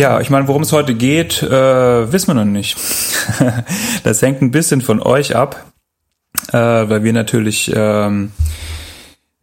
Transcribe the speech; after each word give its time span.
Ja, 0.00 0.18
ich 0.18 0.30
meine, 0.30 0.48
worum 0.48 0.62
es 0.62 0.72
heute 0.72 0.94
geht, 0.94 1.42
äh, 1.42 2.10
wissen 2.10 2.28
wir 2.28 2.34
noch 2.34 2.46
nicht. 2.46 2.74
das 4.02 4.22
hängt 4.22 4.40
ein 4.40 4.50
bisschen 4.50 4.80
von 4.80 4.98
euch 4.98 5.36
ab, 5.36 5.66
äh, 6.48 6.56
weil 6.56 7.04
wir 7.04 7.12
natürlich 7.12 7.70
ähm, 7.74 8.32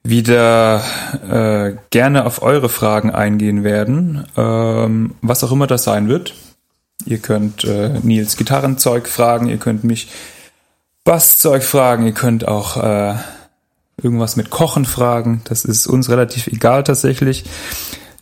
wieder 0.02 0.82
äh, 1.30 1.76
gerne 1.92 2.26
auf 2.26 2.42
eure 2.42 2.70
Fragen 2.70 3.12
eingehen 3.12 3.64
werden, 3.64 4.26
ähm, 4.36 5.14
was 5.22 5.44
auch 5.44 5.52
immer 5.52 5.68
das 5.68 5.84
sein 5.84 6.10
wird. 6.10 6.34
Ihr 7.05 7.20
könnt 7.20 7.64
äh, 7.64 7.90
Nils 8.02 8.36
Gitarrenzeug 8.36 9.08
fragen, 9.08 9.49
ihr 9.49 9.58
könnt 9.58 9.84
mich 9.84 10.08
Basszeug 11.04 11.62
fragen, 11.62 12.08
ihr 12.08 12.14
könnt 12.14 12.48
auch 12.48 12.77
äh, 12.84 13.14
irgendwas 14.02 14.36
mit 14.36 14.49
Kochen 14.49 14.86
fragen. 14.86 15.42
Das 15.44 15.66
ist 15.66 15.86
uns 15.86 16.10
relativ 16.10 16.48
egal 16.48 16.84
tatsächlich 16.84 17.46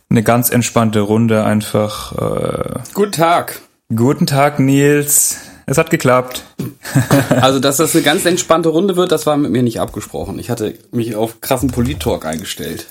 eine 0.08 0.22
ganz 0.22 0.50
entspannte 0.50 1.00
Runde 1.00 1.44
einfach. 1.44 2.12
Äh, 2.12 2.80
Guten 2.94 3.12
Tag. 3.12 3.60
Guten 3.94 4.26
Tag, 4.26 4.58
Nils. 4.58 5.38
Es 5.66 5.78
hat 5.78 5.90
geklappt. 5.90 6.44
also, 7.40 7.58
dass 7.58 7.78
das 7.78 7.94
eine 7.94 8.04
ganz 8.04 8.24
entspannte 8.24 8.68
Runde 8.68 8.96
wird, 8.96 9.12
das 9.12 9.26
war 9.26 9.36
mit 9.36 9.50
mir 9.50 9.62
nicht 9.62 9.80
abgesprochen. 9.80 10.38
Ich 10.38 10.50
hatte 10.50 10.74
mich 10.92 11.16
auf 11.16 11.40
krassen 11.40 11.70
Polit-Talk 11.70 12.24
eingestellt. 12.24 12.86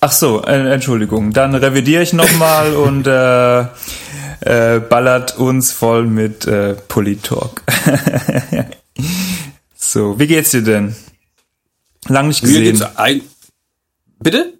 Ach 0.00 0.12
so, 0.12 0.42
äh, 0.44 0.72
Entschuldigung. 0.72 1.32
Dann 1.32 1.54
revidiere 1.54 2.02
ich 2.02 2.12
nochmal 2.12 2.74
und 2.76 3.06
äh, 3.06 3.60
äh, 4.40 4.80
ballert 4.80 5.36
uns 5.38 5.72
voll 5.72 6.06
mit 6.06 6.46
äh, 6.46 6.74
Polit-Talk. 6.74 7.62
so, 9.74 10.18
wie 10.18 10.26
geht's 10.26 10.52
dir 10.52 10.62
denn? 10.62 10.94
Lang 12.08 12.28
nicht 12.28 12.42
gesehen. 12.42 12.84
Bitte? 14.20 14.52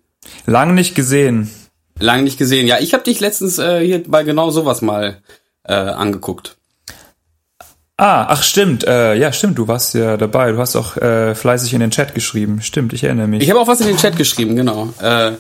Lang 0.47 0.75
nicht 0.75 0.95
gesehen. 0.97 1.51
Lange 1.99 2.23
nicht 2.23 2.39
gesehen. 2.39 2.67
Ja, 2.67 2.79
ich 2.79 2.93
habe 2.95 3.05
dich 3.05 3.21
letztens 3.21 3.59
äh, 3.59 3.81
hier 3.85 4.03
bei 4.07 4.23
genau 4.23 4.51
sowas 4.51 4.83
mal 4.83 5.23
äh, 5.65 5.75
angeguckt. 5.75 6.57
Ah, 7.99 8.27
ach 8.29 8.43
stimmt, 8.43 8.85
äh, 8.85 9.15
ja 9.15 9.33
stimmt, 9.33 9.57
du 9.57 9.69
warst 9.69 9.95
ja 9.95 10.19
dabei. 10.19 10.53
Du 10.53 10.59
hast 10.59 10.77
auch 10.77 10.99
äh, 10.99 11.35
fleißig 11.35 11.73
in 11.73 11.81
den 11.81 11.91
Chat 11.91 12.15
geschrieben. 12.15 12.61
Stimmt, 12.61 12.93
ich 12.93 13.05
erinnere 13.05 13.27
mich. 13.27 13.43
Ich 13.43 13.49
habe 13.49 13.59
auch 13.59 13.69
was 13.69 13.81
in 13.81 13.87
den 13.87 13.97
Chat 13.97 14.17
geschrieben, 14.17 14.55
genau. 14.55 14.93
Äh, 15.01 15.33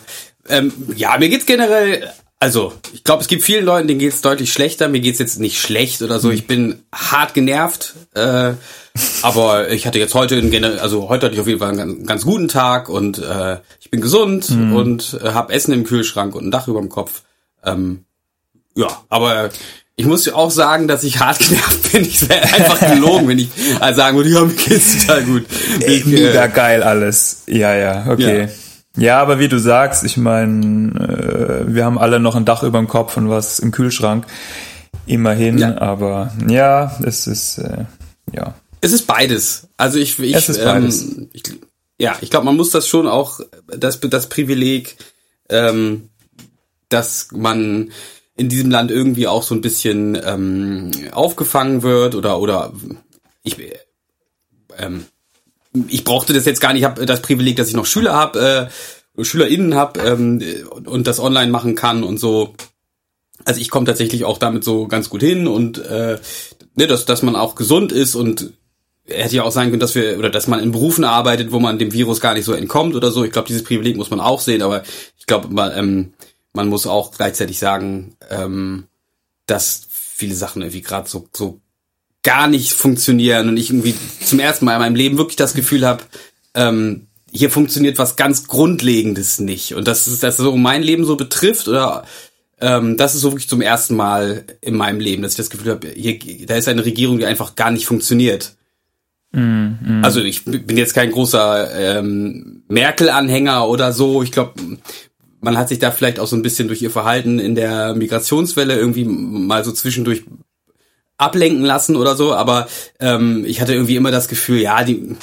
ähm, 0.49 0.73
ja, 0.97 1.19
mir 1.19 1.29
geht's 1.29 1.45
generell, 1.45 2.11
also 2.39 2.73
ich 2.93 3.03
glaube, 3.03 3.23
es 3.23 3.29
gibt 3.29 3.43
vielen 3.43 3.65
Leuten, 3.65 3.89
denen 3.89 4.01
geht's 4.01 4.21
deutlich 4.21 4.53
schlechter. 4.53 4.89
Mir 4.89 5.01
geht's 5.01 5.19
jetzt 5.19 5.41
nicht 5.41 5.59
schlecht 5.59 6.03
oder 6.03 6.21
so. 6.21 6.29
Hm. 6.29 6.35
Ich 6.35 6.47
bin 6.47 6.83
hart 6.93 7.35
genervt. 7.35 7.95
Äh, 8.15 8.53
aber 9.23 9.71
ich 9.71 9.87
hatte 9.87 9.99
jetzt 9.99 10.15
heute, 10.15 10.43
also 10.81 11.09
heute 11.09 11.27
hatte 11.27 11.35
ich 11.35 11.41
auf 11.41 11.47
jeden 11.47 11.59
Fall 11.59 11.71
einen 11.71 11.79
ganz, 11.79 12.07
ganz 12.07 12.25
guten 12.25 12.49
Tag 12.49 12.89
und 12.89 13.19
äh, 13.19 13.59
ich 13.81 13.91
bin 13.91 14.01
gesund 14.01 14.51
mhm. 14.51 14.75
und 14.75 15.19
äh, 15.23 15.31
habe 15.31 15.53
Essen 15.53 15.73
im 15.73 15.85
Kühlschrank 15.85 16.35
und 16.35 16.47
ein 16.47 16.51
Dach 16.51 16.69
über 16.69 16.81
dem 16.81 16.89
Kopf. 16.89 17.23
Ähm, 17.65 18.05
ja, 18.75 18.89
aber 19.09 19.51
ich 19.97 20.05
muss 20.05 20.29
auch 20.29 20.51
sagen, 20.51 20.89
dass 20.89 21.05
ich 21.05 21.21
hart 21.21 21.39
genervt 21.49 21.93
bin. 21.93 22.05
Ich 22.05 22.29
wäre 22.29 22.43
einfach 22.43 22.81
gelogen, 22.81 23.29
wenn 23.29 23.39
ich 23.39 23.49
sagen 23.95 24.17
würde, 24.17 24.31
ja, 24.31 24.45
mir 24.45 24.55
geht's 24.55 25.07
total 25.07 25.25
gut. 25.25 25.47
Ich, 25.87 26.05
Mega 26.05 26.45
äh, 26.45 26.49
geil 26.49 26.83
alles. 26.83 27.45
Ja, 27.47 27.75
ja, 27.75 28.07
okay. 28.09 28.43
Ja. 28.43 28.49
Ja, 28.97 29.21
aber 29.21 29.39
wie 29.39 29.49
du 29.49 29.59
sagst, 29.59 30.05
ich 30.05 30.17
meine, 30.17 31.65
äh, 31.69 31.75
wir 31.75 31.85
haben 31.85 31.99
alle 31.99 32.19
noch 32.19 32.35
ein 32.35 32.45
Dach 32.45 32.63
über 32.63 32.79
dem 32.79 32.89
Kopf 32.89 33.17
und 33.17 33.29
was 33.29 33.59
im 33.59 33.73
Kühlschrank. 33.73 34.27
Immerhin, 35.07 35.59
ja. 35.59 35.79
aber 35.79 36.33
ja, 36.49 36.99
es 37.05 37.27
ist, 37.27 37.59
äh, 37.59 37.85
ja. 38.33 38.55
Es 38.81 38.93
ist 38.93 39.07
beides. 39.07 39.69
Also 39.77 39.99
ich, 39.99 40.19
ich, 40.19 40.35
es 40.35 40.49
ist 40.49 40.65
beides. 40.65 41.03
Ähm, 41.03 41.29
ich 41.33 41.43
ja, 41.99 42.17
ich 42.21 42.31
glaube, 42.31 42.47
man 42.47 42.57
muss 42.57 42.71
das 42.71 42.87
schon 42.87 43.07
auch, 43.07 43.41
das, 43.67 44.01
das 44.01 44.29
Privileg, 44.29 44.97
ähm, 45.49 46.11
dass 46.89 47.29
man 47.33 47.91
in 48.37 48.49
diesem 48.49 48.71
Land 48.71 48.91
irgendwie 48.91 49.29
auch 49.29 49.43
so 49.43 49.55
ein 49.55 49.63
bisschen 49.63 50.19
ähm, 50.23 50.91
aufgefangen 51.13 51.83
wird 51.83 52.15
oder 52.15 52.39
oder 52.39 52.73
ich 53.43 53.57
ähm, 54.77 55.07
ich 55.89 56.05
brauchte 56.05 56.33
das 56.33 56.45
jetzt 56.45 56.61
gar 56.61 56.73
nicht, 56.73 56.83
ich 56.83 56.87
habe 56.87 57.07
das 57.07 57.23
Privileg, 57.23 57.57
dass 57.57 57.69
ich 57.69 57.75
noch 57.75 57.87
Schüler 57.87 58.15
habe, 58.15 58.71
äh, 59.19 59.25
SchülerInnen 59.25 59.75
habe 59.75 60.01
ähm, 60.01 60.43
und 60.85 61.07
das 61.07 61.21
online 61.21 61.51
machen 61.51 61.75
kann 61.75 62.03
und 62.03 62.19
so. 62.19 62.55
Also 63.45 63.61
ich 63.61 63.71
komme 63.71 63.87
tatsächlich 63.87 64.25
auch 64.25 64.39
damit 64.39 64.65
so 64.65 64.89
ganz 64.89 65.09
gut 65.09 65.23
hin 65.23 65.47
und 65.47 65.79
äh, 65.79 66.19
ne, 66.75 66.87
dass, 66.87 67.05
dass 67.05 67.23
man 67.23 67.37
auch 67.37 67.55
gesund 67.55 67.93
ist 67.93 68.15
und 68.15 68.53
hätte 69.07 69.37
ja 69.37 69.45
auch 69.45 69.53
sein 69.53 69.71
können, 69.71 69.81
dass 69.81 69.95
wir 69.95 70.19
oder 70.19 70.31
dass 70.31 70.49
man 70.49 70.61
in 70.61 70.73
Berufen 70.73 71.05
arbeitet, 71.05 71.53
wo 71.53 71.61
man 71.61 71.79
dem 71.79 71.93
Virus 71.93 72.21
gar 72.21 72.35
nicht 72.35 72.45
so 72.45 72.53
entkommt 72.53 72.95
oder 72.95 73.11
so. 73.11 73.25
Ich 73.25 73.33
glaube, 73.33 73.49
dieses 73.49 73.65
Privileg 73.65 73.97
muss 73.97 74.11
man 74.11 74.21
auch 74.21 74.41
sehen, 74.41 74.63
aber 74.63 74.83
ich 75.19 75.27
glaube, 75.27 75.49
man, 75.49 75.77
ähm, 75.77 76.13
man 76.53 76.69
muss 76.69 76.87
auch 76.87 77.13
gleichzeitig 77.13 77.59
sagen, 77.59 78.17
ähm, 78.31 78.87
dass 79.47 79.87
viele 79.89 80.35
Sachen 80.35 80.63
irgendwie 80.63 80.83
gerade 80.83 81.09
so 81.09 81.29
so 81.33 81.61
gar 82.27 82.49
nicht 82.49 82.73
funktionieren 82.73 83.49
und 83.49 83.57
ich 83.57 83.71
irgendwie 83.71 83.95
zum 84.21 84.41
ersten 84.41 84.65
Mal 84.65 84.75
in 84.75 84.81
meinem 84.81 84.97
Leben 84.97 85.17
wirklich 85.17 85.37
das 85.37 85.55
Gefühl 85.55 85.87
habe, 85.87 86.03
ähm, 86.55 87.07
hier 87.31 87.51
funktioniert 87.51 87.99
was 87.99 88.17
ganz 88.17 88.49
Grundlegendes 88.49 89.39
nicht 89.39 89.75
und 89.75 89.87
das 89.87 90.09
ist 90.09 90.25
das 90.25 90.37
so 90.37 90.57
mein 90.57 90.83
Leben 90.83 91.05
so 91.05 91.17
betrifft 91.17 91.69
oder 91.69 92.05
ähm, 92.61 92.97
das 92.97 93.15
ist 93.15 93.21
so 93.21 93.31
wirklich 93.31 93.49
zum 93.49 93.61
ersten 93.61 93.95
Mal 93.95 94.45
in 94.61 94.75
meinem 94.75 94.99
Leben, 94.99 95.23
dass 95.23 95.33
ich 95.33 95.37
das 95.37 95.51
Gefühl 95.51 95.71
habe, 95.71 95.89
hier 95.89 96.19
da 96.47 96.57
ist 96.57 96.67
eine 96.67 96.85
Regierung, 96.85 97.19
die 97.19 97.27
einfach 97.27 97.55
gar 97.55 97.71
nicht 97.71 97.87
funktioniert. 97.87 98.57
Mm, 99.31 100.03
Also 100.03 100.21
ich 100.21 100.45
bin 100.45 100.77
jetzt 100.77 100.95
kein 100.95 101.13
großer 101.13 101.99
ähm, 101.99 102.65
Merkel-Anhänger 102.69 103.69
oder 103.69 103.93
so. 103.93 104.23
Ich 104.25 104.33
glaube, 104.33 104.55
man 105.41 105.57
hat 105.57 105.69
sich 105.69 105.79
da 105.79 105.93
vielleicht 105.93 106.19
auch 106.19 106.27
so 106.27 106.35
ein 106.35 106.43
bisschen 106.43 106.67
durch 106.67 106.83
ihr 106.83 106.91
Verhalten 106.91 107.39
in 107.39 107.55
der 107.55 107.95
Migrationswelle 107.95 108.77
irgendwie 108.77 109.05
mal 109.05 109.65
so 109.65 109.71
zwischendurch 109.71 110.25
ablenken 111.19 111.65
lassen 111.65 111.97
oder 111.97 112.17
so. 112.17 112.35
Aber 112.35 112.69
ähm, 113.01 113.45
ich 113.47 113.61
hatte 113.61 113.75
irgendwie 113.75 113.97
immer 113.97 114.11
das 114.11 114.29
Gefühl, 114.29 114.61
ja, 114.61 114.85
die 114.85 115.17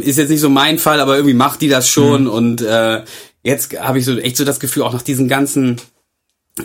ist 0.00 0.18
jetzt 0.18 0.30
nicht 0.30 0.40
so 0.40 0.50
mein 0.50 0.78
Fall, 0.78 1.00
aber 1.00 1.16
irgendwie 1.16 1.34
macht 1.34 1.60
die 1.60 1.68
das 1.68 1.88
schon. 1.88 2.24
Mm. 2.24 2.28
Und 2.28 2.62
äh, 2.62 3.02
jetzt 3.42 3.78
habe 3.78 3.98
ich 3.98 4.04
so 4.04 4.16
echt 4.18 4.36
so 4.36 4.44
das 4.44 4.60
Gefühl, 4.60 4.82
auch 4.82 4.92
nach 4.92 5.02
diesen 5.02 5.28
ganzen 5.28 5.80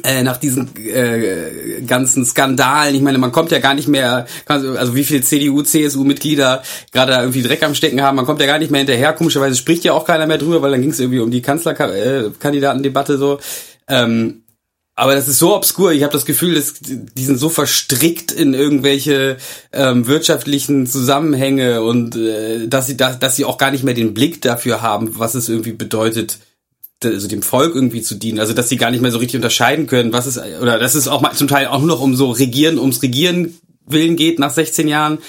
äh, 0.03 0.21
nach 0.21 0.35
diesen 0.35 0.75
äh, 0.75 1.81
ganzen 1.87 2.25
Skandalen, 2.25 2.93
ich 2.93 3.01
meine, 3.01 3.19
man 3.19 3.31
kommt 3.31 3.51
ja 3.51 3.59
gar 3.59 3.73
nicht 3.73 3.87
mehr, 3.87 4.25
also 4.45 4.95
wie 4.95 5.05
viele 5.05 5.21
CDU, 5.21 5.61
CSU-Mitglieder 5.61 6.61
gerade 6.91 7.13
da 7.13 7.21
irgendwie 7.21 7.41
Dreck 7.41 7.63
am 7.63 7.73
Stecken 7.73 8.01
haben, 8.01 8.17
man 8.17 8.25
kommt 8.25 8.41
ja 8.41 8.47
gar 8.47 8.59
nicht 8.59 8.69
mehr 8.69 8.79
hinterher. 8.79 9.13
Komischerweise 9.13 9.55
spricht 9.55 9.85
ja 9.85 9.93
auch 9.93 10.03
keiner 10.03 10.27
mehr 10.27 10.37
drüber, 10.39 10.61
weil 10.61 10.71
dann 10.71 10.81
ging 10.81 10.89
es 10.89 10.99
irgendwie 10.99 11.19
um 11.19 11.31
die 11.31 11.41
Kanzlerkandidatendebatte 11.41 13.17
so. 13.17 13.39
Ähm, 13.87 14.43
aber 14.99 15.13
das 15.13 15.27
ist 15.27 15.37
so 15.37 15.55
obskur. 15.55 15.91
Ich 15.91 16.01
habe 16.01 16.11
das 16.11 16.25
Gefühl, 16.25 16.55
dass 16.55 16.73
die 16.81 17.23
sind 17.23 17.37
so 17.37 17.49
verstrickt 17.49 18.31
in 18.31 18.55
irgendwelche 18.55 19.37
ähm, 19.71 20.07
wirtschaftlichen 20.07 20.87
Zusammenhänge 20.87 21.83
und 21.83 22.15
äh, 22.15 22.67
dass 22.67 22.87
sie 22.87 22.97
da, 22.97 23.13
dass 23.13 23.35
sie 23.35 23.45
auch 23.45 23.59
gar 23.59 23.69
nicht 23.69 23.83
mehr 23.83 23.93
den 23.93 24.15
Blick 24.15 24.41
dafür 24.41 24.81
haben, 24.81 25.19
was 25.19 25.35
es 25.35 25.49
irgendwie 25.49 25.73
bedeutet, 25.73 26.39
also 27.03 27.27
dem 27.27 27.43
Volk 27.43 27.75
irgendwie 27.75 28.01
zu 28.01 28.15
dienen, 28.15 28.39
also 28.39 28.53
dass 28.53 28.69
sie 28.69 28.77
gar 28.77 28.89
nicht 28.89 29.01
mehr 29.01 29.11
so 29.11 29.19
richtig 29.19 29.35
unterscheiden 29.35 29.85
können, 29.85 30.13
was 30.13 30.25
ist 30.25 30.39
oder 30.39 30.79
dass 30.79 30.95
es 30.95 31.07
auch 31.07 31.21
mal 31.21 31.33
zum 31.33 31.47
Teil 31.47 31.67
auch 31.67 31.77
nur 31.77 31.89
noch 31.89 32.01
um 32.01 32.15
so 32.15 32.31
Regieren, 32.31 32.79
ums 32.79 33.03
Regieren 33.03 33.55
willen 33.85 34.15
geht 34.15 34.39
nach 34.39 34.51
16 34.51 34.87
Jahren. 34.87 35.19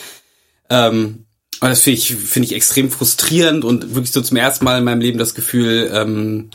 Ähm, 0.71 1.27
aber 1.61 1.69
das 1.71 1.83
finde 1.83 1.99
ich 1.99 2.15
finde 2.15 2.47
ich 2.47 2.55
extrem 2.55 2.91
frustrierend 2.91 3.67
und 3.67 3.95
wirklich 3.95 4.13
so 4.13 4.23
zum 4.23 4.39
ersten 4.39 4.65
Mal 4.65 4.79
in 4.79 4.85
meinem 4.85 5.03
Leben 5.03 5.19
das 5.19 5.35
Gefühl, 5.35 5.91
ähm, 5.93 6.49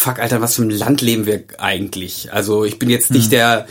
fuck 0.00 0.18
Alter, 0.18 0.40
was 0.40 0.56
für 0.56 0.62
ein 0.62 0.70
Land 0.70 1.02
leben 1.02 1.26
wir 1.26 1.44
eigentlich? 1.58 2.32
Also 2.32 2.64
ich 2.64 2.78
bin 2.78 2.88
jetzt 2.88 3.10
nicht 3.10 3.24
hm. 3.24 3.30
der 3.30 3.66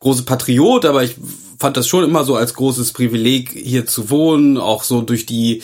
große 0.00 0.22
Patriot, 0.22 0.86
aber 0.86 1.04
ich 1.04 1.16
fand 1.58 1.76
das 1.76 1.86
schon 1.86 2.04
immer 2.04 2.24
so 2.24 2.36
als 2.36 2.54
großes 2.54 2.92
Privileg 2.92 3.50
hier 3.50 3.84
zu 3.84 4.10
wohnen, 4.10 4.56
auch 4.56 4.82
so 4.82 5.02
durch 5.02 5.26
die 5.26 5.62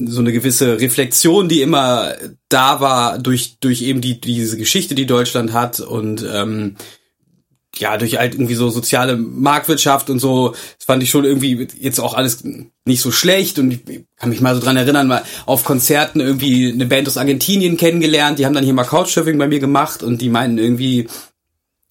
so 0.00 0.20
eine 0.20 0.32
gewisse 0.32 0.80
Reflexion, 0.80 1.48
die 1.48 1.62
immer 1.62 2.14
da 2.48 2.80
war 2.80 3.18
durch 3.18 3.58
durch 3.60 3.82
eben 3.82 4.00
die 4.00 4.20
diese 4.20 4.56
Geschichte, 4.56 4.94
die 4.94 5.06
Deutschland 5.06 5.52
hat 5.52 5.80
und 5.80 6.24
ähm, 6.28 6.76
ja 7.80 7.96
durch 7.96 8.18
halt 8.18 8.34
irgendwie 8.34 8.54
so 8.54 8.70
soziale 8.70 9.16
Marktwirtschaft 9.16 10.10
und 10.10 10.18
so. 10.18 10.50
Das 10.50 10.86
fand 10.86 11.02
ich 11.02 11.10
schon 11.10 11.24
irgendwie 11.24 11.68
jetzt 11.78 12.00
auch 12.00 12.14
alles 12.14 12.44
nicht 12.84 13.00
so 13.00 13.10
schlecht 13.10 13.58
und 13.58 13.70
ich 13.70 14.04
kann 14.16 14.30
mich 14.30 14.40
mal 14.40 14.54
so 14.54 14.60
dran 14.60 14.76
erinnern, 14.76 15.08
mal 15.08 15.22
auf 15.46 15.64
Konzerten 15.64 16.20
irgendwie 16.20 16.72
eine 16.72 16.86
Band 16.86 17.08
aus 17.08 17.16
Argentinien 17.16 17.76
kennengelernt. 17.76 18.38
Die 18.38 18.46
haben 18.46 18.54
dann 18.54 18.64
hier 18.64 18.74
mal 18.74 18.84
Couchsurfing 18.84 19.38
bei 19.38 19.48
mir 19.48 19.60
gemacht 19.60 20.02
und 20.02 20.20
die 20.20 20.30
meinten 20.30 20.58
irgendwie 20.58 21.08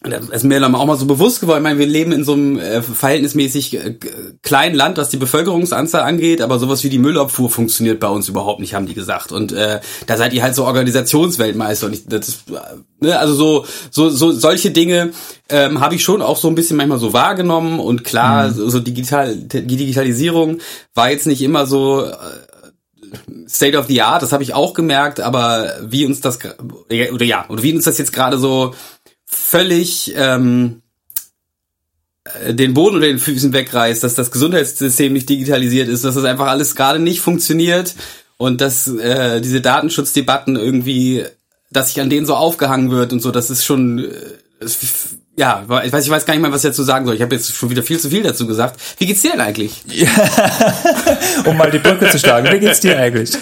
das 0.01 0.29
ist 0.29 0.44
mir 0.44 0.59
dann 0.59 0.75
auch 0.75 0.85
mal 0.85 0.95
so 0.95 1.07
bewusst 1.07 1.41
geworden. 1.41 1.57
Ich 1.57 1.63
meine, 1.63 1.79
wir 1.79 1.88
leben 1.88 2.11
in 2.11 2.23
so 2.23 2.33
einem 2.33 2.59
äh, 2.59 2.83
verhältnismäßig 2.83 3.73
äh, 3.73 3.97
kleinen 4.44 4.75
Land, 4.75 4.99
was 4.99 5.09
die 5.09 5.17
Bevölkerungsanzahl 5.17 6.03
angeht, 6.03 6.39
aber 6.41 6.59
sowas 6.59 6.83
wie 6.83 6.89
die 6.89 6.99
Müllabfuhr 6.99 7.49
funktioniert 7.49 7.99
bei 7.99 8.07
uns 8.07 8.29
überhaupt 8.29 8.59
nicht, 8.59 8.75
haben 8.75 8.85
die 8.85 8.94
gesagt. 8.94 9.31
Und 9.31 9.53
äh, 9.53 9.79
da 10.05 10.17
seid 10.17 10.33
ihr 10.33 10.44
halt 10.44 10.53
so 10.53 10.65
Organisationsweltmeister. 10.65 11.88
Und 11.88 11.94
ich, 11.94 12.05
das 12.05 12.27
ist, 12.27 12.44
äh, 12.51 13.05
ne, 13.05 13.17
also 13.17 13.33
so, 13.33 13.65
so, 13.89 14.09
so 14.09 14.31
solche 14.31 14.69
Dinge 14.69 15.13
ähm, 15.49 15.79
habe 15.79 15.95
ich 15.95 16.03
schon 16.03 16.21
auch 16.21 16.38
so 16.38 16.47
ein 16.47 16.55
bisschen 16.55 16.77
manchmal 16.77 17.00
so 17.00 17.13
wahrgenommen. 17.13 17.79
Und 17.79 18.03
klar, 18.03 18.50
mhm. 18.50 18.53
so, 18.53 18.69
so 18.69 18.79
digital, 18.79 19.35
die 19.35 19.65
Digitalisierung 19.65 20.59
war 20.93 21.09
jetzt 21.09 21.25
nicht 21.25 21.41
immer 21.41 21.65
so. 21.65 22.03
Äh, 22.05 22.13
State 23.47 23.77
of 23.77 23.88
the 23.88 24.01
Art, 24.01 24.21
das 24.21 24.33
habe 24.33 24.43
ich 24.43 24.53
auch 24.53 24.73
gemerkt, 24.73 25.21
aber 25.21 25.71
wie 25.81 26.05
uns 26.05 26.19
das 26.19 26.39
oder 26.89 27.25
ja, 27.25 27.45
oder 27.47 27.63
wie 27.63 27.73
uns 27.73 27.85
das 27.85 27.97
jetzt 27.97 28.11
gerade 28.11 28.38
so 28.38 28.73
völlig 29.27 30.13
ähm, 30.15 30.81
äh, 32.24 32.53
den 32.53 32.74
Boden 32.74 32.95
unter 32.95 33.07
den 33.07 33.19
Füßen 33.19 33.53
wegreißt, 33.53 34.03
dass 34.03 34.15
das 34.15 34.31
Gesundheitssystem 34.31 35.13
nicht 35.13 35.29
digitalisiert 35.29 35.89
ist, 35.89 36.03
dass 36.03 36.15
das 36.15 36.24
einfach 36.24 36.47
alles 36.47 36.75
gerade 36.75 37.00
nicht 37.00 37.21
funktioniert 37.21 37.94
und 38.38 38.62
dass 38.62 38.88
äh, 38.88 39.41
diese 39.41 39.62
Datenschutzdebatten 39.62 40.56
irgendwie, 40.56 41.25
dass 41.71 41.89
sich 41.89 42.01
an 42.01 42.09
denen 42.09 42.25
so 42.25 42.35
aufgehangen 42.35 42.91
wird 42.91 43.13
und 43.13 43.21
so, 43.21 43.31
das 43.31 43.50
ist 43.50 43.65
schon 43.65 44.00
äh, 44.00 44.65
ja, 45.39 45.63
ich 45.83 45.94
weiß, 45.94 46.03
ich 46.03 46.09
weiß 46.09 46.25
gar 46.25 46.33
nicht 46.33 46.41
mal, 46.41 46.51
was 46.51 46.63
ich 46.63 46.71
dazu 46.71 46.81
sagen 46.81 47.06
soll. 47.06 47.13
Ich 47.13 47.21
habe 47.21 47.35
jetzt 47.35 47.56
schon 47.56 47.69
wieder 47.69 47.83
viel 47.83 48.00
zu 48.00 48.09
viel 48.09 48.24
dazu 48.24 48.47
gesagt. 48.47 48.79
Wie 48.97 49.06
geht's 49.06 49.21
dir 49.21 49.33
denn 49.33 49.41
eigentlich? 49.41 49.83
Ja, 49.85 50.09
um 51.45 51.56
mal 51.56 51.69
die 51.69 51.77
Brücke 51.77 52.09
zu 52.09 52.18
schlagen, 52.18 52.51
wie 52.51 52.59
geht's 52.59 52.79
dir 52.79 52.97
eigentlich? 52.97 53.38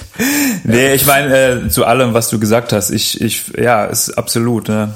Nee, 0.66 0.94
ich 0.94 1.06
meine, 1.06 1.38
äh, 1.38 1.70
zu 1.70 1.86
allem, 1.86 2.14
was 2.14 2.30
du 2.30 2.38
gesagt 2.38 2.74
hast, 2.74 2.90
ich, 2.90 3.22
ich, 3.22 3.46
ja, 3.58 3.86
ist 3.86 4.10
absolut, 4.18 4.68
ne? 4.68 4.94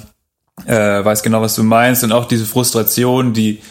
Äh, 0.65 1.03
weiß 1.03 1.23
genau, 1.23 1.41
was 1.41 1.55
du 1.55 1.63
meinst 1.63 2.03
und 2.03 2.11
auch 2.11 2.25
diese 2.25 2.45
Frustration, 2.45 3.33
die 3.33 3.61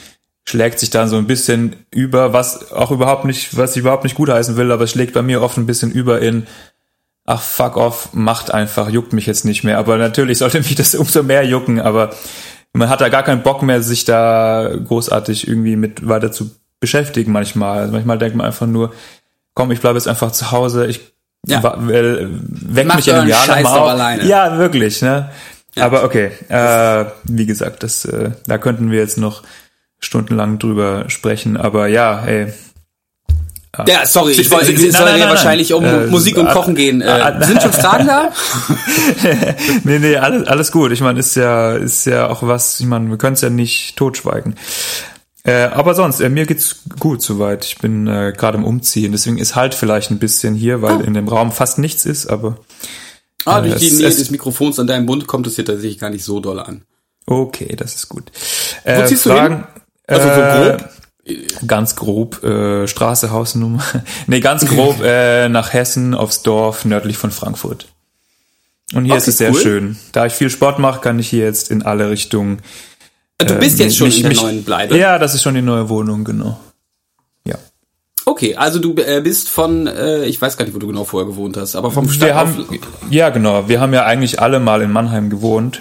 schlägt 0.48 0.78
sich 0.78 0.90
dann 0.90 1.08
so 1.08 1.16
ein 1.16 1.26
bisschen 1.26 1.76
über, 1.90 2.32
was 2.32 2.72
auch 2.72 2.90
überhaupt 2.90 3.24
nicht, 3.24 3.56
was 3.56 3.72
ich 3.72 3.80
überhaupt 3.80 4.04
nicht 4.04 4.16
gutheißen 4.16 4.56
will, 4.56 4.72
aber 4.72 4.84
es 4.84 4.90
schlägt 4.90 5.12
bei 5.12 5.22
mir 5.22 5.42
oft 5.42 5.58
ein 5.58 5.66
bisschen 5.66 5.90
über 5.90 6.20
in, 6.20 6.46
ach 7.26 7.42
fuck 7.42 7.76
off, 7.76 8.08
macht 8.12 8.50
einfach, 8.52 8.88
juckt 8.88 9.12
mich 9.12 9.26
jetzt 9.26 9.44
nicht 9.44 9.62
mehr. 9.62 9.78
Aber 9.78 9.98
natürlich 9.98 10.38
sollte 10.38 10.58
mich 10.62 10.74
das 10.74 10.94
umso 10.94 11.22
mehr 11.22 11.44
jucken, 11.44 11.80
aber 11.80 12.10
man 12.72 12.88
hat 12.88 13.00
da 13.00 13.08
gar 13.08 13.22
keinen 13.22 13.42
Bock 13.42 13.62
mehr, 13.62 13.82
sich 13.82 14.04
da 14.04 14.70
großartig 14.84 15.46
irgendwie 15.46 15.76
mit 15.76 16.08
weiter 16.08 16.32
zu 16.32 16.50
beschäftigen 16.80 17.32
manchmal. 17.32 17.80
Also 17.80 17.92
manchmal 17.92 18.18
denkt 18.18 18.36
man 18.36 18.46
einfach 18.46 18.66
nur, 18.66 18.92
komm, 19.54 19.70
ich 19.72 19.80
bleibe 19.80 19.98
jetzt 19.98 20.08
einfach 20.08 20.32
zu 20.32 20.50
Hause, 20.50 20.86
ich 20.86 21.00
ja. 21.46 21.58
äh, 21.58 22.26
weck 22.28 22.94
mich 22.94 23.08
in 23.08 23.14
einem 23.14 23.28
Jahr 23.28 23.46
nochmal 23.46 23.78
auf. 23.78 23.88
Alleine. 23.88 24.24
Ja, 24.24 24.58
wirklich, 24.58 25.02
ne? 25.02 25.30
Ja. 25.74 25.84
Aber 25.84 26.04
okay, 26.04 26.30
äh, 26.48 27.04
wie 27.24 27.46
gesagt, 27.46 27.82
das, 27.82 28.04
äh, 28.04 28.32
da 28.46 28.58
könnten 28.58 28.90
wir 28.90 28.98
jetzt 28.98 29.18
noch 29.18 29.42
stundenlang 30.00 30.58
drüber 30.58 31.04
sprechen, 31.08 31.56
aber 31.56 31.88
ja, 31.88 32.24
ey, 32.24 32.52
ja, 33.86 34.06
sorry, 34.06 34.32
ich 34.32 34.50
wollte, 34.50 34.72
es 34.72 34.96
soll 34.96 35.18
ja 35.18 35.28
wahrscheinlich 35.28 35.72
um 35.72 35.84
äh, 35.84 36.06
Musik 36.06 36.36
und 36.36 36.46
äh, 36.46 36.52
Kochen 36.52 36.74
gehen. 36.74 37.00
Äh, 37.00 37.30
äh, 37.30 37.44
sind 37.44 37.62
schon 37.62 37.72
Fragen 37.72 38.06
da? 38.06 38.32
nee, 39.84 39.98
nee, 39.98 40.16
alles, 40.16 40.48
alles 40.48 40.72
gut. 40.72 40.90
Ich 40.90 41.00
meine, 41.00 41.20
ist 41.20 41.36
ja, 41.36 41.74
ist 41.74 42.06
ja 42.06 42.28
auch 42.28 42.42
was, 42.42 42.80
ich 42.80 42.86
meine, 42.86 43.08
wir 43.08 43.18
können 43.18 43.34
es 43.34 43.40
ja 43.40 43.50
nicht 43.50 43.96
totschweigen. 43.96 44.56
Äh, 45.44 45.64
aber 45.66 45.94
sonst, 45.94 46.20
äh, 46.20 46.28
mir 46.28 46.46
geht's 46.46 46.80
gut 46.98 47.22
soweit. 47.22 47.64
Ich 47.64 47.78
bin 47.78 48.06
äh, 48.06 48.32
gerade 48.36 48.58
im 48.58 48.64
Umziehen, 48.64 49.12
deswegen 49.12 49.38
ist 49.38 49.54
halt 49.54 49.74
vielleicht 49.74 50.10
ein 50.10 50.18
bisschen 50.18 50.54
hier, 50.54 50.82
weil 50.82 50.96
oh. 50.96 51.00
in 51.00 51.14
dem 51.14 51.28
Raum 51.28 51.52
fast 51.52 51.78
nichts 51.78 52.04
ist, 52.04 52.26
aber. 52.26 52.58
Ah, 53.48 53.60
durch 53.60 53.76
die 53.76 53.90
Nähe 53.90 54.08
des 54.08 54.30
Mikrofons 54.30 54.78
an 54.78 54.86
deinem 54.86 55.06
Mund 55.06 55.26
kommt 55.26 55.46
es 55.46 55.56
hier 55.56 55.64
tatsächlich 55.64 55.98
gar 55.98 56.10
nicht 56.10 56.24
so 56.24 56.40
doll 56.40 56.60
an. 56.60 56.82
Okay, 57.26 57.76
das 57.76 57.94
ist 57.94 58.08
gut. 58.08 58.30
Wo 58.84 59.06
ziehst 59.06 59.24
Fragen, 59.24 59.56
du 59.56 59.60
hin? 59.60 59.66
Also 60.06 60.28
so 60.28 60.70
grob? 60.70 60.90
ganz 61.66 61.96
grob 61.96 62.42
äh, 62.42 62.86
Straße, 62.86 63.30
Hausnummer. 63.30 63.82
nee, 64.26 64.40
ganz 64.40 64.66
grob 64.66 65.00
äh, 65.04 65.48
nach 65.48 65.72
Hessen 65.72 66.14
aufs 66.14 66.42
Dorf 66.42 66.84
nördlich 66.84 67.18
von 67.18 67.30
Frankfurt. 67.30 67.86
Und 68.94 69.04
hier 69.04 69.14
okay, 69.14 69.22
ist 69.22 69.28
es 69.28 69.38
sehr 69.38 69.52
cool. 69.52 69.60
schön. 69.60 69.98
Da 70.12 70.26
ich 70.26 70.32
viel 70.32 70.48
Sport 70.48 70.78
mache, 70.78 71.00
kann 71.00 71.18
ich 71.18 71.28
hier 71.28 71.44
jetzt 71.44 71.70
in 71.70 71.82
alle 71.82 72.08
Richtungen. 72.08 72.62
Du 73.36 73.54
bist 73.56 73.78
äh, 73.78 73.84
jetzt 73.84 73.96
schon 73.96 74.08
mich, 74.08 74.16
in 74.16 74.22
der 74.22 74.30
mich, 74.30 74.42
neuen 74.42 74.64
Bleibe. 74.64 74.96
Ja, 74.96 75.18
das 75.18 75.34
ist 75.34 75.42
schon 75.42 75.54
die 75.54 75.62
neue 75.62 75.88
Wohnung, 75.88 76.24
genau. 76.24 76.58
Okay, 78.28 78.56
also 78.56 78.78
du 78.78 78.94
äh, 78.96 79.22
bist 79.22 79.48
von, 79.48 79.86
äh, 79.86 80.26
ich 80.26 80.38
weiß 80.40 80.58
gar 80.58 80.66
nicht, 80.66 80.74
wo 80.74 80.78
du 80.78 80.86
genau 80.86 81.04
vorher 81.04 81.26
gewohnt 81.26 81.56
hast, 81.56 81.76
aber 81.76 81.90
vom 81.90 82.10
Stadt 82.10 82.28
wir 82.28 82.34
haben, 82.34 82.80
Ja, 83.08 83.30
genau. 83.30 83.70
Wir 83.70 83.80
haben 83.80 83.94
ja 83.94 84.04
eigentlich 84.04 84.38
alle 84.38 84.60
mal 84.60 84.82
in 84.82 84.92
Mannheim 84.92 85.30
gewohnt. 85.30 85.80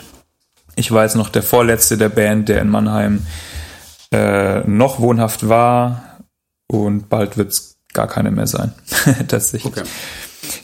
Ich 0.78 0.94
war 0.94 1.04
jetzt 1.04 1.18
noch 1.18 1.28
der 1.28 1.44
Vorletzte 1.44 1.98
der 1.98 2.08
Band, 2.08 2.48
der 2.48 2.62
in 2.62 2.70
Mannheim 2.70 3.28
äh, 4.14 4.62
noch 4.62 5.02
wohnhaft 5.02 5.50
war 5.50 6.22
und 6.68 7.10
bald 7.10 7.36
wird 7.36 7.52
es 7.52 7.80
gar 7.92 8.08
keine 8.08 8.32
mehr 8.32 8.48
sein. 8.48 8.74
Tatsächlich. 9.28 9.66
Okay. 9.66 9.84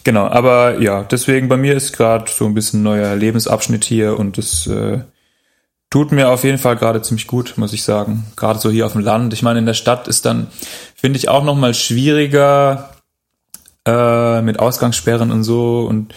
Genau, 0.05 0.27
aber 0.27 0.79
ja, 0.79 1.03
deswegen 1.03 1.49
bei 1.49 1.57
mir 1.57 1.75
ist 1.75 1.91
gerade 1.91 2.31
so 2.31 2.45
ein 2.45 2.53
bisschen 2.53 2.81
neuer 2.81 3.13
Lebensabschnitt 3.13 3.83
hier 3.83 4.17
und 4.17 4.37
das 4.37 4.67
äh, 4.67 5.01
tut 5.93 6.11
mir 6.11 6.31
auf 6.31 6.43
jeden 6.43 6.57
Fall 6.57 6.75
gerade 6.75 7.03
ziemlich 7.03 7.27
gut, 7.27 7.53
muss 7.57 7.71
ich 7.71 7.83
sagen. 7.83 8.25
Gerade 8.35 8.57
so 8.57 8.71
hier 8.71 8.87
auf 8.87 8.93
dem 8.93 9.01
Land. 9.01 9.31
Ich 9.31 9.43
meine, 9.43 9.59
in 9.59 9.67
der 9.67 9.75
Stadt 9.75 10.07
ist 10.07 10.25
dann, 10.25 10.47
finde 10.95 11.17
ich, 11.17 11.29
auch 11.29 11.43
nochmal 11.43 11.75
schwieriger 11.75 12.89
äh, 13.85 14.41
mit 14.41 14.57
Ausgangssperren 14.57 15.29
und 15.29 15.43
so 15.43 15.85
und 15.87 16.15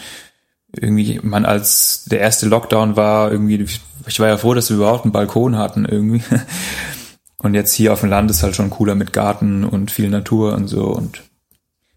irgendwie, 0.73 1.21
man 1.23 1.45
als 1.45 2.07
der 2.07 2.21
erste 2.21 2.47
Lockdown 2.47 2.97
war, 2.97 3.31
irgendwie, 3.31 3.67
ich 4.07 4.19
war 4.19 4.29
ja 4.29 4.39
froh, 4.39 4.55
dass 4.55 4.71
wir 4.71 4.79
überhaupt 4.79 5.05
einen 5.05 5.13
Balkon 5.13 5.59
hatten 5.59 5.85
irgendwie. 5.85 6.23
Und 7.39 7.53
jetzt 7.53 7.75
hier 7.75 7.93
auf 7.93 8.01
dem 8.01 8.09
Land 8.09 8.31
ist 8.31 8.43
halt 8.43 8.57
schon 8.57 8.71
cooler 8.71 8.95
mit 8.95 9.13
Garten 9.13 9.63
und 9.65 9.91
viel 9.91 10.09
Natur 10.09 10.55
und 10.55 10.69
so 10.69 10.87
und 10.87 11.23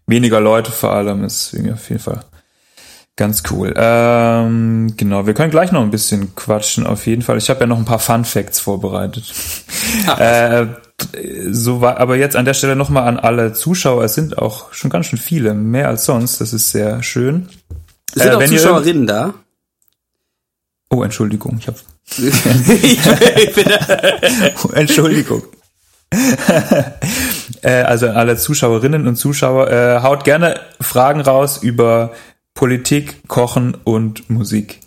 weniger 0.06 0.38
Leute 0.38 0.70
vor 0.70 0.92
allem 0.92 1.24
ist 1.24 1.54
irgendwie 1.54 1.72
auf 1.72 1.88
jeden 1.88 2.02
Fall 2.02 2.24
ganz 3.20 3.42
cool. 3.50 3.74
Ähm, 3.76 4.94
genau, 4.96 5.26
wir 5.26 5.34
können 5.34 5.50
gleich 5.50 5.72
noch 5.72 5.82
ein 5.82 5.90
bisschen 5.90 6.34
quatschen 6.34 6.86
auf 6.86 7.06
jeden 7.06 7.20
Fall. 7.20 7.36
Ich 7.36 7.50
habe 7.50 7.60
ja 7.60 7.66
noch 7.66 7.76
ein 7.76 7.84
paar 7.84 7.98
Fun 7.98 8.24
Facts 8.24 8.60
vorbereitet. 8.60 9.30
äh, 10.18 10.64
so 11.50 11.82
war, 11.82 11.98
aber 11.98 12.16
jetzt 12.16 12.34
an 12.34 12.46
der 12.46 12.54
Stelle 12.54 12.76
nochmal 12.76 13.06
an 13.06 13.18
alle 13.18 13.52
Zuschauer. 13.52 14.04
Es 14.04 14.14
sind 14.14 14.38
auch 14.38 14.72
schon 14.72 14.88
ganz 14.88 15.04
schön 15.06 15.18
viele, 15.18 15.52
mehr 15.52 15.88
als 15.88 16.06
sonst. 16.06 16.40
Das 16.40 16.54
ist 16.54 16.70
sehr 16.70 17.02
schön. 17.02 17.50
Sind 18.14 18.26
äh, 18.26 18.34
auch 18.34 18.42
Zuschauerinnen 18.42 19.06
da? 19.06 19.34
Oh, 20.88 21.02
Entschuldigung, 21.02 21.58
ich 21.60 21.66
habe. 21.66 21.76
Entschuldigung. 24.72 25.42
äh, 27.62 27.82
also 27.82 28.08
alle 28.08 28.36
Zuschauerinnen 28.36 29.06
und 29.06 29.16
Zuschauer, 29.16 29.70
äh, 29.70 30.02
haut 30.02 30.24
gerne 30.24 30.58
Fragen 30.80 31.20
raus 31.20 31.58
über 31.62 32.12
Politik, 32.60 33.26
Kochen 33.26 33.74
und 33.84 34.28
Musik. 34.28 34.80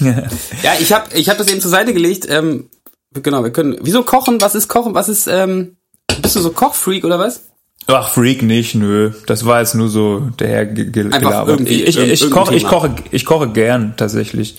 ja, 0.00 0.72
ich 0.80 0.90
habe 0.90 1.14
ich 1.14 1.28
hab 1.28 1.36
das 1.36 1.48
eben 1.48 1.60
zur 1.60 1.70
Seite 1.70 1.92
gelegt. 1.92 2.26
Ähm, 2.30 2.70
genau, 3.12 3.44
wir 3.44 3.50
können. 3.50 3.76
Wieso 3.82 4.04
kochen? 4.04 4.40
Was 4.40 4.54
ist 4.54 4.68
kochen? 4.68 4.94
Was 4.94 5.10
ist? 5.10 5.26
Ähm, 5.26 5.76
bist 6.22 6.34
du 6.34 6.40
so 6.40 6.50
Kochfreak 6.50 7.04
oder 7.04 7.18
was? 7.18 7.42
Ach, 7.88 8.08
Freak 8.08 8.42
nicht, 8.42 8.74
nö. 8.74 9.12
Das 9.26 9.44
war 9.44 9.60
jetzt 9.60 9.74
nur 9.74 9.90
so 9.90 10.20
der 10.20 10.64
gelabert. 10.64 11.60
Ich, 11.68 11.88
ich, 11.88 11.98
ich, 11.98 12.30
koche, 12.30 12.54
ich 12.54 12.64
koche, 12.64 12.94
ich 13.10 13.26
koche 13.26 13.50
gern 13.50 13.92
tatsächlich. 13.98 14.56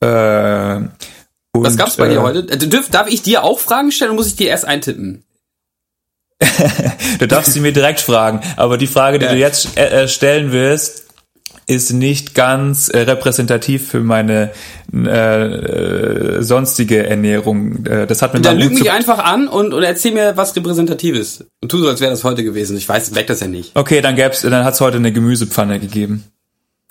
Äh, 0.00 0.76
und, 0.76 0.90
Was 1.52 1.76
gab's 1.76 1.98
bei 1.98 2.06
äh, 2.06 2.14
dir 2.14 2.22
heute? 2.22 2.50
Äh, 2.50 2.56
dürf, 2.56 2.88
darf 2.88 3.08
ich 3.08 3.20
dir 3.20 3.44
auch 3.44 3.58
Fragen 3.58 3.92
stellen 3.92 4.12
oder 4.12 4.16
muss 4.16 4.28
ich 4.28 4.36
dir 4.36 4.48
erst 4.48 4.64
eintippen? 4.64 5.22
du 7.18 7.28
darfst 7.28 7.52
sie 7.52 7.60
mir 7.60 7.72
direkt 7.72 8.00
fragen, 8.00 8.40
aber 8.56 8.78
die 8.78 8.86
Frage, 8.86 9.18
die 9.18 9.26
ja. 9.26 9.32
du 9.32 9.38
jetzt 9.38 9.76
äh, 9.76 10.04
äh, 10.04 10.08
stellen 10.08 10.50
wirst, 10.50 11.03
ist 11.66 11.92
nicht 11.92 12.34
ganz 12.34 12.88
äh, 12.88 13.00
repräsentativ 13.00 13.88
für 13.88 14.00
meine 14.00 14.50
äh, 14.92 16.42
sonstige 16.42 17.06
Ernährung. 17.06 17.86
Äh, 17.86 18.06
das 18.06 18.22
hat 18.22 18.34
mir 18.34 18.40
Dann 18.40 18.58
lüg 18.58 18.72
mich 18.72 18.90
einfach 18.90 19.18
an 19.18 19.48
und, 19.48 19.72
und 19.72 19.82
erzähl 19.82 20.12
mir 20.12 20.36
was 20.36 20.54
Repräsentatives. 20.54 21.44
Und 21.62 21.70
tu 21.70 21.78
so, 21.78 21.88
als 21.88 22.00
wäre 22.00 22.10
das 22.10 22.24
heute 22.24 22.44
gewesen. 22.44 22.76
Ich 22.76 22.88
weiß, 22.88 23.14
weg 23.14 23.26
das 23.26 23.40
ja 23.40 23.46
nicht. 23.46 23.72
Okay, 23.74 24.00
dann 24.00 24.16
gäb's, 24.16 24.42
dann 24.42 24.64
hat's 24.64 24.80
heute 24.80 24.98
eine 24.98 25.12
Gemüsepfanne 25.12 25.80
gegeben. 25.80 26.24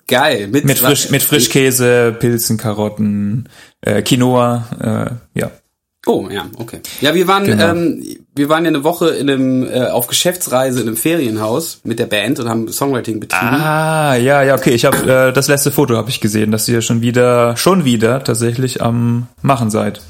Geil. 0.06 0.48
Mit, 0.48 0.64
mit, 0.64 0.78
Frisch, 0.78 1.10
mit 1.10 1.22
Frischkäse, 1.22 2.14
Pilzen, 2.18 2.58
Karotten, 2.58 3.48
äh, 3.80 4.02
Quinoa, 4.02 5.16
äh, 5.34 5.38
ja. 5.40 5.50
Oh, 6.06 6.28
ja, 6.30 6.46
okay. 6.58 6.80
Ja, 7.00 7.14
wir 7.14 7.26
waren, 7.26 7.44
genau. 7.44 7.70
ähm, 7.70 8.04
wir 8.34 8.48
waren 8.48 8.64
ja 8.64 8.68
eine 8.68 8.84
Woche 8.84 9.08
in 9.10 9.30
einem, 9.30 9.66
äh, 9.66 9.86
auf 9.86 10.06
Geschäftsreise 10.06 10.80
in 10.80 10.88
einem 10.88 10.96
Ferienhaus 10.96 11.80
mit 11.84 11.98
der 11.98 12.06
Band 12.06 12.40
und 12.40 12.48
haben 12.48 12.70
Songwriting 12.70 13.20
betrieben. 13.20 13.54
Ah, 13.54 14.14
ja, 14.14 14.42
ja, 14.42 14.54
okay. 14.54 14.74
Ich 14.74 14.84
habe 14.84 14.98
äh, 14.98 15.32
das 15.32 15.48
letzte 15.48 15.72
Foto 15.72 15.96
habe 15.96 16.10
ich 16.10 16.20
gesehen, 16.20 16.50
dass 16.50 16.68
ihr 16.68 16.82
schon 16.82 17.00
wieder, 17.00 17.56
schon 17.56 17.84
wieder 17.84 18.22
tatsächlich 18.22 18.82
am 18.82 19.28
Machen 19.40 19.70
seid. 19.70 20.02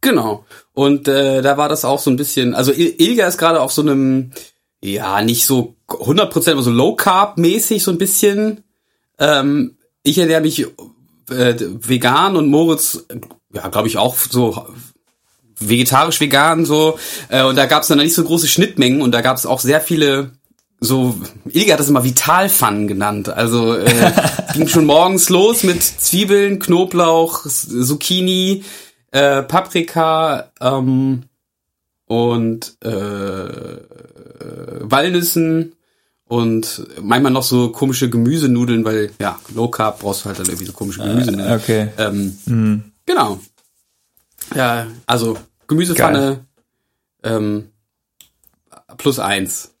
Genau. 0.00 0.46
Und 0.72 1.08
äh, 1.08 1.42
da 1.42 1.56
war 1.58 1.68
das 1.68 1.84
auch 1.84 1.98
so 1.98 2.10
ein 2.10 2.16
bisschen, 2.16 2.54
also 2.54 2.72
Ilga 2.72 3.26
ist 3.26 3.38
gerade 3.38 3.60
auf 3.60 3.72
so 3.72 3.82
einem, 3.82 4.30
ja, 4.80 5.20
nicht 5.22 5.44
so 5.44 5.74
100%, 5.88 6.52
aber 6.52 6.62
so 6.62 6.70
Low 6.70 6.94
Carb 6.94 7.36
mäßig 7.36 7.82
so 7.82 7.90
ein 7.90 7.98
bisschen 7.98 8.62
ähm, 9.18 9.76
ich 10.02 10.18
ernähre 10.18 10.40
mich 10.40 10.60
äh, 11.30 11.54
vegan 11.58 12.36
und 12.36 12.48
Moritz, 12.48 13.06
ja, 13.52 13.68
glaube 13.68 13.88
ich 13.88 13.98
auch 13.98 14.16
so 14.16 14.66
vegetarisch 15.60 16.20
vegan 16.20 16.64
so. 16.64 16.98
Äh, 17.28 17.44
und 17.44 17.56
da 17.56 17.66
gab 17.66 17.82
es 17.82 17.88
dann 17.88 17.98
nicht 17.98 18.14
so 18.14 18.24
große 18.24 18.48
Schnittmengen 18.48 19.02
und 19.02 19.12
da 19.12 19.20
gab 19.20 19.36
es 19.36 19.46
auch 19.46 19.60
sehr 19.60 19.80
viele 19.80 20.30
so, 20.80 21.16
Ilga 21.50 21.72
hat 21.72 21.80
das 21.80 21.88
immer 21.88 22.04
Vitalpfannen 22.04 22.86
genannt. 22.86 23.28
Also 23.28 23.74
äh, 23.76 24.12
ging 24.54 24.68
schon 24.68 24.86
morgens 24.86 25.28
los 25.28 25.64
mit 25.64 25.82
Zwiebeln, 25.82 26.60
Knoblauch, 26.60 27.46
Zucchini, 27.46 28.62
äh, 29.10 29.42
Paprika 29.42 30.52
ähm, 30.60 31.24
und 32.06 32.76
äh, 32.84 33.78
Walnüssen 34.80 35.72
und 36.28 36.86
manchmal 37.00 37.32
noch 37.32 37.42
so 37.42 37.70
komische 37.70 38.08
Gemüsenudeln, 38.08 38.84
weil 38.84 39.10
ja, 39.20 39.38
Low 39.54 39.68
Carb 39.68 40.00
brauchst 40.00 40.24
du 40.24 40.26
halt 40.26 40.38
dann 40.38 40.46
irgendwie 40.46 40.66
so 40.66 40.72
komische 40.72 41.00
Gemüsenudeln. 41.00 41.50
Äh, 41.50 41.54
okay. 41.56 41.88
Ähm, 41.98 42.38
mhm. 42.46 42.82
Genau. 43.06 43.40
Ja, 44.54 44.86
also 45.06 45.38
Gemüsepfanne 45.66 46.44
ähm, 47.22 47.70
plus 48.96 49.18
eins. 49.18 49.74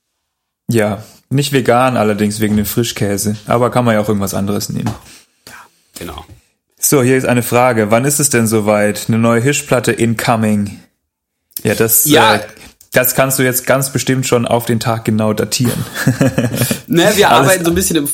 Ja, 0.70 1.02
nicht 1.30 1.52
vegan 1.52 1.96
allerdings 1.96 2.40
wegen 2.40 2.56
dem 2.56 2.66
Frischkäse, 2.66 3.36
aber 3.46 3.70
kann 3.70 3.84
man 3.84 3.94
ja 3.94 4.00
auch 4.00 4.08
irgendwas 4.08 4.34
anderes 4.34 4.68
nehmen. 4.68 4.90
Ja, 5.46 5.54
genau. 5.98 6.24
So, 6.78 7.02
hier 7.02 7.16
ist 7.16 7.26
eine 7.26 7.42
Frage. 7.42 7.90
Wann 7.90 8.04
ist 8.04 8.20
es 8.20 8.30
denn 8.30 8.46
soweit? 8.46 9.06
Eine 9.08 9.18
neue 9.18 9.40
Hirschplatte 9.40 9.92
incoming. 9.92 10.78
Ja, 11.62 11.74
das, 11.74 12.04
ja. 12.04 12.36
Äh, 12.36 12.40
das 12.92 13.14
kannst 13.14 13.38
du 13.38 13.42
jetzt 13.42 13.66
ganz 13.66 13.92
bestimmt 13.92 14.26
schon 14.26 14.46
auf 14.46 14.64
den 14.64 14.80
Tag 14.80 15.04
genau 15.04 15.32
datieren. 15.32 15.84
ne, 16.86 17.12
wir 17.16 17.30
arbeiten 17.30 17.64
so 17.64 17.70
ein 17.70 17.74
bisschen 17.74 17.96
im 17.96 18.08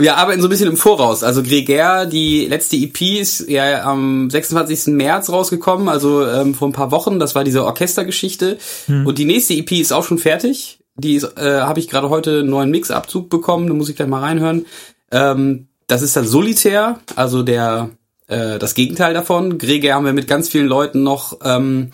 wir 0.00 0.16
arbeiten 0.16 0.40
so 0.40 0.48
ein 0.48 0.50
bisschen 0.50 0.68
im 0.68 0.76
Voraus. 0.76 1.22
Also 1.22 1.42
Gregär, 1.42 2.06
die 2.06 2.46
letzte 2.46 2.76
EP 2.76 3.00
ist 3.20 3.48
ja 3.48 3.84
am 3.84 4.30
26. 4.30 4.94
März 4.94 5.30
rausgekommen, 5.30 5.88
also 5.88 6.26
ähm, 6.26 6.54
vor 6.54 6.68
ein 6.68 6.72
paar 6.72 6.90
Wochen. 6.90 7.18
Das 7.18 7.34
war 7.34 7.44
diese 7.44 7.64
Orchestergeschichte. 7.64 8.58
Hm. 8.86 9.06
Und 9.06 9.18
die 9.18 9.24
nächste 9.24 9.54
EP 9.54 9.72
ist 9.72 9.92
auch 9.92 10.04
schon 10.04 10.18
fertig. 10.18 10.80
Die 10.96 11.16
äh, 11.16 11.60
habe 11.60 11.80
ich 11.80 11.88
gerade 11.88 12.10
heute 12.10 12.40
einen 12.40 12.50
neuen 12.50 12.70
Mixabzug 12.70 13.30
bekommen. 13.30 13.66
Da 13.68 13.74
muss 13.74 13.88
ich 13.88 13.96
gleich 13.96 14.08
mal 14.08 14.20
reinhören. 14.20 14.66
Ähm, 15.10 15.68
das 15.86 16.02
ist 16.02 16.16
dann 16.16 16.26
Solitär, 16.26 17.00
also 17.16 17.42
der 17.42 17.90
äh, 18.30 18.58
das 18.58 18.74
Gegenteil 18.74 19.12
davon. 19.12 19.58
Gregär 19.58 19.94
haben 19.94 20.06
wir 20.06 20.12
mit 20.12 20.28
ganz 20.28 20.48
vielen 20.48 20.68
Leuten 20.68 21.02
noch 21.02 21.38
ähm, 21.42 21.90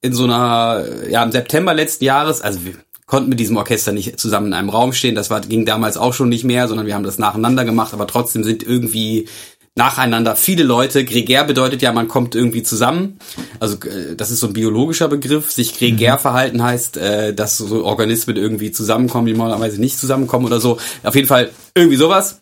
in 0.00 0.12
so 0.12 0.24
einer, 0.24 0.84
ja, 1.08 1.22
im 1.22 1.32
September 1.32 1.74
letzten 1.74 2.04
Jahres, 2.04 2.42
also 2.42 2.64
wir 2.64 2.74
konnten 3.06 3.28
mit 3.28 3.40
diesem 3.40 3.56
Orchester 3.56 3.92
nicht 3.92 4.18
zusammen 4.18 4.48
in 4.48 4.54
einem 4.54 4.70
Raum 4.70 4.92
stehen. 4.92 5.14
Das 5.14 5.30
war, 5.30 5.40
ging 5.40 5.66
damals 5.66 5.96
auch 5.96 6.14
schon 6.14 6.28
nicht 6.28 6.44
mehr, 6.44 6.68
sondern 6.68 6.86
wir 6.86 6.94
haben 6.94 7.04
das 7.04 7.18
nacheinander 7.18 7.64
gemacht, 7.64 7.92
aber 7.92 8.06
trotzdem 8.06 8.44
sind 8.44 8.62
irgendwie 8.62 9.28
nacheinander 9.76 10.36
viele 10.36 10.62
Leute. 10.62 11.04
Gregär 11.04 11.44
bedeutet 11.44 11.82
ja, 11.82 11.92
man 11.92 12.08
kommt 12.08 12.34
irgendwie 12.34 12.62
zusammen. 12.62 13.18
Also 13.60 13.76
äh, 13.88 14.14
das 14.16 14.30
ist 14.30 14.40
so 14.40 14.46
ein 14.46 14.52
biologischer 14.52 15.08
Begriff. 15.08 15.50
Sich 15.50 15.76
gregär 15.76 16.14
mhm. 16.14 16.20
verhalten 16.20 16.62
heißt, 16.62 16.96
äh, 16.96 17.34
dass 17.34 17.58
so 17.58 17.84
Organismen 17.84 18.36
irgendwie 18.36 18.70
zusammenkommen, 18.70 19.26
die 19.26 19.32
normalerweise 19.32 19.80
nicht 19.80 19.98
zusammenkommen 19.98 20.46
oder 20.46 20.60
so. 20.60 20.78
Auf 21.02 21.14
jeden 21.14 21.28
Fall 21.28 21.50
irgendwie 21.74 21.96
sowas. 21.96 22.40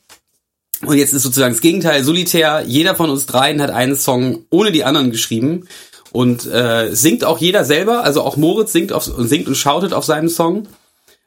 Und 0.84 0.96
jetzt 0.96 1.14
ist 1.14 1.22
sozusagen 1.22 1.54
das 1.54 1.62
Gegenteil, 1.62 2.02
solitär. 2.02 2.64
Jeder 2.66 2.96
von 2.96 3.08
uns 3.08 3.26
dreien 3.26 3.62
hat 3.62 3.70
einen 3.70 3.96
Song 3.96 4.44
ohne 4.50 4.72
die 4.72 4.84
anderen 4.84 5.10
geschrieben. 5.10 5.68
Und 6.12 6.46
äh, 6.46 6.94
singt 6.94 7.24
auch 7.24 7.38
jeder 7.38 7.64
selber, 7.64 8.04
also 8.04 8.22
auch 8.22 8.36
Moritz 8.36 8.72
singt, 8.72 8.92
auf, 8.92 9.04
singt 9.04 9.48
und 9.48 9.56
schautet 9.56 9.94
auf 9.94 10.04
seinem 10.04 10.28
Song. 10.28 10.68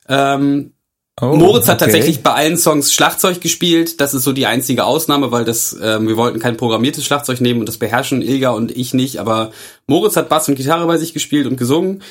Ähm, 0.07 0.73
oh, 1.19 1.35
Moritz 1.35 1.67
hat 1.67 1.81
okay. 1.81 1.85
tatsächlich 1.85 2.21
bei 2.21 2.33
allen 2.33 2.57
Songs 2.57 2.93
Schlagzeug 2.93 3.41
gespielt. 3.41 3.99
Das 3.99 4.13
ist 4.13 4.23
so 4.23 4.31
die 4.31 4.45
einzige 4.45 4.85
Ausnahme, 4.85 5.31
weil 5.31 5.43
das 5.43 5.75
ähm, 5.81 6.07
wir 6.07 6.17
wollten 6.17 6.39
kein 6.39 6.55
programmiertes 6.55 7.03
Schlagzeug 7.03 7.41
nehmen 7.41 7.61
und 7.61 7.67
das 7.67 7.79
beherrschen 7.79 8.21
Ilga 8.21 8.51
und 8.51 8.71
ich 8.77 8.93
nicht. 8.93 9.17
Aber 9.17 9.51
Moritz 9.87 10.15
hat 10.15 10.29
Bass 10.29 10.47
und 10.47 10.55
Gitarre 10.55 10.85
bei 10.85 10.97
sich 10.97 11.15
gespielt 11.15 11.47
und 11.47 11.57
gesungen. 11.57 12.03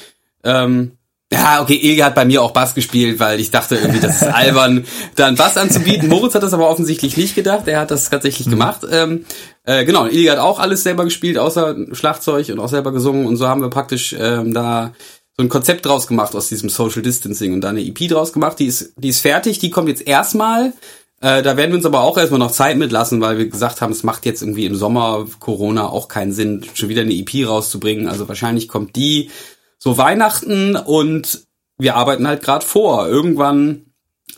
Ähm, 0.43 0.99
ja, 1.35 1.63
okay, 1.63 1.75
Ilge 1.75 2.05
hat 2.05 2.15
bei 2.15 2.25
mir 2.25 2.43
auch 2.43 2.53
Bass 2.53 2.75
gespielt, 2.75 3.19
weil 3.19 3.41
ich 3.41 3.51
dachte 3.51 3.75
irgendwie, 3.77 4.01
das 4.01 4.23
ist 4.23 4.29
albern, 4.33 4.85
da 5.17 5.27
einen 5.27 5.37
Bass 5.37 5.57
anzubieten. 5.57 6.09
Moritz 6.09 6.35
hat 6.35 6.45
das 6.45 6.55
aber 6.55 6.69
offensichtlich 6.69 7.17
nicht 7.17 7.35
gedacht. 7.35 7.67
Er 7.67 7.81
hat 7.81 7.91
das 7.91 8.09
tatsächlich 8.09 8.47
mhm. 8.47 8.53
gemacht. 8.53 8.81
Ähm, 8.91 9.25
äh, 9.65 9.85
genau, 9.85 10.07
Ilge 10.07 10.31
hat 10.31 10.39
auch 10.39 10.61
alles 10.61 10.85
selber 10.85 11.05
gespielt, 11.05 11.39
außer 11.39 11.77
Schlagzeug 11.93 12.49
und 12.51 12.61
auch 12.61 12.69
selber 12.69 12.93
gesungen. 12.93 13.27
Und 13.27 13.37
so 13.37 13.49
haben 13.49 13.63
wir 13.63 13.71
praktisch 13.71 14.15
ähm, 14.19 14.55
da 14.55 14.93
so 15.37 15.43
ein 15.43 15.49
Konzept 15.49 15.85
draus 15.85 16.07
gemacht 16.07 16.37
aus 16.37 16.49
diesem 16.49 16.69
Social 16.69 17.03
Distancing 17.03 17.53
und 17.53 17.63
da 17.63 17.71
eine 17.71 17.85
EP 17.85 18.09
draus 18.09 18.33
gemacht. 18.33 18.59
Die 18.61 18.67
ist, 18.67 18.93
die 18.97 19.09
ist 19.09 19.21
fertig, 19.21 19.59
die 19.59 19.71
kommt 19.71 19.89
jetzt 19.89 20.07
erstmal. 20.07 20.73
Äh, 21.21 21.43
da 21.43 21.57
werden 21.57 21.71
wir 21.71 21.79
uns 21.79 21.87
aber 21.87 22.03
auch 22.03 22.17
erstmal 22.19 22.39
noch 22.39 22.53
Zeit 22.53 22.77
mitlassen, 22.77 23.21
weil 23.21 23.39
wir 23.39 23.49
gesagt 23.49 23.81
haben, 23.81 23.93
es 23.93 24.05
macht 24.05 24.27
jetzt 24.27 24.43
irgendwie 24.43 24.67
im 24.67 24.77
Sommer 24.77 25.27
Corona 25.41 25.89
auch 25.89 26.07
keinen 26.07 26.33
Sinn, 26.33 26.65
schon 26.75 26.89
wieder 26.89 27.03
eine 27.03 27.15
EP 27.15 27.49
rauszubringen. 27.49 28.09
Also 28.09 28.29
wahrscheinlich 28.29 28.69
kommt 28.69 28.95
die 28.95 29.31
so 29.79 29.99
Weihnachten 29.99 30.77
und 30.77 31.47
wir 31.79 31.97
arbeiten 31.97 32.27
halt 32.27 32.43
gerade 32.43 32.65
vor. 32.65 33.09
Irgendwann, 33.09 33.87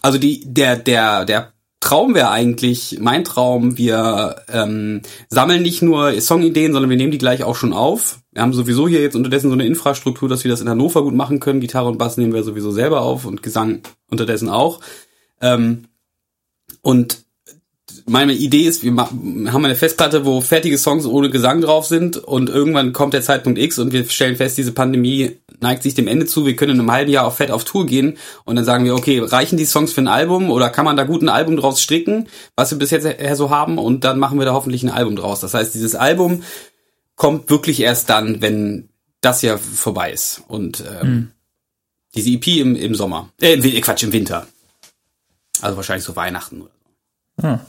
also 0.02 0.18
die, 0.18 0.42
der, 0.44 0.76
der, 0.76 1.24
der 1.24 1.52
Traum 1.80 2.14
wäre 2.14 2.30
eigentlich, 2.30 2.98
mein 3.00 3.22
Traum, 3.22 3.78
wir 3.78 4.42
ähm, 4.48 5.02
sammeln 5.28 5.62
nicht 5.62 5.82
nur 5.82 6.20
Songideen, 6.20 6.72
sondern 6.72 6.90
wir 6.90 6.96
nehmen 6.96 7.12
die 7.12 7.18
gleich 7.18 7.44
auch 7.44 7.54
schon 7.54 7.72
auf. 7.72 8.18
Wir 8.32 8.42
haben 8.42 8.54
sowieso 8.54 8.88
hier 8.88 9.02
jetzt 9.02 9.14
unterdessen 9.14 9.50
so 9.50 9.54
eine 9.54 9.66
Infrastruktur, 9.66 10.28
dass 10.28 10.42
wir 10.42 10.50
das 10.50 10.60
in 10.60 10.68
Hannover 10.68 11.02
gut 11.02 11.14
machen 11.14 11.38
können. 11.38 11.60
Gitarre 11.60 11.88
und 11.88 11.98
Bass 11.98 12.16
nehmen 12.16 12.32
wir 12.32 12.42
sowieso 12.42 12.72
selber 12.72 13.02
auf 13.02 13.24
und 13.24 13.42
Gesang 13.42 13.82
unterdessen 14.10 14.48
auch. 14.48 14.80
Ähm, 15.40 15.84
und 16.82 17.25
meine 18.08 18.34
Idee 18.34 18.62
ist, 18.62 18.84
wir 18.84 18.96
haben 18.96 19.64
eine 19.64 19.74
Festplatte, 19.74 20.24
wo 20.24 20.40
fertige 20.40 20.78
Songs 20.78 21.06
ohne 21.06 21.28
Gesang 21.28 21.60
drauf 21.60 21.86
sind 21.86 22.16
und 22.16 22.48
irgendwann 22.48 22.92
kommt 22.92 23.14
der 23.14 23.22
Zeitpunkt 23.22 23.58
X 23.58 23.80
und 23.80 23.92
wir 23.92 24.08
stellen 24.08 24.36
fest, 24.36 24.56
diese 24.56 24.72
Pandemie 24.72 25.38
neigt 25.60 25.82
sich 25.82 25.94
dem 25.94 26.06
Ende 26.06 26.26
zu, 26.26 26.46
wir 26.46 26.54
können 26.54 26.74
in 26.74 26.80
einem 26.80 26.92
halben 26.92 27.10
Jahr 27.10 27.26
auf 27.26 27.36
Fett 27.36 27.50
auf 27.50 27.64
Tour 27.64 27.84
gehen 27.84 28.16
und 28.44 28.54
dann 28.54 28.64
sagen 28.64 28.84
wir, 28.84 28.94
okay, 28.94 29.18
reichen 29.18 29.56
die 29.58 29.64
Songs 29.64 29.92
für 29.92 30.02
ein 30.02 30.08
Album 30.08 30.50
oder 30.50 30.70
kann 30.70 30.84
man 30.84 30.96
da 30.96 31.02
gut 31.02 31.22
ein 31.22 31.28
Album 31.28 31.56
draus 31.56 31.80
stricken, 31.80 32.28
was 32.54 32.70
wir 32.70 32.78
bis 32.78 32.92
jetzt 32.92 33.08
so 33.36 33.50
haben 33.50 33.76
und 33.76 34.04
dann 34.04 34.20
machen 34.20 34.38
wir 34.38 34.46
da 34.46 34.52
hoffentlich 34.52 34.84
ein 34.84 34.90
Album 34.90 35.16
draus. 35.16 35.40
Das 35.40 35.54
heißt, 35.54 35.74
dieses 35.74 35.96
Album 35.96 36.44
kommt 37.16 37.50
wirklich 37.50 37.80
erst 37.80 38.08
dann, 38.08 38.40
wenn 38.40 38.88
das 39.20 39.42
Jahr 39.42 39.58
vorbei 39.58 40.12
ist 40.12 40.42
und 40.46 40.84
ähm, 41.02 41.08
mhm. 41.08 41.30
diese 42.14 42.30
EP 42.30 42.46
im, 42.58 42.76
im 42.76 42.94
Sommer, 42.94 43.30
äh, 43.40 43.58
Quatsch, 43.80 44.04
im 44.04 44.12
Winter. 44.12 44.46
Also 45.60 45.76
wahrscheinlich 45.76 46.04
so 46.04 46.14
Weihnachten 46.14 46.60
oder 46.60 46.70
so. 46.70 47.48
Hm. 47.48 47.60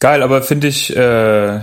Geil, 0.00 0.22
aber 0.22 0.42
finde 0.42 0.66
ich, 0.66 0.94
äh, 0.96 1.60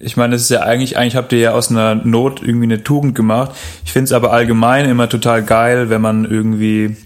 ich 0.00 0.16
meine, 0.16 0.34
es 0.34 0.42
ist 0.42 0.50
ja 0.50 0.60
eigentlich, 0.60 0.96
eigentlich 0.96 1.16
habt 1.16 1.32
ihr 1.32 1.38
ja 1.38 1.52
aus 1.52 1.70
einer 1.70 1.94
Not 1.94 2.42
irgendwie 2.42 2.64
eine 2.64 2.82
Tugend 2.82 3.14
gemacht. 3.14 3.52
Ich 3.84 3.92
finde 3.92 4.04
es 4.04 4.12
aber 4.12 4.32
allgemein 4.32 4.88
immer 4.88 5.08
total 5.08 5.42
geil, 5.42 5.90
wenn 5.90 6.00
man 6.00 6.24
irgendwie, 6.24 6.96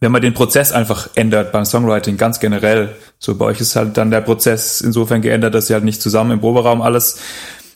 wenn 0.00 0.12
man 0.12 0.22
den 0.22 0.34
Prozess 0.34 0.72
einfach 0.72 1.08
ändert 1.14 1.52
beim 1.52 1.64
Songwriting, 1.64 2.16
ganz 2.16 2.40
generell. 2.40 2.96
So 3.18 3.36
bei 3.36 3.46
euch 3.46 3.60
ist 3.60 3.76
halt 3.76 3.96
dann 3.96 4.10
der 4.10 4.20
Prozess 4.20 4.80
insofern 4.80 5.22
geändert, 5.22 5.54
dass 5.54 5.70
ihr 5.70 5.74
halt 5.74 5.84
nicht 5.84 6.02
zusammen 6.02 6.32
im 6.32 6.40
Proberaum 6.40 6.82
alles 6.82 7.20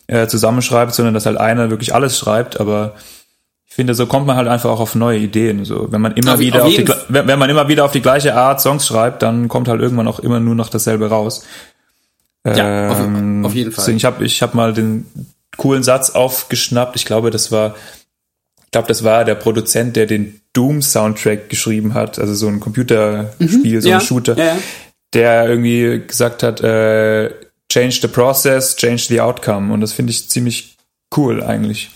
äh, 0.09 0.27
zusammenschreibt, 0.27 0.95
sondern 0.95 1.15
dass 1.15 1.27
halt 1.27 1.39
einer 1.39 1.71
wirklich 1.71 1.95
alles 1.95 2.19
schreibt, 2.19 2.61
aber 2.61 2.95
ich 3.69 3.75
finde, 3.75 3.95
so 3.95 4.07
kommt 4.07 4.27
man 4.27 4.37
halt 4.37 4.49
einfach 4.49 4.71
auch 4.71 4.81
auf 4.81 4.95
neue 4.95 5.19
Ideen. 5.19 5.65
So, 5.65 5.93
wenn 5.93 6.01
man 6.01 6.13
immer 6.13 6.35
auf, 6.35 6.41
wieder 6.41 6.63
auf, 6.65 6.69
auf 6.69 6.75
die, 6.75 6.89
wenn 7.09 7.39
man 7.39 7.49
immer 7.49 7.69
wieder 7.69 7.85
auf 7.85 7.93
die 7.93 8.01
gleiche 8.01 8.35
Art 8.35 8.61
Songs 8.61 8.87
schreibt, 8.87 9.23
dann 9.23 9.49
kommt 9.49 9.69
halt 9.69 9.81
irgendwann 9.81 10.09
auch 10.09 10.19
immer 10.19 10.41
nur 10.41 10.55
noch 10.55 10.71
dasselbe 10.71 11.11
raus. 11.11 11.45
Ja, 12.57 12.91
auf, 12.91 13.01
ähm, 13.01 13.45
auf 13.45 13.55
jeden 13.55 13.73
Fall. 13.73 13.91
Ich 13.91 14.05
habe 14.05 14.25
ich 14.25 14.43
hab 14.43 14.55
mal 14.55 14.73
den 14.73 15.07
coolen 15.57 15.83
Satz 15.83 16.11
aufgeschnappt. 16.11 16.97
Ich 16.97 17.05
glaube, 17.05 17.31
das 17.31 17.53
war, 17.53 17.75
ich 18.65 18.71
glaube, 18.71 18.89
das 18.89 19.05
war 19.05 19.25
der 19.25 19.35
Produzent, 19.35 19.97
der 19.97 20.07
den 20.07 20.41
Doom-Soundtrack 20.53 21.49
geschrieben 21.49 21.95
hat, 21.95 22.19
also 22.19 22.35
so 22.35 22.49
ein 22.49 22.61
Computerspiel, 22.61 23.77
mhm, 23.77 23.81
so 23.81 23.89
ja, 23.89 23.99
ein 23.99 24.01
Shooter, 24.01 24.37
ja, 24.37 24.45
ja. 24.45 24.59
der 25.15 25.49
irgendwie 25.49 26.03
gesagt 26.07 26.43
hat, 26.43 26.61
äh, 26.61 27.31
change 27.71 27.99
the 28.03 28.09
process, 28.09 28.77
change 28.77 29.05
the 29.09 29.21
outcome. 29.21 29.73
Und 29.73 29.81
das 29.81 29.93
finde 29.93 30.11
ich 30.11 30.29
ziemlich 30.29 30.77
cool 31.17 31.43
eigentlich. 31.43 31.91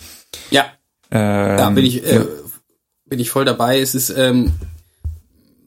Ja. 0.50 0.66
Ähm, 1.10 1.58
ja, 1.58 1.70
bin 1.70 1.84
ich, 1.84 2.04
äh, 2.04 2.24
bin 3.06 3.20
ich 3.20 3.30
voll 3.30 3.44
dabei. 3.44 3.80
Es 3.80 3.94
ist 3.94 4.10
ähm, 4.10 4.52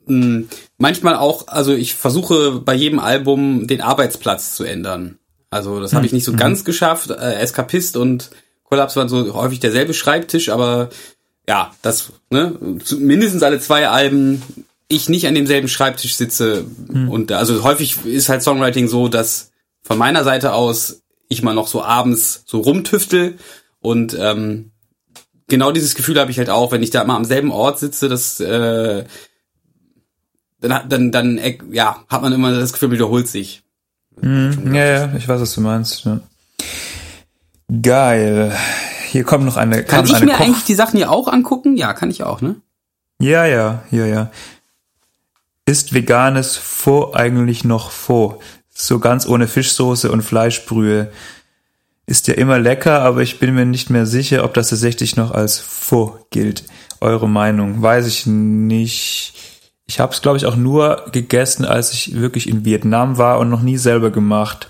mh, 0.08 0.46
manchmal 0.78 1.16
auch, 1.16 1.48
also 1.48 1.74
ich 1.74 1.96
versuche 1.96 2.60
bei 2.60 2.74
jedem 2.74 3.00
Album 3.00 3.68
den 3.68 3.82
Arbeitsplatz 3.82 4.56
zu 4.56 4.64
ändern. 4.64 5.18
Also 5.50 5.80
das 5.80 5.94
habe 5.94 6.06
ich 6.06 6.14
nicht 6.14 6.26
so 6.26 6.34
mhm. 6.34 6.38
ganz 6.38 6.66
geschafft. 6.66 7.12
Äh, 7.12 7.36
Eskapist 7.36 7.98
und 7.98 8.32
Kollaps 8.64 8.96
waren 8.96 9.10
so 9.10 9.34
häufig 9.34 9.60
derselbe 9.60 9.94
Schreibtisch, 9.94 10.50
aber 10.50 10.90
ja, 11.48 11.72
das, 11.82 12.12
ne, 12.30 12.58
mindestens 12.98 13.44
alle 13.44 13.60
zwei 13.60 13.88
Alben 13.88 14.42
ich 14.88 15.10
nicht 15.10 15.28
an 15.28 15.36
demselben 15.36 15.68
Schreibtisch 15.68 16.16
sitze 16.16 16.66
mhm. 16.88 17.10
und 17.10 17.32
also 17.32 17.64
häufig 17.64 18.06
ist 18.06 18.30
halt 18.30 18.44
Songwriting 18.44 18.88
so, 18.88 19.08
dass 19.08 19.52
von 19.82 19.98
meiner 19.98 20.24
Seite 20.24 20.54
aus 20.54 21.02
ich 21.28 21.42
mal 21.42 21.54
noch 21.54 21.68
so 21.68 21.82
abends 21.82 22.44
so 22.46 22.60
rumtüftel 22.60 23.38
und 23.80 24.16
ähm, 24.20 24.72
genau 25.48 25.72
dieses 25.72 25.96
Gefühl 25.96 26.20
habe 26.20 26.32
ich 26.32 26.38
halt 26.38 26.50
auch, 26.50 26.72
wenn 26.72 26.84
ich 26.84 26.92
da 26.92 27.02
immer 27.02 27.16
am 27.16 27.26
selben 27.26 27.52
Ort 27.52 27.80
sitze, 27.80 28.10
dass 28.10 28.40
äh, 28.40 29.06
dann, 30.68 30.90
dann, 30.90 31.12
dann, 31.12 31.40
ja, 31.72 32.04
hat 32.08 32.22
man 32.22 32.34
immer 32.34 32.52
das 32.52 32.74
Gefühl, 32.74 32.92
wiederholt 32.92 33.28
sich. 33.28 33.64
Mhm, 34.22 34.74
ja, 34.74 34.86
ja, 34.86 35.16
ich 35.16 35.28
weiß, 35.28 35.42
was 35.42 35.54
du 35.54 35.62
meinst. 35.62 36.06
Ja. 36.06 36.20
Geil. 37.82 38.56
Hier 39.08 39.24
kommt 39.24 39.46
noch 39.46 39.58
eine. 39.58 39.84
Kann 39.84 40.06
ich 40.06 40.16
eine 40.16 40.26
mir 40.26 40.34
Koch 40.34 40.42
eigentlich 40.42 40.66
die 40.66 40.76
Sachen 40.76 40.98
hier 40.98 41.12
auch 41.12 41.28
angucken? 41.28 41.78
Ja, 41.78 41.94
kann 41.94 42.10
ich 42.10 42.24
auch, 42.24 42.42
ne? 42.42 42.56
Ja, 43.20 43.46
ja, 43.46 43.84
ja, 43.92 44.06
ja. 44.06 44.32
Ist 45.66 45.94
veganes 45.94 46.58
Pho 46.58 47.14
eigentlich 47.14 47.64
noch 47.64 47.92
Pho? 47.92 48.40
So 48.70 49.00
ganz 49.00 49.26
ohne 49.26 49.48
Fischsoße 49.48 50.12
und 50.12 50.22
Fleischbrühe. 50.22 51.12
Ist 52.06 52.28
ja 52.28 52.36
immer 52.36 52.60
lecker, 52.60 53.02
aber 53.02 53.22
ich 53.22 53.40
bin 53.40 53.56
mir 53.56 53.66
nicht 53.66 53.90
mehr 53.90 54.06
sicher, 54.06 54.44
ob 54.44 54.54
das 54.54 54.70
tatsächlich 54.70 55.16
noch 55.16 55.32
als 55.32 55.60
Pho 55.60 56.20
gilt. 56.30 56.64
Eure 57.02 57.28
Meinung? 57.28 57.82
Weiß 57.82 58.06
ich 58.06 58.28
nicht. 58.28 59.34
Ich 59.88 60.00
habe 60.00 60.13
es, 60.13 60.22
glaube 60.22 60.38
ich, 60.38 60.46
auch 60.46 60.56
nur 60.56 61.06
gegessen, 61.12 61.63
als 61.63 61.94
ich 61.94 62.15
wirklich 62.15 62.50
in 62.50 62.65
Vietnam 62.65 63.18
war 63.18 63.39
und 63.39 63.50
noch 63.50 63.62
nie 63.62 63.77
selber 63.77 64.10
gemacht. 64.10 64.68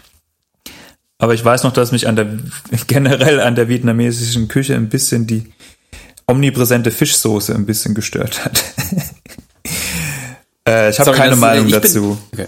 Aber 1.18 1.34
ich 1.34 1.44
weiß 1.44 1.64
noch, 1.64 1.72
dass 1.72 1.92
mich 1.92 2.08
an 2.08 2.16
der 2.16 2.28
generell 2.88 3.40
an 3.40 3.56
der 3.56 3.70
vietnamesischen 3.70 4.48
Küche 4.48 4.76
ein 4.76 4.90
bisschen 4.90 5.28
die 5.28 5.52
omnipräsente 6.28 6.92
Fischsoße 6.92 7.54
ein 7.54 7.66
bisschen 7.66 7.96
gestört 7.96 8.44
hat. 8.44 8.64
äh, 10.68 10.90
ich 10.90 11.00
habe 11.00 11.12
keine 11.14 11.32
das, 11.32 11.40
Meinung 11.40 11.70
dazu. 11.70 12.18
Bin, 12.32 12.48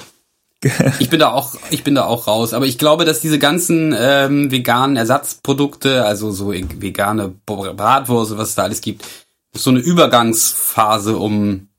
okay. 0.62 0.94
ich 1.00 1.10
bin 1.10 1.20
da 1.20 1.32
auch, 1.32 1.56
ich 1.70 1.84
bin 1.84 1.96
da 1.96 2.06
auch 2.06 2.28
raus. 2.28 2.54
Aber 2.54 2.66
ich 2.66 2.78
glaube, 2.78 3.06
dass 3.06 3.22
diese 3.22 3.40
ganzen 3.40 3.96
ähm, 3.98 4.52
veganen 4.52 4.98
Ersatzprodukte, 4.98 6.04
also 6.06 6.32
so 6.32 6.52
vegane 6.52 7.34
Bratwurst, 7.46 8.38
was 8.38 8.50
es 8.50 8.56
da 8.56 8.64
alles 8.64 8.82
gibt, 8.82 9.06
so 9.54 9.70
eine 9.70 9.80
Übergangsphase, 9.80 11.18
um 11.18 11.70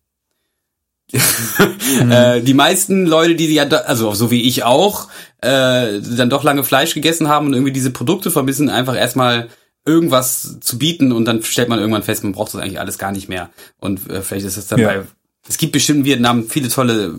mhm. 1.12 2.10
äh, 2.10 2.40
die 2.40 2.54
meisten 2.54 3.06
Leute, 3.06 3.34
die 3.34 3.52
ja, 3.52 3.64
also 3.64 4.14
so 4.14 4.30
wie 4.30 4.42
ich 4.42 4.64
auch, 4.64 5.08
äh, 5.40 6.00
dann 6.00 6.30
doch 6.30 6.44
lange 6.44 6.64
Fleisch 6.64 6.94
gegessen 6.94 7.28
haben 7.28 7.46
und 7.46 7.54
irgendwie 7.54 7.72
diese 7.72 7.90
Produkte 7.90 8.30
vermissen, 8.30 8.70
einfach 8.70 8.96
erstmal 8.96 9.48
irgendwas 9.84 10.58
zu 10.60 10.78
bieten 10.78 11.12
und 11.12 11.24
dann 11.24 11.42
stellt 11.42 11.68
man 11.68 11.78
irgendwann 11.78 12.02
fest, 12.02 12.22
man 12.22 12.32
braucht 12.32 12.52
das 12.52 12.60
eigentlich 12.60 12.80
alles 12.80 12.98
gar 12.98 13.12
nicht 13.12 13.28
mehr. 13.28 13.48
Und 13.78 14.10
äh, 14.10 14.22
vielleicht 14.22 14.46
ist 14.46 14.58
es 14.58 14.66
dann 14.66 14.80
ja. 14.80 15.04
es 15.48 15.56
gibt 15.56 15.72
bestimmt 15.72 16.00
in 16.00 16.04
Vietnam 16.04 16.48
viele 16.48 16.68
tolle, 16.68 17.14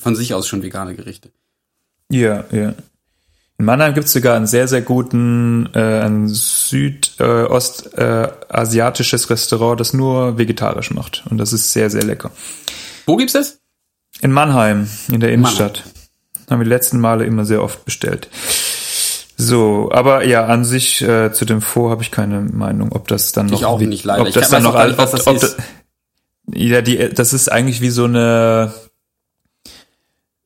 von 0.00 0.16
sich 0.16 0.34
aus 0.34 0.48
schon 0.48 0.62
vegane 0.62 0.94
Gerichte. 0.94 1.30
Ja, 2.10 2.44
ja. 2.50 2.74
In 3.58 3.66
Mannheim 3.66 3.94
gibt's 3.94 4.12
sogar 4.12 4.36
einen 4.36 4.46
sehr, 4.46 4.68
sehr 4.68 4.80
guten, 4.80 5.68
äh, 5.74 6.00
ein 6.00 6.28
südostasiatisches 6.28 9.24
äh, 9.26 9.28
Restaurant, 9.28 9.78
das 9.78 9.92
nur 9.92 10.38
vegetarisch 10.38 10.92
macht. 10.92 11.24
Und 11.30 11.36
das 11.36 11.52
ist 11.52 11.70
sehr, 11.72 11.90
sehr 11.90 12.02
lecker. 12.02 12.30
Wo 13.06 13.16
gibt's 13.16 13.32
das? 13.32 13.60
In 14.20 14.32
Mannheim, 14.32 14.88
in 15.10 15.20
der 15.20 15.32
Innenstadt. 15.32 15.84
Mannheim. 15.84 16.50
Haben 16.50 16.60
wir 16.60 16.64
die 16.64 16.70
letzten 16.70 17.00
Male 17.00 17.24
immer 17.24 17.44
sehr 17.44 17.62
oft 17.62 17.84
bestellt. 17.84 18.28
So, 19.36 19.90
aber 19.90 20.26
ja, 20.26 20.44
an 20.44 20.64
sich 20.64 21.00
äh, 21.00 21.32
zu 21.32 21.46
dem 21.46 21.62
Vor 21.62 21.90
habe 21.90 22.02
ich 22.02 22.10
keine 22.10 22.40
Meinung, 22.40 22.92
ob 22.92 23.08
das 23.08 23.32
dann 23.32 23.46
noch 23.46 23.60
ich 23.60 23.64
auch 23.64 23.80
nicht 23.80 24.04
leider. 24.04 24.22
Ob 24.22 24.32
das 24.32 24.44
ich 24.44 24.50
dann 24.50 24.64
noch 24.64 24.84
nicht, 24.84 24.98
was 24.98 25.12
das 25.12 25.26
ob, 25.26 25.36
ist. 25.36 25.56
ja, 26.52 26.82
die 26.82 27.08
das 27.08 27.32
ist 27.32 27.50
eigentlich 27.50 27.80
wie 27.80 27.88
so 27.88 28.04
eine 28.04 28.74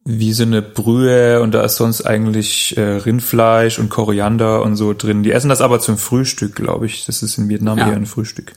wie 0.05 0.33
so 0.33 0.45
eine 0.45 0.63
Brühe 0.63 1.41
und 1.43 1.53
da 1.53 1.65
ist 1.65 1.77
sonst 1.77 2.03
eigentlich 2.03 2.77
äh, 2.77 2.83
Rindfleisch 2.83 3.79
und 3.79 3.89
Koriander 3.89 4.63
und 4.63 4.77
so 4.77 4.93
drin. 4.93 5.23
Die 5.23 5.33
essen 5.33 5.49
das 5.49 5.61
aber 5.63 5.81
zum 5.81 5.97
Frühstück, 5.99 6.55
glaube 6.55 6.87
ich. 6.87 7.07
Das 7.07 7.23
ist 7.23 7.39
in 7.39 7.49
Vietnam 7.49 7.79
ja. 7.79 7.89
eher 7.89 7.97
ein 7.97 8.07
Frühstück. 8.07 8.53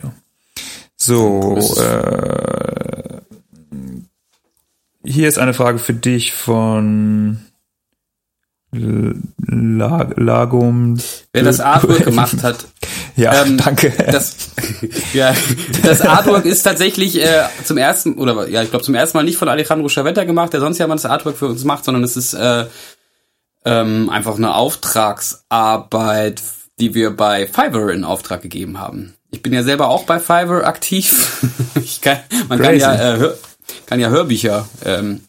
Ja. 0.00 0.12
So, 0.96 1.58
äh, 1.76 2.93
hier 5.04 5.28
ist 5.28 5.38
eine 5.38 5.54
Frage 5.54 5.78
für 5.78 5.94
dich 5.94 6.32
von 6.32 7.38
Lagum. 9.46 10.98
Wer 11.32 11.42
das 11.42 11.60
Artwork 11.60 12.04
gemacht 12.04 12.42
hat. 12.42 12.66
Ja, 13.16 13.44
ähm, 13.44 13.56
danke. 13.56 13.92
Das, 14.10 14.36
ja, 15.12 15.32
das 15.82 16.00
Artwork 16.00 16.44
ist 16.44 16.62
tatsächlich 16.62 17.22
äh, 17.22 17.44
zum 17.62 17.78
ersten, 17.78 18.14
oder 18.14 18.48
ja, 18.48 18.62
ich 18.62 18.70
glaube 18.70 18.84
zum 18.84 18.96
ersten 18.96 19.16
Mal 19.16 19.22
nicht 19.22 19.36
von 19.36 19.48
Alejandro 19.48 19.88
Chavetta 19.88 20.24
gemacht, 20.24 20.52
der 20.52 20.60
sonst 20.60 20.78
ja 20.78 20.86
mal 20.88 20.96
das 20.96 21.06
Artwork 21.06 21.36
für 21.36 21.46
uns 21.46 21.62
macht, 21.64 21.84
sondern 21.84 22.02
es 22.02 22.16
ist 22.16 22.34
äh, 22.34 22.66
ähm, 23.64 24.10
einfach 24.10 24.36
eine 24.36 24.54
Auftragsarbeit, 24.54 26.42
die 26.80 26.94
wir 26.94 27.10
bei 27.16 27.46
Fiverr 27.46 27.90
in 27.90 28.02
Auftrag 28.04 28.42
gegeben 28.42 28.80
haben. 28.80 29.14
Ich 29.30 29.42
bin 29.42 29.52
ja 29.52 29.62
selber 29.62 29.88
auch 29.88 30.04
bei 30.04 30.18
Fiverr 30.18 30.66
aktiv. 30.66 31.44
ich 31.76 32.00
kann, 32.00 32.18
man 32.48 32.58
Crazy. 32.58 32.80
kann 32.80 32.98
ja, 32.98 33.14
äh, 33.14 33.34
kann 33.86 34.00
ja 34.00 34.08
Hörbücher 34.08 34.68
ähm, 34.84 35.20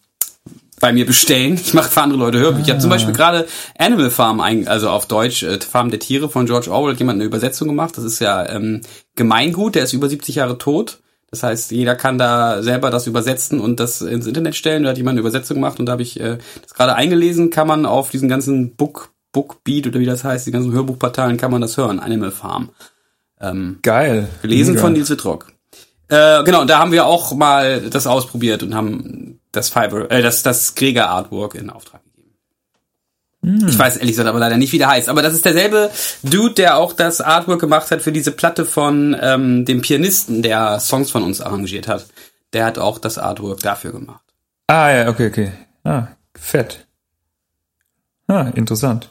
bei 0.79 0.91
mir 0.91 1.05
bestellen. 1.05 1.55
Ich 1.55 1.73
mache 1.73 1.89
für 1.89 2.01
andere 2.01 2.19
Leute 2.19 2.39
Hörbücher. 2.39 2.59
Ah. 2.59 2.65
Ich 2.65 2.69
habe 2.71 2.81
zum 2.81 2.89
Beispiel 2.89 3.13
gerade 3.13 3.47
Animal 3.77 4.11
Farm, 4.11 4.39
also 4.39 4.89
auf 4.89 5.07
Deutsch, 5.07 5.43
äh, 5.43 5.59
Farm 5.59 5.89
der 5.89 5.99
Tiere 5.99 6.29
von 6.29 6.45
George 6.45 6.71
Orwell, 6.71 6.93
hat 6.93 6.99
jemand 6.99 7.17
eine 7.17 7.25
Übersetzung 7.25 7.67
gemacht. 7.67 7.97
Das 7.97 8.03
ist 8.03 8.19
ja 8.19 8.47
ähm, 8.49 8.81
Gemeingut, 9.15 9.75
der 9.75 9.83
ist 9.83 9.93
über 9.93 10.09
70 10.09 10.35
Jahre 10.35 10.57
tot. 10.57 10.99
Das 11.31 11.43
heißt, 11.43 11.71
jeder 11.71 11.95
kann 11.95 12.17
da 12.17 12.61
selber 12.61 12.91
das 12.91 13.07
übersetzen 13.07 13.59
und 13.59 13.79
das 13.79 14.01
ins 14.01 14.27
Internet 14.27 14.55
stellen. 14.55 14.83
Da 14.83 14.89
hat 14.89 14.97
jemand 14.97 15.15
eine 15.15 15.21
Übersetzung 15.21 15.55
gemacht 15.55 15.79
und 15.79 15.85
da 15.85 15.93
habe 15.93 16.03
ich 16.03 16.19
äh, 16.19 16.37
das 16.61 16.73
gerade 16.73 16.95
eingelesen, 16.95 17.49
kann 17.49 17.67
man 17.67 17.85
auf 17.85 18.09
diesen 18.09 18.29
ganzen 18.29 18.75
Book, 18.75 19.09
Bookbeat 19.31 19.87
oder 19.87 19.99
wie 19.99 20.05
das 20.05 20.23
heißt, 20.23 20.47
die 20.47 20.51
ganzen 20.51 20.71
Hörbuchportalen 20.71 21.37
kann 21.37 21.51
man 21.51 21.61
das 21.61 21.77
hören. 21.77 21.99
Animal 21.99 22.31
Farm. 22.31 22.69
Ähm, 23.41 23.79
Geil. 23.81 24.29
Gelesen 24.41 24.75
Mega. 24.75 24.81
von 24.81 24.93
Nils 24.93 25.09
Wittrock. 25.09 25.47
Äh, 26.07 26.43
genau, 26.43 26.65
da 26.65 26.79
haben 26.79 26.91
wir 26.91 27.05
auch 27.05 27.33
mal 27.33 27.81
das 27.89 28.05
ausprobiert 28.07 28.61
und 28.63 28.75
haben 28.75 29.39
das 29.51 29.69
Fiverr, 29.69 30.11
äh, 30.11 30.21
das, 30.21 30.43
das 30.43 30.75
Gregor 30.75 31.07
Artwork 31.07 31.55
in 31.55 31.69
Auftrag 31.69 32.03
gegeben. 32.03 32.35
Hm. 33.41 33.67
Ich 33.67 33.77
weiß 33.77 33.97
ehrlich 33.97 34.11
gesagt 34.11 34.29
aber 34.29 34.39
leider 34.39 34.57
nicht, 34.57 34.71
wie 34.71 34.77
der 34.77 34.89
heißt. 34.89 35.09
Aber 35.09 35.21
das 35.21 35.33
ist 35.33 35.45
derselbe 35.45 35.89
Dude, 36.21 36.53
der 36.53 36.77
auch 36.77 36.93
das 36.93 37.21
Artwork 37.21 37.59
gemacht 37.59 37.89
hat 37.89 38.01
für 38.01 38.11
diese 38.11 38.31
Platte 38.31 38.65
von 38.65 39.15
ähm, 39.19 39.65
dem 39.65 39.81
Pianisten, 39.81 40.41
der 40.41 40.79
Songs 40.79 41.09
von 41.09 41.23
uns 41.23 41.41
arrangiert 41.41 41.87
hat. 41.87 42.05
Der 42.53 42.65
hat 42.65 42.77
auch 42.77 42.99
das 42.99 43.17
Artwork 43.17 43.59
dafür 43.61 43.91
gemacht. 43.91 44.21
Ah 44.67 44.91
ja, 44.91 45.09
okay, 45.09 45.27
okay. 45.27 45.51
Ah, 45.83 46.07
fett. 46.35 46.85
Ah, 48.27 48.49
interessant. 48.55 49.09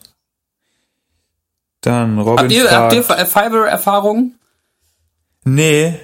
Dann 1.81 2.19
Robin 2.19 2.39
Habt 2.45 2.53
ihr, 2.53 2.67
fragt, 2.67 2.95
habt 2.97 3.19
ihr 3.19 3.27
Fiverr-Erfahrungen? 3.27 4.39
Nee, 5.45 6.01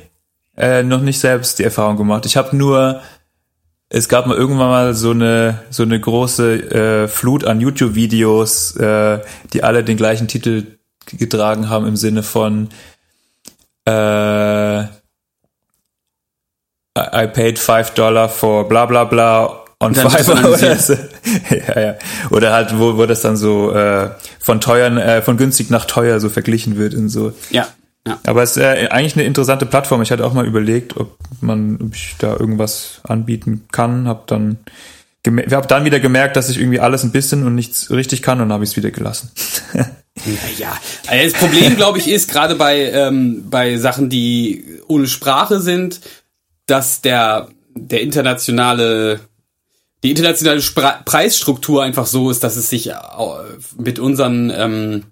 äh, 0.60 0.82
noch 0.82 1.00
nicht 1.00 1.18
selbst 1.18 1.58
die 1.58 1.64
Erfahrung 1.64 1.96
gemacht. 1.96 2.26
Ich 2.26 2.36
habe 2.36 2.54
nur, 2.54 3.00
es 3.88 4.08
gab 4.08 4.26
mal 4.26 4.36
irgendwann 4.36 4.68
mal 4.68 4.94
so 4.94 5.12
eine 5.12 5.62
so 5.70 5.82
eine 5.82 5.98
große 5.98 7.04
äh, 7.04 7.08
Flut 7.08 7.44
an 7.44 7.60
YouTube-Videos, 7.60 8.76
äh, 8.76 9.20
die 9.52 9.64
alle 9.64 9.82
den 9.82 9.96
gleichen 9.96 10.28
Titel 10.28 10.78
getragen 11.06 11.70
haben 11.70 11.86
im 11.86 11.96
Sinne 11.96 12.22
von 12.22 12.68
äh, 13.86 14.82
I 16.98 17.26
paid 17.32 17.58
five 17.58 17.94
Dollar 17.94 18.28
for 18.28 18.68
bla 18.68 18.84
bla 18.84 19.04
bla 19.04 19.64
on 19.80 19.94
Fiverr 19.94 20.46
oder 20.46 20.76
so. 20.76 20.94
ja, 21.50 21.80
ja. 21.80 21.94
Oder 22.30 22.52
halt, 22.52 22.78
wo, 22.78 22.98
wo 22.98 23.06
das 23.06 23.22
dann 23.22 23.38
so 23.38 23.72
äh, 23.72 24.10
von 24.38 24.60
teuern, 24.60 24.98
äh, 24.98 25.22
von 25.22 25.38
günstig 25.38 25.70
nach 25.70 25.86
teuer 25.86 26.20
so 26.20 26.28
verglichen 26.28 26.76
wird 26.76 26.94
und 26.94 27.08
so. 27.08 27.32
Ja. 27.50 27.66
Ja. 28.06 28.18
Aber 28.26 28.42
es 28.42 28.52
ist 28.52 28.62
äh, 28.62 28.88
eigentlich 28.90 29.14
eine 29.14 29.24
interessante 29.24 29.66
Plattform. 29.66 30.02
Ich 30.02 30.10
hatte 30.10 30.24
auch 30.24 30.32
mal 30.32 30.46
überlegt, 30.46 30.96
ob 30.96 31.18
man, 31.40 31.78
ob 31.80 31.94
ich 31.94 32.16
da 32.18 32.32
irgendwas 32.32 33.00
anbieten 33.02 33.66
kann. 33.72 34.08
Hab 34.08 34.26
dann, 34.26 34.58
wir 35.24 35.56
hab 35.56 35.68
dann 35.68 35.84
wieder 35.84 36.00
gemerkt, 36.00 36.36
dass 36.36 36.48
ich 36.48 36.58
irgendwie 36.58 36.80
alles 36.80 37.02
ein 37.04 37.12
bisschen 37.12 37.46
und 37.46 37.54
nichts 37.54 37.90
richtig 37.90 38.22
kann 38.22 38.40
und 38.40 38.52
habe 38.52 38.64
ich 38.64 38.70
es 38.70 38.76
wieder 38.76 38.90
gelassen. 38.90 39.30
Naja, 40.24 40.76
also 41.06 41.30
das 41.30 41.40
Problem, 41.40 41.76
glaube 41.76 41.98
ich, 41.98 42.08
ist 42.08 42.30
gerade 42.30 42.56
bei 42.56 42.90
ähm, 42.90 43.48
bei 43.48 43.76
Sachen, 43.78 44.10
die 44.10 44.80
ohne 44.86 45.06
Sprache 45.06 45.60
sind, 45.60 46.00
dass 46.66 47.00
der 47.00 47.48
der 47.74 48.02
internationale 48.02 49.20
die 50.02 50.10
internationale 50.10 50.60
Spra 50.60 51.00
Preisstruktur 51.04 51.82
einfach 51.82 52.06
so 52.06 52.30
ist, 52.30 52.42
dass 52.44 52.56
es 52.56 52.68
sich 52.68 52.90
mit 53.78 53.98
unseren 53.98 54.52
ähm, 54.54 55.04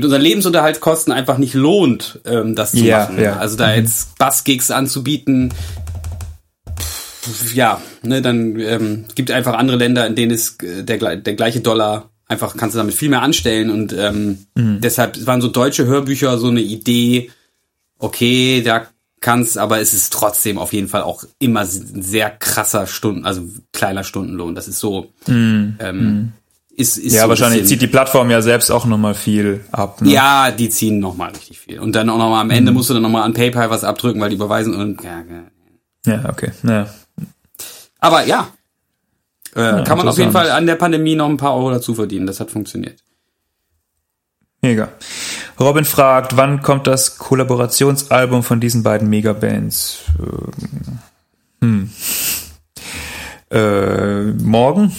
mit 0.00 0.06
unseren 0.06 0.22
Lebensunterhaltskosten 0.22 1.12
einfach 1.12 1.36
nicht 1.36 1.52
lohnt, 1.52 2.20
ähm, 2.24 2.54
das 2.54 2.70
zu 2.70 2.78
ja, 2.78 3.00
machen. 3.00 3.20
Ja. 3.20 3.36
Also 3.36 3.58
da 3.58 3.68
mhm. 3.68 3.74
jetzt 3.74 4.16
Bassgigs 4.16 4.70
anzubieten, 4.70 5.52
pff, 6.78 7.54
ja, 7.54 7.82
ne, 8.02 8.22
dann 8.22 8.58
ähm, 8.58 9.04
gibt 9.14 9.30
einfach 9.30 9.52
andere 9.52 9.76
Länder, 9.76 10.06
in 10.06 10.14
denen 10.14 10.32
ist 10.32 10.62
äh, 10.62 10.84
der, 10.84 11.16
der 11.16 11.34
gleiche 11.34 11.60
Dollar 11.60 12.08
einfach 12.26 12.56
kannst 12.56 12.76
du 12.76 12.78
damit 12.78 12.94
viel 12.94 13.10
mehr 13.10 13.22
anstellen 13.22 13.70
und 13.70 13.92
ähm, 13.92 14.46
mhm. 14.54 14.80
deshalb 14.80 15.26
waren 15.26 15.42
so 15.42 15.48
deutsche 15.48 15.84
Hörbücher 15.84 16.38
so 16.38 16.48
eine 16.48 16.60
Idee. 16.60 17.30
Okay, 17.98 18.62
da 18.62 18.86
kannst, 19.20 19.58
aber 19.58 19.80
es 19.80 19.92
ist 19.92 20.14
trotzdem 20.14 20.56
auf 20.56 20.72
jeden 20.72 20.88
Fall 20.88 21.02
auch 21.02 21.24
immer 21.40 21.60
ein 21.60 21.66
sehr 22.02 22.30
krasser 22.30 22.86
Stunden, 22.86 23.26
also 23.26 23.42
kleiner 23.72 24.04
Stundenlohn. 24.04 24.54
Das 24.54 24.66
ist 24.66 24.78
so. 24.78 25.12
Mhm. 25.26 25.76
Ähm, 25.78 25.98
mhm 25.98 26.32
ist, 26.80 26.96
ist 26.96 27.14
ja, 27.14 27.22
so 27.22 27.28
wahrscheinlich 27.28 27.66
zieht 27.66 27.82
die 27.82 27.86
Plattform 27.86 28.30
ja 28.30 28.42
selbst 28.42 28.70
auch 28.70 28.86
nochmal 28.86 29.14
viel 29.14 29.64
ab. 29.70 30.00
Ne? 30.00 30.10
Ja, 30.10 30.50
die 30.50 30.68
ziehen 30.70 30.98
nochmal 30.98 31.30
richtig 31.30 31.60
viel. 31.60 31.78
Und 31.78 31.94
dann 31.94 32.08
auch 32.08 32.18
nochmal 32.18 32.40
am 32.40 32.50
Ende 32.50 32.70
mhm. 32.70 32.78
musst 32.78 32.90
du 32.90 32.94
dann 32.94 33.02
nochmal 33.02 33.22
an 33.22 33.34
PayPal 33.34 33.70
was 33.70 33.84
abdrücken, 33.84 34.20
weil 34.20 34.30
die 34.30 34.36
überweisen 34.36 34.74
und 34.74 35.02
ja, 35.04 35.22
ja. 36.06 36.12
ja 36.12 36.28
okay. 36.28 36.52
Ja. 36.62 36.88
Aber 37.98 38.26
ja, 38.26 38.48
äh, 39.54 39.60
ja 39.60 39.82
kann 39.82 39.98
man 39.98 40.08
auf 40.08 40.18
jeden 40.18 40.32
Fall 40.32 40.50
an 40.50 40.66
der 40.66 40.76
Pandemie 40.76 41.14
noch 41.14 41.28
ein 41.28 41.36
paar 41.36 41.54
Euro 41.54 41.70
dazu 41.70 41.94
verdienen. 41.94 42.26
Das 42.26 42.40
hat 42.40 42.50
funktioniert. 42.50 42.98
Mega. 44.62 44.88
Robin 45.58 45.84
fragt, 45.84 46.36
wann 46.36 46.62
kommt 46.62 46.86
das 46.86 47.18
Kollaborationsalbum 47.18 48.42
von 48.42 48.60
diesen 48.60 48.82
beiden 48.82 49.08
Megabands? 49.08 50.00
Ähm, 51.62 51.90
hm. 51.90 51.90
Äh, 53.50 54.32
morgen? 54.42 54.92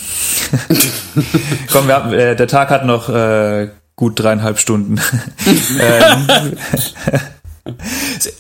Komm, 1.72 1.88
wir 1.88 1.96
haben, 1.96 2.14
äh, 2.14 2.36
der 2.36 2.48
Tag 2.48 2.70
hat 2.70 2.86
noch 2.86 3.10
äh, 3.10 3.70
gut 3.96 4.20
dreieinhalb 4.20 4.60
Stunden. 4.60 5.00
ähm, 5.80 6.54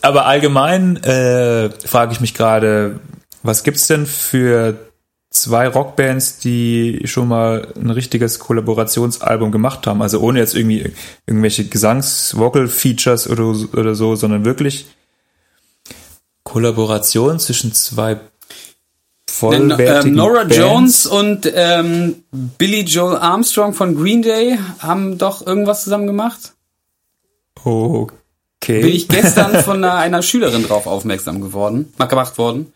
aber 0.02 0.26
allgemein 0.26 0.98
äh, 1.04 1.70
frage 1.70 2.14
ich 2.14 2.22
mich 2.22 2.34
gerade, 2.34 3.00
Was 3.44 3.64
gibt's 3.64 3.88
denn 3.88 4.06
für 4.06 4.78
zwei 5.30 5.68
Rockbands, 5.68 6.40
die 6.40 7.02
schon 7.06 7.28
mal 7.28 7.68
ein 7.76 7.90
richtiges 7.90 8.40
Kollaborationsalbum 8.40 9.52
gemacht 9.52 9.88
haben? 9.88 10.02
Also 10.02 10.20
ohne 10.20 10.40
jetzt 10.40 10.56
irgendwie 10.56 10.94
irgendwelche 11.26 11.66
Gesangs-Vocal-Features 11.66 13.30
oder, 13.30 13.56
oder 13.74 13.96
so, 13.96 14.16
sondern 14.16 14.46
wirklich 14.46 14.88
Kollaboration 16.44 17.40
zwischen 17.40 17.74
zwei 17.74 18.20
vollwertigen 19.42 20.12
ähm, 20.12 20.16
Nora 20.16 20.40
Bands. 20.42 20.58
Jones 20.58 21.06
und 21.08 21.52
ähm, 21.54 22.24
Billy 22.32 22.82
Joel 22.82 23.18
Armstrong 23.18 23.74
von 23.74 23.96
Green 23.96 24.22
Day 24.22 24.58
haben 24.80 25.18
doch 25.18 25.46
irgendwas 25.46 25.84
zusammen 25.84 26.08
gemacht. 26.08 26.54
Okay. 27.64 28.82
Bin 28.82 28.90
ich 28.90 29.08
gestern 29.08 29.64
von 29.64 29.84
einer, 29.84 29.96
einer 29.96 30.22
Schülerin 30.22 30.64
drauf 30.64 30.86
aufmerksam 30.86 31.42
geworden, 31.42 31.92
gemacht 31.98 32.38
worden. 32.38 32.72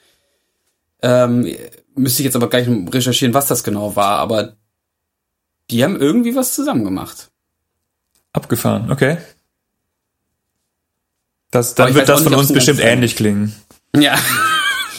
Ähm, 1.02 1.48
müsste 1.96 2.22
ich 2.22 2.26
jetzt 2.26 2.36
aber 2.36 2.50
gleich 2.50 2.68
recherchieren, 2.68 3.34
was 3.34 3.46
das 3.46 3.64
genau 3.64 3.96
war, 3.96 4.18
aber 4.18 4.54
die 5.70 5.84
haben 5.84 5.96
irgendwie 5.96 6.36
was 6.36 6.56
zusammen 6.56 6.84
gemacht. 6.84 7.30
Abgefahren, 8.34 8.92
okay. 8.92 9.18
Das, 11.52 11.76
dann 11.76 11.94
wird 11.94 12.10
das 12.10 12.24
von 12.24 12.34
uns 12.34 12.52
bestimmt 12.52 12.80
ähnlich 12.80 13.16
klingen. 13.16 13.56
Ja. 13.96 14.18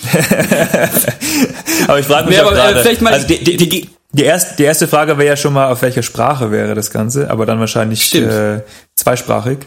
aber 1.88 1.98
ich 1.98 2.06
frage 2.06 2.28
mich 2.28 2.36
nee, 2.36 2.42
auch 2.42 2.52
äh, 2.52 2.54
gerade, 2.54 3.06
also 3.12 3.26
die, 3.26 3.44
die, 3.44 3.56
die, 3.56 3.90
die, 4.12 4.22
erste, 4.22 4.56
die 4.56 4.64
erste 4.64 4.88
Frage 4.88 5.18
wäre 5.18 5.28
ja 5.28 5.36
schon 5.36 5.52
mal, 5.52 5.70
auf 5.70 5.82
welcher 5.82 6.02
Sprache 6.02 6.50
wäre 6.50 6.74
das 6.74 6.90
Ganze, 6.90 7.30
aber 7.30 7.46
dann 7.46 7.60
wahrscheinlich 7.60 8.14
äh, 8.14 8.62
zweisprachig. 8.94 9.58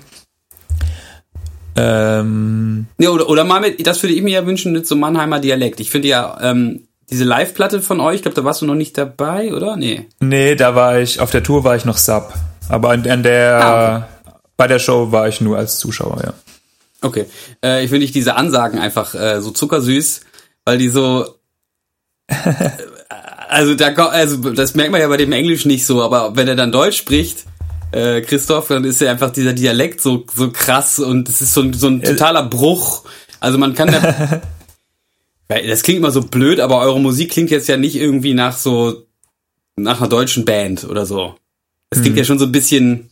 Ähm, 1.75 2.88
ja, 2.97 3.10
oder, 3.10 3.30
oder 3.30 3.43
mal 3.43 3.62
mit, 3.62 3.86
das 3.86 4.04
würde 4.04 4.13
ich 4.13 4.21
mir 4.21 4.32
ja 4.32 4.45
wünschen, 4.45 4.73
mit 4.73 4.88
so 4.88 4.95
Mannheimer 4.95 5.39
Dialekt. 5.39 5.80
Ich 5.80 5.89
finde 5.89 6.10
ja, 6.10 6.38
ähm, 6.41 6.88
diese 7.10 7.23
Live-Platte 7.23 7.82
von 7.82 7.99
euch, 7.99 8.17
ich 8.17 8.21
glaube, 8.21 8.36
da 8.36 8.43
warst 8.43 8.62
du 8.62 8.65
noch 8.65 8.75
nicht 8.75 8.97
dabei, 8.97 9.54
oder? 9.54 9.78
Nee. 9.78 10.08
Nee, 10.19 10.56
da 10.56 10.75
war 10.75 10.99
ich, 10.99 11.19
auf 11.19 11.32
der 11.32 11.43
Tour 11.43 11.63
war 11.63 11.75
ich 11.75 11.86
noch 11.86 11.97
Sub. 11.97 12.34
Aber 12.67 12.91
an, 12.91 13.08
an 13.08 13.23
der, 13.23 13.65
ah, 13.65 13.95
okay. 13.97 14.32
bei 14.58 14.67
der 14.67 14.80
Show 14.80 15.12
war 15.12 15.28
ich 15.28 15.41
nur 15.41 15.58
als 15.58 15.80
Zuschauer, 15.80 16.21
ja. 16.23 16.34
Okay. 17.02 17.25
Äh, 17.63 17.84
ich 17.84 17.89
finde 17.89 18.06
ich 18.06 18.12
diese 18.12 18.36
Ansagen 18.36 18.78
einfach 18.78 19.15
äh, 19.15 19.41
so 19.41 19.52
zuckersüß, 19.52 20.21
weil 20.69 20.77
die 20.77 20.89
so, 20.89 21.25
also 23.49 23.73
da, 23.73 23.88
also 23.88 24.51
das 24.51 24.75
merkt 24.75 24.91
man 24.91 25.01
ja 25.01 25.08
bei 25.08 25.17
dem 25.17 25.32
Englisch 25.32 25.65
nicht 25.65 25.84
so, 25.84 26.03
aber 26.03 26.36
wenn 26.36 26.47
er 26.47 26.55
dann 26.55 26.71
Deutsch 26.71 26.95
spricht, 26.97 27.45
äh, 27.91 28.21
Christoph, 28.21 28.67
dann 28.67 28.84
ist 28.84 29.01
ja 29.01 29.10
einfach 29.10 29.32
dieser 29.32 29.53
Dialekt 29.53 29.99
so 29.99 30.25
so 30.32 30.51
krass 30.51 30.99
und 30.99 31.27
es 31.27 31.41
ist 31.41 31.55
so 31.55 31.62
ein, 31.62 31.73
so 31.73 31.88
ein 31.88 32.03
totaler 32.03 32.43
Bruch. 32.43 33.03
Also 33.39 33.58
man 33.58 33.73
kann 33.73 33.91
da, 33.91 34.41
das 35.47 35.82
klingt 35.82 35.97
immer 35.97 36.12
so 36.12 36.21
blöd, 36.21 36.60
aber 36.60 36.82
eure 36.82 36.99
Musik 36.99 37.32
klingt 37.32 37.49
jetzt 37.49 37.67
ja 37.67 37.75
nicht 37.75 37.95
irgendwie 37.95 38.36
nach 38.36 38.55
so 38.55 39.08
nach 39.75 39.99
einer 39.99 40.10
deutschen 40.10 40.45
Band 40.45 40.84
oder 40.84 41.08
so. 41.08 41.34
Es 41.89 42.01
klingt 42.01 42.15
hm. 42.15 42.19
ja 42.19 42.25
schon 42.25 42.38
so 42.38 42.45
ein 42.45 42.51
bisschen 42.51 43.10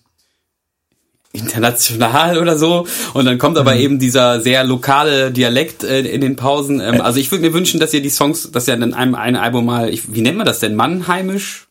international 1.37 2.37
oder 2.37 2.57
so. 2.57 2.87
Und 3.13 3.25
dann 3.25 3.37
kommt 3.37 3.57
aber 3.57 3.75
mhm. 3.75 3.79
eben 3.79 3.99
dieser 3.99 4.41
sehr 4.41 4.63
lokale 4.63 5.31
Dialekt 5.31 5.83
äh, 5.83 6.01
in 6.01 6.21
den 6.21 6.35
Pausen. 6.35 6.79
Ähm, 6.79 7.01
also 7.01 7.19
ich 7.19 7.31
würde 7.31 7.45
mir 7.45 7.53
wünschen, 7.53 7.79
dass 7.79 7.93
ihr 7.93 8.01
die 8.01 8.09
Songs, 8.09 8.51
dass 8.51 8.67
ihr 8.67 8.73
in 8.73 8.93
einem, 8.93 9.15
einem 9.15 9.41
Album 9.41 9.65
mal, 9.65 9.89
ich, 9.89 10.13
wie 10.13 10.21
nennt 10.21 10.37
man 10.37 10.45
das 10.45 10.59
denn, 10.59 10.75
Mannheimisch? 10.75 11.67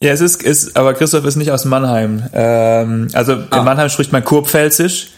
Ja, 0.00 0.12
es 0.12 0.20
ist, 0.20 0.42
ist, 0.42 0.76
aber 0.76 0.94
Christoph 0.94 1.24
ist 1.24 1.36
nicht 1.36 1.50
aus 1.50 1.64
Mannheim. 1.64 2.24
Ähm, 2.32 3.08
also 3.14 3.34
ah. 3.50 3.58
in 3.58 3.64
Mannheim 3.64 3.88
spricht 3.88 4.12
man 4.12 4.24
Kurpfälzisch. 4.24 5.08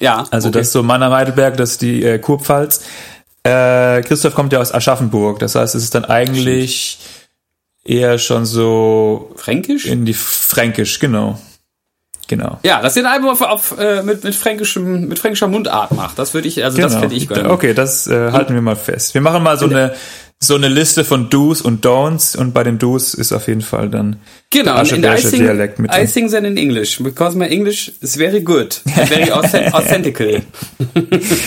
Ja. 0.00 0.24
Also 0.30 0.48
okay. 0.48 0.58
das 0.58 0.68
ist 0.68 0.72
so 0.72 0.82
Mannheim-Heidelberg, 0.82 1.56
das 1.56 1.72
ist 1.72 1.82
die 1.82 2.02
äh, 2.02 2.18
Kurpfalz. 2.18 2.82
Äh, 3.44 4.02
Christoph 4.02 4.34
kommt 4.34 4.52
ja 4.52 4.60
aus 4.60 4.72
Aschaffenburg. 4.72 5.38
Das 5.38 5.54
heißt, 5.54 5.74
es 5.74 5.82
ist 5.82 5.94
dann 5.94 6.04
eigentlich 6.04 6.98
eher 7.84 8.18
schon 8.18 8.46
so 8.46 9.32
Fränkisch? 9.36 9.86
In 9.86 10.04
die 10.04 10.14
Fränkisch, 10.14 10.98
genau. 10.98 11.38
Genau. 12.28 12.58
Ja, 12.62 12.80
dass 12.80 12.96
ihr 12.96 13.04
ein 13.04 13.12
Album 13.12 13.30
auf, 13.30 13.40
auf, 13.42 13.78
äh, 13.78 14.02
mit, 14.02 14.24
mit, 14.24 14.34
fränkischem, 14.34 15.08
mit 15.08 15.18
fränkischer 15.18 15.48
Mundart 15.48 15.92
macht. 15.92 16.18
Das 16.18 16.34
würde 16.34 16.48
ich, 16.48 16.64
also 16.64 16.76
genau. 16.76 16.88
das 16.88 16.98
finde 16.98 17.14
ich 17.14 17.28
geil. 17.28 17.46
Okay, 17.46 17.74
das 17.74 18.06
äh, 18.06 18.32
halten 18.32 18.54
wir 18.54 18.62
mal 18.62 18.76
fest. 18.76 19.14
Wir 19.14 19.20
machen 19.20 19.42
mal 19.42 19.58
so 19.58 19.66
eine 19.66 19.94
so 20.42 20.56
eine 20.56 20.68
Liste 20.68 21.04
von 21.04 21.30
Do's 21.30 21.62
und 21.62 21.86
Don'ts 21.86 22.36
und 22.36 22.52
bei 22.52 22.64
den 22.64 22.78
Do's 22.78 23.14
ist 23.14 23.32
auf 23.32 23.46
jeden 23.46 23.60
Fall 23.60 23.88
dann 23.88 24.16
genau, 24.50 24.82
der 24.82 24.92
in 24.96 25.02
der 25.02 25.16
I 25.16 25.22
sing, 25.22 25.40
Dialekt 25.40 25.78
mit. 25.78 25.94
I 25.94 26.04
sing 26.04 26.28
then 26.28 26.44
in 26.44 26.56
English 26.56 26.98
because 26.98 27.38
my 27.38 27.46
English 27.46 27.92
is 28.00 28.16
very 28.16 28.40
good, 28.40 28.80
very 28.84 29.30
authentical. 29.72 30.42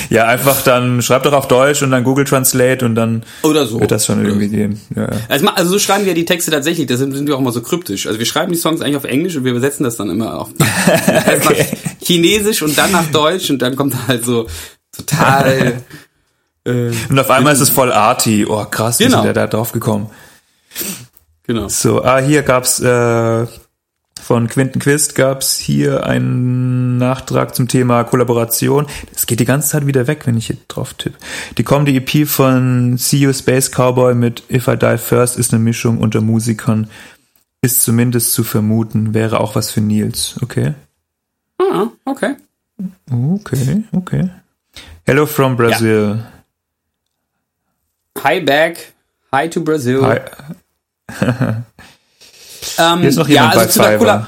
ja, 0.09 0.27
einfach 0.27 0.61
dann 0.63 1.01
schreibt 1.01 1.25
doch 1.25 1.33
auf 1.33 1.49
Deutsch 1.49 1.83
und 1.83 1.91
dann 1.91 2.05
Google 2.05 2.23
Translate 2.23 2.85
und 2.85 2.95
dann 2.95 3.23
oder 3.43 3.65
so 3.65 3.81
wird 3.81 3.91
das 3.91 4.05
schon 4.05 4.23
irgendwie 4.23 4.47
gehen. 4.47 4.79
Ja. 4.95 5.09
Also, 5.27 5.45
also 5.47 5.71
so 5.71 5.79
schreiben 5.79 6.05
wir 6.05 6.13
die 6.13 6.25
Texte 6.25 6.49
tatsächlich. 6.49 6.87
Deshalb 6.87 7.13
sind 7.13 7.27
wir 7.27 7.35
auch 7.35 7.39
immer 7.39 7.51
so 7.51 7.61
kryptisch. 7.61 8.07
Also 8.07 8.17
wir 8.17 8.25
schreiben 8.25 8.53
die 8.53 8.57
Songs 8.57 8.79
eigentlich 8.79 8.95
auf 8.95 9.03
Englisch 9.03 9.35
und 9.35 9.43
wir 9.43 9.51
übersetzen 9.51 9.83
das 9.83 9.97
dann 9.97 10.09
immer 10.09 10.39
auf 10.39 10.49
okay. 11.45 11.65
Chinesisch 12.01 12.61
und 12.61 12.77
dann 12.77 12.93
nach 12.93 13.11
Deutsch 13.11 13.49
und 13.49 13.61
dann 13.61 13.75
kommt 13.75 14.07
halt 14.07 14.23
so 14.23 14.47
total 14.95 15.81
äh, 16.65 16.91
und 17.09 17.19
auf 17.19 17.29
einmal 17.29 17.53
ist 17.53 17.61
es 17.61 17.69
voll 17.69 17.91
arty. 17.91 18.45
Oh, 18.45 18.65
krass, 18.65 18.99
wie 18.99 19.05
genau. 19.05 19.17
sind 19.17 19.25
der 19.25 19.33
da 19.33 19.47
drauf 19.47 19.71
gekommen? 19.71 20.09
Genau. 21.43 21.67
So, 21.67 22.03
ah, 22.03 22.19
hier 22.19 22.41
gab's 22.41 22.79
äh, 22.79 23.45
von 24.25 24.47
Quinten 24.47 24.79
Quist 24.79 25.13
gab's 25.13 25.57
hier 25.57 26.07
einen 26.07 26.97
Nachtrag 26.97 27.53
zum 27.53 27.67
Thema 27.67 28.03
Kollaboration. 28.03 28.87
Das 29.13 29.27
geht 29.27 29.39
die 29.39 29.45
ganze 29.45 29.69
Zeit 29.69 29.85
wieder 29.85 30.07
weg, 30.07 30.25
wenn 30.25 30.37
ich 30.37 30.47
hier 30.47 30.57
drauf 30.67 30.95
tippe. 30.95 31.17
Die 31.59 31.63
kommende 31.63 31.91
EP 31.91 32.27
von 32.27 32.97
See 32.97 33.17
You 33.17 33.33
Space 33.33 33.69
Cowboy 33.69 34.15
mit 34.15 34.43
If 34.49 34.67
I 34.67 34.77
Die 34.77 34.97
First 34.97 35.37
ist 35.37 35.53
eine 35.53 35.61
Mischung 35.61 35.99
unter 35.99 36.21
Musikern. 36.21 36.89
Ist 37.61 37.83
zumindest 37.83 38.33
zu 38.33 38.43
vermuten, 38.43 39.13
wäre 39.13 39.39
auch 39.39 39.55
was 39.55 39.69
für 39.69 39.81
Nils, 39.81 40.35
okay? 40.41 40.73
Ah, 41.59 41.87
okay. 42.05 42.35
Okay, 43.11 43.83
okay. 43.91 44.29
Hello 45.05 45.25
from 45.25 45.55
Brazil. 45.55 46.19
Ja. 46.19 46.34
Hi 48.23 48.39
back. 48.39 48.93
Hi 49.31 49.49
to 49.49 49.61
Brazil. 49.61 50.01
Hi. 50.03 50.19
ähm, 52.79 52.99
Hier 52.99 53.09
ist 53.09 53.15
noch 53.17 53.27
jemand 53.27 53.53
ja, 53.55 53.59
also 53.61 53.79
bei 53.81 53.97
Fiverr. 53.97 54.27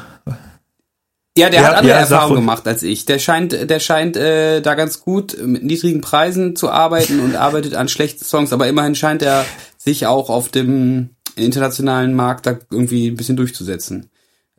Ja, 1.37 1.51
der 1.51 1.61
ja, 1.61 1.67
hat 1.67 1.75
andere 1.75 1.93
ja, 1.93 1.99
Erfahrungen 1.99 2.37
gemacht 2.37 2.67
als 2.67 2.81
ich. 2.81 3.05
Der 3.05 3.19
scheint, 3.19 3.69
der 3.69 3.79
scheint 3.79 4.17
äh, 4.17 4.61
da 4.61 4.73
ganz 4.73 5.01
gut 5.01 5.37
mit 5.39 5.63
niedrigen 5.63 6.01
Preisen 6.01 6.55
zu 6.55 6.69
arbeiten 6.69 7.19
und 7.19 7.35
arbeitet 7.35 7.75
an 7.75 7.87
schlechten 7.87 8.25
Songs, 8.25 8.51
aber 8.53 8.67
immerhin 8.67 8.95
scheint 8.95 9.21
er 9.21 9.45
sich 9.77 10.07
auch 10.07 10.31
auf 10.31 10.49
dem 10.49 11.11
internationalen 11.35 12.15
Markt 12.15 12.47
da 12.47 12.57
irgendwie 12.71 13.07
ein 13.07 13.17
bisschen 13.17 13.37
durchzusetzen. 13.37 14.09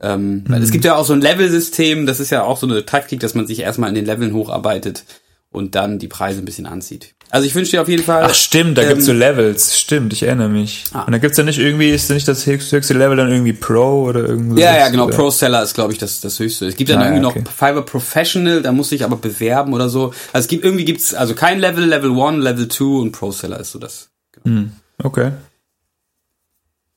Ähm, 0.00 0.44
mhm. 0.46 0.54
Es 0.54 0.70
gibt 0.70 0.84
ja 0.84 0.94
auch 0.94 1.04
so 1.04 1.14
ein 1.14 1.20
Level-System, 1.20 2.06
das 2.06 2.20
ist 2.20 2.30
ja 2.30 2.44
auch 2.44 2.56
so 2.56 2.66
eine 2.66 2.86
Taktik, 2.86 3.18
dass 3.18 3.34
man 3.34 3.48
sich 3.48 3.60
erstmal 3.60 3.88
in 3.88 3.96
den 3.96 4.06
Leveln 4.06 4.32
hocharbeittet 4.32 5.04
und 5.50 5.74
dann 5.74 5.98
die 5.98 6.08
Preise 6.08 6.40
ein 6.40 6.44
bisschen 6.44 6.66
anzieht. 6.66 7.14
Also 7.30 7.46
ich 7.46 7.54
wünsche 7.54 7.72
dir 7.72 7.82
auf 7.82 7.88
jeden 7.88 8.02
Fall. 8.02 8.24
Ach 8.24 8.34
stimmt, 8.34 8.78
da 8.78 8.82
ähm, 8.82 8.88
gibt's 8.88 9.04
so 9.04 9.12
Levels. 9.12 9.78
Stimmt, 9.78 10.12
ich 10.14 10.22
erinnere 10.22 10.48
mich. 10.48 10.84
Ah. 10.92 11.02
Und 11.02 11.12
da 11.12 11.18
gibt's 11.18 11.36
ja 11.36 11.44
nicht 11.44 11.58
irgendwie, 11.58 11.90
ist 11.90 12.10
nicht 12.10 12.26
das 12.26 12.46
höchste 12.46 12.94
Level 12.94 13.16
dann 13.16 13.30
irgendwie 13.30 13.52
Pro 13.52 14.04
oder 14.04 14.20
irgendwie. 14.20 14.60
Ja, 14.60 14.76
ja, 14.76 14.88
genau. 14.88 15.06
Oder? 15.06 15.16
Pro 15.16 15.30
Seller 15.30 15.62
ist, 15.62 15.74
glaube 15.74 15.92
ich, 15.92 15.98
das, 15.98 16.20
das 16.20 16.38
höchste. 16.38 16.66
Es 16.66 16.76
gibt 16.76 16.90
dann 16.90 17.00
ah, 17.00 17.06
irgendwie 17.06 17.26
okay. 17.26 17.40
noch 17.40 17.52
Fiverr 17.52 17.82
Professional, 17.82 18.62
da 18.62 18.72
muss 18.72 18.92
ich 18.92 19.04
aber 19.04 19.16
bewerben 19.16 19.74
oder 19.74 19.88
so. 19.88 20.14
Also 20.32 20.44
es 20.44 20.48
gibt 20.48 20.64
irgendwie 20.64 20.86
gibt's 20.86 21.12
also 21.12 21.34
kein 21.34 21.58
Level, 21.58 21.84
Level 21.84 22.18
1, 22.18 22.42
Level 22.42 22.68
2 22.68 22.84
und 22.84 23.12
Pro 23.12 23.30
Seller 23.30 23.60
ist 23.60 23.72
so 23.72 23.78
das. 23.78 24.08
Genau. 24.32 24.56
Hm, 24.56 24.72
okay. 25.02 25.32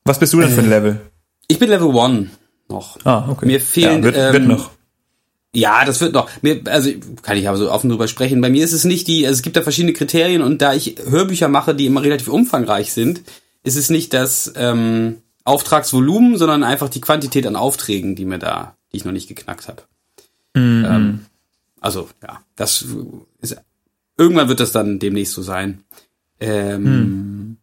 Was 0.05 0.17
bist 0.17 0.33
du 0.33 0.39
denn 0.39 0.49
für 0.49 0.61
ein 0.61 0.67
äh, 0.67 0.69
Level? 0.69 1.01
Ich 1.47 1.59
bin 1.59 1.69
Level 1.69 1.89
1 1.97 2.29
noch. 2.69 2.97
Ah, 3.03 3.27
okay. 3.29 3.45
Mir 3.45 3.59
fehlen 3.59 3.97
ja, 3.97 4.03
wird, 4.03 4.15
ähm, 4.17 4.33
wird 4.33 4.47
noch. 4.47 4.71
Ja, 5.53 5.83
das 5.83 5.99
wird 5.99 6.13
noch. 6.13 6.29
Mir, 6.41 6.61
also 6.65 6.91
kann 7.21 7.37
ich 7.37 7.47
aber 7.47 7.57
so 7.57 7.69
offen 7.69 7.89
drüber 7.89 8.07
sprechen. 8.07 8.39
Bei 8.39 8.49
mir 8.49 8.63
ist 8.63 8.71
es 8.71 8.85
nicht 8.85 9.07
die, 9.07 9.25
also 9.25 9.37
es 9.37 9.41
gibt 9.41 9.57
da 9.57 9.61
verschiedene 9.61 9.93
Kriterien 9.93 10.41
und 10.41 10.61
da 10.61 10.73
ich 10.73 10.95
Hörbücher 11.05 11.49
mache, 11.49 11.75
die 11.75 11.85
immer 11.87 12.03
relativ 12.03 12.29
umfangreich 12.29 12.93
sind, 12.93 13.21
ist 13.63 13.75
es 13.75 13.89
nicht 13.89 14.13
das 14.13 14.53
ähm, 14.55 15.17
Auftragsvolumen, 15.43 16.37
sondern 16.37 16.63
einfach 16.63 16.89
die 16.89 17.01
Quantität 17.01 17.45
an 17.45 17.57
Aufträgen, 17.57 18.15
die 18.15 18.25
mir 18.25 18.39
da, 18.39 18.77
die 18.91 18.97
ich 18.97 19.05
noch 19.05 19.11
nicht 19.11 19.27
geknackt 19.27 19.67
habe. 19.67 19.83
Mhm. 20.53 20.85
Ähm, 20.85 21.25
also 21.81 22.07
ja, 22.23 22.41
das 22.55 22.85
ist 23.41 23.57
irgendwann 24.17 24.47
wird 24.47 24.59
das 24.59 24.71
dann 24.71 24.99
demnächst 24.99 25.33
so 25.33 25.41
sein. 25.41 25.83
Ähm, 26.39 26.83
mhm. 26.83 27.57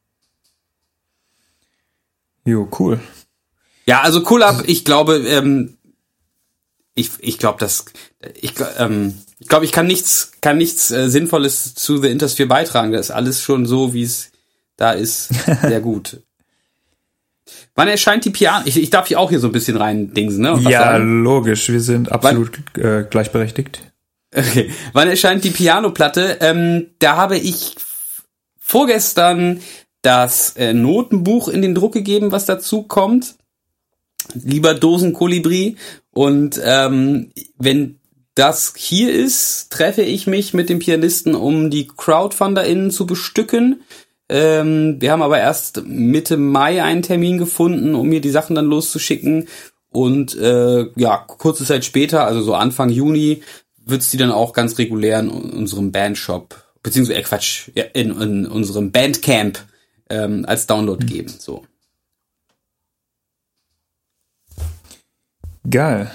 Jo, 2.45 2.69
cool. 2.79 3.01
Ja, 3.87 4.03
also 4.03 4.23
cool 4.31 4.43
ab. 4.43 4.65
Ich 4.67 4.85
glaube, 4.85 5.17
ähm, 5.17 5.78
ich, 6.99 7.11
ich 7.21 7.39
glaube, 7.39 7.59
das, 7.61 7.87
ich, 8.41 8.55
ähm, 8.79 9.15
ich 9.39 9.49
glaube, 9.49 9.65
ich 9.65 9.73
kann 9.73 9.87
nichts, 9.87 10.33
kann 10.41 10.59
nichts 10.59 10.91
äh, 10.91 11.09
Sinnvolles 11.09 11.75
zu 11.75 11.99
The 11.99 12.09
Intersphere 12.09 12.49
beitragen. 12.49 12.93
Das 12.93 13.07
ist 13.07 13.11
alles 13.11 13.43
schon 13.43 13.67
so, 13.67 13.95
wie 13.95 14.03
es 14.03 14.31
da 14.77 14.93
ist, 14.93 15.31
sehr 15.63 15.81
gut. 15.81 16.23
Wann 17.75 17.89
erscheint 17.89 18.25
die 18.25 18.31
Piano? 18.31 18.65
Ich, 18.67 18.77
ich 18.77 18.91
darf 18.91 19.07
hier 19.07 19.21
auch 19.21 19.31
hier 19.31 19.39
so 19.39 19.49
ein 19.49 19.53
bisschen 19.53 19.77
rein 19.77 20.13
dingsen, 20.13 20.43
ne? 20.43 20.59
ja, 20.69 20.81
sagen. 20.81 21.23
logisch. 21.23 21.69
Wir 21.69 21.81
sind 21.81 22.11
absolut 22.11 22.61
Wann, 22.75 22.85
äh, 22.85 23.07
gleichberechtigt. 23.09 23.81
Okay. 24.35 24.71
Wann 24.93 25.09
erscheint 25.09 25.45
die 25.45 25.51
Piano-Platte? 25.51 26.39
Ähm, 26.41 26.89
da 26.99 27.17
habe 27.17 27.39
ich 27.39 27.77
vorgestern 28.59 29.61
das 30.03 30.57
äh, 30.57 30.75
Notenbuch 30.75 31.49
in 31.49 31.63
den 31.63 31.75
Druck 31.75 31.93
gegeben, 31.95 32.33
was 32.33 32.45
dazu 32.45 32.83
kommt. 32.83 33.37
Lieber 34.35 34.75
Dosenkolibri. 34.75 35.77
Und 36.11 36.61
ähm, 36.63 37.33
wenn 37.59 37.99
das 38.35 38.75
hier 38.77 39.13
ist, 39.13 39.71
treffe 39.71 40.03
ich 40.03 40.27
mich 40.27 40.55
mit 40.55 40.69
dem 40.69 40.79
Pianisten, 40.79 41.35
um 41.35 41.71
die 41.71 41.89
CrowdfunderInnen 41.89 42.91
zu 42.91 43.07
bestücken. 43.07 43.83
Ähm, 44.29 45.01
wir 45.01 45.11
haben 45.11 45.23
aber 45.23 45.39
erst 45.39 45.83
Mitte 45.87 46.37
Mai 46.37 46.83
einen 46.83 47.03
Termin 47.03 47.39
gefunden, 47.39 47.95
um 47.95 48.09
mir 48.09 48.21
die 48.21 48.31
Sachen 48.31 48.55
dann 48.55 48.67
loszuschicken. 48.67 49.49
Und 49.91 50.37
äh, 50.37 50.87
ja, 50.97 51.17
kurze 51.17 51.65
Zeit 51.65 51.85
später, 51.85 52.27
also 52.27 52.43
so 52.43 52.55
Anfang 52.55 52.91
Juni, 52.91 53.43
wird's 53.85 54.11
die 54.11 54.19
dann 54.19 54.31
auch 54.31 54.53
ganz 54.53 54.79
regulär 54.79 55.21
in 55.21 55.31
unserem 55.31 55.93
Bandshop, 55.93 56.55
beziehungsweise 56.83 57.19
äh, 57.19 57.23
Quatsch, 57.23 57.71
in, 57.95 58.21
in 58.21 58.47
unserem 58.47 58.93
Bandcamp 58.93 59.59
ähm, 60.11 60.45
als 60.47 60.67
Download 60.67 61.03
mhm. 61.05 61.09
geben. 61.09 61.35
So. 61.39 61.65
Geil. 65.71 66.11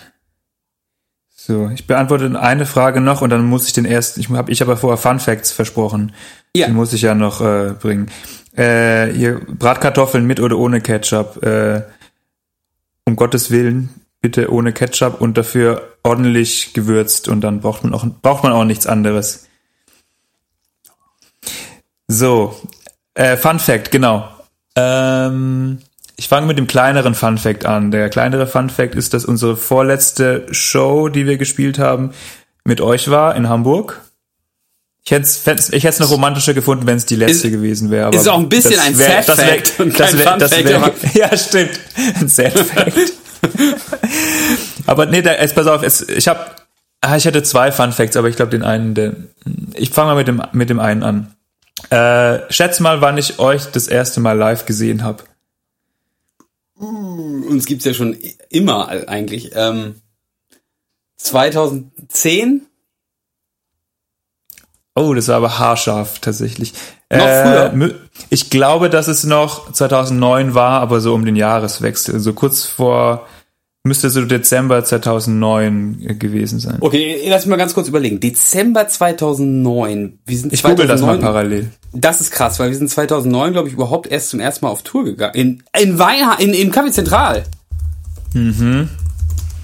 So, 1.35 1.69
ich 1.73 1.87
beantworte 1.87 2.39
eine 2.39 2.65
Frage 2.65 3.01
noch 3.01 3.21
und 3.21 3.29
dann 3.29 3.43
muss 3.43 3.67
ich 3.67 3.73
den 3.73 3.85
ersten, 3.85 4.21
ich 4.21 4.29
habe 4.29 4.51
ich 4.51 4.61
aber 4.61 4.77
vorher 4.77 4.97
Fun 4.97 5.19
Facts 5.19 5.51
versprochen. 5.51 6.13
Ja. 6.55 6.67
Den 6.67 6.75
muss 6.75 6.93
ich 6.93 7.01
ja 7.01 7.15
noch 7.15 7.41
äh, 7.41 7.73
bringen. 7.73 8.09
Äh, 8.55 9.07
hier, 9.07 9.41
Bratkartoffeln 9.47 10.25
mit 10.25 10.39
oder 10.39 10.57
ohne 10.57 10.79
Ketchup. 10.79 11.43
Äh, 11.43 11.81
um 13.05 13.17
Gottes 13.17 13.51
Willen, 13.51 13.89
bitte 14.21 14.51
ohne 14.51 14.71
Ketchup 14.71 15.19
und 15.19 15.37
dafür 15.37 15.97
ordentlich 16.03 16.73
gewürzt 16.73 17.27
und 17.27 17.41
dann 17.41 17.59
braucht 17.59 17.83
man 17.83 17.93
auch, 17.93 18.05
braucht 18.21 18.43
man 18.43 18.53
auch 18.53 18.63
nichts 18.63 18.87
anderes. 18.87 19.47
So, 22.07 22.55
äh, 23.15 23.35
Fun 23.35 23.59
Fact, 23.59 23.91
genau. 23.91 24.29
Ähm, 24.75 25.79
ich 26.15 26.27
fange 26.27 26.47
mit 26.47 26.57
dem 26.57 26.67
kleineren 26.67 27.15
Fun 27.15 27.37
Fact 27.37 27.65
an. 27.65 27.91
Der 27.91 28.09
kleinere 28.09 28.47
Fun 28.47 28.69
Fact 28.69 28.95
ist, 28.95 29.13
dass 29.13 29.25
unsere 29.25 29.57
vorletzte 29.57 30.45
Show, 30.51 31.09
die 31.09 31.25
wir 31.25 31.37
gespielt 31.37 31.79
haben, 31.79 32.11
mit 32.63 32.81
euch 32.81 33.09
war 33.09 33.35
in 33.35 33.49
Hamburg. 33.49 34.01
Ich 35.05 35.11
hätte 35.11 35.25
es 35.25 35.73
ich 35.73 35.83
hätte 35.83 36.01
noch 36.01 36.11
romantischer 36.11 36.53
gefunden, 36.53 36.87
wenn 36.87 36.95
es 36.95 37.05
die 37.05 37.17
letzte 37.17 37.47
ist, 37.47 37.53
gewesen 37.53 37.91
wäre. 37.91 38.15
Ist 38.15 38.29
auch 38.29 38.39
ein 38.39 38.47
bisschen 38.47 38.79
ein 38.79 38.97
wär, 38.97 39.21
Sad 39.23 39.37
Fact 39.37 39.79
wär, 39.79 39.85
und 39.85 39.93
kein 39.95 40.17
wär, 40.17 40.27
Fun 40.27 40.39
Fact. 40.39 41.15
Wär, 41.15 41.29
ja, 41.29 41.37
stimmt. 41.37 41.79
Ein 42.19 42.29
Sad 42.29 42.53
Fact. 42.53 43.13
aber 44.85 45.05
nee, 45.07 45.21
da, 45.21 45.33
jetzt 45.33 45.55
pass 45.55 45.67
auf, 45.67 45.83
es, 45.83 46.07
ich 46.07 46.29
habe 46.29 46.39
ah, 47.01 47.17
ich 47.17 47.27
hatte 47.27 47.43
zwei 47.43 47.73
Fun 47.73 47.91
Facts, 47.91 48.15
aber 48.15 48.29
ich 48.29 48.37
glaube 48.37 48.51
den 48.51 48.63
einen, 48.63 48.93
der, 48.93 49.13
ich 49.73 49.89
fange 49.89 50.11
mal 50.11 50.15
mit 50.15 50.27
dem 50.29 50.41
mit 50.53 50.69
dem 50.69 50.79
einen 50.79 51.03
an. 51.03 51.33
Äh, 51.89 52.49
schätz 52.49 52.79
mal, 52.79 53.01
wann 53.01 53.17
ich 53.17 53.39
euch 53.39 53.65
das 53.65 53.89
erste 53.89 54.21
Mal 54.21 54.37
live 54.37 54.65
gesehen 54.65 55.03
habe. 55.03 55.23
Uh, 56.79 57.45
uns 57.47 57.65
gibt's 57.65 57.85
ja 57.85 57.93
schon 57.93 58.17
immer 58.49 58.87
eigentlich. 59.07 59.51
Ähm, 59.53 60.01
2010? 61.17 62.67
Oh, 64.95 65.13
das 65.13 65.27
war 65.27 65.37
aber 65.37 65.57
haarscharf 65.57 66.19
tatsächlich. 66.19 66.73
Noch 67.11 67.25
äh, 67.25 67.71
früher? 67.71 67.95
Ich 68.29 68.49
glaube, 68.49 68.89
dass 68.89 69.07
es 69.07 69.23
noch 69.23 69.71
2009 69.71 70.53
war, 70.53 70.81
aber 70.81 70.99
so 71.01 71.13
um 71.13 71.25
den 71.25 71.35
Jahreswechsel, 71.35 72.13
so 72.13 72.17
also 72.17 72.33
kurz 72.33 72.65
vor 72.65 73.27
Müsste 73.85 74.09
so 74.09 74.23
Dezember 74.23 74.85
2009 74.85 76.17
gewesen 76.17 76.59
sein. 76.59 76.77
Okay, 76.79 77.21
lass 77.27 77.45
mich 77.45 77.49
mal 77.49 77.57
ganz 77.57 77.73
kurz 77.73 77.89
überlegen. 77.89 78.21
Dezember 78.21 78.87
2009. 78.87 80.19
Wir 80.25 80.37
sind 80.37 80.53
ich 80.53 80.61
2009, 80.61 80.75
google 80.75 80.87
das 80.87 81.01
mal 81.01 81.19
parallel. 81.19 81.69
Das 81.91 82.21
ist 82.21 82.31
krass, 82.31 82.59
weil 82.59 82.69
wir 82.69 82.77
sind 82.77 82.89
2009, 82.89 83.51
glaube 83.51 83.67
ich, 83.67 83.73
überhaupt 83.73 84.07
erst 84.07 84.29
zum 84.29 84.39
ersten 84.39 84.65
Mal 84.65 84.71
auf 84.71 84.83
Tour 84.83 85.03
gegangen. 85.03 85.33
In, 85.35 85.63
in 85.77 85.99
Weihnachten, 85.99 86.43
in, 86.43 86.53
in 86.53 86.71
Café 86.71 86.91
Zentral. 86.91 87.43
Mhm. 88.33 88.87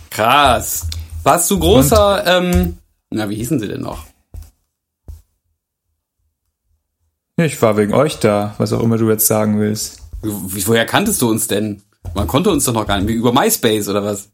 Krass. 0.09 0.87
Warst 1.23 1.49
du 1.49 1.57
großer, 1.57 2.41
Und? 2.41 2.53
ähm, 2.55 2.77
na, 3.11 3.29
wie 3.29 3.35
hießen 3.35 3.57
sie 3.57 3.69
denn 3.69 3.81
noch? 3.81 4.05
Ich 7.37 7.61
war 7.61 7.77
wegen 7.77 7.93
euch 7.93 8.19
da, 8.19 8.53
was 8.57 8.73
auch 8.73 8.83
immer 8.83 8.97
du 8.97 9.09
jetzt 9.09 9.27
sagen 9.27 9.61
willst. 9.61 10.01
Woher 10.21 10.85
kanntest 10.85 11.21
du 11.21 11.29
uns 11.29 11.47
denn? 11.47 11.81
Man 12.13 12.27
konnte 12.27 12.49
uns 12.49 12.65
doch 12.65 12.73
noch 12.73 12.87
gar 12.87 12.99
nicht. 12.99 13.13
Über 13.13 13.33
MySpace 13.33 13.87
oder 13.89 14.03
was? 14.03 14.29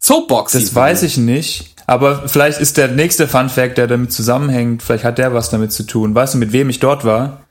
Soapbox. 0.00 0.52
Das 0.52 0.74
weiß 0.74 1.02
ich 1.02 1.16
nicht. 1.16 1.74
Aber 1.86 2.28
vielleicht 2.28 2.60
ist 2.60 2.76
der 2.76 2.88
nächste 2.88 3.28
Fun 3.28 3.48
Fact, 3.48 3.78
der 3.78 3.86
damit 3.86 4.12
zusammenhängt, 4.12 4.82
vielleicht 4.82 5.04
hat 5.04 5.18
der 5.18 5.34
was 5.34 5.50
damit 5.50 5.72
zu 5.72 5.84
tun. 5.84 6.14
Weißt 6.14 6.34
du, 6.34 6.38
mit 6.38 6.52
wem 6.52 6.68
ich 6.68 6.80
dort 6.80 7.04
war? 7.04 7.44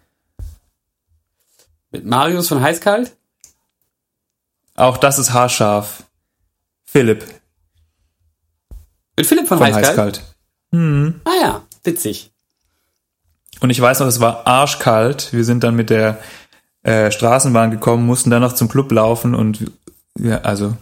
Mit 1.92 2.06
Marius 2.06 2.50
von 2.50 2.62
Heißkalt? 2.62 3.16
Auch 4.76 4.98
das 4.98 5.20
ist 5.20 5.32
haarscharf. 5.32 6.04
Philipp. 6.84 7.24
Mit 9.18 9.26
Philipp 9.26 9.48
von, 9.48 9.58
von 9.58 9.68
Heißkalt? 9.68 9.88
Heißkalt. 9.88 10.22
Hm. 10.74 11.22
Ah 11.24 11.42
ja, 11.42 11.62
witzig. 11.86 12.32
Und 13.62 13.70
ich 13.70 13.80
weiß 13.80 14.02
noch, 14.02 14.08
es 14.08 14.20
war 14.20 14.46
arschkalt. 14.46 15.32
Wir 15.32 15.46
sind 15.46 15.64
dann 15.64 15.76
mit 15.76 15.90
der 15.90 16.20
äh, 16.86 17.12
Straßenbahn 17.12 17.72
gekommen, 17.72 18.06
mussten 18.06 18.30
dann 18.30 18.42
noch 18.42 18.54
zum 18.54 18.70
Club 18.70 18.92
laufen 18.92 19.34
und 19.34 19.72
ja, 20.20 20.42
also 20.42 20.78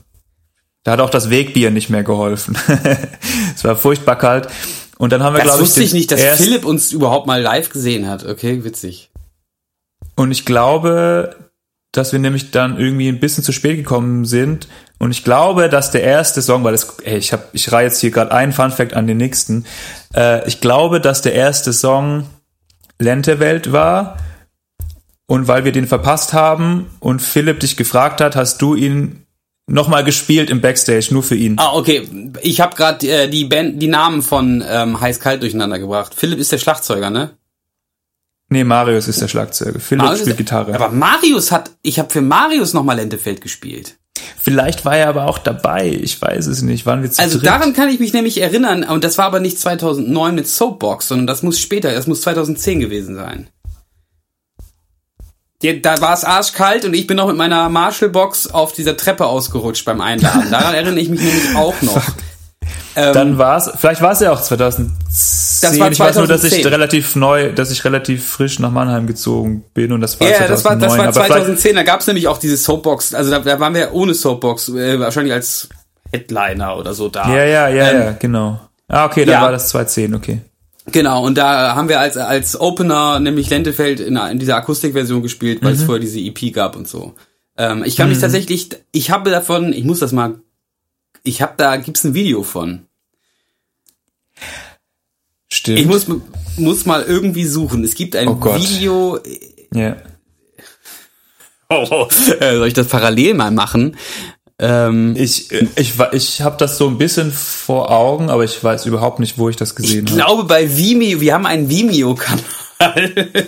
da 0.84 0.92
hat 0.92 1.00
auch 1.00 1.10
das 1.10 1.30
Wegbier 1.30 1.72
nicht 1.72 1.90
mehr 1.90 2.04
geholfen. 2.04 2.58
es 3.56 3.64
war 3.64 3.78
furchtbar 3.78 4.18
kalt. 4.18 4.48
Und 4.98 5.14
dann 5.14 5.24
haben 5.24 5.34
wir, 5.34 5.42
glaube 5.42 5.58
ich. 5.58 5.62
Das 5.62 5.70
wusste 5.70 5.84
ich 5.84 5.94
nicht, 5.94 6.12
dass 6.12 6.22
Philipp 6.22 6.66
uns 6.66 6.92
überhaupt 6.92 7.26
mal 7.26 7.42
live 7.42 7.70
gesehen 7.70 8.08
hat. 8.10 8.26
Okay, 8.26 8.66
witzig. 8.66 9.12
Und 10.16 10.32
ich 10.32 10.46
glaube, 10.46 11.38
dass 11.94 12.12
wir 12.12 12.20
nämlich 12.20 12.52
dann 12.52 12.78
irgendwie 12.78 13.08
ein 13.08 13.22
bisschen 13.22 13.44
zu 13.44 13.54
spät 13.54 13.78
gekommen 13.78 14.26
sind. 14.26 14.68
Und 15.00 15.12
ich 15.12 15.24
glaube, 15.24 15.70
dass 15.70 15.92
der 15.92 16.04
erste 16.04 16.42
Song, 16.42 16.66
weil 16.66 16.74
das, 16.74 16.98
ey, 17.04 17.18
ich 17.18 17.32
hab, 17.32 17.54
ich 17.54 17.72
reihe 17.72 17.88
jetzt 17.88 18.02
hier 18.02 18.12
gerade 18.12 18.32
einen 18.32 18.52
Fun 18.52 18.72
Fact 18.72 18.94
an 18.94 19.08
den 19.08 19.18
nächsten. 19.18 19.66
Äh, 20.14 20.46
ich 20.48 20.60
glaube, 20.60 21.00
dass 21.00 21.22
der 21.22 21.34
erste 21.34 21.72
Song 21.72 22.26
Lentewelt 23.00 23.72
war 23.72 24.18
und 25.28 25.48
weil 25.48 25.66
wir 25.66 25.72
den 25.72 25.88
verpasst 25.88 26.34
haben 26.34 26.88
und 27.00 27.22
Philipp 27.22 27.60
dich 27.60 27.78
gefragt 27.78 28.22
hat, 28.22 28.36
hast 28.36 28.62
du 28.62 28.76
ihn 28.76 29.26
nochmal 29.68 30.04
gespielt 30.04 30.50
im 30.50 30.62
Backstage, 30.62 31.08
nur 31.12 31.24
für 31.24 31.36
ihn. 31.36 31.56
Ah, 31.58 31.74
okay. 31.74 32.08
Ich 32.42 32.60
habe 32.62 32.76
gerade 32.76 33.08
äh, 33.08 33.30
die 33.30 33.46
Band, 33.46 33.82
die 33.82 33.88
Namen 33.88 34.22
von 34.22 34.64
ähm, 34.68 35.00
Heiß 35.00 35.20
Kalt 35.20 35.42
durcheinander 35.42 35.80
gebracht. 35.80 36.14
Philipp 36.16 36.40
ist 36.40 36.52
der 36.52 36.58
Schlagzeuger, 36.58 37.10
ne? 37.10 37.32
Nee, 38.50 38.66
Marius 38.66 39.08
ist 39.08 39.22
der 39.22 39.30
Schlagzeuger. 39.30 39.80
Philipp 39.80 40.04
Marius 40.04 40.22
spielt 40.22 40.38
Gitarre. 40.38 40.76
Aber 40.76 40.90
Marius 40.90 41.52
hat, 41.52 41.72
ich 41.82 41.98
habe 41.98 42.10
für 42.10 42.22
Marius 42.22 42.74
nochmal 42.74 42.98
Lentefeld 42.98 43.42
gespielt. 43.42 43.98
Vielleicht 44.40 44.84
war 44.86 44.98
er 44.98 45.08
aber 45.08 45.28
auch 45.28 45.38
dabei. 45.38 45.88
Ich 45.90 46.22
weiß 46.22 46.48
es 46.48 46.62
nicht. 46.62 46.86
Waren 46.86 47.02
wir 47.02 47.10
zu 47.10 47.22
Also 47.22 47.38
dritt? 47.40 47.48
daran 47.48 47.74
kann 47.74 47.90
ich 47.90 48.00
mich 48.00 48.14
nämlich 48.14 48.42
erinnern. 48.42 48.84
Und 48.84 49.04
das 49.06 49.18
war 49.18 49.26
aber 49.26 49.40
nicht 49.40 49.58
2009 49.58 50.36
mit 50.36 50.48
Soapbox, 50.48 51.08
sondern 51.08 51.28
das 51.28 51.42
muss 51.42 51.60
später, 51.60 51.94
das 51.94 52.08
muss 52.08 52.22
2010 52.22 52.82
gewesen 52.82 53.16
sein 53.16 53.48
da 55.82 56.02
war 56.02 56.14
es 56.14 56.24
arschkalt 56.24 56.86
und 56.86 56.94
ich 56.94 57.08
bin 57.08 57.18
noch 57.18 57.28
mit 57.28 57.38
meiner 57.38 57.70
Marshall-Box 57.70 58.48
auf 58.48 58.74
dieser 58.74 58.98
Treppe 58.98 59.26
ausgerutscht 59.26 59.86
beim 59.86 60.02
Einladen. 60.02 60.52
Daran 60.52 60.74
erinnere 60.74 61.00
ich 61.00 61.10
mich 61.10 61.22
nämlich 61.22 61.56
auch 61.56 61.82
noch. 61.82 62.02
Ähm, 62.96 63.14
Dann 63.14 63.38
war 63.40 63.58
es, 63.58 63.72
vielleicht 63.76 64.02
war 64.02 64.12
es 64.12 64.20
ja 64.20 64.32
auch 64.32 64.42
2010. 64.42 64.96
Das 65.62 65.80
war 65.80 65.92
2010. 65.92 65.92
Ich 65.92 66.00
weiß 66.00 66.16
nur, 66.18 66.28
dass 66.28 66.44
ich 66.44 66.66
relativ 66.66 67.16
neu, 67.16 67.52
dass 67.52 67.72
ich 67.72 67.84
relativ 67.86 68.26
frisch 68.26 68.60
nach 68.60 68.70
Mannheim 68.70 69.08
gezogen 69.08 69.64
bin 69.74 69.92
und 69.92 70.02
das 70.02 70.20
war 70.20 70.28
ja, 70.28 70.46
2009. 70.46 70.80
das 70.80 70.98
war, 70.98 71.06
das 71.08 71.16
war 71.16 71.26
2010, 71.26 71.76
da 71.76 71.84
gab 71.84 72.02
es 72.02 72.08
nämlich 72.08 72.28
auch 72.28 72.38
diese 72.38 72.56
Soapbox, 72.56 73.16
also 73.16 73.32
da, 73.32 73.40
da 73.40 73.60
waren 73.60 73.74
wir 73.74 73.94
ohne 73.94 74.14
Soapbox, 74.14 74.70
äh, 74.70 75.00
wahrscheinlich 75.00 75.34
als 75.34 75.70
Headliner 76.12 76.78
oder 76.78 76.94
so 76.94 77.10
da. 77.10 77.28
Ja, 77.28 77.44
ja, 77.44 77.68
ja, 77.70 77.90
ähm, 77.90 78.00
ja, 78.00 78.12
genau. 78.12 78.60
Ah, 78.88 79.06
okay, 79.06 79.26
dann 79.26 79.34
ja. 79.34 79.42
war 79.42 79.52
das 79.52 79.70
2010, 79.70 80.14
okay. 80.14 80.42
Genau, 80.92 81.26
und 81.26 81.38
da 81.38 81.76
haben 81.76 81.88
wir 81.88 82.00
als, 82.00 82.18
als 82.18 82.60
Opener 82.60 83.20
nämlich 83.20 83.50
Lentefeld 83.50 84.00
in, 84.00 84.18
in 84.18 84.40
dieser 84.40 84.58
Akustikversion 84.58 85.22
gespielt, 85.22 85.64
weil 85.64 85.74
mhm. 85.74 85.80
es 85.80 85.84
vorher 85.84 86.02
diese 86.02 86.20
EP 86.20 86.54
gab 86.54 86.76
und 86.76 86.88
so. 86.88 87.14
Ähm, 87.58 87.84
ich 87.86 87.96
kann 87.96 88.08
mhm. 88.08 88.14
mich 88.14 88.22
tatsächlich, 88.22 88.70
ich 88.92 89.12
habe 89.12 89.30
davon, 89.30 89.72
ich 89.72 89.86
muss 89.86 90.00
das 90.00 90.12
mal, 90.12 90.40
ich 91.24 91.42
habe 91.42 91.54
da, 91.58 91.78
gibt's 91.78 92.04
ein 92.04 92.14
Video 92.14 92.44
von. 92.44 92.86
Stimmt. 95.48 95.80
Ich 95.80 95.86
muss, 95.86 96.08
muss 96.58 96.86
mal 96.86 97.04
irgendwie 97.04 97.46
suchen. 97.46 97.84
Es 97.84 97.96
gibt 97.96 98.16
ein 98.16 98.28
oh 98.28 98.56
Video. 98.56 99.20
Ja. 99.74 99.80
Yeah. 99.80 99.98
Oh, 101.70 101.88
oh. 101.90 102.08
Soll 102.10 102.68
ich 102.68 102.74
das 102.74 102.88
parallel 102.88 103.36
mal 103.36 103.52
machen? 103.52 103.96
Ähm, 104.60 105.16
ich 105.18 105.52
ich, 105.76 105.94
ich 106.12 106.42
habe 106.42 106.58
das 106.58 106.78
so 106.78 106.88
ein 106.88 106.98
bisschen 106.98 107.32
vor 107.32 107.92
Augen, 107.92 108.30
aber 108.30 108.44
ich 108.44 108.64
weiß 108.64 108.86
überhaupt 108.86 109.20
nicht, 109.20 109.38
wo 109.38 109.50
ich 109.50 109.56
das 109.56 109.76
gesehen 109.76 110.06
habe. 110.06 110.18
Ich 110.18 110.26
glaube 110.26 110.44
bei 110.46 110.78
Vimeo, 110.78 111.22
wir 111.22 111.34
haben 111.34 111.46
einen 111.46 111.70
Vimeo-Kanal. 111.70 112.44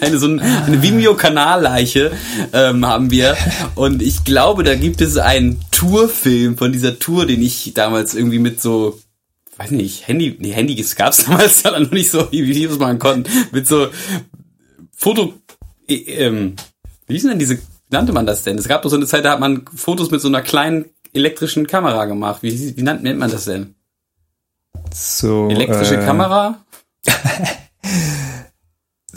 eine 0.00 0.18
so 0.18 0.26
eine 0.26 0.82
Vimeo-Kanalleiche 0.82 2.10
ähm, 2.52 2.84
haben 2.84 3.10
wir 3.12 3.36
und 3.76 4.02
ich 4.02 4.24
glaube, 4.24 4.64
da 4.64 4.74
gibt 4.74 5.00
es 5.00 5.16
einen 5.16 5.60
Tourfilm 5.70 6.58
von 6.58 6.72
dieser 6.72 6.98
Tour, 6.98 7.26
den 7.26 7.40
ich 7.40 7.72
damals 7.72 8.14
irgendwie 8.14 8.40
mit 8.40 8.60
so 8.60 8.98
weiß 9.56 9.70
nicht, 9.70 10.08
Handy, 10.08 10.36
nee, 10.38 10.52
Handy 10.52 10.74
gab's 10.96 11.24
damals 11.26 11.62
ja 11.62 11.78
noch 11.78 11.90
nicht 11.90 12.10
so, 12.10 12.30
wie 12.30 12.46
Videos 12.46 12.78
machen 12.78 12.98
konnten, 12.98 13.30
mit 13.52 13.66
so 13.66 13.88
Foto, 14.96 15.34
äh, 15.88 15.94
ähm, 15.94 16.56
wie 17.06 17.14
hieß 17.14 17.24
denn 17.24 17.38
diese, 17.38 17.58
nannte 17.94 18.12
man 18.12 18.26
das 18.26 18.42
denn? 18.42 18.58
Es 18.58 18.68
gab 18.68 18.82
doch 18.82 18.90
so 18.90 18.96
eine 18.96 19.06
Zeit, 19.06 19.24
da 19.24 19.32
hat 19.32 19.40
man 19.40 19.64
Fotos 19.74 20.10
mit 20.10 20.20
so 20.20 20.28
einer 20.28 20.42
kleinen 20.42 20.84
elektrischen 21.14 21.66
Kamera 21.66 22.04
gemacht. 22.04 22.42
Wie, 22.42 22.76
wie 22.76 22.82
nennt, 22.82 23.02
man 23.18 23.30
das 23.30 23.46
denn? 23.46 23.74
So, 24.92 25.48
Elektrische 25.48 25.96
äh, 25.96 26.04
Kamera? 26.04 26.58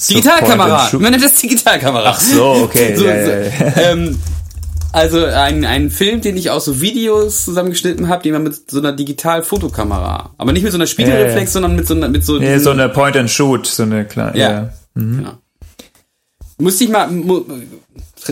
Digitalkamera! 0.09 0.89
Man 0.93 1.11
nennt 1.11 1.23
das 1.23 1.35
Digitalkamera. 1.35 2.11
Ach 2.11 2.19
so, 2.19 2.51
okay. 2.63 2.95
so, 2.97 3.05
ja, 3.05 3.15
ja, 3.15 3.41
ja. 3.41 3.51
Ähm, 3.75 4.19
also 4.91 5.25
ein, 5.25 5.65
ein 5.65 5.89
Film, 5.91 6.21
den 6.21 6.37
ich 6.37 6.49
aus 6.49 6.65
so 6.65 6.79
Videos 6.81 7.43
zusammengeschnitten 7.43 8.07
habe, 8.07 8.23
den 8.23 8.33
man 8.33 8.43
mit 8.43 8.69
so 8.69 8.79
einer 8.79 8.93
Digital-Fotokamera, 8.93 10.33
aber 10.37 10.53
nicht 10.53 10.63
mit 10.63 10.71
so 10.71 10.77
einer 10.77 10.87
Spiegelreflex, 10.87 11.53
sondern 11.53 11.75
mit 11.75 11.87
so 11.87 11.93
einer 11.93 12.07
mit 12.09 12.23
so 12.23 12.39
so 12.59 12.69
eine 12.71 12.89
Point 12.89 13.17
and 13.17 13.29
Shoot, 13.29 13.67
so 13.67 13.83
eine 13.83 14.05
kleine. 14.05 14.37
Ja. 14.37 14.51
ja. 14.51 14.69
Mhm. 14.93 15.17
Genau. 15.17 15.33
Musste 16.59 16.85
ich 16.85 16.89
mal 16.89 17.09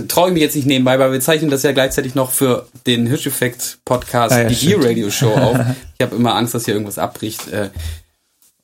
traue 0.03 0.29
ich 0.29 0.33
mich 0.33 0.43
jetzt 0.43 0.55
nicht 0.55 0.67
nebenbei, 0.67 0.99
weil 0.99 1.11
wir 1.11 1.19
zeichnen 1.21 1.49
das 1.49 1.63
ja 1.63 1.71
gleichzeitig 1.71 2.15
noch 2.15 2.31
für 2.31 2.67
den 2.85 3.07
Hirscheffekt 3.07 3.79
Podcast, 3.85 4.33
ah, 4.33 4.43
ja, 4.43 4.47
die 4.47 4.55
Gear 4.55 4.83
Radio 4.83 5.09
Show 5.09 5.31
auf. 5.35 5.57
Ich 5.97 6.05
habe 6.05 6.15
immer 6.15 6.35
Angst, 6.35 6.53
dass 6.53 6.65
hier 6.65 6.73
irgendwas 6.73 6.97
abbricht. 6.97 7.51
Äh, 7.51 7.69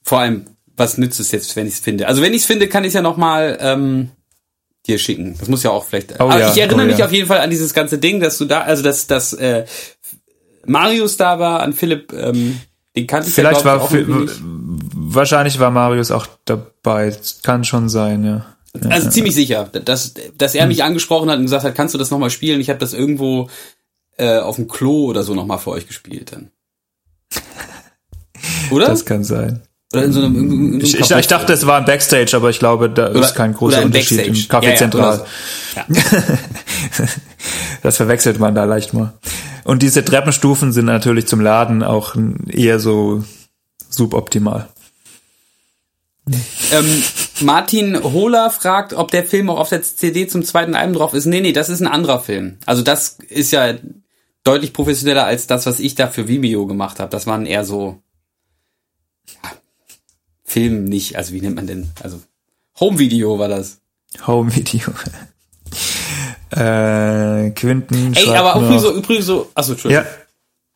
vor 0.03 0.19
allem, 0.19 0.45
was 0.75 0.97
nützt 0.97 1.19
es 1.19 1.31
jetzt, 1.31 1.55
wenn 1.55 1.67
ich 1.67 1.75
es 1.75 1.79
finde? 1.79 2.07
Also 2.07 2.21
wenn 2.21 2.33
ich 2.33 2.41
es 2.41 2.45
finde, 2.45 2.67
kann 2.67 2.83
ich 2.83 2.89
es 2.89 2.93
ja 2.93 3.01
noch 3.01 3.17
mal 3.17 3.57
ähm, 3.61 4.11
dir 4.87 4.97
schicken. 4.97 5.35
Das 5.39 5.47
muss 5.47 5.63
ja 5.63 5.71
auch 5.71 5.85
vielleicht. 5.85 6.13
Oh, 6.13 6.23
aber 6.23 6.39
ja. 6.39 6.51
ich 6.51 6.57
erinnere 6.57 6.85
oh, 6.85 6.89
mich 6.89 6.97
ja. 6.97 7.05
auf 7.05 7.11
jeden 7.11 7.27
Fall 7.27 7.39
an 7.39 7.49
dieses 7.49 7.73
ganze 7.73 7.97
Ding, 7.97 8.19
dass 8.19 8.37
du 8.37 8.45
da, 8.45 8.61
also 8.61 8.83
dass 8.83 9.07
dass 9.07 9.33
äh, 9.33 9.65
Marius 10.65 11.17
da 11.17 11.39
war, 11.39 11.61
an 11.61 11.73
Philipp. 11.73 12.13
Ähm, 12.13 12.59
den 12.95 13.07
kannte 13.07 13.29
ich 13.29 13.35
Vielleicht 13.35 13.61
ja, 13.61 13.65
war 13.65 13.81
auch 13.81 13.91
wahrscheinlich 15.13 15.59
war 15.59 15.71
Marius 15.71 16.11
auch 16.11 16.27
dabei. 16.45 17.15
Kann 17.43 17.63
schon 17.63 17.89
sein, 17.89 18.25
ja. 18.25 18.45
Also 18.89 19.09
ziemlich 19.09 19.35
sicher, 19.35 19.65
dass, 19.65 20.13
dass 20.37 20.55
er 20.55 20.65
mich 20.65 20.79
hm. 20.79 20.85
angesprochen 20.85 21.29
hat 21.29 21.37
und 21.37 21.43
gesagt 21.43 21.63
hat, 21.63 21.75
kannst 21.75 21.93
du 21.93 21.97
das 21.97 22.09
nochmal 22.09 22.29
spielen? 22.29 22.61
Ich 22.61 22.69
habe 22.69 22.79
das 22.79 22.93
irgendwo 22.93 23.49
äh, 24.17 24.39
auf 24.39 24.55
dem 24.55 24.67
Klo 24.67 25.05
oder 25.05 25.23
so 25.23 25.33
nochmal 25.33 25.59
für 25.59 25.71
euch 25.71 25.87
gespielt 25.87 26.31
dann. 26.31 26.51
Oder? 28.71 28.87
Das 28.87 29.05
kann 29.05 29.23
sein. 29.23 29.61
Oder 29.93 30.05
in 30.05 30.13
so 30.13 30.21
einem, 30.21 30.35
in, 30.35 30.51
in 30.51 30.69
einem 30.73 30.81
ich, 30.81 30.99
ich, 30.99 31.27
dachte, 31.27 31.51
es 31.51 31.67
war 31.67 31.77
ein 31.77 31.85
Backstage, 31.85 32.35
aber 32.35 32.49
ich 32.49 32.59
glaube, 32.59 32.89
da 32.89 33.09
oder, 33.09 33.19
ist 33.19 33.35
kein 33.35 33.53
großer 33.53 33.83
Unterschied 33.83 34.17
Backstage. 34.17 34.63
im 34.63 34.63
Café 34.63 34.79
ja. 34.79 34.99
Ja, 34.99 35.17
so. 35.17 35.25
ja. 35.75 37.07
das 37.83 37.97
verwechselt 37.97 38.39
man 38.39 38.55
da 38.55 38.63
leicht 38.63 38.93
mal. 38.93 39.13
Und 39.65 39.81
diese 39.81 40.05
Treppenstufen 40.05 40.71
sind 40.71 40.85
natürlich 40.85 41.27
zum 41.27 41.41
Laden 41.41 41.83
auch 41.83 42.15
eher 42.47 42.79
so 42.79 43.23
suboptimal. 43.89 44.69
Ähm, 46.71 47.03
Martin 47.41 48.01
Hohler 48.01 48.49
fragt, 48.49 48.93
ob 48.93 49.11
der 49.11 49.25
Film 49.25 49.49
auch 49.49 49.59
auf 49.59 49.67
der 49.67 49.83
CD 49.83 50.27
zum 50.27 50.41
zweiten 50.45 50.73
Album 50.73 50.95
drauf 50.95 51.13
ist. 51.13 51.25
Nee, 51.25 51.41
nee, 51.41 51.51
das 51.51 51.67
ist 51.67 51.81
ein 51.81 51.87
anderer 51.87 52.21
Film. 52.21 52.59
Also 52.65 52.81
das 52.81 53.17
ist 53.27 53.51
ja 53.51 53.73
deutlich 54.45 54.71
professioneller 54.71 55.25
als 55.25 55.47
das, 55.47 55.65
was 55.65 55.81
ich 55.81 55.95
da 55.95 56.07
für 56.07 56.29
Vimeo 56.29 56.65
gemacht 56.67 57.01
habe. 57.01 57.09
Das 57.09 57.27
waren 57.27 57.45
eher 57.45 57.65
so 57.65 58.01
ja, 59.27 59.51
Film 60.45 60.85
nicht, 60.85 61.17
also 61.17 61.33
wie 61.33 61.41
nennt 61.41 61.57
man 61.57 61.67
denn? 61.67 61.91
Also 62.01 62.21
Home 62.79 62.99
Video 62.99 63.37
war 63.37 63.49
das. 63.49 63.81
Home 64.25 64.55
Video. 64.55 64.91
äh, 66.51 67.51
Quinten. 67.51 68.13
Ey, 68.15 68.29
aber 68.29 68.59
übrigens 68.61 68.81
so, 68.81 68.95
übrigens 68.95 69.25
so, 69.25 69.51
achso, 69.53 69.73
Entschuldigung. 69.73 70.05
Ja. 70.05 70.20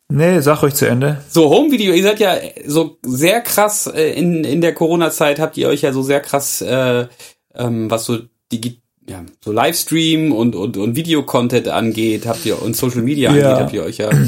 Nee, 0.08 0.39
sag 0.39 0.62
euch 0.63 0.76
zu 0.76 0.88
Ende. 0.88 1.22
So, 1.30 1.50
Home 1.50 1.72
Video, 1.72 1.94
ihr 1.94 2.04
seid 2.04 2.20
ja 2.20 2.36
so 2.68 2.98
sehr 3.02 3.41
krass 3.41 3.88
äh, 3.88 4.12
in, 4.12 4.44
in 4.44 4.62
der 4.62 4.74
Corona-Zeit 4.74 5.39
habt 5.39 5.58
ihr 5.58 5.68
euch 5.68 5.82
ja 5.82 5.91
so 5.91 6.04
sehr 6.04 6.22
krass, 6.22 6.62
äh, 6.62 7.08
ähm, 7.56 7.89
was 7.89 8.06
so 8.06 8.20
die 8.52 8.82
ja, 9.08 9.24
so 9.44 9.52
Livestream 9.52 10.32
und, 10.32 10.56
und, 10.56 10.78
und 10.78 10.96
Video-Content 10.96 11.68
angeht, 11.68 12.26
habt 12.26 12.46
ihr 12.46 12.62
und 12.62 12.76
Social 12.76 13.02
Media 13.02 13.32
ja. 13.34 13.50
angeht, 13.50 13.63
habt 13.63 13.74
ihr 13.74 13.84
euch 13.84 13.98
ja. 13.98 14.10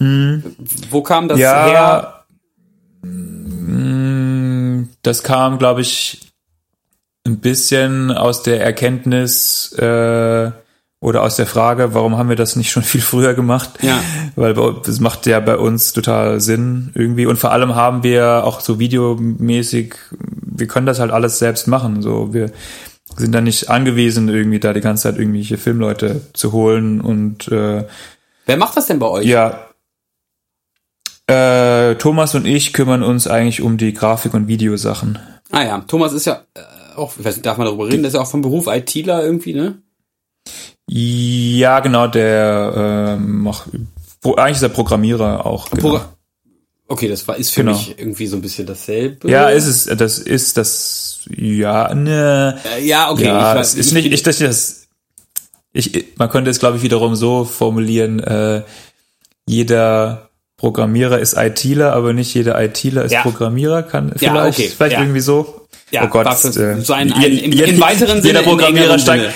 Mhm. 0.00 0.44
Wo 0.90 1.02
kam 1.02 1.26
das 1.26 1.40
ja, 1.40 1.66
her? 1.66 2.24
Mm, 3.02 4.84
das 5.02 5.24
kam, 5.24 5.58
glaube 5.58 5.80
ich, 5.80 6.20
ein 7.26 7.40
bisschen 7.40 8.12
aus 8.12 8.44
der 8.44 8.62
Erkenntnis, 8.62 9.72
äh, 9.72 10.52
oder 11.00 11.22
aus 11.22 11.36
der 11.36 11.46
Frage, 11.46 11.94
warum 11.94 12.16
haben 12.16 12.28
wir 12.28 12.36
das 12.36 12.56
nicht 12.56 12.70
schon 12.70 12.82
viel 12.84 13.00
früher 13.00 13.34
gemacht? 13.34 13.70
Ja. 13.82 14.00
Weil 14.36 14.54
das 14.84 15.00
macht 15.00 15.26
ja 15.26 15.40
bei 15.40 15.56
uns 15.56 15.92
total 15.92 16.40
Sinn 16.40 16.90
irgendwie. 16.94 17.26
Und 17.26 17.38
vor 17.38 17.52
allem 17.52 17.74
haben 17.74 18.02
wir 18.02 18.44
auch 18.44 18.60
so 18.60 18.78
videomäßig, 18.78 19.94
wir 20.10 20.66
können 20.66 20.86
das 20.86 21.00
halt 21.00 21.10
alles 21.10 21.38
selbst 21.38 21.68
machen. 21.68 22.02
So, 22.02 22.32
wir 22.32 22.50
sind 23.16 23.32
da 23.32 23.40
nicht 23.40 23.70
angewiesen, 23.70 24.28
irgendwie 24.28 24.60
da 24.60 24.72
die 24.72 24.80
ganze 24.80 25.04
Zeit 25.04 25.18
irgendwelche 25.18 25.58
Filmleute 25.58 26.20
zu 26.32 26.52
holen 26.52 27.00
und 27.00 27.48
äh, 27.48 27.84
Wer 28.46 28.56
macht 28.56 28.76
das 28.76 28.86
denn 28.86 28.98
bei 28.98 29.06
euch? 29.06 29.26
Ja. 29.26 29.68
Äh, 31.26 31.96
Thomas 31.96 32.34
und 32.34 32.46
ich 32.46 32.72
kümmern 32.72 33.02
uns 33.02 33.26
eigentlich 33.26 33.60
um 33.60 33.76
die 33.76 33.92
Grafik- 33.92 34.32
und 34.32 34.48
Videosachen. 34.48 35.18
Ah 35.50 35.62
ja, 35.62 35.78
Thomas 35.86 36.14
ist 36.14 36.24
ja 36.24 36.44
äh, 36.54 36.96
auch, 36.96 37.12
ich 37.18 37.24
weiß 37.24 37.36
nicht, 37.36 37.46
darf 37.46 37.58
man 37.58 37.66
darüber 37.66 37.86
reden, 37.86 38.02
der 38.02 38.08
ist 38.08 38.14
ja 38.14 38.20
auch 38.20 38.30
vom 38.30 38.40
Beruf 38.40 38.66
ITler 38.66 39.22
irgendwie, 39.22 39.52
ne? 39.52 39.82
Ja, 40.90 41.80
genau, 41.80 42.06
der 42.06 43.16
ähm, 43.18 43.42
macht, 43.42 43.68
eigentlich 44.24 44.56
ist 44.56 44.62
er 44.62 44.70
Programmierer 44.70 45.44
auch. 45.44 45.70
Genau. 45.70 46.00
okay, 46.88 47.08
das 47.08 47.28
war 47.28 47.36
ist 47.36 47.50
für 47.50 47.60
genau. 47.60 47.76
mich 47.76 47.98
irgendwie 47.98 48.26
so 48.26 48.36
ein 48.36 48.40
bisschen 48.40 48.66
dasselbe. 48.66 49.30
Ja, 49.30 49.50
ist 49.50 49.66
es, 49.66 49.84
das 49.84 50.18
ist 50.18 50.56
das, 50.56 51.20
ja, 51.36 51.94
ne. 51.94 52.58
Äh, 52.76 52.86
ja, 52.86 53.10
okay. 53.10 53.26
Ja, 53.26 53.52
ich 53.52 53.58
weiß, 53.58 53.74
ist 53.74 53.86
ich, 53.88 53.92
nicht, 53.92 54.12
ich, 54.12 54.22
das, 54.22 54.38
das, 54.38 54.88
ich, 55.74 56.06
man 56.16 56.30
könnte 56.30 56.50
es, 56.50 56.58
glaube 56.58 56.78
ich, 56.78 56.82
wiederum 56.82 57.16
so 57.16 57.44
formulieren, 57.44 58.20
äh, 58.20 58.62
jeder 59.46 60.30
Programmierer 60.56 61.18
ist 61.18 61.36
ITler, 61.36 61.92
aber 61.92 62.14
nicht 62.14 62.32
jeder 62.32 62.60
ITler 62.62 63.04
ist 63.04 63.12
ja. 63.12 63.22
Programmierer, 63.22 63.82
kann 63.82 64.12
vielleicht, 64.16 64.58
ja, 64.58 64.64
okay. 64.64 64.72
vielleicht 64.74 64.98
irgendwie 64.98 65.20
so. 65.20 65.66
Ja, 65.90 66.04
oh 66.04 66.08
Gott, 66.08 66.26
äh, 66.26 66.80
so 66.80 66.92
ein, 66.94 67.12
ein, 67.12 67.38
im, 67.38 67.52
im 67.52 67.80
weiteren 67.80 68.22
Sinne. 68.22 68.40
Jeder 68.40 68.42
Programmierer 68.42 68.98
steigt, 68.98 69.34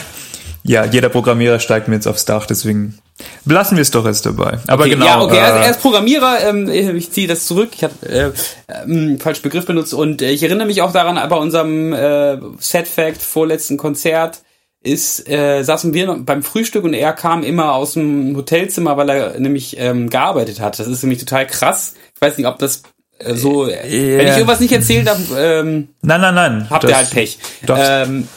ja, 0.64 0.84
jeder 0.84 1.08
Programmierer 1.08 1.58
steigt 1.58 1.88
mir 1.88 1.96
jetzt 1.96 2.06
aufs 2.06 2.24
Dach, 2.24 2.46
deswegen 2.46 2.98
belassen 3.44 3.76
wir 3.76 3.82
es 3.82 3.90
doch 3.90 4.06
jetzt 4.06 4.24
dabei. 4.26 4.58
Aber 4.68 4.84
okay, 4.84 4.90
genau. 4.90 5.06
Ja, 5.06 5.20
okay, 5.22 5.36
äh, 5.36 5.64
er 5.64 5.70
ist 5.70 5.80
Programmierer, 5.80 6.48
ähm, 6.48 6.68
ich 6.68 7.10
ziehe 7.10 7.26
das 7.26 7.46
zurück, 7.46 7.70
ich 7.74 7.82
habe 7.82 7.94
äh, 8.08 8.30
äh, 8.68 9.18
falsch 9.18 9.42
Begriff 9.42 9.66
benutzt 9.66 9.92
und 9.92 10.22
äh, 10.22 10.30
ich 10.30 10.42
erinnere 10.42 10.66
mich 10.66 10.82
auch 10.82 10.92
daran, 10.92 11.16
bei 11.28 11.36
unserem 11.36 11.92
äh, 11.92 12.38
Set 12.58 12.86
Fact 12.86 13.22
vorletzten 13.22 13.76
Konzert 13.76 14.42
ist, 14.82 15.28
äh, 15.28 15.62
saßen 15.62 15.94
wir 15.94 16.16
beim 16.20 16.42
Frühstück 16.42 16.84
und 16.84 16.94
er 16.94 17.12
kam 17.12 17.42
immer 17.42 17.74
aus 17.74 17.94
dem 17.94 18.36
Hotelzimmer, 18.36 18.96
weil 18.96 19.10
er 19.10 19.40
nämlich 19.40 19.76
ähm, 19.78 20.10
gearbeitet 20.10 20.60
hat. 20.60 20.78
Das 20.78 20.86
ist 20.86 21.02
nämlich 21.02 21.20
total 21.20 21.46
krass. 21.46 21.94
Ich 22.14 22.20
weiß 22.20 22.36
nicht, 22.36 22.46
ob 22.46 22.58
das 22.58 22.82
äh, 23.18 23.34
so, 23.34 23.66
yeah. 23.66 23.82
wenn 23.84 24.26
ich 24.26 24.34
irgendwas 24.34 24.60
nicht 24.60 24.72
erzählen 24.72 25.04
darf, 25.04 25.18
ähm, 25.36 25.88
nein, 26.02 26.20
nein, 26.20 26.34
nein, 26.34 26.66
habt 26.70 26.84
ihr 26.84 26.96
halt 26.96 27.10
Pech. 27.10 27.38
Doch. 27.66 27.78
Ähm, 27.78 28.28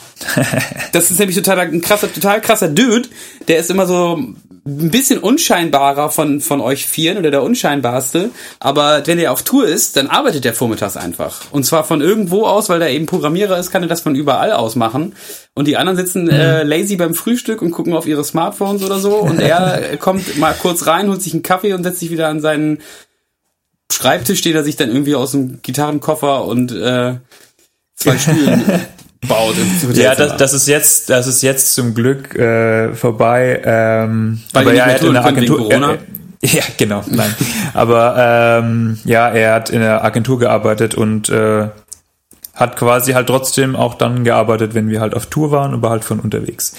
das 0.91 1.11
ist 1.11 1.19
nämlich 1.19 1.35
total 1.35 1.59
ein 1.59 1.81
krasser, 1.81 2.11
total 2.11 2.41
krasser 2.41 2.69
Dude. 2.69 3.09
Der 3.47 3.57
ist 3.57 3.69
immer 3.69 3.85
so 3.85 4.17
ein 4.17 4.89
bisschen 4.89 5.19
unscheinbarer 5.19 6.09
von, 6.09 6.41
von 6.41 6.59
euch 6.59 6.87
vieren 6.87 7.17
oder 7.17 7.31
der 7.31 7.43
unscheinbarste. 7.43 8.31
Aber 8.59 9.05
wenn 9.05 9.19
er 9.19 9.31
auf 9.31 9.43
Tour 9.43 9.67
ist, 9.67 9.95
dann 9.97 10.07
arbeitet 10.07 10.45
er 10.45 10.53
vormittags 10.53 10.97
einfach. 10.97 11.41
Und 11.51 11.65
zwar 11.65 11.83
von 11.83 12.01
irgendwo 12.01 12.45
aus, 12.45 12.69
weil 12.69 12.81
er 12.81 12.89
eben 12.89 13.05
Programmierer 13.05 13.59
ist, 13.59 13.71
kann 13.71 13.83
er 13.83 13.89
das 13.89 14.01
von 14.01 14.15
überall 14.15 14.51
aus 14.53 14.75
machen. 14.75 15.15
Und 15.53 15.67
die 15.67 15.77
anderen 15.77 15.97
sitzen 15.97 16.29
äh, 16.29 16.63
mhm. 16.63 16.69
lazy 16.69 16.95
beim 16.95 17.13
Frühstück 17.13 17.61
und 17.61 17.71
gucken 17.71 17.93
auf 17.93 18.07
ihre 18.07 18.23
Smartphones 18.23 18.83
oder 18.83 18.99
so. 18.99 19.17
Und 19.17 19.39
er 19.39 19.97
kommt 19.97 20.37
mal 20.37 20.55
kurz 20.59 20.87
rein, 20.87 21.09
holt 21.09 21.21
sich 21.21 21.33
einen 21.33 21.43
Kaffee 21.43 21.73
und 21.73 21.83
setzt 21.83 21.99
sich 21.99 22.09
wieder 22.09 22.29
an 22.29 22.41
seinen 22.41 22.79
Schreibtisch, 23.91 24.39
steht 24.39 24.55
er 24.55 24.63
sich 24.63 24.75
dann 24.77 24.89
irgendwie 24.89 25.15
aus 25.15 25.31
dem 25.31 25.61
Gitarrenkoffer 25.61 26.45
und 26.45 26.71
äh, 26.71 27.15
zwei 27.95 28.17
Stühlen 28.17 28.63
baut. 29.27 29.55
ja, 29.93 30.15
das, 30.15 30.37
das 30.37 30.53
ist 30.53 30.67
jetzt, 30.67 31.09
das 31.09 31.27
ist 31.27 31.41
jetzt 31.41 31.73
zum 31.73 31.93
Glück 31.93 32.35
äh, 32.35 32.93
vorbei. 32.93 33.61
Ähm, 33.63 34.41
Weil 34.53 34.61
aber 34.61 34.73
ja, 34.73 34.85
er 34.85 34.93
hat 34.93 35.03
in 35.03 35.13
der 35.13 35.25
Agentur. 35.25 35.71
Äh, 35.71 35.97
ja, 36.47 36.63
genau, 36.77 37.03
nein. 37.07 37.33
aber 37.73 38.61
ähm, 38.63 38.99
ja, 39.05 39.29
er 39.29 39.53
hat 39.53 39.69
in 39.69 39.79
der 39.79 40.03
Agentur 40.03 40.37
gearbeitet 40.37 40.95
und 40.95 41.29
äh, 41.29 41.69
hat 42.53 42.77
quasi 42.77 43.13
halt 43.13 43.27
trotzdem 43.27 43.75
auch 43.75 43.95
dann 43.95 44.23
gearbeitet, 44.23 44.73
wenn 44.73 44.89
wir 44.89 45.01
halt 45.01 45.15
auf 45.15 45.25
Tour 45.27 45.51
waren, 45.51 45.73
aber 45.73 45.89
halt 45.89 46.05
von 46.05 46.19
unterwegs. 46.19 46.73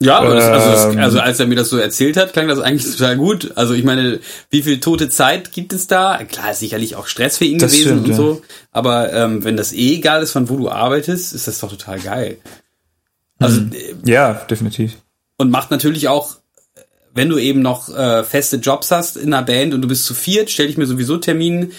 Ja, 0.00 0.22
das, 0.22 0.44
also, 0.44 0.70
das, 0.70 0.94
ähm. 0.94 1.00
also 1.00 1.20
als 1.20 1.40
er 1.40 1.46
mir 1.46 1.56
das 1.56 1.70
so 1.70 1.76
erzählt 1.76 2.16
hat, 2.16 2.32
klang 2.32 2.46
das 2.46 2.60
eigentlich 2.60 2.96
total 2.96 3.16
gut. 3.16 3.52
Also 3.56 3.74
ich 3.74 3.82
meine, 3.82 4.20
wie 4.48 4.62
viel 4.62 4.78
tote 4.78 5.08
Zeit 5.08 5.50
gibt 5.52 5.72
es 5.72 5.88
da? 5.88 6.22
Klar, 6.24 6.52
ist 6.52 6.60
sicherlich 6.60 6.94
auch 6.94 7.08
Stress 7.08 7.38
für 7.38 7.46
ihn 7.46 7.58
gewesen 7.58 7.80
stimmt, 7.80 8.08
und 8.08 8.14
so. 8.14 8.42
Aber 8.70 9.12
ähm, 9.12 9.42
wenn 9.42 9.56
das 9.56 9.72
eh 9.72 9.96
egal 9.96 10.22
ist, 10.22 10.32
von 10.32 10.48
wo 10.48 10.56
du 10.56 10.70
arbeitest, 10.70 11.34
ist 11.34 11.48
das 11.48 11.58
doch 11.58 11.70
total 11.70 11.98
geil. 11.98 12.38
Also 13.40 13.60
mhm. 13.60 13.72
ja, 14.04 14.34
definitiv. 14.34 14.98
Und 15.36 15.50
macht 15.50 15.70
natürlich 15.70 16.08
auch 16.08 16.36
wenn 17.14 17.28
du 17.28 17.38
eben 17.38 17.62
noch 17.62 17.88
äh, 17.88 18.22
feste 18.22 18.58
Jobs 18.58 18.92
hast 18.92 19.16
in 19.16 19.34
einer 19.34 19.44
Band 19.44 19.74
und 19.74 19.82
du 19.82 19.88
bist 19.88 20.04
zu 20.04 20.14
viert, 20.14 20.50
stelle 20.50 20.68
ich 20.68 20.78
mir 20.78 20.86
sowieso 20.86 21.16
Termin 21.16 21.72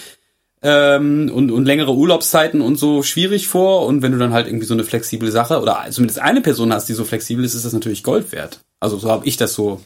ähm, 0.61 1.31
und, 1.33 1.51
und 1.51 1.65
längere 1.65 1.93
Urlaubszeiten 1.93 2.61
und 2.61 2.77
so 2.77 3.03
schwierig 3.03 3.47
vor. 3.47 3.85
Und 3.85 4.01
wenn 4.01 4.11
du 4.11 4.17
dann 4.17 4.33
halt 4.33 4.47
irgendwie 4.47 4.65
so 4.65 4.73
eine 4.73 4.83
flexible 4.83 5.31
Sache 5.31 5.61
oder 5.61 5.85
zumindest 5.89 6.19
eine 6.19 6.41
Person 6.41 6.73
hast, 6.73 6.89
die 6.89 6.93
so 6.93 7.05
flexibel 7.05 7.43
ist, 7.45 7.53
ist 7.53 7.65
das 7.65 7.73
natürlich 7.73 8.03
Gold 8.03 8.31
wert. 8.31 8.59
Also 8.79 8.97
so 8.97 9.09
habe 9.09 9.25
ich 9.25 9.37
das 9.37 9.53
so. 9.53 9.81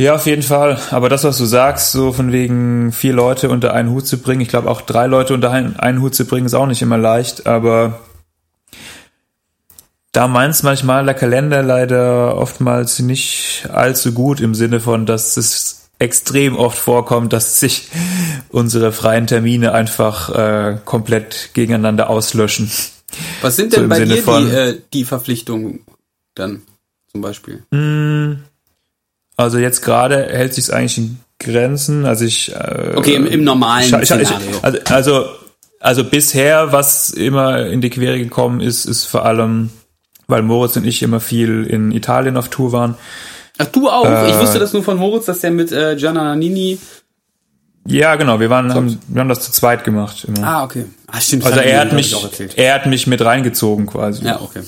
Ja, 0.00 0.14
auf 0.14 0.26
jeden 0.26 0.42
Fall. 0.42 0.78
Aber 0.90 1.08
das, 1.08 1.24
was 1.24 1.38
du 1.38 1.44
sagst, 1.44 1.90
so 1.90 2.12
von 2.12 2.30
wegen 2.30 2.92
vier 2.92 3.12
Leute 3.12 3.50
unter 3.50 3.74
einen 3.74 3.90
Hut 3.90 4.06
zu 4.06 4.18
bringen, 4.18 4.40
ich 4.40 4.48
glaube 4.48 4.70
auch 4.70 4.80
drei 4.80 5.06
Leute 5.06 5.34
unter 5.34 5.50
einen 5.50 6.00
Hut 6.00 6.14
zu 6.14 6.24
bringen, 6.24 6.46
ist 6.46 6.54
auch 6.54 6.66
nicht 6.66 6.82
immer 6.82 6.98
leicht. 6.98 7.48
Aber 7.48 7.98
da 10.12 10.28
meint 10.28 10.62
manchmal 10.62 11.04
der 11.04 11.14
Kalender 11.14 11.64
leider 11.64 12.36
oftmals 12.36 13.00
nicht 13.00 13.68
allzu 13.72 14.12
gut 14.12 14.40
im 14.40 14.54
Sinne 14.54 14.78
von, 14.78 15.04
dass 15.04 15.36
es 15.36 15.77
extrem 15.98 16.56
oft 16.56 16.78
vorkommt, 16.78 17.32
dass 17.32 17.60
sich 17.60 17.88
unsere 18.50 18.92
freien 18.92 19.26
Termine 19.26 19.72
einfach 19.72 20.30
äh, 20.30 20.78
komplett 20.84 21.50
gegeneinander 21.54 22.08
auslöschen. 22.10 22.70
Was 23.40 23.56
sind 23.56 23.72
denn 23.72 23.84
so 23.84 23.88
bei 23.88 23.96
Sinne 23.96 24.14
dir 24.14 24.22
die, 24.22 24.54
äh, 24.54 24.80
die 24.92 25.04
Verpflichtungen 25.04 25.80
dann 26.34 26.62
zum 27.10 27.20
Beispiel? 27.20 27.64
Hm, 27.72 28.44
also 29.36 29.58
jetzt 29.58 29.82
gerade 29.82 30.26
hält 30.26 30.54
sich 30.54 30.64
es 30.64 30.70
eigentlich 30.70 30.98
in 30.98 31.18
Grenzen. 31.40 32.04
Also 32.04 32.24
ich 32.24 32.54
äh, 32.54 32.94
okay 32.96 33.14
im, 33.14 33.26
im 33.26 33.44
normalen 33.44 34.02
ich, 34.02 34.10
ich, 34.10 34.20
ich, 34.20 34.30
also, 34.62 34.78
also 34.84 35.26
also 35.80 36.04
bisher, 36.04 36.72
was 36.72 37.10
immer 37.10 37.66
in 37.66 37.80
die 37.80 37.90
Quere 37.90 38.18
gekommen 38.18 38.60
ist, 38.60 38.84
ist 38.84 39.04
vor 39.04 39.24
allem, 39.24 39.70
weil 40.26 40.42
Moritz 40.42 40.76
und 40.76 40.84
ich 40.84 41.02
immer 41.02 41.20
viel 41.20 41.64
in 41.64 41.92
Italien 41.92 42.36
auf 42.36 42.48
Tour 42.48 42.72
waren 42.72 42.96
Ach, 43.58 43.66
du 43.66 43.88
auch? 43.88 44.06
Äh, 44.06 44.30
ich 44.30 44.38
wusste 44.38 44.58
das 44.58 44.72
nur 44.72 44.82
von 44.82 44.96
Moritz, 44.96 45.26
dass 45.26 45.40
der 45.40 45.50
mit 45.50 45.72
äh, 45.72 45.96
Gianna 45.96 46.24
Nannini 46.24 46.78
ja, 47.90 48.16
genau. 48.16 48.38
Wir 48.38 48.50
waren, 48.50 48.72
haben, 48.74 48.98
wir 49.08 49.20
haben 49.20 49.30
das 49.30 49.40
zu 49.40 49.50
zweit 49.50 49.82
gemacht. 49.82 50.24
Immer. 50.24 50.46
Ah, 50.46 50.64
okay. 50.64 50.84
Ah, 51.06 51.20
stimmt. 51.20 51.46
Also 51.46 51.60
er 51.60 51.80
hat 51.80 51.92
mich, 51.92 52.14
er 52.56 52.74
hat 52.74 52.86
mich 52.86 53.06
mit 53.06 53.24
reingezogen 53.24 53.86
quasi. 53.86 54.26
Ja, 54.26 54.40
okay. 54.42 54.60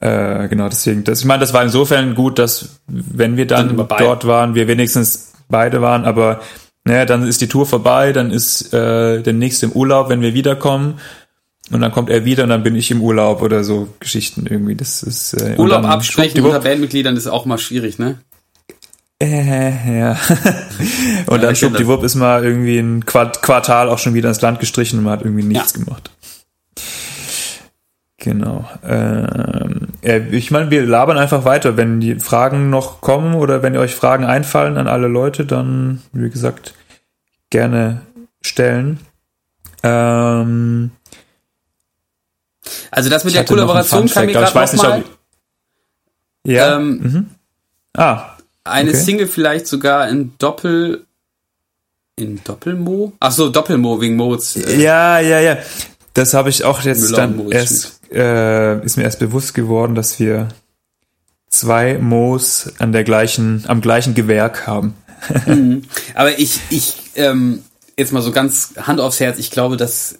Äh, 0.00 0.48
genau, 0.48 0.68
deswegen. 0.68 1.04
Das, 1.04 1.20
ich 1.20 1.24
meine, 1.24 1.40
das 1.40 1.54
war 1.54 1.62
insofern 1.62 2.14
gut, 2.14 2.38
dass 2.38 2.80
wenn 2.86 3.38
wir 3.38 3.46
dann, 3.46 3.76
dann 3.76 3.88
dort 3.98 4.26
waren, 4.26 4.54
wir 4.54 4.68
wenigstens 4.68 5.32
beide 5.48 5.80
waren. 5.80 6.04
Aber 6.04 6.40
naja, 6.84 7.06
dann 7.06 7.26
ist 7.26 7.40
die 7.40 7.48
Tour 7.48 7.66
vorbei, 7.66 8.12
dann 8.12 8.30
ist 8.30 8.72
äh, 8.74 9.22
der 9.22 9.32
nächste 9.32 9.66
im 9.66 9.72
Urlaub, 9.72 10.10
wenn 10.10 10.20
wir 10.20 10.34
wiederkommen. 10.34 11.00
Und 11.70 11.80
dann 11.80 11.92
kommt 11.92 12.10
er 12.10 12.24
wieder 12.24 12.42
und 12.42 12.48
dann 12.48 12.62
bin 12.62 12.74
ich 12.74 12.90
im 12.90 13.00
Urlaub 13.00 13.42
oder 13.42 13.62
so 13.62 13.88
Geschichten 14.00 14.46
irgendwie. 14.48 14.74
Das 14.74 15.02
ist 15.02 15.34
äh, 15.34 15.54
Urlaub 15.56 15.84
absprechen 15.84 16.42
unter 16.42 16.60
Bandmitgliedern 16.60 17.16
ist 17.16 17.28
auch 17.28 17.46
mal 17.46 17.58
schwierig, 17.58 17.98
ne? 17.98 18.18
Äh, 19.22 19.98
ja. 19.98 20.10
und 21.26 21.36
ja, 21.36 21.38
dann 21.38 21.54
schwuppdiwupp 21.54 22.02
ist 22.02 22.14
mal 22.14 22.44
irgendwie 22.44 22.78
ein 22.78 23.04
Quartal 23.04 23.88
auch 23.88 23.98
schon 23.98 24.14
wieder 24.14 24.30
ins 24.30 24.40
Land 24.40 24.60
gestrichen 24.60 24.98
und 24.98 25.04
man 25.04 25.12
hat 25.12 25.22
irgendwie 25.22 25.44
nichts 25.44 25.74
ja. 25.74 25.84
gemacht. 25.84 26.10
Genau. 28.16 28.68
Ähm, 28.84 29.88
ich 30.02 30.50
meine, 30.50 30.70
wir 30.70 30.84
labern 30.84 31.18
einfach 31.18 31.44
weiter. 31.44 31.76
Wenn 31.76 32.00
die 32.00 32.16
Fragen 32.16 32.68
noch 32.68 33.00
kommen 33.00 33.34
oder 33.34 33.62
wenn 33.62 33.74
ihr 33.74 33.80
euch 33.80 33.94
Fragen 33.94 34.24
einfallen 34.24 34.76
an 34.76 34.88
alle 34.88 35.08
Leute, 35.08 35.46
dann, 35.46 36.02
wie 36.12 36.28
gesagt, 36.28 36.74
gerne 37.48 38.02
stellen. 38.42 39.00
Ähm, 39.82 40.90
also 42.90 43.10
das 43.10 43.24
mit 43.24 43.34
der 43.34 43.44
Kollaboration 43.44 44.08
kam 44.08 44.26
mir 44.26 44.32
gerade 44.32 44.76
noch 44.76 44.82
mal. 44.82 45.04
ja. 46.44 46.76
Ähm, 46.76 46.88
mhm. 46.88 47.30
Ah. 47.96 48.36
Eine 48.64 48.90
okay. 48.90 48.98
Single 48.98 49.26
vielleicht 49.26 49.66
sogar 49.66 50.08
in 50.08 50.32
Doppel 50.38 51.06
in 52.16 52.40
Doppelmo? 52.44 53.12
Ach 53.20 53.32
so, 53.32 53.48
Doppelmo 53.48 54.00
wegen 54.00 54.16
Modes. 54.16 54.56
Äh, 54.56 54.80
ja, 54.80 55.18
ja, 55.20 55.40
ja. 55.40 55.58
Das 56.14 56.34
habe 56.34 56.50
ich 56.50 56.64
auch 56.64 56.82
jetzt 56.82 57.16
dann 57.16 57.50
erst 57.50 58.00
äh, 58.12 58.84
ist 58.84 58.96
mir 58.96 59.04
erst 59.04 59.20
bewusst 59.20 59.54
geworden, 59.54 59.94
dass 59.94 60.18
wir 60.18 60.48
zwei 61.48 61.98
Moos 61.98 62.72
an 62.78 62.92
der 62.92 63.04
gleichen 63.04 63.64
am 63.68 63.80
gleichen 63.80 64.14
Gewerk 64.14 64.66
haben. 64.66 64.94
mhm. 65.46 65.82
Aber 66.14 66.38
ich 66.38 66.60
ich 66.70 66.94
ähm, 67.14 67.62
jetzt 67.96 68.12
mal 68.12 68.22
so 68.22 68.32
ganz 68.32 68.74
Hand 68.76 69.00
aufs 69.00 69.20
Herz, 69.20 69.38
ich 69.38 69.50
glaube, 69.50 69.76
dass 69.76 70.18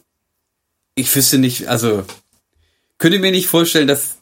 ich 0.95 1.15
wüsste 1.15 1.39
nicht, 1.39 1.69
also 1.69 2.05
könnte 3.01 3.19
mir 3.19 3.33
nicht 3.33 3.49
vorstellen, 3.49 3.89
dass 3.89 4.19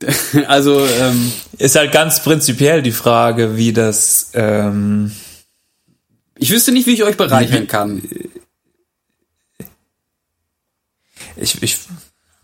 also 0.46 0.86
ähm, 0.86 1.32
ist 1.58 1.76
halt 1.76 1.92
ganz 1.92 2.22
prinzipiell 2.22 2.82
die 2.82 2.92
Frage, 2.92 3.56
wie 3.56 3.72
das. 3.72 4.30
Ähm, 4.32 5.10
ich 6.36 6.50
wüsste 6.50 6.70
nicht, 6.70 6.86
wie 6.86 6.94
ich 6.94 7.02
euch 7.02 7.16
bereichern 7.16 7.66
kann. 7.66 8.00
Ich, 11.36 11.60
ich 11.62 11.78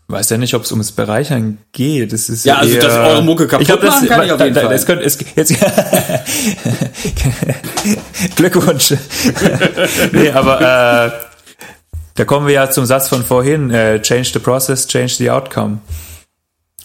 weiß 0.07 0.29
ja 0.31 0.37
nicht, 0.37 0.53
ob 0.53 0.63
es 0.63 0.71
ums 0.71 0.91
Bereichern 0.91 1.59
geht. 1.71 2.11
Das 2.11 2.27
ist 2.27 2.43
ja, 2.43 2.55
ja 2.55 2.59
also 2.59 2.77
dass 2.77 2.93
eure 2.93 3.23
Mucke 3.23 3.47
kaputt 3.47 3.61
ich 3.61 3.67
glaub, 3.67 3.79
das, 3.79 4.05
kann 4.05 4.25
ich 4.25 4.33
auf 4.33 4.41
jeden 4.41 4.53
da, 4.53 4.61
Fall. 4.61 4.73
Das 4.73 4.85
könnte, 4.85 5.05
es, 5.05 5.17
jetzt, 5.35 5.55
Glückwunsch. 8.35 8.93
nee, 10.11 10.29
aber 10.29 11.05
äh, 11.05 11.11
da 12.15 12.25
kommen 12.25 12.47
wir 12.47 12.53
ja 12.53 12.71
zum 12.71 12.85
Satz 12.85 13.09
von 13.09 13.23
vorhin, 13.23 13.71
äh, 13.71 14.01
change 14.01 14.31
the 14.33 14.39
process, 14.39 14.87
change 14.87 15.15
the 15.15 15.29
outcome. 15.29 15.79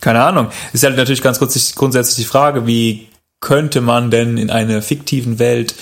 Keine 0.00 0.22
Ahnung. 0.22 0.48
Ist 0.72 0.82
ja 0.82 0.90
natürlich 0.90 1.22
ganz 1.22 1.38
grundsätzlich 1.38 2.16
die 2.16 2.30
Frage, 2.30 2.66
wie 2.66 3.08
könnte 3.40 3.80
man 3.80 4.10
denn 4.10 4.38
in 4.38 4.50
einer 4.50 4.82
fiktiven 4.82 5.38
Welt 5.38 5.74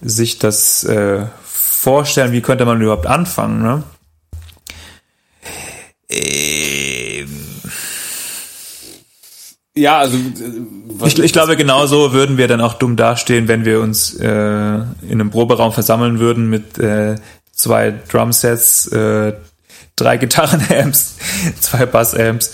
sich 0.00 0.38
das 0.38 0.84
äh, 0.84 1.26
vorstellen? 1.42 2.32
Wie 2.32 2.42
könnte 2.42 2.64
man 2.64 2.80
überhaupt 2.80 3.06
anfangen? 3.06 3.62
Ne? 3.62 3.82
Ähm. 6.10 7.28
Ja, 9.74 9.98
also 9.98 10.16
äh, 10.18 11.06
ich, 11.06 11.18
ich 11.18 11.32
glaube, 11.32 11.56
genauso 11.56 12.12
würden 12.12 12.36
wir 12.36 12.46
dann 12.46 12.60
auch 12.60 12.74
dumm 12.74 12.96
dastehen, 12.96 13.48
wenn 13.48 13.64
wir 13.64 13.80
uns 13.80 14.14
äh, 14.14 14.26
in 14.26 14.86
einem 15.12 15.30
Proberaum 15.30 15.72
versammeln 15.72 16.18
würden 16.18 16.50
mit 16.50 16.78
äh, 16.78 17.16
zwei 17.52 17.94
Drumsets, 18.10 18.86
äh, 18.88 19.34
drei 19.96 20.16
Gitarrenamps, 20.16 21.16
zwei 21.60 21.86
Bassamps 21.86 22.52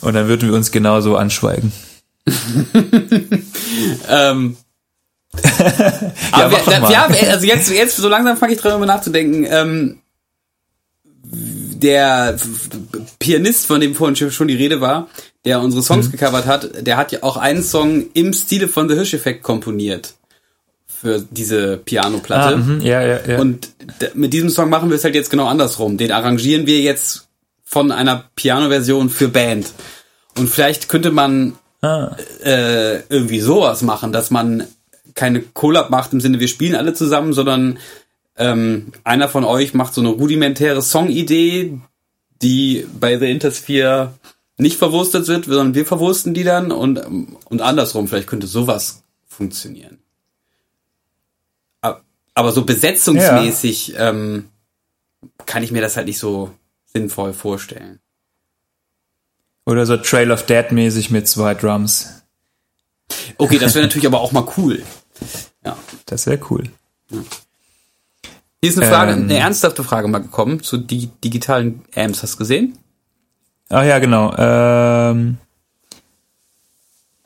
und 0.00 0.14
dann 0.14 0.28
würden 0.28 0.48
wir 0.48 0.56
uns 0.56 0.70
genauso 0.70 1.16
anschweigen. 1.16 1.72
ähm. 4.08 4.56
ja, 5.36 6.50
wir, 6.50 6.58
da, 6.64 6.90
ja, 6.90 7.08
also 7.32 7.44
jetzt, 7.44 7.68
jetzt 7.68 7.96
so 7.96 8.08
langsam 8.08 8.36
fange 8.36 8.52
ich 8.52 8.60
drüber 8.60 8.86
nachzudenken. 8.86 9.44
Ähm, 9.50 9.98
der 11.24 12.36
Pianist, 13.18 13.66
von 13.66 13.80
dem 13.80 13.94
vorhin 13.94 14.30
schon 14.30 14.48
die 14.48 14.56
Rede 14.56 14.80
war, 14.80 15.08
der 15.44 15.60
unsere 15.60 15.82
Songs 15.82 16.06
mhm. 16.06 16.12
gecovert 16.12 16.46
hat, 16.46 16.86
der 16.86 16.96
hat 16.96 17.12
ja 17.12 17.22
auch 17.22 17.36
einen 17.36 17.62
Song 17.62 18.04
im 18.14 18.32
Stile 18.32 18.68
von 18.68 18.88
The 18.88 18.94
Hirsch-Effekt 18.94 19.42
komponiert 19.42 20.14
für 20.86 21.20
diese 21.30 21.76
Piano-Platte. 21.76 22.56
Ah, 22.56 22.82
ja, 22.82 23.02
ja, 23.02 23.18
ja. 23.26 23.38
Und 23.38 23.73
mit 24.14 24.32
diesem 24.32 24.50
Song 24.50 24.70
machen 24.70 24.90
wir 24.90 24.96
es 24.96 25.04
halt 25.04 25.14
jetzt 25.14 25.30
genau 25.30 25.46
andersrum. 25.46 25.96
Den 25.96 26.12
arrangieren 26.12 26.66
wir 26.66 26.80
jetzt 26.80 27.28
von 27.64 27.90
einer 27.90 28.24
Piano-Version 28.36 29.10
für 29.10 29.28
Band. 29.28 29.72
Und 30.36 30.48
vielleicht 30.48 30.88
könnte 30.88 31.10
man 31.10 31.54
ah. 31.82 32.16
äh, 32.42 33.00
irgendwie 33.08 33.40
sowas 33.40 33.82
machen, 33.82 34.12
dass 34.12 34.30
man 34.30 34.66
keine 35.14 35.40
Collab 35.40 35.90
macht 35.90 36.12
im 36.12 36.20
Sinne, 36.20 36.40
wir 36.40 36.48
spielen 36.48 36.74
alle 36.74 36.92
zusammen, 36.92 37.32
sondern 37.32 37.78
ähm, 38.36 38.92
einer 39.04 39.28
von 39.28 39.44
euch 39.44 39.74
macht 39.74 39.94
so 39.94 40.00
eine 40.00 40.10
rudimentäre 40.10 40.82
Song-Idee, 40.82 41.78
die 42.42 42.86
bei 42.98 43.18
The 43.18 43.30
Intersphere 43.30 44.14
nicht 44.56 44.76
verwurstet 44.76 45.28
wird, 45.28 45.46
sondern 45.46 45.74
wir 45.74 45.86
verwursten 45.86 46.34
die 46.34 46.44
dann 46.44 46.72
und, 46.72 46.98
und 47.44 47.62
andersrum. 47.62 48.08
Vielleicht 48.08 48.28
könnte 48.28 48.46
sowas 48.46 49.02
funktionieren. 49.26 49.98
Aber 52.34 52.52
so 52.52 52.64
besetzungsmäßig 52.64 53.88
ja. 53.88 54.10
ähm, 54.10 54.48
kann 55.46 55.62
ich 55.62 55.70
mir 55.70 55.80
das 55.80 55.96
halt 55.96 56.06
nicht 56.06 56.18
so 56.18 56.50
sinnvoll 56.92 57.32
vorstellen. 57.32 58.00
Oder 59.66 59.86
so 59.86 59.96
Trail 59.96 60.30
of 60.30 60.44
Dead 60.46 60.70
mäßig 60.72 61.10
mit 61.10 61.26
zwei 61.28 61.54
Drums. 61.54 62.22
Okay, 63.38 63.58
das 63.58 63.74
wäre 63.74 63.86
natürlich 63.86 64.06
aber 64.06 64.20
auch 64.20 64.32
mal 64.32 64.46
cool. 64.56 64.82
Ja. 65.64 65.76
Das 66.06 66.26
wäre 66.26 66.40
cool. 66.50 66.64
Ja. 67.10 67.18
Hier 68.60 68.70
ist 68.70 68.78
eine 68.78 68.90
Frage, 68.90 69.12
ähm, 69.12 69.24
eine 69.24 69.36
ernsthafte 69.36 69.84
Frage 69.84 70.08
mal 70.08 70.20
gekommen 70.20 70.62
zu 70.62 70.78
die 70.78 71.08
digitalen 71.22 71.82
Amps. 71.94 72.22
Hast 72.22 72.34
du 72.34 72.38
gesehen? 72.38 72.78
Ach 73.68 73.84
ja, 73.84 73.98
genau. 73.98 74.34
Ähm, 74.36 75.38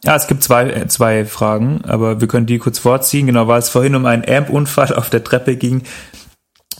ja, 0.05 0.15
es 0.15 0.27
gibt 0.27 0.43
zwei, 0.43 0.71
äh, 0.71 0.87
zwei 0.89 1.25
Fragen, 1.25 1.83
aber 1.85 2.21
wir 2.21 2.29
können 2.29 2.47
die 2.47 2.59
kurz 2.59 2.79
vorziehen. 2.79 3.27
Genau, 3.27 3.49
weil 3.49 3.59
es 3.59 3.69
vorhin 3.69 3.95
um 3.95 4.07
einen 4.07 4.25
Amp-Unfall 4.29 4.95
auf 4.95 5.11
der 5.11 5.25
Treppe 5.25 5.57
ging. 5.57 5.83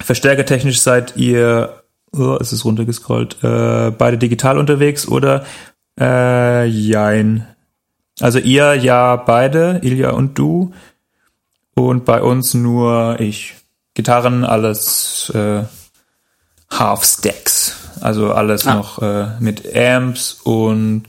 Verstärkertechnisch 0.01 0.81
seid 0.81 1.17
ihr, 1.17 1.83
oh, 2.13 2.37
es 2.41 2.53
ist 2.53 2.65
runtergescrollt, 2.65 3.43
äh, 3.43 3.91
beide 3.91 4.19
digital 4.19 4.59
unterwegs 4.59 5.09
oder 5.09 5.45
äh, 5.99 6.65
jein. 6.67 7.47
Also 8.21 8.39
ihr 8.39 8.75
ja 8.75 9.17
beide, 9.17 9.81
Ilja 9.83 10.11
und 10.11 10.39
du. 10.39 10.73
Und 11.75 12.05
bei 12.05 12.23
uns 12.23 12.55
nur 12.55 13.21
ich. 13.21 13.55
Gitarren, 13.95 14.45
alles 14.45 15.31
äh, 15.35 15.65
Half 16.71 17.05
Stacks. 17.05 17.77
Also 18.01 18.33
alles 18.33 18.67
ah. 18.67 18.75
noch 18.75 19.03
äh, 19.03 19.27
mit 19.41 19.75
Amps 19.77 20.41
und 20.45 21.05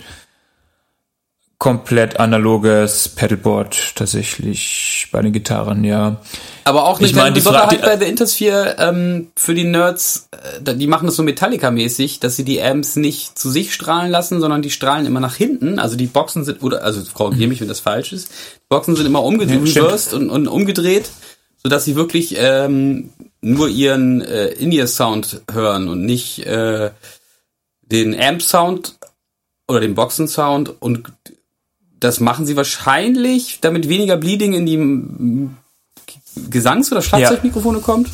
komplett 1.60 2.22
analoges 2.22 3.10
Pedalboard 3.10 3.96
tatsächlich 3.96 5.10
bei 5.12 5.22
den 5.22 5.34
Gitarren, 5.34 5.84
ja. 5.84 6.22
Aber 6.64 6.86
auch 6.86 7.00
eine 7.00 7.08
ich 7.08 7.16
meine, 7.16 7.34
Besonderheit 7.34 7.82
bei 7.82 7.98
The 7.98 8.06
Intersphere 8.06 8.78
ähm, 8.80 9.28
für 9.36 9.54
die 9.54 9.66
Nerds, 9.66 10.30
äh, 10.66 10.76
die 10.76 10.88
machen 10.88 11.08
das 11.08 11.18
so 11.18 11.24
Metallica-mäßig, 11.24 12.22
dass 12.22 12.38
sie 12.38 12.46
die 12.46 12.62
Amps 12.62 12.96
nicht 12.96 13.38
zu 13.38 13.50
sich 13.50 13.74
strahlen 13.74 14.10
lassen, 14.10 14.40
sondern 14.40 14.62
die 14.62 14.72
strahlen 14.72 15.06
immer 15.06 15.20
nach 15.20 15.36
hinten. 15.36 15.80
Also 15.80 15.98
die 15.98 16.08
Boxen 16.08 16.46
sind, 16.46 16.64
oder 16.64 16.82
also 16.82 17.02
korrigiere 17.14 17.50
mich, 17.50 17.60
wenn 17.60 17.68
das 17.68 17.82
falsch 17.82 18.14
ist, 18.14 18.30
die 18.30 18.70
Boxen 18.70 18.96
sind 18.96 19.06
immer 19.06 19.24
umgedreht 19.24 19.68
ja, 19.76 19.98
und, 20.14 20.30
und 20.30 20.48
umgedreht, 20.48 21.12
sodass 21.62 21.84
sie 21.84 21.98
wirklich 21.98 22.36
ähm, 22.38 23.10
nur 23.42 23.68
ihren 23.68 24.22
äh, 24.22 24.48
In-Ear-Sound 24.48 25.42
hören 25.52 25.90
und 25.90 26.06
nicht 26.06 26.46
äh, 26.46 26.92
den 27.82 28.18
Amp-Sound 28.18 28.96
oder 29.68 29.82
den 29.82 29.94
Boxen-Sound 29.94 30.82
und 30.82 31.19
das 32.00 32.20
machen 32.20 32.46
sie 32.46 32.56
wahrscheinlich, 32.56 33.60
damit 33.62 33.90
weniger 33.90 34.18
Bleeding 34.18 34.54
in 34.54 34.66
die 34.66 35.50
Gesangs- 36.50 36.92
oder 36.92 37.02
Schlagzeugmikrofone 37.02 37.80
ja. 37.80 37.84
kommt. 37.84 38.10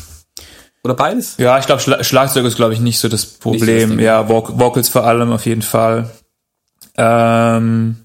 Oder 0.82 0.94
beides? 0.94 1.36
Ja, 1.38 1.58
ich 1.58 1.66
glaube, 1.66 1.82
Schla 1.82 2.04
Schlagzeug 2.04 2.44
ist, 2.44 2.56
glaube 2.56 2.72
ich, 2.72 2.80
nicht 2.80 2.98
so 2.98 3.08
das 3.08 3.26
Problem. 3.26 3.88
So 3.90 3.94
das 3.96 4.04
ja, 4.04 4.28
Voc 4.28 4.58
Vocals 4.58 4.88
vor 4.88 5.04
allem 5.04 5.32
auf 5.32 5.44
jeden 5.44 5.62
Fall. 5.62 6.10
Ähm, 6.96 7.96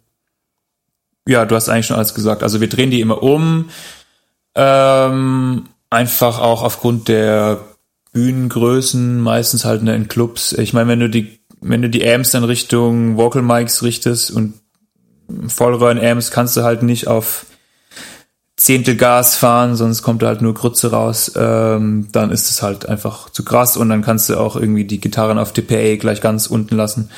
ja, 1.27 1.45
du 1.45 1.55
hast 1.55 1.69
eigentlich 1.69 1.85
schon 1.85 1.97
alles 1.97 2.15
gesagt. 2.15 2.41
Also 2.41 2.59
wir 2.59 2.69
drehen 2.69 2.89
die 2.89 3.01
immer 3.01 3.21
um. 3.21 3.69
Ähm, 4.55 5.65
einfach 5.91 6.39
auch 6.39 6.63
aufgrund 6.63 7.07
der 7.07 7.59
Bühnengrößen, 8.13 9.21
meistens 9.21 9.63
halt 9.63 9.83
in 9.83 10.07
Clubs. 10.07 10.53
Ich 10.53 10.73
meine, 10.73 10.89
wenn 10.89 10.99
du 10.99 11.09
die, 11.09 11.39
wenn 11.61 11.81
du 11.81 11.89
die 11.89 12.07
Amps 12.07 12.31
dann 12.31 12.43
Richtung 12.43 13.15
Vocal 13.15 13.43
Mics 13.43 13.83
richtest 13.83 14.31
und 14.31 14.55
Vollröhren-Amps 15.47 16.31
kannst 16.31 16.57
du 16.57 16.63
halt 16.63 16.83
nicht 16.83 17.07
auf 17.07 17.45
Zehntel 18.61 18.95
Gas 18.95 19.35
fahren, 19.35 19.75
sonst 19.75 20.03
kommt 20.03 20.21
da 20.21 20.27
halt 20.27 20.43
nur 20.43 20.53
Grütze 20.53 20.91
raus. 20.91 21.31
Ähm, 21.35 22.09
dann 22.11 22.29
ist 22.29 22.51
es 22.51 22.61
halt 22.61 22.87
einfach 22.87 23.31
zu 23.31 23.43
krass 23.43 23.75
und 23.75 23.89
dann 23.89 24.03
kannst 24.03 24.29
du 24.29 24.37
auch 24.37 24.55
irgendwie 24.55 24.85
die 24.85 25.01
Gitarren 25.01 25.39
auf 25.39 25.51
DPA 25.51 25.95
gleich 25.95 26.21
ganz 26.21 26.45
unten 26.45 26.75
lassen. 26.75 27.09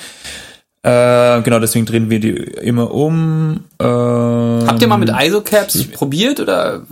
Äh, 0.84 1.42
genau, 1.42 1.60
deswegen 1.60 1.86
drehen 1.86 2.10
wir 2.10 2.22
die 2.22 2.32
immer 2.32 2.92
um. 2.92 3.66
Ähm, 3.80 4.68
Habt 4.68 4.82
ihr 4.82 4.88
mal 4.88 4.98
mit 4.98 5.10
ISO-Caps 5.10 5.92
probiert 5.92 6.40
oder? 6.40 6.84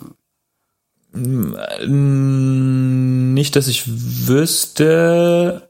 Nicht, 1.13 3.55
dass 3.55 3.67
ich 3.67 3.83
wüsste. 4.27 5.69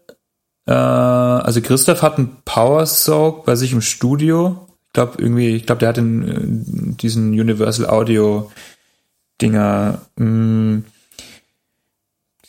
Äh, 0.66 0.74
also 0.74 1.62
Christoph 1.62 2.02
hat 2.02 2.18
einen 2.18 2.38
Power 2.45 2.88
Soak 2.88 3.45
bei 3.45 3.56
sich 3.56 3.74
im 3.74 3.82
Studio 3.82 4.68
glaube 4.94 5.22
irgendwie, 5.22 5.56
ich 5.56 5.66
glaube, 5.66 5.80
der 5.80 5.89
hat 5.89 5.98
den, 5.98 6.28
äh, 6.28 6.96
diesen 6.98 7.32
Universal 7.32 7.88
Audio 7.88 8.52
Dinger. 9.42 10.02
Mh, 10.18 10.26
mm, 10.26 10.86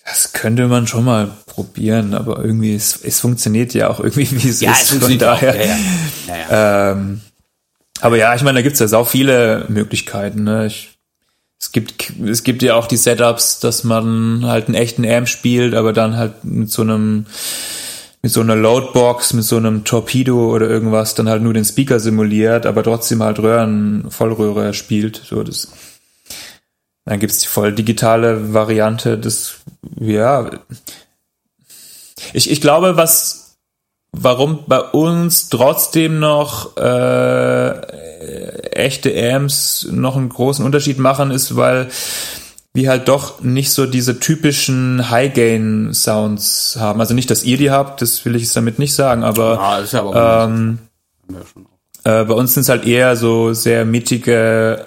das 0.05 0.33
könnte 0.33 0.67
man 0.67 0.87
schon 0.87 1.05
mal 1.05 1.31
probieren, 1.47 2.15
aber 2.15 2.45
irgendwie, 2.45 2.75
es, 2.75 3.01
es 3.03 3.21
funktioniert 3.21 3.73
ja 3.73 3.89
auch 3.89 4.01
irgendwie, 4.01 4.31
wie 4.43 4.49
es 4.49 4.61
ja, 4.61 4.73
ist. 4.73 4.93
Es 4.93 4.99
von 4.99 5.19
daher. 5.19 5.57
Ja, 5.57 5.77
ja. 6.27 6.37
Ja, 6.51 6.93
ähm, 6.93 7.21
aber 8.01 8.17
ja, 8.17 8.35
ich 8.35 8.43
meine, 8.43 8.59
da 8.59 8.63
gibt's 8.63 8.81
ja 8.81 8.89
sau 8.89 9.05
viele 9.05 9.65
Möglichkeiten. 9.69 10.43
Ne? 10.43 10.67
Ich, 10.67 10.99
es 11.61 11.71
gibt, 11.71 12.13
es 12.27 12.43
gibt 12.43 12.63
ja 12.63 12.75
auch 12.75 12.89
die 12.89 12.97
Setups, 12.97 13.61
dass 13.61 13.85
man 13.85 14.45
halt 14.45 14.67
einen 14.67 14.75
echten 14.75 15.09
Amp 15.09 15.29
spielt, 15.29 15.75
aber 15.75 15.93
dann 15.93 16.17
halt 16.17 16.43
mit 16.43 16.71
so 16.71 16.83
einem 16.83 17.27
mit 18.23 18.31
so 18.31 18.41
einer 18.41 18.57
Loadbox, 18.57 19.33
mit 19.33 19.45
so 19.45 19.57
einem 19.57 19.85
Torpedo 19.85 20.55
oder 20.55 20.69
irgendwas 20.69 21.15
dann 21.15 21.29
halt 21.29 21.43
nur 21.43 21.55
den 21.55 21.65
Speaker 21.65 21.99
simuliert, 21.99 22.67
aber 22.67 22.85
trotzdem 22.85 23.23
halt 23.23 23.41
Röhren, 23.41 24.11
Vollröhre 24.11 24.75
spielt. 24.75 25.23
So 25.25 25.43
das. 25.43 25.73
Dann 27.05 27.19
gibt's 27.19 27.39
die 27.39 27.49
voll 27.49 27.73
digitale 27.73 28.55
Variante. 28.55 29.19
Das 29.19 29.55
ja. 29.99 30.51
Ich, 32.33 32.49
ich 32.49 32.61
glaube, 32.61 32.97
was 32.97 33.57
warum 34.13 34.65
bei 34.67 34.79
uns 34.79 35.49
trotzdem 35.49 36.21
noch 36.21 36.77
äh, 36.77 37.71
echte 38.71 39.35
Amps 39.35 39.89
noch 39.91 40.17
einen 40.17 40.29
großen 40.29 40.65
Unterschied 40.65 40.99
machen, 40.99 41.31
ist, 41.31 41.57
weil 41.57 41.91
wir 42.75 42.89
halt 42.89 43.09
doch 43.09 43.43
nicht 43.43 43.71
so 43.71 43.87
diese 43.87 44.19
typischen 44.19 45.11
High-Gain-Sounds 45.11 46.77
haben. 46.79 47.01
Also 47.01 47.13
nicht, 47.15 47.31
dass 47.31 47.45
ihr 47.45 47.59
die 47.59 47.71
habt, 47.71 48.01
das 48.01 48.25
will 48.25 48.35
ich 48.35 48.43
jetzt 48.43 48.57
damit 48.57 48.79
nicht 48.79 48.95
sagen, 48.95 49.25
aber, 49.25 49.61
ah, 49.61 49.79
ist 49.79 49.93
ja 49.93 50.01
aber 50.01 50.49
ähm, 50.49 50.79
äh, 52.05 52.25
bei 52.25 52.35
uns 52.35 52.55
sind 52.55 52.63
es 52.63 52.69
halt 52.71 52.87
eher 52.87 53.15
so 53.17 53.53
sehr 53.53 53.85
mittige, 53.85 54.87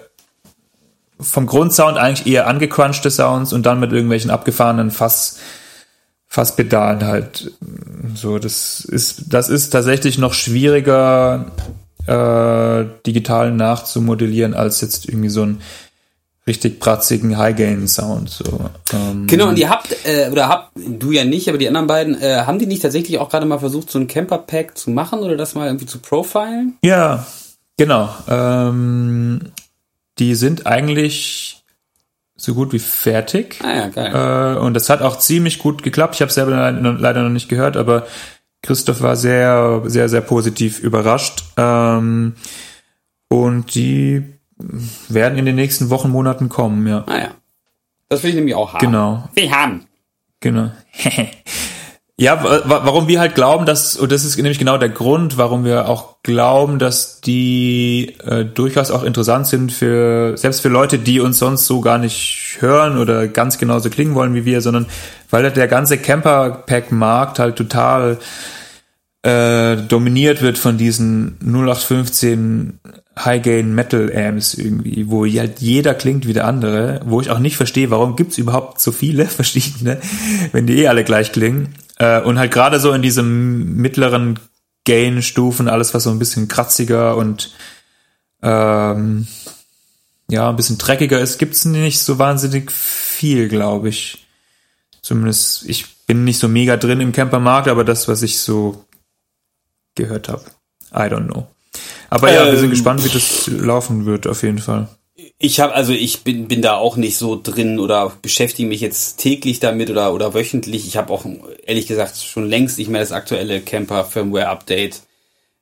vom 1.20 1.46
Grundsound 1.46 1.98
eigentlich 1.98 2.28
eher 2.28 2.48
angecrunchte 2.48 3.12
Sounds 3.12 3.54
und 3.54 3.66
dann 3.66 3.80
mit 3.80 3.92
irgendwelchen 3.92 4.32
abgefahrenen 4.32 4.90
Fass, 4.90 5.38
Fasspedalen 6.28 7.06
halt. 7.06 7.52
So, 8.16 8.40
das 8.40 8.84
ist, 8.84 9.26
das 9.32 9.48
ist 9.48 9.70
tatsächlich 9.70 10.18
noch 10.18 10.34
schwieriger, 10.34 11.52
äh, 12.08 12.86
digital 13.06 13.52
nachzumodellieren, 13.52 14.54
als 14.56 14.82
jetzt 14.82 15.08
irgendwie 15.08 15.30
so 15.30 15.44
ein 15.44 15.62
richtig 16.48 16.80
pratzigen 16.80 17.38
High-Gain-Sound. 17.38 18.30
So. 18.30 18.70
Ähm. 18.94 19.28
Genau, 19.28 19.50
und 19.50 19.58
ihr 19.58 19.70
habt, 19.70 19.96
äh, 20.06 20.30
oder 20.32 20.48
habt, 20.48 20.72
du 20.76 21.12
ja 21.12 21.26
nicht, 21.26 21.50
aber 21.50 21.58
die 21.58 21.68
anderen 21.68 21.88
beiden, 21.88 22.22
äh, 22.22 22.44
haben 22.46 22.60
die 22.60 22.68
nicht 22.68 22.84
tatsächlich 22.84 23.18
auch 23.18 23.30
gerade 23.30 23.46
mal 23.46 23.60
versucht, 23.60 23.90
so 23.90 24.00
ein 24.00 24.08
Camper-Pack 24.08 24.78
zu 24.78 24.92
machen 24.92 25.20
oder 25.20 25.38
das 25.38 25.56
mal 25.56 25.68
irgendwie 25.68 25.88
zu 25.88 26.00
profilen? 26.00 26.78
Ja, 26.84 27.26
genau. 27.78 28.10
Ähm, 28.28 29.52
die 30.20 30.36
sind 30.36 30.68
eigentlich 30.68 31.64
so 32.36 32.54
gut 32.54 32.74
wie 32.74 32.80
fertig. 32.80 33.60
Ah 33.64 33.76
ja, 33.76 33.88
geil. 33.88 34.56
Äh, 34.56 34.60
und 34.60 34.74
das 34.76 34.90
hat 34.90 35.02
auch 35.02 35.18
ziemlich 35.18 35.60
gut 35.60 35.84
geklappt. 35.84 36.16
Ich 36.16 36.22
habe 36.22 36.32
selber 36.32 36.72
leider 36.72 37.24
noch 37.24 37.30
nicht 37.30 37.50
gehört, 37.50 37.76
aber 37.76 38.06
Christoph 38.62 39.02
war 39.02 39.16
sehr, 39.16 39.84
sehr, 39.86 40.10
sehr 40.10 40.22
positiv 40.22 40.80
überrascht. 40.80 41.44
Ähm, 41.58 42.36
und 43.30 43.74
die 43.74 44.35
werden 44.58 45.38
in 45.38 45.46
den 45.46 45.56
nächsten 45.56 45.90
Wochen, 45.90 46.10
Monaten 46.10 46.50
kommen, 46.50 46.88
ja. 46.88 47.04
Ah 47.08 47.18
ja. 47.18 47.32
Das 48.10 48.24
will 48.24 48.30
ich 48.30 48.36
nämlich 48.36 48.56
auch 48.56 48.74
haben. 48.74 48.86
Genau. 48.86 49.30
Wir 49.34 49.52
haben. 49.52 49.86
Genau. 50.40 50.72
ja, 52.18 52.42
warum 52.66 53.08
wir 53.08 53.20
halt 53.20 53.36
glauben, 53.36 53.66
dass, 53.66 53.96
und 53.96 54.12
das 54.12 54.24
ist 54.24 54.38
nämlich 54.38 54.60
genau 54.60 54.78
der 54.78 54.90
Grund, 54.90 55.38
warum 55.38 55.66
wir 55.66 55.90
auch 55.90 56.22
glauben, 56.24 56.80
dass 56.80 57.20
die 57.20 58.16
äh, 58.24 58.46
durchaus 58.46 58.92
auch 58.92 59.04
interessant 59.04 59.48
sind 59.48 59.72
für, 59.72 60.38
selbst 60.38 60.62
für 60.62 60.70
Leute, 60.70 61.00
die 61.00 61.20
uns 61.20 61.40
sonst 61.40 61.66
so 61.66 61.82
gar 61.82 61.98
nicht 61.98 62.58
hören 62.60 62.98
oder 62.98 63.28
ganz 63.28 63.58
genauso 63.58 63.90
klingen 63.90 64.16
wollen 64.16 64.36
wie 64.36 64.46
wir, 64.46 64.62
sondern 64.62 64.86
weil 65.32 65.52
der 65.52 65.68
ganze 65.68 65.98
Camper-Pack-Markt 65.98 67.40
halt 67.40 67.56
total 67.56 68.20
äh, 69.24 69.78
dominiert 69.78 70.44
wird 70.44 70.60
von 70.60 70.78
diesen 70.78 71.40
0815 71.42 72.80
High-Gain 73.18 73.74
Metal 73.74 74.12
Amps 74.16 74.54
irgendwie, 74.56 75.10
wo 75.10 75.26
halt 75.26 75.62
jeder 75.62 75.94
klingt 75.94 76.28
wie 76.28 76.34
der 76.34 76.48
andere, 76.48 77.02
wo 77.06 77.22
ich 77.22 77.30
auch 77.30 77.40
nicht 77.40 77.56
verstehe, 77.56 77.90
warum 77.90 78.16
gibt's 78.16 78.38
überhaupt 78.38 78.82
so 78.82 78.92
viele 78.92 79.26
verschiedene, 79.28 80.02
wenn 80.52 80.68
die 80.68 80.82
eh 80.82 80.88
alle 80.88 81.04
gleich 81.04 81.32
klingen. 81.32 81.76
Äh, 81.98 82.22
und 82.22 82.38
halt 82.38 82.52
gerade 82.52 82.80
so 82.80 82.92
in 82.92 83.02
diesem 83.02 83.78
mittleren 83.78 84.40
Gain-Stufen, 84.84 85.70
alles 85.70 85.94
was 85.94 86.04
so 86.04 86.12
ein 86.12 86.20
bisschen 86.20 86.48
kratziger 86.48 87.16
und 87.16 87.54
ähm, 88.44 89.28
ja, 90.30 90.50
ein 90.50 90.56
bisschen 90.56 90.78
dreckiger 90.78 91.20
ist, 91.20 91.38
gibt's 91.38 91.66
nicht 91.66 92.00
so 92.00 92.20
wahnsinnig 92.20 92.72
viel, 92.72 93.48
glaube 93.48 93.90
ich. 93.90 94.26
Zumindest, 95.02 95.66
ich 95.70 96.06
bin 96.06 96.24
nicht 96.24 96.40
so 96.40 96.48
mega 96.48 96.78
drin 96.78 97.00
im 97.00 97.12
Campermarkt, 97.12 97.68
aber 97.68 97.84
das, 97.84 98.08
was 98.08 98.24
ich 98.24 98.40
so 98.40 98.86
gehört 99.96 100.30
habe. 100.30 100.44
I 100.92 101.10
don't 101.12 101.28
know. 101.28 101.48
Aber 102.16 102.32
ja, 102.32 102.46
ähm, 102.46 102.52
wir 102.52 102.58
sind 102.58 102.66
ähm, 102.66 102.72
gespannt, 102.72 103.04
wie 103.04 103.10
das 103.10 103.48
laufen 103.48 104.06
wird, 104.06 104.26
auf 104.26 104.42
jeden 104.42 104.60
Fall. 104.60 104.88
Ich 105.38 105.60
habe 105.60 105.74
also 105.74 105.92
ich 105.92 106.24
bin 106.24 106.48
bin 106.48 106.62
da 106.62 106.76
auch 106.76 106.96
nicht 106.96 107.18
so 107.18 107.40
drin 107.42 107.78
oder 107.78 108.14
beschäftige 108.22 108.70
mich 108.70 108.80
jetzt 108.80 109.18
täglich 109.18 109.60
damit 109.60 109.90
oder 109.90 110.14
oder 110.14 110.34
wöchentlich. 110.34 110.88
Ich 110.88 110.96
habe 110.96 111.12
auch 111.12 111.26
ehrlich 111.66 111.88
gesagt 111.88 112.18
schon 112.18 112.48
längst 112.48 112.78
nicht 112.78 112.90
mehr 112.90 113.02
das 113.02 113.12
aktuelle 113.12 113.60
Camper 113.60 114.06
Firmware 114.06 114.48
Update 114.48 115.02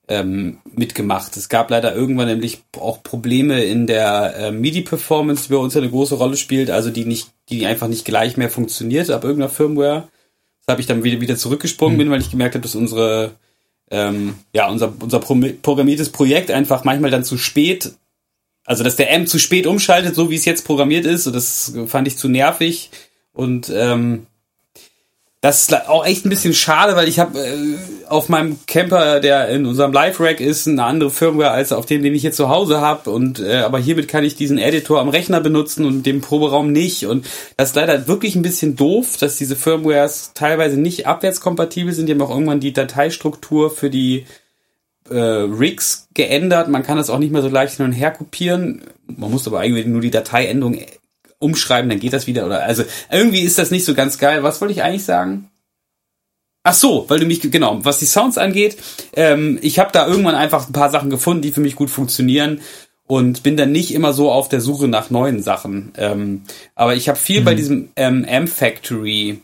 ähm, 0.07 0.59
mitgemacht. 0.75 1.35
Es 1.37 1.49
gab 1.49 1.71
leider 1.71 1.95
irgendwann 1.95 2.27
nämlich 2.27 2.61
auch 2.79 3.01
Probleme 3.01 3.63
in 3.63 3.87
der 3.87 4.35
äh, 4.37 4.51
MIDI 4.51 4.81
Performance, 4.81 5.45
die 5.47 5.53
bei 5.53 5.59
uns 5.59 5.75
eine 5.75 5.89
große 5.89 6.15
Rolle 6.15 6.37
spielt, 6.37 6.69
also 6.69 6.91
die 6.91 7.05
nicht 7.05 7.29
die 7.49 7.65
einfach 7.65 7.87
nicht 7.87 8.05
gleich 8.05 8.37
mehr 8.37 8.51
funktioniert 8.51 9.09
ab 9.09 9.23
irgendeiner 9.23 9.49
Firmware. 9.49 10.07
Das 10.65 10.73
habe 10.73 10.81
ich 10.81 10.87
dann 10.87 11.03
wieder 11.03 11.19
wieder 11.19 11.35
zurückgesprungen 11.35 11.95
mhm. 11.95 11.99
bin, 11.99 12.11
weil 12.11 12.21
ich 12.21 12.29
gemerkt 12.29 12.53
habe, 12.53 12.63
dass 12.63 12.75
unsere 12.75 13.31
ähm, 13.93 14.35
ja, 14.51 14.69
unser, 14.69 14.93
unser 14.99 15.19
programmiertes 15.19 16.09
Projekt 16.09 16.51
einfach 16.51 16.83
manchmal 16.83 17.11
dann 17.11 17.23
zu 17.23 17.37
spät 17.37 17.93
also 18.65 18.83
dass 18.83 18.95
der 18.95 19.13
Amp 19.13 19.27
zu 19.27 19.39
spät 19.39 19.67
umschaltet, 19.67 20.15
so 20.15 20.29
wie 20.29 20.35
es 20.35 20.45
jetzt 20.45 20.65
programmiert 20.65 21.05
ist, 21.05 21.27
das 21.27 21.73
fand 21.87 22.07
ich 22.07 22.17
zu 22.17 22.29
nervig. 22.29 22.91
Und 23.33 23.71
ähm, 23.73 24.27
das 25.43 25.63
ist 25.63 25.89
auch 25.89 26.05
echt 26.05 26.25
ein 26.25 26.29
bisschen 26.29 26.53
schade, 26.53 26.95
weil 26.95 27.09
ich 27.09 27.19
habe 27.19 27.37
äh, 27.37 27.75
auf 28.07 28.29
meinem 28.29 28.59
Camper, 28.65 29.19
der 29.19 29.49
in 29.49 29.65
unserem 29.65 29.91
Live-Rack 29.91 30.39
ist, 30.39 30.69
eine 30.69 30.85
andere 30.85 31.11
Firmware 31.11 31.51
als 31.51 31.73
auf 31.73 31.85
dem, 31.85 32.01
den 32.01 32.15
ich 32.15 32.23
jetzt 32.23 32.37
zu 32.37 32.47
Hause 32.47 32.79
habe. 32.79 33.09
Und 33.09 33.41
äh, 33.41 33.57
aber 33.57 33.77
hiermit 33.77 34.07
kann 34.07 34.23
ich 34.23 34.37
diesen 34.37 34.57
Editor 34.57 35.01
am 35.01 35.09
Rechner 35.09 35.41
benutzen 35.41 35.83
und 35.83 36.05
dem 36.05 36.21
Proberaum 36.21 36.71
nicht. 36.71 37.07
Und 37.07 37.27
das 37.57 37.71
ist 37.71 37.75
leider 37.75 38.07
wirklich 38.07 38.37
ein 38.37 38.41
bisschen 38.41 38.77
doof, 38.77 39.17
dass 39.19 39.35
diese 39.35 39.57
Firmwares 39.57 40.31
teilweise 40.33 40.79
nicht 40.79 41.07
abwärtskompatibel 41.07 41.91
sind. 41.91 42.05
Die 42.05 42.13
haben 42.13 42.21
auch 42.21 42.29
irgendwann 42.29 42.61
die 42.61 42.71
Dateistruktur 42.71 43.69
für 43.69 43.89
die 43.89 44.25
äh, 45.09 45.17
Rigs 45.17 46.07
geändert. 46.13 46.69
Man 46.69 46.83
kann 46.83 46.95
das 46.95 47.09
auch 47.09 47.19
nicht 47.19 47.33
mehr 47.33 47.41
so 47.41 47.49
leicht 47.49 47.75
hin 47.75 47.85
und 47.85 47.91
her 47.91 48.11
kopieren. 48.11 48.83
Man 49.07 49.29
muss 49.29 49.45
aber 49.45 49.59
eigentlich 49.59 49.87
nur 49.87 49.99
die 49.99 50.09
Dateiendung 50.09 50.77
umschreiben, 51.43 51.89
dann 51.89 51.99
geht 51.99 52.13
das 52.13 52.27
wieder. 52.27 52.45
Oder 52.45 52.63
also 52.63 52.83
irgendwie 53.11 53.41
ist 53.41 53.59
das 53.59 53.71
nicht 53.71 53.85
so 53.85 53.93
ganz 53.93 54.17
geil. 54.17 54.43
Was 54.43 54.61
wollte 54.61 54.73
ich 54.73 54.83
eigentlich 54.83 55.05
sagen? 55.05 55.49
Ach 56.63 56.73
so, 56.73 57.05
weil 57.09 57.19
du 57.19 57.25
mich 57.25 57.41
genau, 57.41 57.83
was 57.83 57.99
die 57.99 58.05
Sounds 58.05 58.37
angeht, 58.37 58.77
ähm, 59.13 59.59
ich 59.61 59.79
habe 59.79 59.91
da 59.91 60.07
irgendwann 60.07 60.35
einfach 60.35 60.67
ein 60.67 60.73
paar 60.73 60.89
Sachen 60.89 61.09
gefunden, 61.09 61.41
die 61.41 61.51
für 61.51 61.59
mich 61.59 61.75
gut 61.75 61.89
funktionieren 61.89 62.61
und 63.05 63.43
bin 63.43 63.57
dann 63.57 63.73
nicht 63.73 63.93
immer 63.93 64.13
so 64.13 64.31
auf 64.31 64.47
der 64.47 64.61
Suche 64.61 64.87
nach 64.87 65.09
neuen 65.09 65.43
Sachen. 65.43 65.91
Ähm, 65.97 66.43
aber 66.73 66.95
ich 66.95 67.09
habe 67.09 67.19
viel 67.19 67.41
mhm. 67.41 67.45
bei 67.45 67.53
diesem 67.55 67.89
ähm, 67.97 68.23
M 68.23 68.47
Factory 68.47 69.41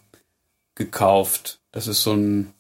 gekauft. 0.76 1.60
Das 1.74 1.88
ist 1.88 2.04
so 2.04 2.14
ein 2.14 2.54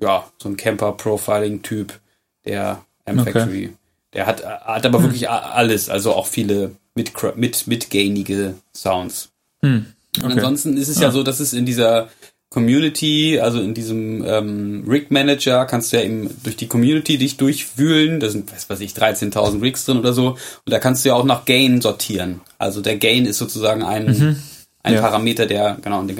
ja 0.00 0.24
so 0.38 0.48
ein 0.48 0.56
Camper 0.56 0.92
Profiling 0.92 1.62
Typ, 1.62 2.00
der 2.44 2.84
M 3.04 3.20
Factory. 3.20 3.66
Okay. 3.66 3.76
Der 4.12 4.26
hat 4.26 4.44
hat 4.44 4.84
aber 4.84 4.98
mhm. 4.98 5.04
wirklich 5.04 5.30
alles, 5.30 5.88
also 5.88 6.14
auch 6.14 6.26
viele 6.26 6.72
mit, 7.00 7.36
mit, 7.36 7.66
mit 7.66 7.90
gainige 7.90 8.54
Sounds. 8.74 9.30
Hm, 9.62 9.86
okay. 10.16 10.26
Und 10.26 10.32
ansonsten 10.32 10.76
ist 10.76 10.88
es 10.88 10.96
ja. 10.96 11.04
ja 11.04 11.10
so, 11.10 11.22
dass 11.22 11.40
es 11.40 11.52
in 11.52 11.66
dieser 11.66 12.08
Community, 12.50 13.38
also 13.38 13.60
in 13.60 13.74
diesem 13.74 14.24
ähm, 14.24 14.84
Rig 14.88 15.10
Manager, 15.10 15.66
kannst 15.66 15.92
du 15.92 15.98
ja 15.98 16.02
eben 16.02 16.28
durch 16.42 16.56
die 16.56 16.66
Community 16.66 17.16
dich 17.16 17.36
durchwühlen. 17.36 18.18
Da 18.18 18.28
sind, 18.28 18.52
was 18.52 18.68
weiß 18.68 18.80
ich, 18.80 18.92
13.000 18.92 19.62
Rigs 19.62 19.84
drin 19.84 19.98
oder 19.98 20.12
so. 20.12 20.30
Und 20.30 20.38
da 20.66 20.80
kannst 20.80 21.04
du 21.04 21.10
ja 21.10 21.14
auch 21.14 21.24
nach 21.24 21.44
Gain 21.44 21.80
sortieren. 21.80 22.40
Also 22.58 22.80
der 22.80 22.96
Gain 22.96 23.24
ist 23.24 23.38
sozusagen 23.38 23.82
ein, 23.82 24.06
mhm. 24.06 24.42
ein 24.82 24.94
ja. 24.94 25.00
Parameter, 25.00 25.46
der, 25.46 25.78
genau, 25.80 26.02
den, 26.02 26.16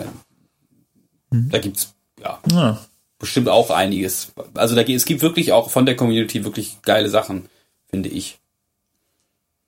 mhm. 1.31 1.49
da 1.51 1.59
gibt's 1.59 1.95
ja, 2.22 2.39
ja, 2.53 2.81
bestimmt 3.18 3.49
auch 3.49 3.70
einiges. 3.70 4.33
Also 4.55 4.76
da, 4.76 4.83
es 4.83 5.05
gibt 5.07 5.22
wirklich 5.22 5.53
auch 5.53 5.70
von 5.70 5.85
der 5.85 5.97
Community 5.97 6.45
wirklich 6.45 6.76
geile 6.83 7.09
Sachen, 7.09 7.47
finde 7.91 8.09
ich. 8.09 8.39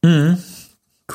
Mhm. 0.02 0.38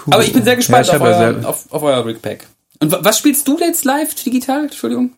Cool. 0.06 0.14
Aber 0.14 0.24
ich 0.24 0.34
bin 0.34 0.44
sehr 0.44 0.56
gespannt 0.56 0.88
ja, 0.88 0.96
auf, 0.96 1.02
euer, 1.02 1.18
sehr 1.18 1.50
auf, 1.50 1.72
auf 1.72 1.84
euer 1.84 2.06
Rickpack. 2.06 2.48
Und 2.80 2.96
was 3.00 3.18
spielst 3.18 3.48
du 3.48 3.58
jetzt 3.60 3.86
live 3.86 4.14
digital? 4.14 4.64
Entschuldigung. 4.64 5.12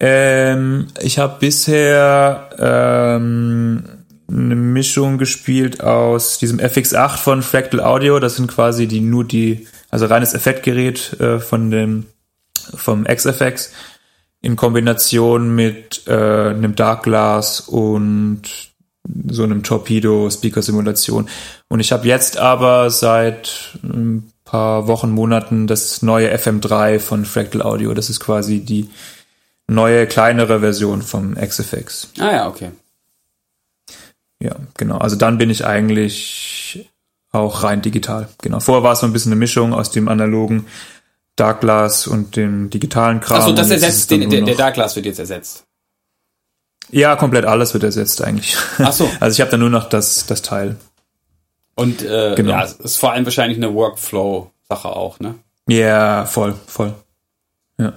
Ähm, 0.00 0.88
ich 1.00 1.18
habe 1.18 1.38
bisher 1.40 2.50
ähm, 2.58 3.84
eine 4.30 4.54
Mischung 4.54 5.18
gespielt 5.18 5.82
aus 5.82 6.38
diesem 6.38 6.58
FX8 6.58 7.16
von 7.16 7.42
Fractal 7.42 7.80
Audio. 7.80 8.20
Das 8.20 8.36
sind 8.36 8.46
quasi 8.48 8.86
die 8.86 9.00
nur 9.00 9.24
die, 9.24 9.66
also 9.90 10.06
reines 10.06 10.34
Effektgerät 10.34 11.18
äh, 11.20 11.40
von 11.40 11.70
dem 11.70 12.06
vom 12.76 13.04
XFX 13.04 13.72
in 14.40 14.56
Kombination 14.56 15.54
mit 15.54 16.06
äh, 16.06 16.12
einem 16.12 16.74
Dark 16.76 17.04
Glass 17.04 17.60
und 17.60 18.42
so 19.28 19.42
einem 19.42 19.62
Torpedo-Speaker-Simulation. 19.62 21.28
Und 21.68 21.80
ich 21.80 21.92
habe 21.92 22.06
jetzt 22.06 22.36
aber 22.36 22.90
seit 22.90 23.78
ein 23.82 24.32
paar 24.44 24.86
Wochen, 24.86 25.10
Monaten 25.10 25.66
das 25.66 26.02
neue 26.02 26.34
FM3 26.34 26.98
von 26.98 27.24
Fractal 27.24 27.62
Audio. 27.62 27.94
Das 27.94 28.10
ist 28.10 28.20
quasi 28.20 28.60
die 28.60 28.88
neue, 29.66 30.06
kleinere 30.06 30.60
Version 30.60 31.02
vom 31.02 31.34
XFX. 31.34 32.12
Ah 32.18 32.32
ja, 32.32 32.48
okay. 32.48 32.70
Ja, 34.40 34.56
genau. 34.76 34.98
Also 34.98 35.16
dann 35.16 35.38
bin 35.38 35.50
ich 35.50 35.66
eigentlich 35.66 36.88
auch 37.30 37.62
rein 37.62 37.82
digital. 37.82 38.28
Genau. 38.40 38.60
Vorher 38.60 38.82
war 38.82 38.92
es 38.92 39.00
so 39.00 39.06
ein 39.06 39.12
bisschen 39.12 39.32
eine 39.32 39.38
Mischung 39.38 39.74
aus 39.74 39.90
dem 39.90 40.08
analogen 40.08 40.66
Dark 41.36 41.60
Glass 41.60 42.06
und 42.06 42.36
dem 42.36 42.70
digitalen 42.70 43.20
Kram. 43.20 43.40
Achso, 43.40 43.52
das 43.52 43.70
ersetzt, 43.70 44.10
den, 44.10 44.28
der, 44.28 44.42
der 44.42 44.54
Dark 44.56 44.74
Glass 44.74 44.96
wird 44.96 45.06
jetzt 45.06 45.18
ersetzt. 45.18 45.64
Ja, 46.90 47.16
komplett 47.16 47.44
alles 47.44 47.74
wird 47.74 47.84
ersetzt 47.84 48.22
eigentlich. 48.22 48.56
Ach 48.78 48.92
so. 48.92 49.10
Also 49.20 49.34
ich 49.34 49.40
habe 49.40 49.50
da 49.50 49.56
nur 49.56 49.70
noch 49.70 49.88
das, 49.88 50.26
das 50.26 50.42
Teil. 50.42 50.76
Und 51.74 52.02
äh, 52.02 52.34
genau. 52.34 52.50
ja, 52.50 52.64
es 52.64 52.72
ist 52.72 52.96
vor 52.96 53.12
allem 53.12 53.24
wahrscheinlich 53.24 53.58
eine 53.58 53.72
Workflow-Sache 53.74 54.88
auch, 54.88 55.20
ne? 55.20 55.34
Ja, 55.68 55.76
yeah, 55.76 56.26
voll, 56.26 56.54
voll. 56.66 56.94
Ja. 57.78 57.92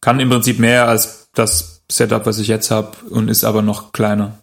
Kann 0.00 0.20
im 0.20 0.30
Prinzip 0.30 0.58
mehr 0.58 0.88
als 0.88 1.28
das 1.34 1.82
Setup, 1.90 2.26
was 2.26 2.38
ich 2.38 2.48
jetzt 2.48 2.70
habe, 2.70 2.96
und 3.10 3.28
ist 3.28 3.44
aber 3.44 3.62
noch 3.62 3.92
kleiner. 3.92 4.38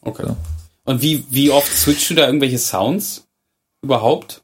Okay. 0.00 0.22
So. 0.26 0.36
Und 0.84 1.02
wie, 1.02 1.26
wie 1.30 1.50
oft 1.50 1.72
switchst 1.72 2.10
du 2.10 2.14
da 2.14 2.26
irgendwelche 2.26 2.58
Sounds 2.58 3.26
überhaupt? 3.82 4.42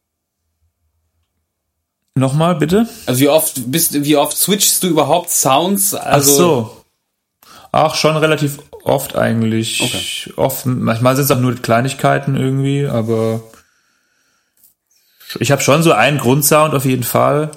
Nochmal, 2.15 2.57
bitte? 2.57 2.89
Also 3.07 3.21
wie 3.21 3.29
oft 3.29 3.71
bist 3.71 4.05
wie 4.05 4.17
oft 4.17 4.37
switchst 4.37 4.83
du 4.83 4.89
überhaupt 4.89 5.31
Sounds? 5.31 5.95
Also 5.95 6.33
Ach 6.33 6.37
so. 6.37 6.80
Ach, 7.73 7.95
schon 7.95 8.17
relativ 8.17 8.59
oft 8.85 9.17
eigentlich. 9.17 9.81
Okay. 9.83 10.33
Oft, 10.37 10.67
manchmal 10.67 11.15
sind 11.15 11.25
es 11.25 11.31
auch 11.31 11.41
nur 11.41 11.55
Kleinigkeiten 11.55 12.37
irgendwie, 12.37 12.87
aber 12.87 13.43
ich 15.39 15.53
habe 15.53 15.63
schon 15.63 15.83
so 15.83 15.93
einen 15.93 16.19
Grundsound 16.19 16.75
auf 16.75 16.85
jeden 16.85 17.05
Fall. 17.05 17.51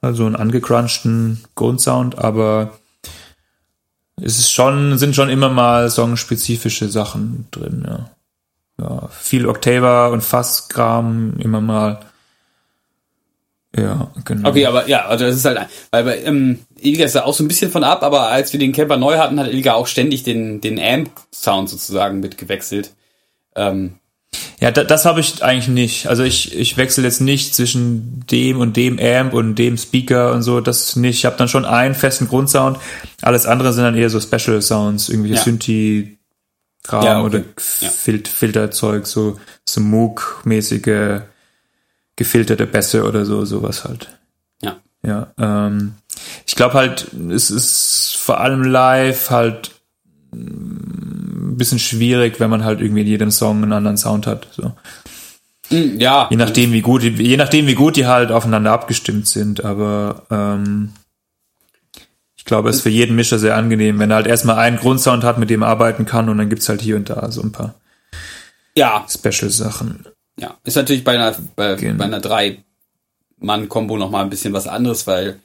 Also 0.00 0.24
einen 0.24 0.36
angecrunchten 0.36 1.44
Grundsound, 1.54 2.18
aber 2.18 2.78
es 4.16 4.38
ist 4.38 4.50
schon, 4.50 4.96
sind 4.98 5.14
schon 5.14 5.28
immer 5.28 5.50
mal 5.50 5.90
songspezifische 5.90 6.88
Sachen 6.88 7.46
drin, 7.50 7.84
ja. 7.86 8.10
Ja, 8.80 9.08
viel 9.08 9.46
Octaver 9.46 10.10
und 10.10 10.22
Fasskram 10.22 11.34
immer 11.38 11.60
mal. 11.60 12.00
Ja, 13.76 14.10
genau. 14.24 14.48
Okay, 14.48 14.66
aber 14.66 14.88
ja, 14.88 15.06
also 15.06 15.26
das 15.26 15.36
ist 15.36 15.44
halt, 15.44 15.60
weil 15.92 16.04
bei 16.04 16.22
ähm, 16.22 16.58
Ilga 16.80 17.04
ist 17.04 17.14
da 17.14 17.22
auch 17.22 17.34
so 17.34 17.44
ein 17.44 17.48
bisschen 17.48 17.70
von 17.70 17.84
ab, 17.84 18.02
aber 18.02 18.28
als 18.28 18.52
wir 18.52 18.58
den 18.58 18.72
Camper 18.72 18.96
neu 18.96 19.16
hatten, 19.16 19.38
hat 19.38 19.52
Ilga 19.52 19.74
auch 19.74 19.86
ständig 19.86 20.24
den, 20.24 20.60
den 20.60 20.80
Amp-Sound 20.80 21.68
sozusagen 21.68 22.18
mitgewechselt. 22.18 22.92
Ähm, 23.54 23.94
ja, 24.60 24.70
da, 24.70 24.84
das 24.84 25.04
habe 25.04 25.20
ich 25.20 25.42
eigentlich 25.42 25.68
nicht. 25.68 26.06
Also 26.08 26.24
ich, 26.24 26.56
ich 26.56 26.76
wechsle 26.76 27.04
jetzt 27.04 27.20
nicht 27.20 27.54
zwischen 27.54 28.24
dem 28.30 28.58
und 28.58 28.76
dem 28.76 28.98
Amp 28.98 29.34
und 29.34 29.54
dem 29.54 29.76
Speaker 29.76 30.32
und 30.32 30.42
so, 30.42 30.60
das 30.60 30.96
nicht. 30.96 31.18
Ich 31.18 31.24
habe 31.24 31.36
dann 31.36 31.48
schon 31.48 31.64
einen 31.64 31.94
festen 31.94 32.28
Grundsound. 32.28 32.78
Alles 33.22 33.46
andere 33.46 33.72
sind 33.72 33.84
dann 33.84 33.96
eher 33.96 34.10
so 34.10 34.20
Special 34.20 34.60
Sounds, 34.62 35.08
irgendwelche 35.08 35.36
ja. 35.36 35.42
Synthi 35.42 36.18
Kram 36.82 37.04
ja, 37.04 37.18
okay. 37.20 37.26
oder 37.26 37.38
ja. 37.80 37.88
Fil 37.90 38.22
Filterzeug, 38.24 39.06
so, 39.06 39.38
so 39.68 39.80
Moog-mäßige 39.80 41.22
gefilterte 42.20 42.66
Bässe 42.66 43.04
oder 43.08 43.24
so, 43.24 43.46
sowas 43.46 43.86
halt. 43.86 44.10
Ja. 44.60 44.76
Ja, 45.02 45.32
ähm, 45.38 45.94
ich 46.46 46.54
glaube 46.54 46.74
halt, 46.74 47.14
es 47.30 47.50
ist 47.50 48.14
vor 48.18 48.40
allem 48.40 48.62
live 48.62 49.30
halt 49.30 49.70
ein 50.34 51.56
bisschen 51.56 51.78
schwierig, 51.78 52.38
wenn 52.38 52.50
man 52.50 52.62
halt 52.62 52.82
irgendwie 52.82 53.00
in 53.00 53.06
jedem 53.06 53.30
Song 53.30 53.62
einen 53.62 53.72
anderen 53.72 53.96
Sound 53.96 54.26
hat. 54.26 54.48
So. 54.52 54.72
Hm, 55.68 55.98
ja. 55.98 56.26
Je 56.30 56.36
nachdem, 56.36 56.72
wie 56.72 56.82
gut, 56.82 57.02
je 57.02 57.36
nachdem, 57.38 57.66
wie 57.66 57.74
gut 57.74 57.96
die 57.96 58.06
halt 58.06 58.30
aufeinander 58.32 58.72
abgestimmt 58.72 59.26
sind, 59.26 59.64
aber 59.64 60.26
ähm, 60.30 60.90
ich 62.36 62.44
glaube, 62.44 62.68
es 62.68 62.76
ist 62.76 62.82
für 62.82 62.90
jeden 62.90 63.16
Mischer 63.16 63.38
sehr 63.38 63.56
angenehm, 63.56 63.98
wenn 63.98 64.10
er 64.10 64.16
halt 64.16 64.26
erstmal 64.26 64.58
einen 64.58 64.76
Grundsound 64.76 65.24
hat, 65.24 65.38
mit 65.38 65.48
dem 65.48 65.62
er 65.62 65.68
arbeiten 65.68 66.04
kann 66.04 66.28
und 66.28 66.36
dann 66.36 66.50
gibt's 66.50 66.68
halt 66.68 66.82
hier 66.82 66.96
und 66.96 67.08
da 67.08 67.30
so 67.30 67.40
ein 67.40 67.52
paar 67.52 67.76
ja. 68.76 69.06
Special-Sachen. 69.08 70.04
Ja, 70.38 70.56
ist 70.64 70.76
natürlich 70.76 71.04
bei 71.04 71.12
einer, 71.12 71.36
bei, 71.56 71.74
genau. 71.74 71.98
bei 71.98 72.04
einer 72.04 72.20
Drei-Mann-Kombo 72.20 73.96
nochmal 73.96 74.24
ein 74.24 74.30
bisschen 74.30 74.52
was 74.52 74.66
anderes, 74.66 75.06
weil 75.06 75.40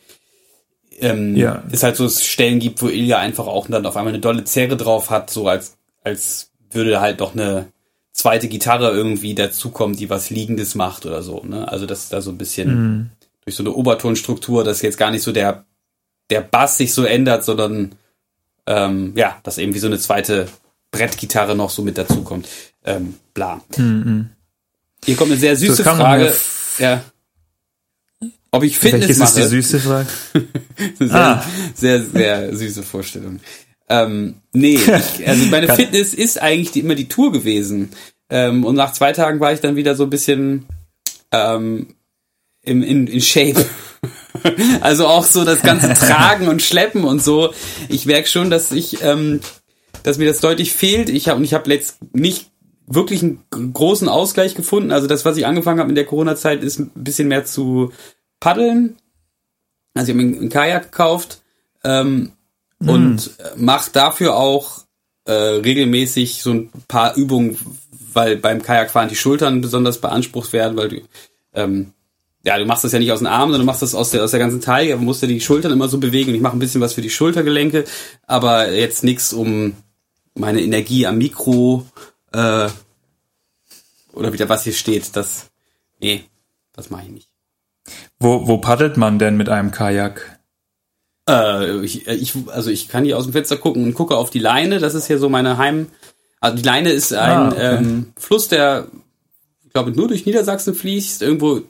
ähm, 0.99 1.35
ja. 1.35 1.63
es 1.71 1.83
halt 1.83 1.95
so 1.95 2.07
Stellen 2.07 2.59
gibt, 2.59 2.81
wo 2.81 2.87
Ilja 2.87 3.19
einfach 3.19 3.47
auch 3.47 3.67
dann 3.67 3.85
auf 3.85 3.97
einmal 3.97 4.13
eine 4.13 4.21
dolle 4.21 4.45
Zerre 4.45 4.77
drauf 4.77 5.09
hat, 5.09 5.29
so 5.29 5.47
als, 5.47 5.77
als 6.03 6.51
würde 6.71 7.01
halt 7.01 7.21
doch 7.21 7.33
eine 7.33 7.67
zweite 8.13 8.47
Gitarre 8.47 8.91
irgendwie 8.91 9.35
dazukommen, 9.35 9.95
die 9.95 10.09
was 10.09 10.29
Liegendes 10.29 10.75
macht 10.75 11.05
oder 11.05 11.21
so. 11.21 11.43
Ne? 11.43 11.67
Also 11.67 11.85
das 11.85 12.03
ist 12.03 12.13
da 12.13 12.21
so 12.21 12.31
ein 12.31 12.37
bisschen 12.37 12.69
mhm. 12.69 13.09
durch 13.43 13.55
so 13.55 13.63
eine 13.63 13.73
Obertonstruktur, 13.73 14.63
dass 14.63 14.81
jetzt 14.81 14.97
gar 14.97 15.11
nicht 15.11 15.23
so 15.23 15.33
der, 15.33 15.65
der 16.29 16.41
Bass 16.41 16.77
sich 16.77 16.93
so 16.93 17.03
ändert, 17.03 17.43
sondern 17.43 17.95
ähm, 18.67 19.13
ja, 19.15 19.37
dass 19.43 19.57
irgendwie 19.57 19.79
so 19.79 19.87
eine 19.87 19.99
zweite 19.99 20.47
Brettgitarre 20.91 21.55
noch 21.55 21.69
so 21.69 21.81
mit 21.81 21.97
dazukommt. 21.97 22.47
Ähm, 22.85 23.15
bla. 23.33 23.61
Mhm. 23.75 24.29
Hier 25.05 25.15
kommt 25.15 25.31
eine 25.31 25.39
sehr 25.39 25.55
süße 25.55 25.83
Frage. 25.83 26.33
Ja. 26.79 27.03
Ob 28.51 28.63
ich 28.63 28.79
Fitness 28.79 29.01
Welches 29.01 29.17
mache. 29.19 29.39
ist 29.41 29.51
die 29.51 29.61
süße 29.61 29.79
Frage? 29.79 30.07
sehr, 30.99 31.15
ah. 31.15 31.45
sehr, 31.75 32.03
sehr 32.03 32.55
süße 32.55 32.83
Vorstellung. 32.83 33.39
Ähm, 33.89 34.35
nee, 34.53 34.75
ich, 34.77 35.27
also 35.27 35.45
meine 35.47 35.73
Fitness 35.75 36.13
ist 36.13 36.41
eigentlich 36.41 36.71
die, 36.71 36.79
immer 36.79 36.95
die 36.95 37.09
Tour 37.09 37.31
gewesen. 37.31 37.91
Ähm, 38.29 38.65
und 38.65 38.75
nach 38.75 38.93
zwei 38.93 39.11
Tagen 39.11 39.39
war 39.39 39.53
ich 39.53 39.59
dann 39.59 39.75
wieder 39.75 39.95
so 39.95 40.03
ein 40.03 40.09
bisschen 40.09 40.65
ähm, 41.31 41.95
im, 42.63 42.81
in, 42.81 43.07
in 43.07 43.21
Shape. 43.21 43.65
also 44.81 45.07
auch 45.07 45.25
so 45.25 45.43
das 45.43 45.61
ganze 45.61 45.93
Tragen 45.93 46.47
und 46.47 46.61
Schleppen 46.61 47.03
und 47.03 47.21
so. 47.21 47.53
Ich 47.89 48.05
merke 48.05 48.27
schon, 48.27 48.49
dass 48.49 48.71
ich, 48.71 49.03
ähm, 49.03 49.41
dass 50.03 50.17
mir 50.17 50.27
das 50.27 50.39
deutlich 50.39 50.73
fehlt. 50.73 51.09
Ich 51.09 51.27
habe 51.27 51.37
und 51.37 51.43
ich 51.43 51.53
habe 51.53 51.69
letzt 51.69 51.97
nicht 52.13 52.51
wirklich 52.87 53.23
einen 53.23 53.43
großen 53.73 54.07
Ausgleich 54.07 54.55
gefunden. 54.55 54.91
Also 54.91 55.07
das, 55.07 55.25
was 55.25 55.37
ich 55.37 55.45
angefangen 55.45 55.79
habe 55.79 55.89
in 55.89 55.95
der 55.95 56.05
Corona-Zeit, 56.05 56.63
ist 56.63 56.79
ein 56.79 56.91
bisschen 56.95 57.27
mehr 57.27 57.45
zu 57.45 57.91
paddeln. 58.39 58.97
Also 59.93 60.11
ich 60.11 60.17
habe 60.17 60.27
mir 60.27 60.37
einen 60.37 60.49
Kajak 60.49 60.91
gekauft 60.91 61.41
ähm, 61.83 62.33
mm. 62.79 62.89
und 62.89 63.31
mache 63.55 63.91
dafür 63.91 64.35
auch 64.35 64.81
äh, 65.25 65.31
regelmäßig 65.31 66.43
so 66.43 66.51
ein 66.51 66.69
paar 66.87 67.15
Übungen, 67.15 67.57
weil 68.13 68.37
beim 68.37 68.61
Kajakfahren 68.61 69.09
die 69.09 69.15
Schultern 69.15 69.61
besonders 69.61 69.99
beansprucht 69.99 70.53
werden, 70.53 70.77
weil 70.77 70.89
du 70.89 71.01
ähm, 71.53 71.93
ja, 72.45 72.59
du 72.59 72.65
machst 72.65 72.83
das 72.83 72.91
ja 72.91 72.99
nicht 72.99 73.11
aus 73.11 73.19
den 73.19 73.27
Armen, 73.27 73.51
sondern 73.51 73.61
du 73.61 73.65
machst 73.65 73.81
das 73.81 73.95
aus 73.95 74.11
der, 74.11 74.23
aus 74.23 74.31
der 74.31 74.39
ganzen 74.39 74.61
Taille, 74.61 74.93
aber 74.93 75.01
musst 75.01 75.23
ja 75.23 75.27
die 75.27 75.41
Schultern 75.41 75.71
immer 75.71 75.87
so 75.87 75.97
bewegen 75.97 76.29
und 76.29 76.35
ich 76.35 76.41
mache 76.41 76.55
ein 76.55 76.59
bisschen 76.59 76.79
was 76.79 76.93
für 76.93 77.01
die 77.01 77.09
Schultergelenke, 77.09 77.85
aber 78.27 78.71
jetzt 78.71 79.03
nichts, 79.03 79.33
um 79.33 79.75
meine 80.35 80.61
Energie 80.61 81.07
am 81.07 81.17
Mikro 81.17 81.85
äh, 82.35 82.69
oder 84.13 84.33
wieder 84.33 84.49
was 84.49 84.63
hier 84.63 84.73
steht, 84.73 85.15
das, 85.15 85.51
nee, 85.99 86.25
das 86.73 86.89
mache 86.89 87.03
ich 87.03 87.11
nicht. 87.11 87.29
Wo, 88.19 88.47
wo 88.47 88.57
paddelt 88.57 88.97
man 88.97 89.19
denn 89.19 89.37
mit 89.37 89.49
einem 89.49 89.71
Kajak? 89.71 90.39
Äh, 91.29 91.81
ich, 91.81 92.07
ich, 92.07 92.33
also 92.47 92.69
ich 92.69 92.87
kann 92.89 93.05
hier 93.05 93.17
aus 93.17 93.23
dem 93.23 93.33
Fenster 93.33 93.57
gucken 93.57 93.83
und 93.83 93.93
gucke 93.93 94.17
auf 94.17 94.29
die 94.29 94.39
Leine, 94.39 94.79
das 94.79 94.95
ist 94.95 95.07
hier 95.07 95.19
so 95.19 95.29
meine 95.29 95.57
Heim, 95.57 95.87
also 96.39 96.57
die 96.57 96.63
Leine 96.63 96.91
ist 96.91 97.13
ein 97.13 97.37
ah, 97.37 97.47
okay. 97.49 97.75
ähm, 97.77 98.13
Fluss, 98.17 98.47
der, 98.47 98.87
ich 99.63 99.73
glaube, 99.73 99.91
nur 99.91 100.07
durch 100.07 100.25
Niedersachsen 100.25 100.75
fließt, 100.75 101.21
irgendwo 101.21 101.61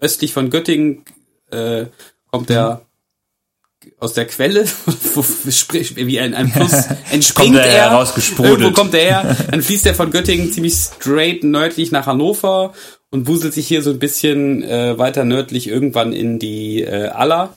östlich 0.00 0.32
von 0.32 0.50
Göttingen 0.50 1.04
äh, 1.50 1.86
kommt 2.30 2.48
der 2.48 2.85
aus 3.98 4.12
der 4.12 4.26
Quelle, 4.26 4.64
wie 5.94 6.20
ein, 6.20 6.34
ein 6.34 6.48
Fluss 6.48 6.72
entspringt 7.10 7.54
kommt 7.54 7.66
er. 7.66 7.88
rausgesprudelt. 7.88 8.60
Irgendwo 8.60 8.72
kommt 8.72 8.94
er 8.94 9.00
her. 9.00 9.36
Dann 9.50 9.62
fließt 9.62 9.86
er 9.86 9.94
von 9.94 10.10
Göttingen 10.10 10.52
ziemlich 10.52 10.74
straight 10.74 11.44
nördlich 11.44 11.92
nach 11.92 12.06
Hannover 12.06 12.74
und 13.10 13.26
wuselt 13.26 13.54
sich 13.54 13.66
hier 13.66 13.82
so 13.82 13.90
ein 13.90 13.98
bisschen 13.98 14.62
äh, 14.62 14.98
weiter 14.98 15.24
nördlich 15.24 15.68
irgendwann 15.68 16.12
in 16.12 16.38
die 16.38 16.82
äh, 16.82 17.08
Aller. 17.08 17.56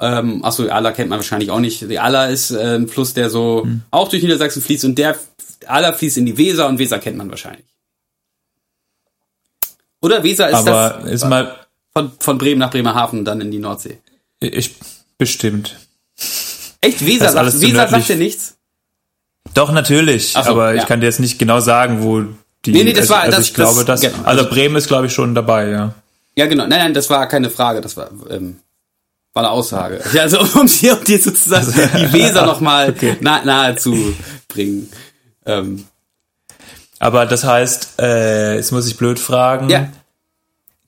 Ähm, 0.00 0.44
achso, 0.44 0.68
Aller 0.68 0.92
kennt 0.92 1.10
man 1.10 1.18
wahrscheinlich 1.18 1.50
auch 1.50 1.60
nicht. 1.60 1.90
Die 1.90 1.98
Aller 1.98 2.30
ist 2.30 2.50
äh, 2.50 2.76
ein 2.76 2.88
Fluss, 2.88 3.14
der 3.14 3.30
so 3.30 3.64
hm. 3.64 3.82
auch 3.90 4.08
durch 4.08 4.22
Niedersachsen 4.22 4.62
fließt 4.62 4.84
und 4.84 4.96
der 4.96 5.16
Aller 5.66 5.92
fließt 5.92 6.18
in 6.18 6.26
die 6.26 6.38
Weser 6.38 6.68
und 6.68 6.78
Weser 6.78 6.98
kennt 6.98 7.16
man 7.16 7.30
wahrscheinlich. 7.30 7.66
Oder 10.00 10.22
Weser 10.22 10.48
ist 10.48 10.54
Aber 10.54 11.00
das 11.02 11.12
ist 11.12 11.24
mal 11.28 11.56
von, 11.92 12.12
von 12.18 12.38
Bremen 12.38 12.60
nach 12.60 12.70
Bremerhaven 12.70 13.24
dann 13.24 13.40
in 13.40 13.50
die 13.50 13.58
Nordsee. 13.58 13.98
Ich 14.40 14.76
bestimmt. 15.18 15.76
Echt 16.80 17.04
Weser 17.04 17.30
sagt, 17.30 17.60
Weser 17.60 17.88
sagt 17.88 18.08
dir 18.08 18.16
nichts? 18.16 18.54
Doch 19.54 19.72
natürlich, 19.72 20.32
so, 20.32 20.40
aber 20.40 20.74
ja. 20.74 20.82
ich 20.82 20.88
kann 20.88 21.00
dir 21.00 21.06
jetzt 21.06 21.20
nicht 21.20 21.38
genau 21.38 21.60
sagen, 21.60 22.02
wo 22.02 22.22
die 22.64 22.72
Nee, 22.72 22.84
nee, 22.84 22.92
das 22.92 23.08
war 23.08 23.20
also 23.20 23.36
das, 23.36 23.46
ich 23.46 23.54
glaube, 23.54 23.84
das, 23.84 24.00
genau, 24.00 24.14
also, 24.18 24.42
also 24.42 24.50
Bremen 24.50 24.76
ist 24.76 24.88
glaube 24.88 25.06
ich 25.06 25.12
schon 25.12 25.34
dabei, 25.34 25.68
ja. 25.68 25.94
Ja, 26.36 26.46
genau. 26.46 26.66
Nein, 26.66 26.78
nein, 26.78 26.94
das 26.94 27.10
war 27.10 27.26
keine 27.26 27.50
Frage, 27.50 27.80
das 27.80 27.96
war 27.96 28.10
ähm, 28.30 28.60
war 29.32 29.44
eine 29.44 29.50
Aussage. 29.50 30.00
Ja, 30.12 30.22
also 30.22 30.40
um 30.40 30.66
dir, 30.66 30.98
um 30.98 31.04
dir 31.04 31.18
sozusagen 31.18 31.66
also, 31.66 31.98
die 31.98 32.12
Weser 32.12 32.46
nochmal 32.46 32.90
okay. 32.90 33.16
nah, 33.20 33.44
nahe 33.44 33.76
zu 33.76 34.14
bringen. 34.48 34.90
Ähm, 35.46 35.84
aber 36.98 37.26
das 37.26 37.44
heißt, 37.44 38.00
äh, 38.00 38.56
jetzt 38.56 38.72
muss 38.72 38.86
ich 38.86 38.96
blöd 38.96 39.18
fragen. 39.18 39.68
Ja. 39.70 39.88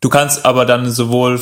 Du 0.01 0.09
kannst 0.09 0.45
aber 0.45 0.67
dann 0.67 0.91
sowohl 0.91 1.39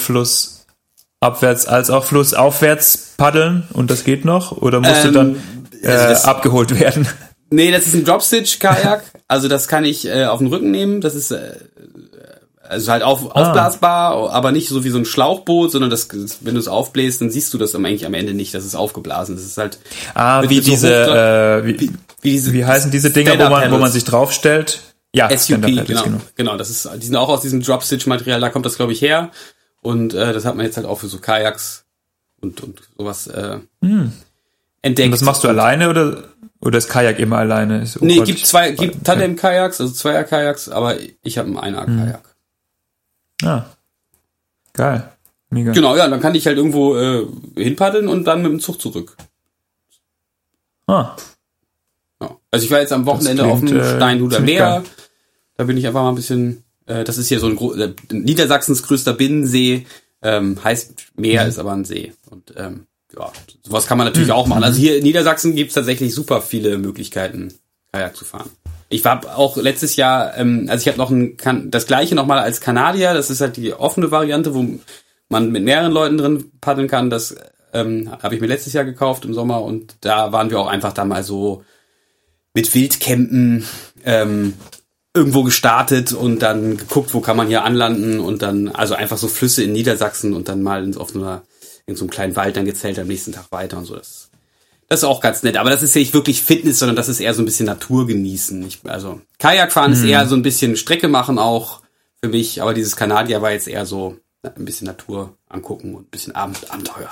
flussabwärts 1.20 1.66
als 1.66 1.90
auch 1.90 2.04
flussaufwärts 2.04 3.14
paddeln 3.16 3.64
und 3.72 3.90
das 3.90 4.04
geht 4.04 4.24
noch? 4.24 4.52
Oder 4.52 4.80
musst 4.80 5.04
ähm, 5.04 5.12
du 5.12 5.12
dann 5.12 5.42
äh, 5.82 5.88
also 5.88 6.28
abgeholt 6.28 6.78
werden? 6.78 7.08
Nee, 7.50 7.70
das 7.70 7.86
ist 7.86 7.94
ein 7.94 8.04
Dropstitch-Kajak. 8.04 9.02
also 9.28 9.48
das 9.48 9.68
kann 9.68 9.84
ich 9.84 10.06
äh, 10.06 10.26
auf 10.26 10.38
den 10.38 10.48
Rücken 10.48 10.70
nehmen. 10.70 11.00
Das 11.00 11.14
ist 11.14 11.30
äh, 11.30 11.56
also 12.62 12.92
halt 12.92 13.02
auf, 13.02 13.34
ah. 13.34 13.40
aufblasbar, 13.40 14.30
aber 14.30 14.52
nicht 14.52 14.68
so 14.68 14.84
wie 14.84 14.90
so 14.90 14.98
ein 14.98 15.06
Schlauchboot, 15.06 15.72
sondern 15.72 15.90
das, 15.90 16.08
wenn 16.42 16.54
du 16.54 16.60
es 16.60 16.68
aufbläst, 16.68 17.20
dann 17.20 17.30
siehst 17.30 17.52
du 17.54 17.58
das 17.58 17.74
eigentlich 17.74 18.04
am 18.04 18.14
Ende 18.14 18.34
nicht, 18.34 18.54
dass 18.54 18.64
es 18.64 18.74
aufgeblasen 18.74 19.36
ist. 19.36 19.42
Das 19.42 19.50
ist 19.52 19.58
halt 19.58 19.78
ah, 20.14 20.42
wie 20.42 20.60
diese, 20.60 20.92
äh, 20.92 21.66
wie, 21.66 21.80
wie, 21.80 21.90
diese, 22.22 22.52
wie 22.52 22.64
heißen 22.64 22.90
diese 22.90 23.10
Dinger, 23.10 23.38
wo 23.38 23.50
man, 23.50 23.72
wo 23.72 23.78
man 23.78 23.90
sich 23.90 24.04
draufstellt? 24.04 24.80
Ja, 25.14 25.34
SUP, 25.34 25.62
genau, 25.62 25.84
genau. 25.84 26.20
Genau, 26.34 26.56
das 26.58 26.68
ist, 26.68 26.88
die 26.96 27.06
sind 27.06 27.16
auch 27.16 27.30
aus 27.30 27.40
diesem 27.40 27.62
Dropstitch-Material, 27.62 28.40
da 28.40 28.50
kommt 28.50 28.66
das 28.66 28.76
glaube 28.76 28.92
ich 28.92 29.00
her. 29.00 29.30
Und 29.80 30.14
äh, 30.14 30.32
das 30.32 30.44
hat 30.44 30.56
man 30.56 30.66
jetzt 30.66 30.76
halt 30.76 30.86
auch 30.86 30.98
für 30.98 31.08
so 31.08 31.18
Kajaks 31.18 31.84
und, 32.40 32.62
und 32.62 32.80
sowas 32.96 33.26
äh, 33.26 33.58
hm. 33.82 34.12
entdeckt. 34.82 35.06
Und 35.06 35.12
das 35.12 35.22
machst 35.22 35.44
du 35.44 35.48
alleine 35.48 35.88
oder 35.88 36.24
oder 36.60 36.78
ist 36.78 36.88
Kajak 36.88 37.18
immer 37.18 37.38
alleine? 37.38 37.82
Ist, 37.82 38.00
oh 38.02 38.04
nee, 38.04 38.16
Gott, 38.16 38.26
gibt 38.26 38.46
zwei, 38.46 38.72
gibt. 38.72 39.04
Tandem-Kajaks, 39.04 39.80
also 39.80 39.92
Zweier-Kajaks, 39.92 40.68
aber 40.68 40.96
ich 41.22 41.38
habe 41.38 41.48
einen 41.48 41.58
Einer-Kajak. 41.58 42.34
Hm. 43.42 43.48
Ah. 43.48 43.66
Geil. 44.72 45.12
Mega. 45.50 45.72
Genau, 45.72 45.96
ja, 45.96 46.08
dann 46.08 46.20
kann 46.20 46.34
ich 46.34 46.46
halt 46.46 46.56
irgendwo 46.56 46.96
äh, 46.96 47.26
hinpaddeln 47.56 48.08
und 48.08 48.24
dann 48.24 48.42
mit 48.42 48.52
dem 48.52 48.60
Zug 48.60 48.80
zurück. 48.80 49.16
Ah. 50.86 51.16
Ja. 52.20 52.36
Also 52.50 52.64
ich 52.64 52.70
war 52.70 52.80
jetzt 52.80 52.92
am 52.92 53.06
Wochenende 53.06 53.44
klingt, 53.44 53.54
auf 53.54 53.60
dem 53.60 53.78
äh, 53.78 53.96
Steinhuder 53.96 54.40
Meer. 54.40 54.82
Da 55.56 55.64
bin 55.64 55.76
ich 55.76 55.86
einfach 55.86 56.02
mal 56.02 56.10
ein 56.10 56.16
bisschen, 56.16 56.64
äh, 56.88 57.04
das 57.04 57.18
ist 57.18 57.28
hier 57.28 57.38
so 57.38 57.46
ein 57.46 57.56
Gro 57.56 57.74
äh, 57.74 57.94
Niedersachsens 58.10 58.82
größter 58.82 59.12
Binnensee. 59.12 59.86
Ähm, 60.20 60.62
heißt 60.62 60.94
Meer 61.14 61.44
mhm. 61.44 61.48
ist 61.48 61.58
aber 61.58 61.72
ein 61.72 61.84
See. 61.84 62.12
Und 62.28 62.54
ähm, 62.56 62.86
ja, 63.16 63.30
sowas 63.62 63.86
kann 63.86 63.98
man 63.98 64.06
natürlich 64.06 64.28
mhm. 64.28 64.34
auch 64.34 64.46
machen. 64.46 64.64
Also 64.64 64.80
hier 64.80 64.96
in 64.96 65.04
Niedersachsen 65.04 65.54
gibt's 65.54 65.74
tatsächlich 65.74 66.14
super 66.14 66.42
viele 66.42 66.78
Möglichkeiten, 66.78 67.54
Kajak 67.92 68.16
zu 68.16 68.24
fahren. 68.24 68.50
Ich 68.88 69.04
war 69.04 69.36
auch 69.36 69.56
letztes 69.56 69.96
Jahr, 69.96 70.36
ähm, 70.36 70.66
also 70.68 70.82
ich 70.82 70.88
habe 70.88 70.98
noch 70.98 71.10
ein, 71.10 71.36
kann, 71.36 71.70
das 71.70 71.86
gleiche 71.86 72.14
nochmal 72.14 72.38
als 72.38 72.60
Kanadier, 72.60 73.12
das 73.14 73.30
ist 73.30 73.40
halt 73.40 73.56
die 73.56 73.74
offene 73.74 74.10
Variante, 74.10 74.54
wo 74.54 74.66
man 75.28 75.52
mit 75.52 75.62
mehreren 75.62 75.92
Leuten 75.92 76.16
drin 76.16 76.50
paddeln 76.60 76.88
kann. 76.88 77.10
Das 77.10 77.36
ähm, 77.74 78.10
habe 78.22 78.34
ich 78.34 78.40
mir 78.40 78.46
letztes 78.46 78.72
Jahr 78.72 78.84
gekauft 78.84 79.26
im 79.26 79.34
Sommer 79.34 79.62
und 79.62 79.96
da 80.00 80.32
waren 80.32 80.50
wir 80.50 80.58
auch 80.58 80.68
einfach 80.68 80.94
da 80.94 81.04
mal 81.04 81.22
so 81.22 81.64
mit 82.54 82.74
Wildcampen 82.74 83.66
ähm, 84.04 84.54
irgendwo 85.18 85.42
gestartet 85.42 86.12
und 86.12 86.40
dann 86.40 86.76
geguckt, 86.76 87.12
wo 87.12 87.20
kann 87.20 87.36
man 87.36 87.48
hier 87.48 87.64
anlanden 87.64 88.20
und 88.20 88.42
dann, 88.42 88.68
also 88.68 88.94
einfach 88.94 89.18
so 89.18 89.28
Flüsse 89.28 89.62
in 89.62 89.72
Niedersachsen 89.72 90.32
und 90.32 90.48
dann 90.48 90.62
mal 90.62 90.90
auf 90.96 91.14
einer, 91.14 91.42
in 91.86 91.96
so 91.96 92.04
einem 92.04 92.10
kleinen 92.10 92.36
Wald 92.36 92.56
dann 92.56 92.64
gezählt 92.64 92.98
am 92.98 93.08
nächsten 93.08 93.32
Tag 93.32 93.46
weiter 93.50 93.78
und 93.78 93.84
so. 93.84 93.96
Das 93.96 94.28
das 94.88 95.00
ist 95.00 95.04
auch 95.04 95.20
ganz 95.20 95.42
nett. 95.42 95.58
Aber 95.58 95.68
das 95.68 95.82
ist 95.82 95.94
ja 95.94 96.00
nicht 96.00 96.14
wirklich 96.14 96.42
Fitness, 96.42 96.78
sondern 96.78 96.96
das 96.96 97.10
ist 97.10 97.20
eher 97.20 97.34
so 97.34 97.42
ein 97.42 97.44
bisschen 97.44 97.66
Natur 97.66 98.06
genießen. 98.06 98.66
Ich, 98.66 98.80
also 98.84 99.20
Kajakfahren 99.38 99.92
mhm. 99.92 99.98
ist 99.98 100.04
eher 100.04 100.26
so 100.26 100.34
ein 100.34 100.42
bisschen 100.42 100.76
Strecke 100.76 101.08
machen 101.08 101.38
auch 101.38 101.82
für 102.22 102.30
mich. 102.30 102.62
Aber 102.62 102.72
dieses 102.72 102.96
Kanadier 102.96 103.42
war 103.42 103.52
jetzt 103.52 103.68
eher 103.68 103.84
so 103.84 104.16
ein 104.42 104.64
bisschen 104.64 104.86
Natur 104.86 105.34
angucken 105.48 105.94
und 105.94 106.04
ein 106.04 106.10
bisschen 106.10 106.34
Abend 106.34 106.70
Abenteuer. 106.70 107.10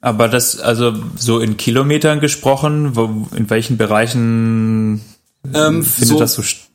Aber 0.00 0.28
das, 0.28 0.58
also 0.58 0.94
so 1.16 1.40
in 1.40 1.58
Kilometern 1.58 2.20
gesprochen, 2.20 2.96
wo, 2.96 3.28
in 3.36 3.50
welchen 3.50 3.76
Bereichen 3.76 5.04
ähm, 5.52 5.82
findet 5.82 6.08
so 6.08 6.18
das 6.18 6.32
so 6.32 6.42
statt? 6.42 6.69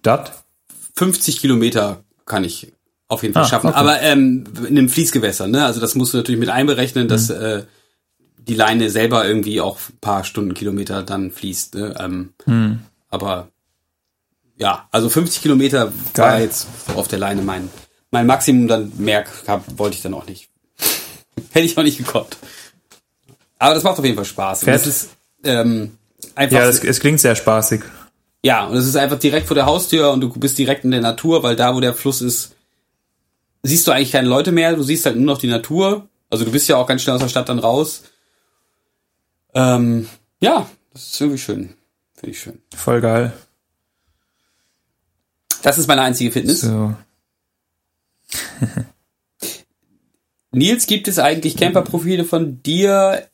50 0.95 1.39
Kilometer 1.39 2.03
kann 2.25 2.43
ich 2.43 2.71
auf 3.07 3.21
jeden 3.21 3.33
Fall 3.33 3.43
ah, 3.43 3.47
schaffen. 3.47 3.67
Okay. 3.67 3.77
Aber 3.77 4.01
ähm, 4.01 4.45
in 4.59 4.77
einem 4.77 4.89
Fließgewässer, 4.89 5.47
ne? 5.47 5.65
Also 5.65 5.79
das 5.79 5.95
musst 5.95 6.13
du 6.13 6.17
natürlich 6.17 6.39
mit 6.39 6.49
einberechnen, 6.49 7.07
dass 7.07 7.29
mhm. 7.29 7.35
äh, 7.35 7.63
die 8.47 8.55
Leine 8.55 8.89
selber 8.89 9.27
irgendwie 9.27 9.61
auch 9.61 9.77
ein 9.89 9.97
paar 9.99 10.23
Stundenkilometer 10.23 11.03
dann 11.03 11.31
fließt. 11.31 11.75
Ne? 11.75 11.95
Ähm, 11.99 12.33
hm. 12.45 12.79
Aber 13.09 13.49
ja, 14.57 14.87
also 14.91 15.09
50 15.09 15.41
Kilometer 15.41 15.91
Geil. 16.13 16.31
war 16.31 16.39
jetzt 16.39 16.67
auf 16.95 17.07
der 17.07 17.19
Leine 17.19 17.41
mein, 17.41 17.69
mein 18.11 18.27
Maximum, 18.27 18.67
dann 18.67 18.91
mehr 18.97 19.25
hab, 19.47 19.63
wollte 19.77 19.97
ich 19.97 20.03
dann 20.03 20.13
auch 20.13 20.27
nicht. 20.27 20.49
Hätte 21.51 21.65
ich 21.65 21.77
auch 21.77 21.83
nicht 21.83 21.97
gekonnt. 21.97 22.37
Aber 23.57 23.73
das 23.73 23.83
macht 23.83 23.97
auf 23.97 24.05
jeden 24.05 24.15
Fall 24.15 24.25
Spaß. 24.25 24.61
Das 24.61 24.85
ist 24.85 25.09
ähm, 25.43 25.97
einfach. 26.35 26.57
Ja, 26.57 26.67
es, 26.67 26.83
es 26.83 26.99
klingt 26.99 27.19
sehr 27.19 27.35
spaßig. 27.35 27.81
Ja, 28.45 28.67
und 28.67 28.77
es 28.77 28.85
ist 28.85 28.95
einfach 28.95 29.17
direkt 29.17 29.47
vor 29.47 29.55
der 29.55 29.65
Haustür 29.65 30.11
und 30.11 30.21
du 30.21 30.29
bist 30.29 30.55
direkt 30.59 30.83
in 30.83 30.91
der 30.91 31.01
Natur, 31.01 31.41
weil 31.41 31.55
da, 31.55 31.73
wo 31.73 31.79
der 31.79 31.95
Fluss 31.95 32.21
ist, 32.21 32.55
siehst 33.63 33.87
du 33.87 33.91
eigentlich 33.91 34.11
keine 34.11 34.27
Leute 34.27 34.51
mehr, 34.51 34.75
du 34.75 34.83
siehst 34.83 35.07
halt 35.07 35.15
nur 35.15 35.25
noch 35.25 35.39
die 35.39 35.47
Natur. 35.47 36.07
Also 36.29 36.45
du 36.45 36.51
bist 36.51 36.69
ja 36.69 36.77
auch 36.77 36.85
ganz 36.85 37.01
schnell 37.01 37.15
aus 37.15 37.23
der 37.23 37.29
Stadt 37.29 37.49
dann 37.49 37.57
raus. 37.57 38.03
Ähm, 39.55 40.07
ja, 40.41 40.69
das 40.93 41.07
ist 41.07 41.21
irgendwie 41.21 41.39
schön. 41.39 41.73
Finde 42.13 42.29
ich 42.29 42.39
schön. 42.39 42.61
Voll 42.75 43.01
geil. 43.01 43.33
Das 45.63 45.79
ist 45.79 45.87
meine 45.87 46.03
einzige 46.03 46.31
Fitness. 46.31 46.61
So. 46.61 46.93
Nils, 50.51 50.85
gibt 50.85 51.07
es 51.07 51.17
eigentlich 51.17 51.57
Camper-Profile 51.57 52.25
von 52.25 52.61
dir? 52.61 53.27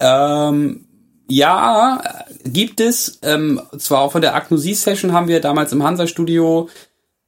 Ähm, 0.00 0.87
ja, 1.30 2.24
gibt 2.44 2.80
es. 2.80 3.18
Ähm, 3.22 3.60
zwar 3.78 4.00
auch 4.00 4.12
von 4.12 4.22
der 4.22 4.34
Agnosie-Session 4.34 5.12
haben 5.12 5.28
wir 5.28 5.40
damals 5.40 5.72
im 5.72 5.82
Hansa-Studio 5.82 6.68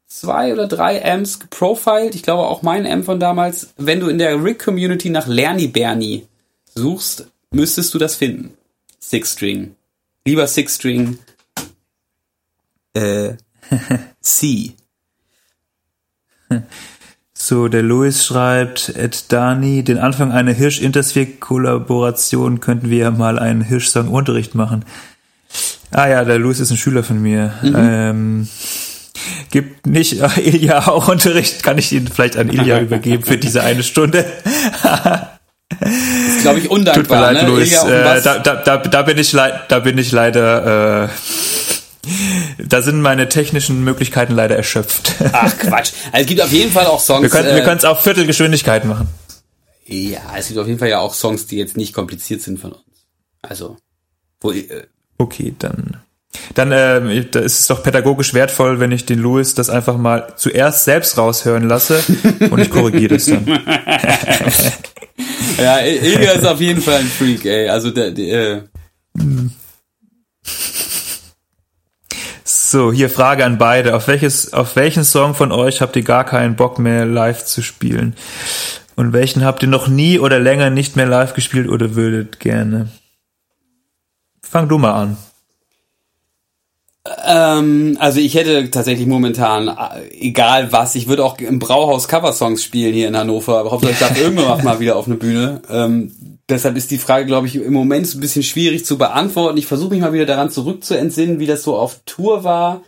zwei 0.06 0.52
oder 0.52 0.66
drei 0.66 1.04
Amps 1.04 1.38
geprofiled. 1.38 2.14
Ich 2.14 2.22
glaube 2.22 2.46
auch 2.46 2.62
mein 2.62 2.86
Amp 2.86 3.04
von 3.04 3.20
damals. 3.20 3.72
Wenn 3.76 4.00
du 4.00 4.08
in 4.08 4.18
der 4.18 4.42
Rig-Community 4.42 5.10
nach 5.10 5.26
Lerny 5.26 5.68
Bernie 5.68 6.26
suchst, 6.74 7.26
müsstest 7.50 7.94
du 7.94 7.98
das 7.98 8.16
finden. 8.16 8.56
Six 8.98 9.32
String. 9.32 9.76
Lieber 10.24 10.46
Six 10.46 10.76
String. 10.76 11.18
Äh, 12.94 13.34
C. 14.20 14.74
So, 17.50 17.66
der 17.66 17.82
Louis 17.82 18.24
schreibt, 18.24 18.90
Ed 18.90 19.32
Dani, 19.32 19.82
den 19.82 19.98
Anfang 19.98 20.30
einer 20.30 20.52
Hirsch-Intersphere-Kollaboration 20.52 22.60
könnten 22.60 22.90
wir 22.90 22.98
ja 22.98 23.10
mal 23.10 23.40
einen 23.40 23.62
Hirsch-Song-Unterricht 23.62 24.54
machen. 24.54 24.84
Ah 25.90 26.06
ja, 26.06 26.24
der 26.24 26.38
Louis 26.38 26.60
ist 26.60 26.70
ein 26.70 26.76
Schüler 26.76 27.02
von 27.02 27.20
mir. 27.20 27.52
Mhm. 27.60 27.74
Ähm, 27.76 28.48
gibt 29.50 29.88
nicht 29.88 30.22
äh, 30.22 30.28
Ilja 30.44 30.86
auch 30.86 31.08
Unterricht, 31.08 31.64
kann 31.64 31.76
ich 31.76 31.90
ihn 31.90 32.06
vielleicht 32.06 32.36
an 32.36 32.50
Ilja 32.50 32.78
übergeben 32.82 33.24
für 33.24 33.36
diese 33.36 33.64
eine 33.64 33.82
Stunde. 33.82 34.24
ist, 35.80 36.42
glaube 36.42 36.60
ich, 36.60 36.70
undankbar. 36.70 37.02
Tut 37.02 37.10
mir 37.10 37.20
leid, 37.20 37.42
ne? 37.42 37.48
Louis. 37.48 37.82
Äh, 37.82 38.22
da, 38.22 38.38
da, 38.38 38.62
da, 38.62 38.76
da, 38.76 39.02
bin 39.02 39.18
ich 39.18 39.32
da 39.32 39.78
bin 39.80 39.98
ich 39.98 40.12
leider 40.12 41.06
äh, 41.06 41.08
da 42.58 42.82
sind 42.82 43.00
meine 43.02 43.28
technischen 43.28 43.84
Möglichkeiten 43.84 44.34
leider 44.34 44.56
erschöpft. 44.56 45.14
Ach 45.32 45.56
Quatsch. 45.58 45.92
Also 46.12 46.22
es 46.22 46.26
gibt 46.26 46.40
auf 46.40 46.52
jeden 46.52 46.72
Fall 46.72 46.86
auch 46.86 47.00
Songs. 47.00 47.22
Wir 47.22 47.28
können 47.30 47.48
äh, 47.48 47.72
es 47.72 47.84
auf 47.84 48.02
Viertelgeschwindigkeit 48.02 48.84
machen. 48.84 49.08
Ja, 49.86 50.20
es 50.36 50.48
gibt 50.48 50.58
auf 50.58 50.66
jeden 50.66 50.78
Fall 50.78 50.88
ja 50.88 51.00
auch 51.00 51.14
Songs, 51.14 51.46
die 51.46 51.56
jetzt 51.56 51.76
nicht 51.76 51.92
kompliziert 51.92 52.40
sind 52.42 52.58
von 52.60 52.72
uns. 52.72 52.84
Also, 53.42 53.76
wo. 54.40 54.52
Äh, 54.52 54.86
okay, 55.18 55.54
dann. 55.58 55.96
Dann 56.54 56.70
äh, 56.70 57.24
da 57.24 57.40
ist 57.40 57.58
es 57.58 57.66
doch 57.66 57.82
pädagogisch 57.82 58.34
wertvoll, 58.34 58.78
wenn 58.78 58.92
ich 58.92 59.04
den 59.04 59.18
Louis 59.18 59.54
das 59.54 59.68
einfach 59.68 59.96
mal 59.96 60.34
zuerst 60.36 60.84
selbst 60.84 61.18
raushören 61.18 61.66
lasse 61.66 62.00
und 62.50 62.60
ich 62.60 62.70
korrigiere 62.70 63.14
das 63.14 63.26
dann. 63.26 63.46
ja, 65.58 65.80
Ilja 65.80 66.32
ist 66.32 66.46
auf 66.46 66.60
jeden 66.60 66.80
Fall 66.80 67.00
ein 67.00 67.06
Freak, 67.06 67.44
ey. 67.46 67.68
Also 67.68 67.90
der, 67.90 68.12
der 68.12 68.56
äh, 68.56 68.62
hm. 69.18 69.50
So, 72.70 72.92
hier 72.92 73.10
Frage 73.10 73.44
an 73.44 73.58
beide. 73.58 73.96
Auf 73.96 74.06
welches, 74.06 74.52
auf 74.52 74.76
welchen 74.76 75.02
Song 75.02 75.34
von 75.34 75.50
euch 75.50 75.80
habt 75.80 75.96
ihr 75.96 76.04
gar 76.04 76.22
keinen 76.22 76.54
Bock 76.54 76.78
mehr 76.78 77.04
live 77.04 77.44
zu 77.44 77.62
spielen? 77.62 78.14
Und 78.94 79.12
welchen 79.12 79.44
habt 79.44 79.64
ihr 79.64 79.68
noch 79.68 79.88
nie 79.88 80.20
oder 80.20 80.38
länger 80.38 80.70
nicht 80.70 80.94
mehr 80.94 81.06
live 81.06 81.34
gespielt 81.34 81.68
oder 81.68 81.96
würdet 81.96 82.38
gerne? 82.38 82.88
Fang 84.40 84.68
du 84.68 84.78
mal 84.78 84.92
an. 84.92 85.16
Ähm, 87.26 87.96
also 87.98 88.20
ich 88.20 88.36
hätte 88.36 88.70
tatsächlich 88.70 89.08
momentan, 89.08 89.66
äh, 89.66 90.08
egal 90.20 90.70
was, 90.70 90.94
ich 90.94 91.08
würde 91.08 91.24
auch 91.24 91.38
im 91.38 91.58
Brauhaus 91.58 92.06
Coversongs 92.06 92.62
spielen 92.62 92.94
hier 92.94 93.08
in 93.08 93.16
Hannover, 93.16 93.58
aber 93.58 93.72
Hauptsache 93.72 93.94
ich 93.94 93.98
darf 93.98 94.16
irgendwann 94.20 94.62
mal 94.62 94.78
wieder 94.78 94.94
auf 94.94 95.06
eine 95.06 95.16
Bühne. 95.16 95.60
Ähm, 95.68 96.38
deshalb 96.50 96.76
ist 96.76 96.90
die 96.90 96.98
Frage, 96.98 97.26
glaube 97.26 97.46
ich, 97.46 97.56
im 97.56 97.72
Moment 97.72 98.12
ein 98.14 98.20
bisschen 98.20 98.42
schwierig 98.42 98.84
zu 98.84 98.98
beantworten. 98.98 99.58
Ich 99.58 99.66
versuche 99.66 99.90
mich 99.90 100.00
mal 100.00 100.12
wieder 100.12 100.26
daran 100.26 100.50
zurückzuentsinnen, 100.50 101.38
wie 101.38 101.46
das 101.46 101.62
so 101.62 101.76
auf 101.76 102.00
Tour 102.04 102.44
war. 102.44 102.82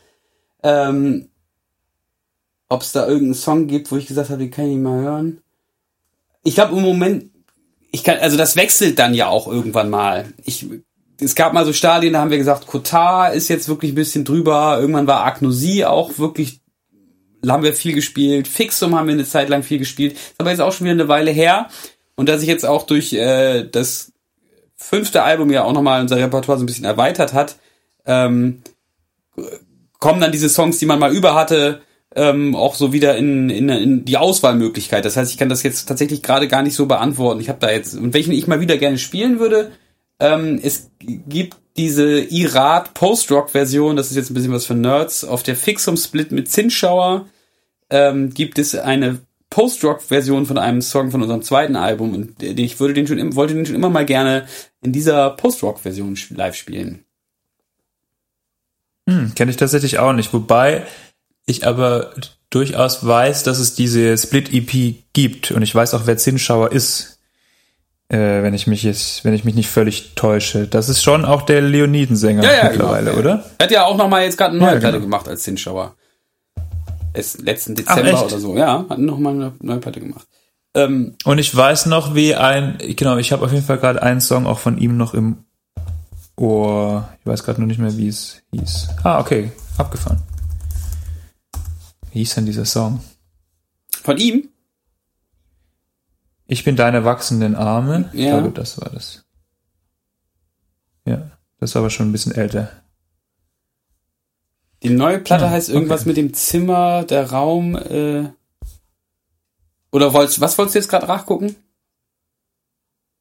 Ähm, 0.62 1.28
Ob 2.68 2.82
es 2.82 2.92
da 2.92 3.06
irgendeinen 3.06 3.34
Song 3.34 3.66
gibt, 3.66 3.90
wo 3.90 3.96
ich 3.96 4.06
gesagt 4.06 4.30
habe, 4.30 4.40
den 4.40 4.50
kann 4.50 4.66
ich 4.66 4.72
nicht 4.72 4.82
mal 4.82 5.00
hören. 5.02 5.42
Ich 6.44 6.54
glaube 6.54 6.76
im 6.76 6.82
Moment, 6.82 7.30
ich 7.92 8.04
kann, 8.04 8.18
also 8.18 8.36
das 8.36 8.56
wechselt 8.56 8.98
dann 8.98 9.14
ja 9.14 9.28
auch 9.28 9.46
irgendwann 9.46 9.90
mal. 9.90 10.32
Ich 10.44 10.66
es 11.22 11.34
gab 11.34 11.52
mal 11.52 11.64
so 11.64 11.72
Stadien, 11.72 12.14
da 12.14 12.20
haben 12.20 12.30
wir 12.30 12.38
gesagt, 12.38 12.66
Kotar 12.66 13.32
ist 13.32 13.48
jetzt 13.48 13.68
wirklich 13.68 13.92
ein 13.92 13.96
bisschen 13.96 14.24
drüber. 14.24 14.78
Irgendwann 14.80 15.06
war 15.06 15.24
Agnosie 15.24 15.84
auch 15.84 16.18
wirklich, 16.18 16.60
haben 17.46 17.62
wir 17.62 17.74
viel 17.74 17.94
gespielt. 17.94 18.48
Fixum 18.48 18.94
haben 18.94 19.06
wir 19.06 19.14
eine 19.14 19.26
Zeit 19.26 19.48
lang 19.48 19.62
viel 19.62 19.78
gespielt. 19.78 20.16
Aber 20.38 20.50
jetzt 20.50 20.60
auch 20.60 20.72
schon 20.72 20.86
wieder 20.86 20.94
eine 20.94 21.08
Weile 21.08 21.30
her. 21.30 21.68
Und 22.14 22.28
dass 22.28 22.40
sich 22.40 22.48
jetzt 22.48 22.66
auch 22.66 22.84
durch 22.84 23.12
äh, 23.12 23.64
das 23.64 24.12
fünfte 24.76 25.22
Album 25.22 25.50
ja 25.50 25.64
auch 25.64 25.72
nochmal 25.72 26.00
unser 26.00 26.16
Repertoire 26.16 26.58
so 26.58 26.64
ein 26.64 26.66
bisschen 26.66 26.84
erweitert 26.84 27.32
hat, 27.32 27.56
ähm, 28.04 28.62
kommen 29.98 30.20
dann 30.20 30.32
diese 30.32 30.48
Songs, 30.48 30.78
die 30.78 30.86
man 30.86 30.98
mal 30.98 31.14
über 31.14 31.34
hatte, 31.34 31.80
ähm, 32.14 32.54
auch 32.54 32.74
so 32.74 32.92
wieder 32.92 33.16
in, 33.16 33.48
in, 33.48 33.68
in 33.68 34.04
die 34.04 34.18
Auswahlmöglichkeit. 34.18 35.04
Das 35.04 35.16
heißt, 35.16 35.30
ich 35.30 35.38
kann 35.38 35.48
das 35.48 35.62
jetzt 35.62 35.86
tatsächlich 35.86 36.22
gerade 36.22 36.48
gar 36.48 36.62
nicht 36.62 36.74
so 36.74 36.86
beantworten. 36.86 37.40
Ich 37.40 37.48
habe 37.48 37.60
da 37.60 37.70
jetzt, 37.70 37.94
und 37.94 38.12
welchen 38.12 38.32
ich 38.32 38.46
mal 38.46 38.60
wieder 38.60 38.76
gerne 38.76 38.98
spielen 38.98 39.38
würde, 39.38 39.72
ähm, 40.20 40.60
es 40.62 40.90
gibt 41.00 41.56
diese 41.76 42.20
Irat 42.20 42.92
Post-Rock-Version, 42.94 43.96
das 43.96 44.10
ist 44.10 44.16
jetzt 44.16 44.30
ein 44.30 44.34
bisschen 44.34 44.52
was 44.52 44.66
für 44.66 44.74
Nerds, 44.74 45.24
auf 45.24 45.42
der 45.42 45.56
Fixum-Split 45.56 46.32
mit 46.32 46.50
Zinsschauer 46.50 47.26
ähm, 47.88 48.30
gibt 48.30 48.58
es 48.58 48.74
eine 48.74 49.20
Post-Rock-Version 49.53 50.46
von 50.46 50.57
einem 50.57 50.80
Song 50.80 51.11
von 51.11 51.20
unserem 51.20 51.42
zweiten 51.42 51.76
Album 51.76 52.14
und 52.14 52.42
ich 52.42 52.80
würde 52.80 52.94
den 52.94 53.07
schon, 53.07 53.36
wollte 53.36 53.55
den 53.55 53.66
schon 53.66 53.74
immer 53.74 53.90
mal 53.90 54.07
gerne 54.07 54.46
in 54.80 54.92
dieser 54.92 55.28
Post-Rock-Version 55.30 56.18
live 56.30 56.55
spielen. 56.55 57.05
Hm, 59.07 59.34
kenne 59.34 59.50
ich 59.50 59.59
tatsächlich 59.59 59.98
auch 59.98 60.14
nicht, 60.14 60.32
wobei 60.32 60.84
ich 61.44 61.66
aber 61.66 62.14
durchaus 62.48 63.07
weiß, 63.07 63.42
dass 63.42 63.59
es 63.59 63.74
diese 63.74 64.16
Split-EP 64.16 65.03
gibt 65.12 65.50
und 65.50 65.61
ich 65.61 65.74
weiß 65.74 65.92
auch, 65.92 66.07
wer 66.07 66.16
Zinsschauer 66.16 66.72
ist 66.72 67.18
äh, 68.09 68.42
wenn 68.42 68.55
ich 68.55 68.66
mich 68.66 68.82
jetzt, 68.82 69.24
wenn 69.24 69.32
ich 69.32 69.44
mich 69.44 69.55
nicht 69.55 69.70
völlig 69.70 70.14
täusche. 70.14 70.66
Das 70.66 70.88
ist 70.88 71.03
schon 71.03 71.24
auch 71.24 71.42
der 71.42 71.62
Leonidensänger 71.62 72.44
ja, 72.44 72.53
ja, 72.53 72.64
mittlerweile, 72.70 73.11
genau. 73.11 73.20
oder? 73.20 73.44
Er 73.59 73.64
hat 73.64 73.70
ja 73.70 73.84
auch 73.86 73.96
noch 73.96 74.09
mal 74.09 74.22
jetzt 74.22 74.36
gerade 74.36 74.50
eine 74.50 74.61
neue 74.61 74.74
ja, 74.74 74.80
Platte 74.80 74.98
genau. 74.98 75.07
gemacht 75.07 75.28
als 75.28 75.42
Zinschauer. 75.42 75.94
Es 77.12 77.38
letzten 77.38 77.74
Dezember 77.74 78.24
oder 78.24 78.38
so. 78.38 78.56
Ja, 78.56 78.86
hat 78.88 78.98
noch 78.98 79.18
mal 79.18 79.34
eine 79.34 79.52
neue 79.60 79.78
Platte 79.78 80.00
gemacht. 80.00 80.26
Ähm, 80.74 81.14
Und 81.24 81.38
ich 81.38 81.54
weiß 81.54 81.86
noch, 81.86 82.14
wie 82.14 82.34
ein, 82.34 82.78
genau, 82.96 83.18
ich 83.18 83.32
habe 83.32 83.44
auf 83.44 83.52
jeden 83.52 83.64
Fall 83.64 83.78
gerade 83.78 84.02
einen 84.02 84.20
Song 84.20 84.46
auch 84.46 84.58
von 84.58 84.78
ihm 84.78 84.96
noch 84.96 85.12
im 85.12 85.44
Ohr. 86.36 87.08
Ich 87.20 87.26
weiß 87.26 87.44
gerade 87.44 87.60
nur 87.60 87.68
nicht 87.68 87.78
mehr, 87.78 87.96
wie 87.96 88.08
es 88.08 88.42
hieß. 88.52 88.88
Ah, 89.02 89.20
okay, 89.20 89.52
abgefahren. 89.76 90.22
Wie 92.12 92.20
hieß 92.20 92.34
denn 92.36 92.46
dieser 92.46 92.64
Song? 92.64 93.00
Von 94.02 94.16
ihm? 94.16 94.48
Ich 96.46 96.64
bin 96.64 96.76
deine 96.76 97.04
wachsenden 97.04 97.54
Arme. 97.54 98.10
Ja. 98.12 98.36
Ich 98.36 98.42
glaube, 98.42 98.50
das 98.50 98.80
war 98.80 98.90
das. 98.90 99.24
Ja, 101.04 101.30
das 101.60 101.74
war 101.74 101.80
aber 101.80 101.90
schon 101.90 102.08
ein 102.08 102.12
bisschen 102.12 102.34
älter. 102.34 102.70
Die 104.83 104.91
neue 104.91 105.18
Platte 105.18 105.45
ja, 105.45 105.51
heißt 105.51 105.68
irgendwas 105.68 106.01
okay. 106.01 106.09
mit 106.09 106.16
dem 106.16 106.35
Zimmer, 106.35 107.05
der 107.05 107.30
Raum, 107.30 107.76
äh 107.76 108.24
oder 109.93 110.12
wolltest, 110.14 110.41
was 110.41 110.57
wolltest 110.57 110.74
du 110.74 110.78
jetzt 110.80 110.89
gerade 110.89 111.07
nachgucken? 111.07 111.55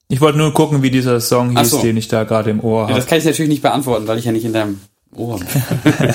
Ich 0.08 0.22
wollte 0.22 0.38
nur 0.38 0.54
gucken, 0.54 0.82
wie 0.82 0.92
dieser 0.92 1.20
Song 1.20 1.58
hieß, 1.58 1.70
so. 1.70 1.82
den 1.82 1.98
ich 1.98 2.08
da 2.08 2.24
gerade 2.24 2.50
im 2.50 2.62
Ohr 2.62 2.84
habe. 2.84 2.92
Ja, 2.92 2.98
das 2.98 3.08
kann 3.08 3.18
ich 3.18 3.26
natürlich 3.26 3.50
nicht 3.50 3.62
beantworten, 3.62 4.08
weil 4.08 4.18
ich 4.18 4.26
ja 4.26 4.32
nicht 4.32 4.46
in 4.46 4.54
deinem 4.54 4.82
Ohr 5.16 5.40
bin. 5.40 5.48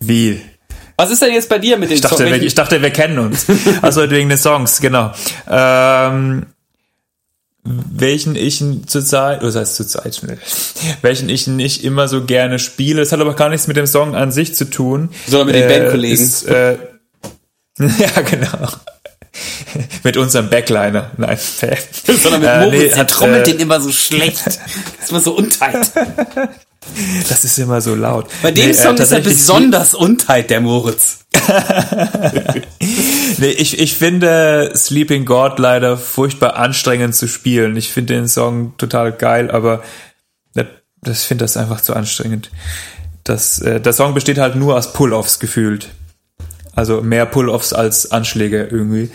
wie? 0.00 0.40
Was 0.96 1.10
ist 1.10 1.22
denn 1.22 1.32
jetzt 1.32 1.48
bei 1.48 1.58
dir 1.58 1.78
mit 1.78 1.90
den 1.90 1.96
ich 1.96 2.00
dachte, 2.00 2.28
Songs? 2.28 2.42
Ich 2.42 2.54
dachte, 2.54 2.82
wir 2.82 2.90
kennen 2.90 3.18
uns. 3.18 3.46
Also 3.82 4.08
wegen 4.10 4.28
den 4.28 4.38
Songs, 4.38 4.80
genau. 4.80 5.12
Ähm, 5.48 6.46
welchen 7.90 8.36
ich 8.36 8.62
zurzeit, 8.86 9.38
oder 9.38 9.52
das 9.52 9.56
heißt 9.56 9.76
zurzeit, 9.76 10.20
welchen 11.02 11.28
ich 11.28 11.46
nicht 11.46 11.84
immer 11.84 12.08
so 12.08 12.24
gerne 12.24 12.58
spiele. 12.58 13.00
Das 13.00 13.12
hat 13.12 13.20
aber 13.20 13.34
gar 13.34 13.48
nichts 13.48 13.66
mit 13.66 13.76
dem 13.76 13.86
Song 13.86 14.14
an 14.14 14.32
sich 14.32 14.54
zu 14.54 14.70
tun. 14.70 15.10
Sondern 15.26 15.46
mit 15.48 15.56
den 15.56 15.70
äh, 15.70 15.78
Bandkollegen. 15.78 16.24
Ist, 16.24 16.46
äh, 16.46 16.72
ja, 17.78 18.20
genau. 18.22 18.68
mit 20.02 20.16
unserem 20.16 20.50
Backliner. 20.50 21.10
Nein, 21.16 21.38
Sondern 22.06 22.40
mit 22.40 22.72
Moritz, 22.72 22.82
äh, 22.82 22.88
nee, 22.88 22.94
der 22.94 23.06
trommelt 23.06 23.48
äh, 23.48 23.52
den 23.52 23.60
immer 23.60 23.80
so 23.80 23.92
schlecht. 23.92 24.46
Das 24.46 24.56
ist 25.02 25.10
immer 25.10 25.20
so 25.20 25.36
untight. 25.36 25.90
Das 27.28 27.44
ist 27.44 27.58
immer 27.58 27.80
so 27.80 27.94
laut. 27.94 28.26
Bei 28.42 28.50
dem 28.50 28.66
nee, 28.66 28.70
äh, 28.70 28.74
Song 28.74 28.96
äh, 28.96 29.02
ist 29.02 29.12
er 29.12 29.20
besonders 29.20 29.94
untight, 29.94 30.50
der 30.50 30.60
Moritz. 30.60 31.18
Nee, 33.38 33.50
ich, 33.50 33.78
ich 33.78 33.96
finde 33.96 34.72
Sleeping 34.74 35.24
God 35.24 35.58
leider 35.58 35.96
furchtbar 35.96 36.56
anstrengend 36.56 37.14
zu 37.14 37.28
spielen. 37.28 37.76
Ich 37.76 37.92
finde 37.92 38.14
den 38.14 38.28
Song 38.28 38.76
total 38.76 39.12
geil, 39.12 39.50
aber 39.50 39.82
das 41.02 41.24
finde 41.24 41.44
das 41.44 41.56
einfach 41.56 41.80
zu 41.80 41.94
anstrengend. 41.94 42.50
Das, 43.24 43.60
äh, 43.60 43.80
der 43.80 43.92
Song 43.92 44.14
besteht 44.14 44.38
halt 44.38 44.56
nur 44.56 44.76
aus 44.76 44.92
Pull-Offs 44.92 45.38
gefühlt. 45.38 45.90
Also 46.74 47.02
mehr 47.02 47.26
Pull-Offs 47.26 47.72
als 47.72 48.10
Anschläge 48.10 48.64
irgendwie. 48.64 49.10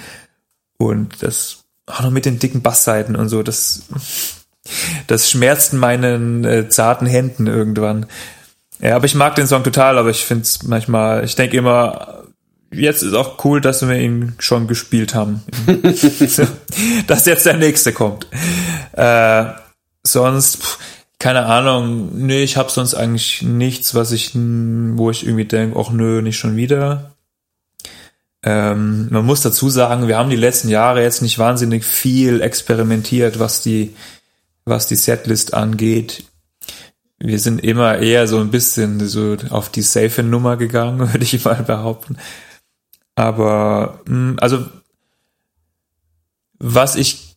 Und 0.78 1.22
das 1.24 1.60
auch 1.86 2.02
noch 2.02 2.12
mit 2.12 2.26
den 2.26 2.40
dicken 2.40 2.62
Bassseiten 2.62 3.16
und 3.16 3.30
so, 3.30 3.44
das 3.44 3.84
das 5.08 5.30
schmerzt 5.30 5.74
meinen 5.74 6.46
äh, 6.46 6.70
zarten 6.70 7.06
Händen 7.06 7.48
irgendwann. 7.48 8.06
Ja, 8.80 8.96
aber 8.96 9.06
ich 9.06 9.16
mag 9.16 9.36
den 9.36 9.48
Song 9.48 9.64
total, 9.64 9.98
aber 9.98 10.10
ich 10.10 10.24
finde 10.24 10.44
es 10.44 10.64
manchmal, 10.64 11.26
ich 11.26 11.36
denke 11.36 11.58
immer, 11.58 12.24
jetzt 12.74 13.04
ist 13.04 13.14
auch 13.14 13.44
cool, 13.46 13.62
dass 13.62 13.88
wir 13.88 13.96
ihn 13.96 14.34
schon 14.40 14.68
gespielt 14.68 15.16
haben. 15.16 15.42
dass 17.08 17.26
jetzt 17.26 17.46
der 17.46 17.58
nächste 17.58 17.94
kommt. 17.94 18.28
Äh, 18.94 19.46
sonst, 20.04 20.58
pff, 20.58 20.80
keine 21.20 21.46
Ahnung, 21.46 22.10
nee, 22.26 22.44
ich 22.44 22.58
habe 22.58 22.70
sonst 22.70 22.96
eigentlich 22.96 23.42
nichts, 23.44 23.96
was 23.96 24.12
ich, 24.12 24.32
wo 24.36 25.10
ich 25.10 25.26
irgendwie 25.26 25.46
denke, 25.46 25.80
ach 25.80 25.90
nö, 25.90 26.22
nicht 26.22 26.38
schon 26.38 26.58
wieder. 26.58 27.14
Ähm, 28.44 29.08
man 29.10 29.26
muss 29.26 29.40
dazu 29.40 29.70
sagen, 29.70 30.10
wir 30.10 30.18
haben 30.18 30.30
die 30.30 30.36
letzten 30.36 30.68
Jahre 30.68 31.02
jetzt 31.02 31.22
nicht 31.22 31.40
wahnsinnig 31.40 31.86
viel 31.86 32.42
experimentiert, 32.42 33.40
was 33.40 33.62
die, 33.62 33.96
was 34.66 34.88
die 34.88 34.98
Setlist 34.98 35.54
angeht. 35.54 36.26
Wir 37.20 37.40
sind 37.40 37.64
immer 37.64 38.00
eher 38.00 38.28
so 38.28 38.40
ein 38.40 38.52
bisschen 38.52 39.08
so 39.08 39.38
auf 39.50 39.70
die 39.70 39.82
safe 39.82 40.24
Nummer 40.24 40.58
gegangen, 40.58 41.00
würde 41.14 41.24
ich 41.24 41.46
mal 41.46 41.64
behaupten. 41.64 42.18
Aber, 43.16 44.02
hm, 44.08 44.38
also, 44.40 44.66
was 46.60 46.96
ich 46.96 47.36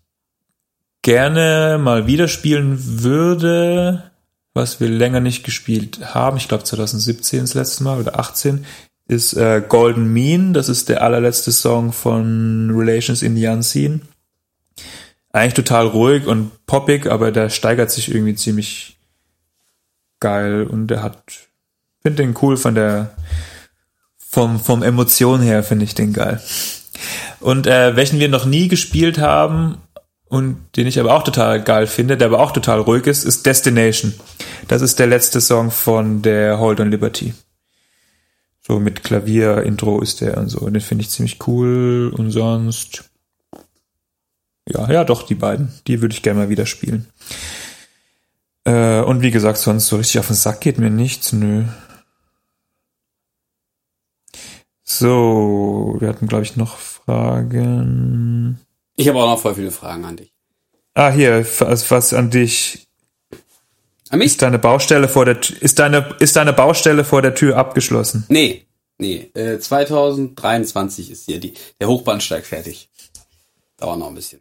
gerne 1.03 1.79
mal 1.81 2.07
wieder 2.07 2.29
spielen 2.29 3.03
würde, 3.03 4.11
was 4.55 4.81
wir 4.81 4.89
länger 4.89 5.21
nicht 5.21 5.45
gespielt 5.45 6.15
haben, 6.15 6.37
ich 6.37 6.49
glaube 6.49 6.65
2017 6.65 7.41
das 7.41 7.55
letzte 7.55 7.85
Mal 7.85 8.01
oder 8.01 8.19
18, 8.19 8.65
ist 9.09 9.35
äh, 9.35 9.63
Golden 9.67 10.13
Mean. 10.13 10.53
Das 10.53 10.69
ist 10.69 10.89
der 10.89 11.03
allerletzte 11.03 11.53
Song 11.53 11.93
von 11.93 12.71
Relations 12.75 13.23
in 13.23 13.37
the 13.37 13.47
Unseen. 13.49 14.03
Eigentlich 15.31 15.55
total 15.55 15.87
ruhig 15.87 16.27
und 16.27 16.51
poppig, 16.67 17.07
aber 17.07 17.31
der 17.31 17.51
steigert 17.51 17.91
sich 17.91 18.11
irgendwie 18.11 18.35
ziemlich 18.35 18.99
geil 20.19 20.65
und 20.65 20.89
der 20.89 21.03
hat, 21.03 21.23
finde 22.03 22.23
den 22.23 22.35
cool 22.41 22.57
von 22.57 22.75
der, 22.75 23.15
vom, 24.37 24.61
vom 24.61 24.83
Emotion 24.83 25.41
her 25.41 25.63
finde 25.63 25.87
ich 25.87 25.95
den 25.95 26.13
geil. 26.13 26.43
Und 27.41 27.67
äh, 27.67 27.97
welchen 27.97 28.21
wir 28.21 28.29
noch 28.29 28.45
nie 28.45 28.69
gespielt 28.69 29.17
haben 29.17 29.79
und 30.29 30.59
den 30.77 30.87
ich 30.87 31.01
aber 31.01 31.15
auch 31.15 31.23
total 31.23 31.63
geil 31.63 31.87
finde, 31.87 32.19
der 32.19 32.27
aber 32.27 32.41
auch 32.41 32.53
total 32.53 32.81
ruhig 32.81 33.07
ist, 33.07 33.25
ist 33.25 33.47
Destination. 33.47 34.13
Das 34.69 34.83
ist 34.83 34.99
der 34.99 35.07
letzte 35.07 35.41
Song 35.41 35.71
von 35.71 36.21
der 36.21 36.59
Hold 36.59 36.81
on 36.81 36.91
Liberty. 36.91 37.33
So 38.61 38.79
mit 38.79 39.03
Klavier-Intro 39.03 40.03
ist 40.03 40.21
der 40.21 40.37
und 40.37 40.51
so. 40.51 40.69
Den 40.69 40.83
finde 40.83 41.01
ich 41.01 41.09
ziemlich 41.09 41.39
cool. 41.47 42.13
Und 42.15 42.31
sonst. 42.31 43.09
Ja, 44.69 44.93
ja, 44.93 45.05
doch, 45.05 45.23
die 45.23 45.35
beiden. 45.35 45.73
Die 45.87 46.03
würde 46.03 46.15
ich 46.15 46.21
gerne 46.21 46.41
mal 46.41 46.49
wieder 46.51 46.67
spielen. 46.67 47.07
Äh, 48.65 49.01
und 49.01 49.23
wie 49.23 49.31
gesagt, 49.31 49.57
sonst 49.57 49.87
so 49.87 49.97
richtig 49.97 50.19
auf 50.19 50.27
den 50.27 50.37
Sack 50.37 50.61
geht 50.61 50.79
mir 50.79 50.91
nichts. 50.91 51.33
Nö. 51.33 51.65
So, 54.89 55.97
wir 55.99 56.09
hatten, 56.09 56.29
glaube 56.29 56.45
ich, 56.45 56.57
noch 56.57 56.79
Fragen. 56.79 58.61
Ich 58.95 59.09
habe 59.09 59.19
auch 59.19 59.27
noch 59.27 59.41
voll 59.41 59.57
viele 59.57 59.73
Fragen 59.73 60.05
an 60.05 60.17
dich. 60.17 60.33
Ah, 60.95 61.11
hier, 61.11 61.45
was, 61.59 61.91
was 61.91 62.15
an 62.15 62.31
dich. 62.31 62.87
An 64.11 64.21
mich? 64.21 64.29
Ist 64.29 64.43
deine 64.43 64.61
Baustelle 64.61 65.09
vor 65.09 65.25
der 65.25 65.39
ist 65.61 65.81
deine 65.81 66.15
ist 66.21 66.37
deine 66.37 66.53
Baustelle 66.53 67.05
vor 67.05 67.21
der 67.21 67.35
Tür 67.35 67.57
abgeschlossen? 67.57 68.25
Nee, 68.29 68.65
nee, 68.99 69.29
äh, 69.35 69.59
2023 69.59 71.11
ist 71.11 71.27
hier 71.27 71.41
die 71.41 71.55
der 71.81 71.89
Hochbahnsteig 71.89 72.47
fertig. 72.47 72.89
Dauert 73.79 73.99
noch 73.99 74.09
ein 74.09 74.15
bisschen. 74.15 74.41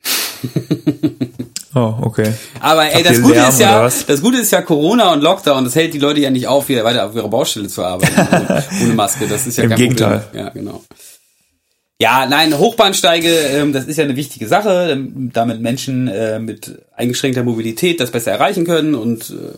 oh, 1.76 1.94
okay. 2.02 2.34
Aber 2.60 2.92
ey, 2.92 3.04
das 3.04 3.22
Gute 3.22 3.36
Lärm, 3.36 3.50
ist 3.50 3.60
ja, 3.60 3.84
das 3.84 4.22
Gute 4.22 4.38
ist 4.38 4.52
ja 4.52 4.62
Corona 4.62 5.14
und 5.14 5.22
Lockdown, 5.22 5.64
das 5.64 5.76
hält 5.76 5.94
die 5.94 6.00
Leute 6.00 6.20
ja 6.20 6.30
nicht 6.30 6.48
auf, 6.48 6.68
hier 6.68 6.84
weiter 6.84 7.06
auf 7.06 7.16
ihrer 7.16 7.30
Baustelle 7.30 7.68
zu 7.68 7.84
arbeiten 7.84 8.14
ohne, 8.32 8.64
ohne 8.84 8.94
Maske. 8.94 9.28
Das 9.28 9.48
ist 9.48 9.58
ja 9.58 9.64
Im 9.64 9.70
kein 9.72 9.80
Gegenteil. 9.80 10.20
Problem. 10.20 10.46
Ja, 10.46 10.50
genau. 10.50 10.84
Ja, 11.98 12.26
nein, 12.26 12.58
Hochbahnsteige, 12.58 13.30
ähm, 13.30 13.72
das 13.72 13.86
ist 13.86 13.98
ja 13.98 14.04
eine 14.04 14.18
wichtige 14.18 14.48
Sache, 14.48 14.90
ähm, 14.92 15.32
damit 15.32 15.62
Menschen 15.62 16.10
äh, 16.10 16.40
mit 16.40 16.82
eingeschränkter 16.94 17.44
Mobilität 17.44 18.02
das 18.02 18.12
besser 18.12 18.32
erreichen 18.32 18.66
können 18.66 18.96
und 18.96 19.30
äh, 19.30 19.58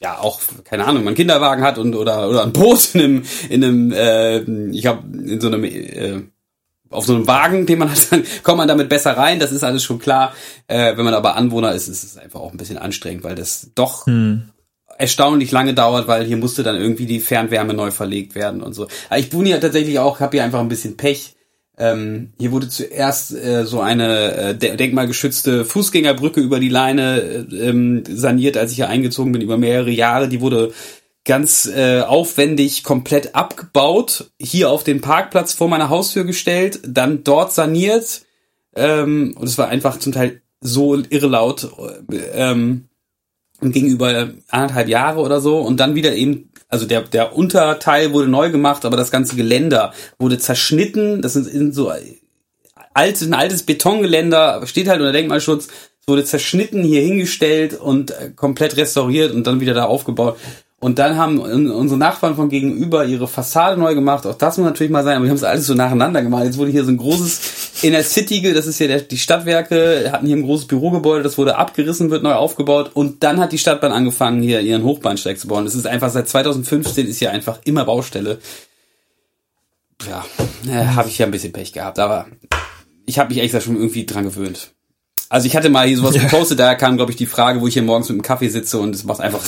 ja 0.00 0.18
auch 0.18 0.40
keine 0.64 0.84
Ahnung, 0.84 1.02
man 1.02 1.14
Kinderwagen 1.14 1.64
hat 1.64 1.78
und 1.78 1.94
oder 1.96 2.28
oder 2.28 2.44
ein 2.44 2.52
Boot 2.52 2.94
in 2.94 3.00
einem 3.00 3.22
in 3.48 3.64
einem 3.64 3.92
äh, 3.92 4.38
ich 4.70 4.86
habe 4.86 5.02
in 5.12 5.40
so 5.40 5.48
einem 5.48 5.64
äh, 5.64 6.22
auf 6.90 7.06
so 7.06 7.14
einem 7.14 7.26
Wagen, 7.26 7.66
den 7.66 7.78
man 7.78 7.90
hat, 7.90 8.12
dann 8.12 8.24
kommt 8.42 8.58
man 8.58 8.68
damit 8.68 8.88
besser 8.88 9.16
rein. 9.16 9.38
Das 9.40 9.52
ist 9.52 9.64
alles 9.64 9.82
schon 9.82 9.98
klar. 9.98 10.34
Äh, 10.66 10.96
wenn 10.96 11.04
man 11.04 11.14
aber 11.14 11.36
Anwohner 11.36 11.72
ist, 11.74 11.88
ist 11.88 12.04
es 12.04 12.16
einfach 12.16 12.40
auch 12.40 12.52
ein 12.52 12.58
bisschen 12.58 12.78
anstrengend, 12.78 13.24
weil 13.24 13.34
das 13.34 13.70
doch 13.74 14.06
hm. 14.06 14.50
erstaunlich 14.98 15.50
lange 15.52 15.74
dauert, 15.74 16.08
weil 16.08 16.24
hier 16.24 16.36
musste 16.36 16.62
dann 16.62 16.76
irgendwie 16.76 17.06
die 17.06 17.20
Fernwärme 17.20 17.74
neu 17.74 17.90
verlegt 17.90 18.34
werden 18.34 18.62
und 18.62 18.72
so. 18.72 18.86
Aber 19.08 19.18
ich 19.18 19.32
wohne 19.32 19.50
ja 19.50 19.58
tatsächlich 19.58 19.98
auch, 19.98 20.20
habe 20.20 20.36
hier 20.36 20.44
einfach 20.44 20.60
ein 20.60 20.68
bisschen 20.68 20.96
Pech. 20.96 21.34
Ähm, 21.78 22.32
hier 22.38 22.52
wurde 22.52 22.70
zuerst 22.70 23.34
äh, 23.34 23.64
so 23.66 23.80
eine 23.80 24.32
äh, 24.34 24.54
denkmalgeschützte 24.54 25.66
Fußgängerbrücke 25.66 26.40
über 26.40 26.58
die 26.58 26.70
Leine 26.70 27.20
äh, 27.20 27.68
ähm, 27.68 28.02
saniert, 28.08 28.56
als 28.56 28.70
ich 28.70 28.76
hier 28.76 28.88
eingezogen 28.88 29.32
bin, 29.32 29.42
über 29.42 29.58
mehrere 29.58 29.90
Jahre. 29.90 30.28
Die 30.28 30.40
wurde 30.40 30.72
ganz 31.26 31.66
äh, 31.66 32.00
aufwendig 32.00 32.82
komplett 32.84 33.34
abgebaut, 33.34 34.30
hier 34.40 34.70
auf 34.70 34.84
den 34.84 35.02
Parkplatz 35.02 35.52
vor 35.52 35.68
meiner 35.68 35.90
Haustür 35.90 36.24
gestellt, 36.24 36.80
dann 36.86 37.24
dort 37.24 37.52
saniert. 37.52 38.22
Ähm, 38.74 39.34
und 39.38 39.46
es 39.46 39.58
war 39.58 39.68
einfach 39.68 39.98
zum 39.98 40.12
Teil 40.12 40.40
so 40.60 40.94
irre 40.94 41.26
laut. 41.26 41.68
Äh, 42.10 42.16
ähm, 42.32 42.88
gegenüber 43.60 44.28
anderthalb 44.48 44.88
Jahre 44.88 45.20
oder 45.20 45.40
so 45.40 45.60
und 45.60 45.80
dann 45.80 45.94
wieder 45.94 46.14
eben 46.14 46.50
also 46.68 46.84
der, 46.84 47.02
der 47.02 47.36
Unterteil 47.36 48.12
wurde 48.12 48.28
neu 48.28 48.50
gemacht, 48.50 48.84
aber 48.84 48.96
das 48.96 49.10
ganze 49.10 49.36
Geländer 49.36 49.92
wurde 50.18 50.38
zerschnitten. 50.38 51.22
Das 51.22 51.34
sind, 51.34 51.74
so 51.74 51.92
alt, 52.92 53.22
ein 53.22 53.34
altes 53.34 53.62
Betongeländer, 53.62 54.66
steht 54.66 54.88
halt 54.88 55.00
unter 55.00 55.12
Denkmalschutz, 55.12 55.68
wurde 56.06 56.24
zerschnitten, 56.24 56.82
hier 56.82 57.02
hingestellt 57.02 57.78
und 57.78 58.10
äh, 58.10 58.30
komplett 58.34 58.76
restauriert 58.76 59.32
und 59.32 59.46
dann 59.46 59.60
wieder 59.60 59.74
da 59.74 59.84
aufgebaut. 59.84 60.38
Und 60.86 61.00
dann 61.00 61.16
haben 61.16 61.40
unsere 61.40 61.98
Nachbarn 61.98 62.36
von 62.36 62.48
gegenüber 62.48 63.04
ihre 63.04 63.26
Fassade 63.26 63.76
neu 63.76 63.96
gemacht. 63.96 64.24
Auch 64.24 64.36
das 64.36 64.56
muss 64.56 64.66
natürlich 64.66 64.92
mal 64.92 65.02
sein, 65.02 65.16
aber 65.16 65.24
wir 65.24 65.30
haben 65.30 65.36
es 65.36 65.42
alles 65.42 65.66
so 65.66 65.74
nacheinander 65.74 66.22
gemacht. 66.22 66.44
Jetzt 66.44 66.58
wurde 66.58 66.70
hier 66.70 66.84
so 66.84 66.92
ein 66.92 66.96
großes 66.96 67.82
Inner 67.82 68.04
City, 68.04 68.40
das 68.54 68.68
ist 68.68 68.78
ja 68.78 68.96
die 68.96 69.18
Stadtwerke, 69.18 70.12
hatten 70.12 70.28
hier 70.28 70.36
ein 70.36 70.44
großes 70.44 70.68
Bürogebäude, 70.68 71.24
das 71.24 71.38
wurde 71.38 71.56
abgerissen, 71.56 72.12
wird 72.12 72.22
neu 72.22 72.34
aufgebaut. 72.34 72.92
Und 72.94 73.24
dann 73.24 73.40
hat 73.40 73.50
die 73.50 73.58
Stadtbahn 73.58 73.90
angefangen, 73.90 74.40
hier 74.40 74.60
ihren 74.60 74.84
Hochbahnsteig 74.84 75.40
zu 75.40 75.48
bauen. 75.48 75.64
Das 75.64 75.74
ist 75.74 75.88
einfach 75.88 76.10
seit 76.10 76.28
2015 76.28 77.08
ist 77.08 77.18
hier 77.18 77.32
einfach 77.32 77.58
immer 77.64 77.84
Baustelle. 77.84 78.38
Ja, 80.08 80.24
äh, 80.68 80.86
habe 80.86 81.08
ich 81.08 81.18
ja 81.18 81.26
ein 81.26 81.32
bisschen 81.32 81.52
Pech 81.52 81.72
gehabt, 81.72 81.98
aber 81.98 82.26
ich 83.06 83.18
habe 83.18 83.34
mich 83.34 83.42
echt 83.42 83.60
schon 83.60 83.74
irgendwie 83.74 84.06
dran 84.06 84.22
gewöhnt. 84.22 84.75
Also 85.28 85.46
ich 85.46 85.56
hatte 85.56 85.68
mal 85.68 85.86
hier 85.86 85.96
sowas 85.96 86.14
gepostet, 86.14 86.58
da 86.58 86.74
kam, 86.74 86.96
glaube 86.96 87.10
ich, 87.10 87.16
die 87.16 87.26
Frage, 87.26 87.60
wo 87.60 87.66
ich 87.66 87.74
hier 87.74 87.82
morgens 87.82 88.08
mit 88.08 88.18
dem 88.18 88.22
Kaffee 88.22 88.48
sitze 88.48 88.78
und 88.78 88.94
es 88.94 89.04
macht 89.04 89.20
einfach. 89.20 89.42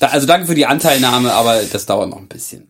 also 0.00 0.26
danke 0.26 0.46
für 0.46 0.54
die 0.54 0.66
Anteilnahme, 0.66 1.32
aber 1.32 1.60
das 1.70 1.86
dauert 1.86 2.10
noch 2.10 2.18
ein 2.18 2.28
bisschen. 2.28 2.66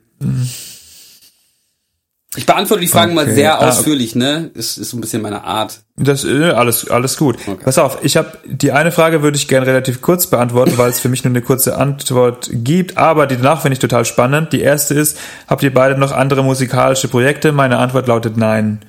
Ich 2.36 2.46
beantworte 2.46 2.80
die 2.80 2.86
Fragen 2.86 3.18
okay. 3.18 3.26
mal 3.26 3.34
sehr 3.34 3.60
ah, 3.60 3.68
ausführlich, 3.68 4.14
ne? 4.14 4.52
Ist, 4.54 4.78
ist 4.78 4.90
so 4.90 4.96
ein 4.96 5.00
bisschen 5.00 5.20
meine 5.20 5.42
Art. 5.42 5.80
Das 5.96 6.24
äh, 6.24 6.50
alles 6.50 6.88
alles 6.88 7.16
gut. 7.16 7.36
Okay. 7.44 7.64
Pass 7.64 7.76
auf, 7.76 7.98
ich 8.02 8.16
habe 8.16 8.38
die 8.46 8.70
eine 8.70 8.92
Frage 8.92 9.22
würde 9.22 9.36
ich 9.36 9.48
gerne 9.48 9.66
relativ 9.66 10.00
kurz 10.00 10.28
beantworten, 10.28 10.78
weil 10.78 10.90
es 10.90 11.00
für 11.00 11.08
mich 11.08 11.24
nur 11.24 11.32
eine 11.32 11.42
kurze 11.42 11.76
Antwort 11.76 12.48
gibt, 12.52 12.96
aber 12.96 13.26
die 13.26 13.36
danach 13.36 13.62
finde 13.62 13.72
ich 13.72 13.78
total 13.80 14.04
spannend. 14.04 14.52
Die 14.52 14.60
erste 14.60 14.94
ist, 14.94 15.18
habt 15.48 15.64
ihr 15.64 15.74
beide 15.74 15.98
noch 15.98 16.12
andere 16.12 16.44
musikalische 16.44 17.08
Projekte? 17.08 17.50
Meine 17.50 17.78
Antwort 17.78 18.06
lautet 18.06 18.36
nein. 18.36 18.80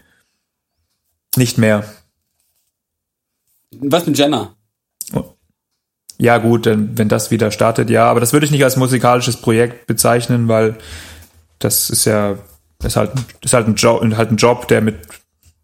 Nicht 1.37 1.57
mehr. 1.57 1.85
Was 3.79 4.05
mit 4.05 4.17
Jenna? 4.17 4.55
Ja, 6.21 6.37
gut, 6.37 6.67
wenn 6.67 7.09
das 7.09 7.31
wieder 7.31 7.49
startet, 7.49 7.89
ja. 7.89 8.05
Aber 8.05 8.19
das 8.19 8.31
würde 8.31 8.45
ich 8.45 8.51
nicht 8.51 8.63
als 8.63 8.77
musikalisches 8.77 9.37
Projekt 9.37 9.87
bezeichnen, 9.87 10.47
weil 10.47 10.75
das 11.57 11.89
ist 11.89 12.05
ja, 12.05 12.35
ist 12.83 12.95
halt, 12.95 13.11
ist 13.43 13.53
halt 13.53 13.67
ein 13.67 13.73
Job, 13.73 14.03
halt 14.15 14.29
ein 14.29 14.35
Job, 14.35 14.67
der 14.67 14.81
mit, 14.81 14.97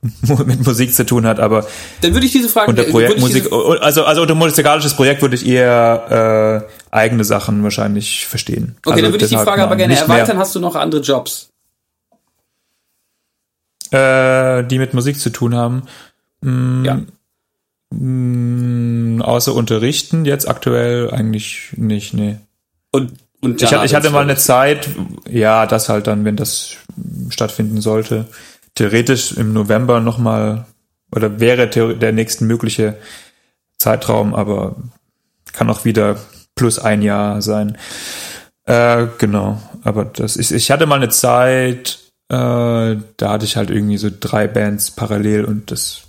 mit 0.45 0.65
Musik 0.65 0.95
zu 0.95 1.05
tun 1.05 1.27
hat, 1.27 1.39
aber. 1.39 1.67
Dann 2.01 2.13
würde 2.13 2.25
ich 2.25 2.31
diese 2.31 2.49
Frage, 2.49 2.71
unter 2.71 2.85
Projekt 2.85 3.19
Musik, 3.19 3.51
also, 3.81 4.03
also 4.03 4.21
unter 4.23 4.33
musikalisches 4.33 4.95
Projekt 4.95 5.21
würde 5.21 5.35
ich 5.35 5.45
eher, 5.45 6.65
äh, 6.67 6.95
eigene 6.95 7.23
Sachen 7.23 7.61
wahrscheinlich 7.61 8.25
verstehen. 8.25 8.77
Okay, 8.79 8.93
also 8.93 9.03
dann 9.03 9.13
würde 9.13 9.25
ich 9.25 9.29
die 9.29 9.37
Frage 9.37 9.61
aber 9.61 9.75
gerne 9.75 9.95
erweitern. 9.95 10.37
Mehr. 10.37 10.37
Hast 10.37 10.55
du 10.55 10.59
noch 10.59 10.73
andere 10.75 11.01
Jobs? 11.01 11.49
Äh, 13.91 14.63
die 14.63 14.79
mit 14.79 14.93
Musik 14.93 15.19
zu 15.19 15.29
tun 15.29 15.55
haben. 15.55 15.83
Mm, 16.41 16.85
ja. 16.85 17.01
Mm, 17.89 19.21
außer 19.21 19.53
unterrichten 19.53 20.25
jetzt 20.25 20.47
aktuell 20.47 21.11
eigentlich 21.11 21.73
nicht, 21.75 22.13
nee. 22.13 22.37
Und, 22.91 23.13
und 23.41 23.61
ich, 23.61 23.71
ich 23.71 23.95
hatte 23.95 24.09
mal 24.09 24.23
eine 24.23 24.35
Zeit, 24.35 24.89
ja, 25.29 25.65
das 25.65 25.89
halt 25.89 26.07
dann, 26.07 26.25
wenn 26.25 26.35
das 26.35 26.77
stattfinden 27.29 27.81
sollte, 27.81 28.25
theoretisch 28.75 29.33
im 29.33 29.53
November 29.53 29.99
nochmal, 29.99 30.65
oder 31.11 31.39
wäre 31.39 31.67
der 31.67 32.11
nächste 32.11 32.43
mögliche 32.43 32.97
Zeitraum, 33.77 34.33
aber 34.33 34.75
kann 35.53 35.69
auch 35.69 35.85
wieder 35.85 36.17
plus 36.55 36.79
ein 36.79 37.01
Jahr 37.01 37.41
sein. 37.41 37.77
Äh, 38.65 39.07
genau, 39.17 39.61
aber 39.83 40.05
das 40.05 40.35
ist, 40.35 40.51
ich 40.51 40.71
hatte 40.71 40.85
mal 40.85 40.95
eine 40.95 41.09
Zeit, 41.09 41.99
äh, 42.29 42.97
da 43.17 43.29
hatte 43.29 43.45
ich 43.45 43.55
halt 43.55 43.69
irgendwie 43.69 43.97
so 43.97 44.09
drei 44.17 44.47
Bands 44.47 44.91
parallel 44.91 45.45
und 45.45 45.71
das 45.71 46.03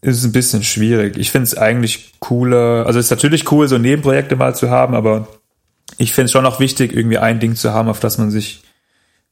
ist 0.00 0.24
ein 0.24 0.32
bisschen 0.32 0.62
schwierig. 0.62 1.16
Ich 1.16 1.30
finde 1.30 1.44
es 1.44 1.56
eigentlich 1.56 2.14
cooler, 2.20 2.86
also 2.86 2.98
es 2.98 3.06
ist 3.06 3.10
natürlich 3.10 3.50
cool, 3.52 3.68
so 3.68 3.78
Nebenprojekte 3.78 4.36
mal 4.36 4.54
zu 4.54 4.70
haben, 4.70 4.94
aber 4.94 5.28
ich 5.98 6.12
finde 6.12 6.26
es 6.26 6.32
schon 6.32 6.46
auch 6.46 6.60
wichtig, 6.60 6.94
irgendwie 6.94 7.18
ein 7.18 7.40
Ding 7.40 7.54
zu 7.54 7.72
haben, 7.72 7.88
auf 7.88 8.00
das 8.00 8.18
man 8.18 8.30
sich 8.30 8.62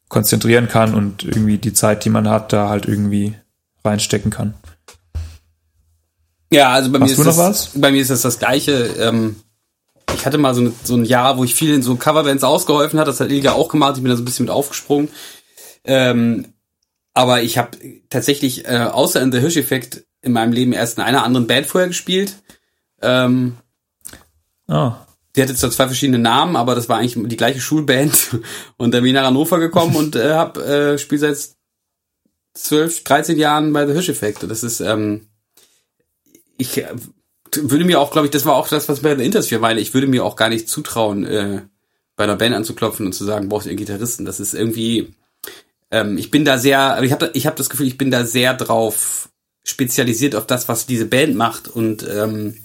konzentrieren 0.09 0.69
kann 0.69 0.95
und 0.95 1.25
irgendwie 1.25 1.59
die 1.59 1.73
Zeit, 1.73 2.05
die 2.05 2.11
man 2.11 2.29
hat, 2.29 2.53
da 2.53 2.69
halt 2.69 2.87
irgendwie 2.87 3.35
reinstecken 3.85 4.31
kann. 4.31 4.55
Ja, 6.53 6.71
also 6.71 6.93
bei 6.93 7.01
Hast 7.01 7.19
mir 7.19 7.27
ist 7.29 7.39
das, 7.39 7.71
bei 7.75 7.91
mir 7.91 8.01
ist 8.01 8.11
das 8.11 8.23
das 8.23 8.39
Gleiche. 8.39 8.73
Ähm, 8.99 9.37
ich 10.15 10.27
hatte 10.27 10.39
mal 10.39 10.55
so, 10.55 10.61
eine, 10.63 10.73
so 10.83 10.97
ein 10.97 11.05
Jahr, 11.05 11.37
wo 11.37 11.45
ich 11.45 11.55
viel 11.55 11.75
in 11.75 11.83
so 11.83 11.97
Coverbands 11.97 12.45
ausgeholfen 12.45 12.99
hat. 12.99 13.09
Das 13.09 13.21
hat 13.21 13.31
Ilga 13.31 13.53
auch 13.53 13.69
gemacht. 13.69 13.97
Ich 13.97 14.03
bin 14.03 14.11
da 14.11 14.17
so 14.17 14.23
ein 14.23 14.25
bisschen 14.25 14.47
mit 14.47 14.55
aufgesprungen. 14.55 15.09
Ähm, 15.85 16.55
aber 17.13 17.43
ich 17.43 17.59
habe 17.59 17.79
tatsächlich 18.11 18.67
äh, 18.67 18.89
außer 18.91 19.23
in 19.23 19.31
The 19.31 19.41
Hirsch-Effekt 19.41 20.05
in 20.23 20.33
meinem 20.33 20.53
Leben 20.53 20.73
erst 20.73 20.99
in 20.99 21.05
einer 21.05 21.23
anderen 21.23 21.47
Band 21.47 21.67
vorher 21.67 21.89
gespielt. 21.89 22.37
Ähm, 23.03 23.59
oh. 24.69 24.93
Die 25.37 25.43
hatte 25.43 25.55
zwar 25.55 25.71
zwei 25.71 25.87
verschiedene 25.87 26.19
Namen, 26.19 26.57
aber 26.57 26.75
das 26.75 26.89
war 26.89 26.99
eigentlich 26.99 27.17
die 27.29 27.37
gleiche 27.37 27.61
Schulband. 27.61 28.39
Und 28.77 28.93
dann 28.93 29.03
bin 29.03 29.15
ich 29.15 29.15
nach 29.15 29.27
Hannover 29.27 29.59
gekommen 29.59 29.97
und 29.97 30.17
äh, 30.17 30.33
hab 30.33 30.57
äh, 30.59 30.97
spiel 30.97 31.19
seit 31.19 31.37
zwölf, 32.55 33.03
dreizehn 33.03 33.39
Jahren 33.39 33.73
bei 33.73 33.87
The 33.87 33.93
Hirsch-Effekt. 33.93 34.45
Das 34.49 34.63
ist, 34.63 34.81
ähm, 34.81 35.29
ich 36.57 36.79
äh, 36.79 36.87
würde 37.71 37.85
mir 37.85 38.01
auch, 38.01 38.11
glaube 38.11 38.27
ich, 38.27 38.31
das 38.31 38.45
war 38.45 38.57
auch 38.57 38.69
das, 38.69 38.89
was 38.89 39.01
bei 39.01 39.17
The 39.17 39.25
Intersphere 39.25 39.61
meine. 39.61 39.81
Ich 39.81 39.95
würde 39.95 40.07
mir 40.07 40.25
auch 40.25 40.37
gar 40.37 40.49
nicht 40.49 40.69
zutrauen, 40.69 41.25
äh, 41.25 41.63
bei 42.17 42.25
einer 42.25 42.37
Band 42.37 42.55
anzuklopfen 42.55 43.07
und 43.07 43.13
zu 43.13 43.25
sagen, 43.25 43.49
brauchst 43.49 43.67
du 43.67 43.71
einen 43.71 43.79
Gitarristen. 43.79 44.25
Das 44.25 44.41
ist 44.41 44.55
irgendwie, 44.55 45.15
ähm, 45.91 46.17
ich 46.17 46.31
bin 46.31 46.45
da 46.45 46.59
sehr, 46.59 47.01
ich 47.03 47.13
habe 47.13 47.31
ich 47.35 47.47
hab 47.47 47.57
das 47.57 47.71
Gefühl, 47.71 47.87
ich 47.87 47.99
bin 47.99 48.11
da 48.11 48.25
sehr 48.25 48.55
drauf 48.55 49.29
spezialisiert 49.65 50.35
auf 50.35 50.47
das, 50.47 50.69
was 50.69 50.87
diese 50.87 51.07
Band 51.07 51.35
macht. 51.35 51.69
Und 51.69 52.07
ähm, 52.09 52.57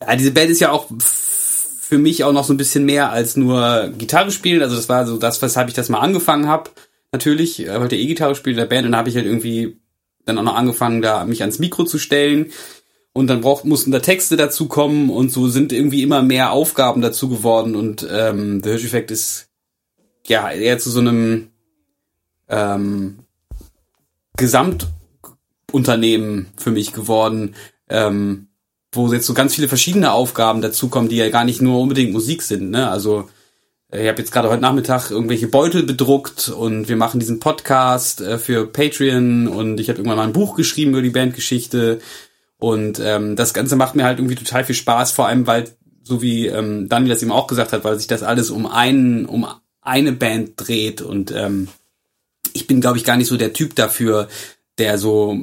ja, 0.00 0.16
diese 0.16 0.32
Band 0.32 0.50
ist 0.50 0.60
ja 0.60 0.70
auch 0.70 0.88
für 0.98 1.98
mich 1.98 2.24
auch 2.24 2.32
noch 2.32 2.44
so 2.44 2.52
ein 2.52 2.58
bisschen 2.58 2.84
mehr 2.84 3.10
als 3.10 3.36
nur 3.36 3.92
Gitarre 3.96 4.30
spielen. 4.30 4.62
Also 4.62 4.76
das 4.76 4.88
war 4.88 5.06
so 5.06 5.16
das, 5.16 5.40
weshalb 5.42 5.68
ich 5.68 5.74
das 5.74 5.88
mal 5.88 6.00
angefangen 6.00 6.48
habe. 6.48 6.70
Natürlich, 7.12 7.60
ich 7.60 7.68
wollte 7.68 7.96
E-Gitarre 7.96 8.34
spielen 8.34 8.56
in 8.56 8.60
der 8.60 8.66
Band 8.66 8.86
und 8.86 8.92
dann 8.92 8.98
habe 8.98 9.08
ich 9.08 9.16
halt 9.16 9.26
irgendwie 9.26 9.78
dann 10.24 10.38
auch 10.38 10.42
noch 10.42 10.56
angefangen, 10.56 11.02
da 11.02 11.24
mich 11.24 11.42
ans 11.42 11.58
Mikro 11.58 11.84
zu 11.84 11.98
stellen. 11.98 12.50
Und 13.16 13.28
dann 13.28 13.42
braucht, 13.42 13.64
mussten 13.64 13.92
da 13.92 14.00
Texte 14.00 14.36
dazu 14.36 14.66
kommen 14.66 15.08
und 15.08 15.30
so 15.30 15.46
sind 15.46 15.72
irgendwie 15.72 16.02
immer 16.02 16.20
mehr 16.20 16.50
Aufgaben 16.50 17.00
dazu 17.00 17.28
geworden. 17.28 17.76
Und 17.76 18.04
ähm, 18.10 18.60
The 18.62 18.70
Hirsch 18.70 18.84
Effect 18.84 19.12
ist 19.12 19.46
ja 20.26 20.50
eher 20.50 20.80
zu 20.80 20.90
so 20.90 20.98
einem 20.98 21.50
ähm, 22.48 23.20
Gesamtunternehmen 24.36 26.48
für 26.56 26.72
mich 26.72 26.92
geworden, 26.92 27.54
ähm, 27.88 28.48
wo 28.90 29.12
jetzt 29.12 29.26
so 29.26 29.34
ganz 29.34 29.54
viele 29.54 29.68
verschiedene 29.68 30.10
Aufgaben 30.10 30.60
dazukommen, 30.60 31.08
die 31.08 31.16
ja 31.16 31.30
gar 31.30 31.44
nicht 31.44 31.62
nur 31.62 31.80
unbedingt 31.80 32.12
Musik 32.12 32.42
sind. 32.42 32.70
Ne? 32.70 32.90
Also 32.90 33.30
äh, 33.92 34.02
ich 34.02 34.08
habe 34.08 34.18
jetzt 34.18 34.32
gerade 34.32 34.50
heute 34.50 34.62
Nachmittag 34.62 35.12
irgendwelche 35.12 35.46
Beutel 35.46 35.84
bedruckt 35.84 36.48
und 36.48 36.88
wir 36.88 36.96
machen 36.96 37.20
diesen 37.20 37.38
Podcast 37.38 38.20
äh, 38.20 38.38
für 38.38 38.66
Patreon 38.66 39.46
und 39.46 39.78
ich 39.78 39.88
habe 39.88 39.98
irgendwann 39.98 40.16
mal 40.16 40.26
ein 40.26 40.32
Buch 40.32 40.56
geschrieben 40.56 40.90
über 40.90 41.02
die 41.02 41.10
Bandgeschichte 41.10 42.00
und 42.58 43.00
ähm, 43.00 43.36
das 43.36 43.54
Ganze 43.54 43.76
macht 43.76 43.94
mir 43.94 44.04
halt 44.04 44.18
irgendwie 44.18 44.36
total 44.36 44.64
viel 44.64 44.74
Spaß, 44.74 45.12
vor 45.12 45.26
allem 45.26 45.46
weil, 45.46 45.68
so 46.02 46.22
wie 46.22 46.46
ähm, 46.46 46.88
Daniel 46.88 47.10
das 47.10 47.22
eben 47.22 47.32
auch 47.32 47.46
gesagt 47.46 47.72
hat, 47.72 47.84
weil 47.84 47.98
sich 47.98 48.06
das 48.06 48.22
alles 48.22 48.50
um 48.50 48.66
einen, 48.66 49.26
um 49.26 49.46
eine 49.80 50.12
Band 50.12 50.52
dreht 50.56 51.02
und 51.02 51.30
ähm, 51.32 51.68
ich 52.52 52.66
bin, 52.66 52.80
glaube 52.80 52.98
ich, 52.98 53.04
gar 53.04 53.16
nicht 53.16 53.28
so 53.28 53.36
der 53.36 53.52
Typ 53.52 53.74
dafür, 53.74 54.28
der 54.78 54.98
so, 54.98 55.36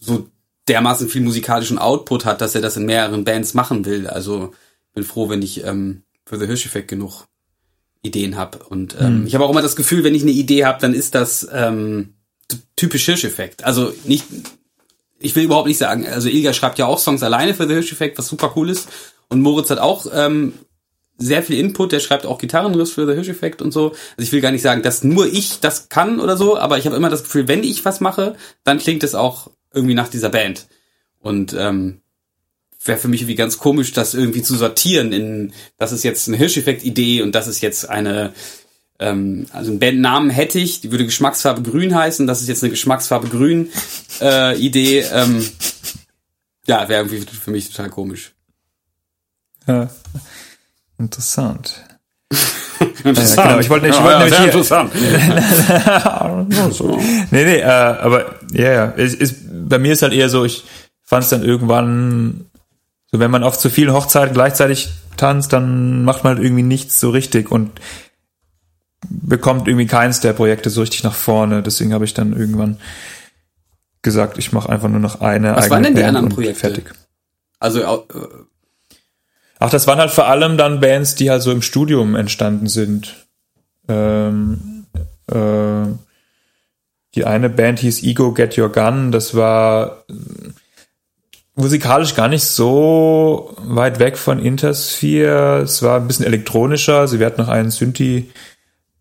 so 0.00 0.28
dermaßen 0.68 1.08
viel 1.08 1.22
musikalischen 1.22 1.78
Output 1.78 2.24
hat, 2.24 2.40
dass 2.40 2.54
er 2.54 2.60
das 2.60 2.76
in 2.76 2.86
mehreren 2.86 3.24
Bands 3.24 3.54
machen 3.54 3.84
will. 3.84 4.06
Also 4.06 4.52
bin 4.94 5.04
froh, 5.04 5.28
wenn 5.28 5.42
ich 5.42 5.64
ähm, 5.64 6.02
für 6.24 6.38
The 6.38 6.46
Hirsch-Effekt 6.46 6.88
genug 6.88 7.26
Ideen 8.02 8.36
habe. 8.36 8.58
Und 8.58 8.96
ähm, 8.98 9.06
hm. 9.06 9.26
ich 9.26 9.34
habe 9.34 9.44
auch 9.44 9.50
immer 9.50 9.62
das 9.62 9.76
Gefühl, 9.76 10.02
wenn 10.02 10.14
ich 10.14 10.22
eine 10.22 10.32
Idee 10.32 10.64
habe, 10.64 10.80
dann 10.80 10.94
ist 10.94 11.14
das 11.14 11.46
ähm, 11.52 12.14
typisch 12.74 13.04
Hirsch-Effekt. 13.04 13.64
Also 13.64 13.92
nicht, 14.04 14.24
ich 15.18 15.34
will 15.34 15.44
überhaupt 15.44 15.68
nicht 15.68 15.78
sagen, 15.78 16.06
also 16.06 16.28
Ilga 16.28 16.52
schreibt 16.52 16.78
ja 16.78 16.86
auch 16.86 16.98
Songs 16.98 17.22
alleine 17.22 17.54
für 17.54 17.66
The 17.66 17.74
Hirsch-Effekt, 17.74 18.18
was 18.18 18.28
super 18.28 18.52
cool 18.56 18.70
ist. 18.70 18.88
Und 19.28 19.40
Moritz 19.40 19.70
hat 19.70 19.78
auch 19.78 20.06
ähm, 20.12 20.52
sehr 21.18 21.42
viel 21.42 21.58
Input, 21.58 21.92
der 21.92 22.00
schreibt 22.00 22.26
auch 22.26 22.38
Gitarrenriffs 22.38 22.92
für 22.92 23.06
The 23.06 23.14
Hirsch-Effekt 23.14 23.62
und 23.62 23.72
so. 23.72 23.90
Also 23.90 24.02
ich 24.18 24.32
will 24.32 24.40
gar 24.40 24.52
nicht 24.52 24.62
sagen, 24.62 24.82
dass 24.82 25.04
nur 25.04 25.26
ich 25.26 25.60
das 25.60 25.88
kann 25.88 26.20
oder 26.20 26.36
so, 26.36 26.58
aber 26.58 26.78
ich 26.78 26.86
habe 26.86 26.96
immer 26.96 27.10
das 27.10 27.24
Gefühl, 27.24 27.48
wenn 27.48 27.64
ich 27.64 27.84
was 27.84 28.00
mache, 28.00 28.36
dann 28.64 28.78
klingt 28.78 29.02
es 29.02 29.14
auch 29.14 29.50
irgendwie 29.72 29.94
nach 29.94 30.08
dieser 30.08 30.28
Band. 30.28 30.66
Und 31.20 31.54
ähm, 31.58 32.02
wäre 32.84 32.98
für 32.98 33.08
mich 33.08 33.22
irgendwie 33.22 33.36
ganz 33.36 33.58
komisch, 33.58 33.92
das 33.92 34.14
irgendwie 34.14 34.42
zu 34.42 34.54
sortieren 34.56 35.12
in, 35.12 35.52
das 35.78 35.92
ist 35.92 36.04
jetzt 36.04 36.28
eine 36.28 36.36
Hirscheffekt-Idee 36.36 37.22
und 37.22 37.34
das 37.34 37.48
ist 37.48 37.60
jetzt 37.60 37.88
eine, 37.88 38.32
ähm, 38.98 39.46
also 39.52 39.70
einen 39.70 39.80
Bandnamen 39.80 40.30
hätte 40.30 40.58
ich, 40.58 40.80
die 40.80 40.90
würde 40.90 41.04
Geschmacksfarbe 41.04 41.62
grün 41.62 41.94
heißen, 41.94 42.26
das 42.26 42.40
ist 42.40 42.48
jetzt 42.48 42.62
eine 42.62 42.70
Geschmacksfarbe 42.70 43.28
grün 43.28 43.68
äh, 44.20 44.58
Idee. 44.58 45.04
Ähm, 45.12 45.46
ja, 46.66 46.88
wäre 46.88 47.04
irgendwie 47.04 47.26
für 47.26 47.50
mich 47.50 47.70
total 47.70 47.90
komisch. 47.90 48.32
Ja, 49.66 49.90
interessant. 50.98 51.84
interessant. 53.04 53.36
Ja, 53.36 53.44
genau. 53.44 53.60
Ich 53.60 53.70
wollte, 53.70 53.88
ich 53.88 53.96
wollte 53.96 54.10
ja, 54.10 54.18
nämlich 54.18 54.36
hier, 54.36 54.46
interessant. 54.46 54.92
nee, 57.30 57.44
nee, 57.44 57.58
äh, 57.58 57.64
aber 57.64 58.36
ja, 58.52 58.86
ist, 58.86 59.44
bei 59.68 59.78
mir 59.78 59.92
ist 59.92 60.02
halt 60.02 60.12
eher 60.12 60.28
so, 60.28 60.44
ich 60.44 60.64
fand 61.02 61.24
es 61.24 61.30
dann 61.30 61.44
irgendwann, 61.44 62.46
so 63.10 63.18
wenn 63.18 63.30
man 63.30 63.44
auf 63.44 63.58
zu 63.58 63.70
vielen 63.70 63.92
Hochzeiten 63.92 64.34
gleichzeitig 64.34 64.88
tanzt, 65.16 65.52
dann 65.52 66.04
macht 66.04 66.24
man 66.24 66.36
halt 66.36 66.44
irgendwie 66.44 66.62
nichts 66.62 67.00
so 67.00 67.10
richtig 67.10 67.50
und 67.50 67.80
bekommt 69.08 69.68
irgendwie 69.68 69.86
keins 69.86 70.20
der 70.20 70.32
Projekte 70.32 70.70
so 70.70 70.80
richtig 70.80 71.02
nach 71.04 71.14
vorne. 71.14 71.62
Deswegen 71.62 71.92
habe 71.92 72.04
ich 72.04 72.14
dann 72.14 72.32
irgendwann 72.32 72.78
gesagt, 74.02 74.38
ich 74.38 74.52
mache 74.52 74.68
einfach 74.68 74.88
nur 74.88 75.00
noch 75.00 75.20
eine. 75.20 75.56
Was 75.56 75.70
waren 75.70 75.82
denn 75.82 75.94
die 75.94 76.02
Band 76.02 76.16
anderen 76.16 76.34
Projekte? 76.34 76.60
Fertig. 76.60 76.92
Also 77.58 77.80
äh, 77.80 77.98
Ach, 79.58 79.70
das 79.70 79.86
waren 79.86 79.98
halt 79.98 80.10
vor 80.10 80.26
allem 80.26 80.58
dann 80.58 80.80
Bands, 80.80 81.14
die 81.14 81.30
halt 81.30 81.42
so 81.42 81.50
im 81.50 81.62
Studium 81.62 82.14
entstanden 82.14 82.68
sind. 82.68 83.26
Ähm, 83.88 84.86
äh, 85.30 85.86
die 87.14 87.24
eine 87.24 87.48
Band 87.48 87.78
hieß 87.78 88.02
Ego 88.02 88.32
Get 88.32 88.58
Your 88.58 88.70
Gun. 88.70 89.12
Das 89.12 89.34
war 89.34 90.04
äh, 90.10 90.12
musikalisch 91.54 92.14
gar 92.14 92.28
nicht 92.28 92.44
so 92.44 93.56
weit 93.62 93.98
weg 93.98 94.18
von 94.18 94.38
Intersphere. 94.38 95.62
Es 95.62 95.82
war 95.82 96.00
ein 96.00 96.06
bisschen 96.06 96.26
elektronischer. 96.26 97.08
Sie 97.08 97.24
hatten 97.24 97.40
noch 97.40 97.48
einen 97.48 97.70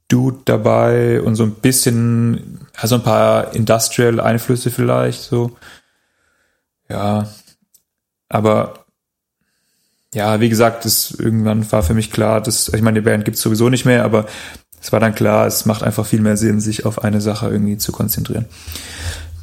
Synthi-Dude 0.10 0.42
dabei 0.46 1.22
und 1.22 1.36
so 1.36 1.44
ein 1.44 1.56
bisschen, 1.56 2.60
also 2.76 2.96
ein 2.96 3.04
paar 3.04 3.54
Industrial-Einflüsse 3.54 4.72
vielleicht 4.72 5.22
so. 5.22 5.56
Ja, 6.90 7.28
aber 8.30 8.86
ja, 10.14 10.40
wie 10.40 10.50
gesagt, 10.50 10.86
das 10.86 11.12
irgendwann 11.12 11.70
war 11.72 11.84
für 11.84 11.94
mich 11.94 12.12
klar, 12.12 12.42
dass, 12.42 12.70
ich 12.70 12.82
meine, 12.82 13.02
die 13.02 13.06
Band 13.06 13.26
gibt's 13.26 13.42
sowieso 13.42 13.70
nicht 13.70 13.86
mehr, 13.86 14.06
aber 14.06 14.26
es 14.82 14.92
war 14.92 15.00
dann 15.00 15.16
klar, 15.16 15.48
es 15.48 15.66
macht 15.66 15.84
einfach 15.84 16.06
viel 16.06 16.22
mehr 16.22 16.38
Sinn, 16.38 16.62
sich 16.62 16.86
auf 16.86 17.04
eine 17.04 17.22
Sache 17.22 17.50
irgendwie 17.50 17.78
zu 17.78 17.92
konzentrieren. 17.92 18.46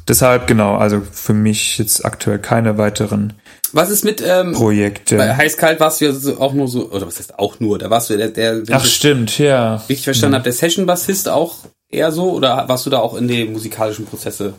Deshalb, 0.07 0.47
genau, 0.47 0.75
also 0.75 1.01
für 1.11 1.33
mich 1.33 1.77
jetzt 1.77 2.05
aktuell 2.05 2.39
keine 2.39 2.77
weiteren 2.77 3.33
was 3.75 3.89
ist 3.89 4.05
mit 4.05 4.23
ähm, 4.23 4.53
Projekte. 4.53 5.17
Bei 5.17 5.35
Heiß-Kalt 5.35 5.79
warst 5.79 5.99
du 5.99 6.05
ja 6.05 6.11
so, 6.11 6.39
auch 6.39 6.53
nur 6.53 6.67
so, 6.67 6.91
oder 6.91 7.07
was 7.07 7.17
heißt 7.17 7.39
auch 7.39 7.59
nur, 7.59 7.79
da 7.79 7.89
warst 7.89 8.11
du 8.11 8.17
der, 8.17 8.29
der 8.29 8.61
Ach 8.69 8.85
stimmt, 8.85 9.39
ja. 9.39 9.77
Richtig 9.89 10.03
verstanden 10.03 10.33
mhm. 10.33 10.35
habe, 10.35 10.43
der 10.43 10.53
Session-Bassist 10.53 11.27
auch 11.27 11.55
eher 11.89 12.11
so, 12.11 12.33
oder 12.33 12.69
warst 12.69 12.85
du 12.85 12.91
da 12.91 12.99
auch 12.99 13.15
in 13.15 13.27
die 13.27 13.45
musikalischen 13.45 14.05
Prozesse 14.05 14.53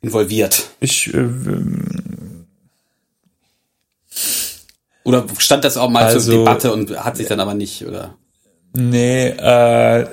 involviert? 0.00 0.70
Ich 0.80 1.12
äh, 1.12 1.28
oder 5.04 5.26
stand 5.38 5.62
das 5.64 5.76
auch 5.76 5.90
mal 5.90 6.04
also, 6.04 6.18
zur 6.18 6.38
Debatte 6.38 6.72
und 6.72 7.04
hat 7.04 7.18
sich 7.18 7.28
dann 7.28 7.40
aber 7.40 7.52
nicht, 7.52 7.86
oder? 7.86 8.16
Nee, 8.72 9.28
äh, 9.28 10.06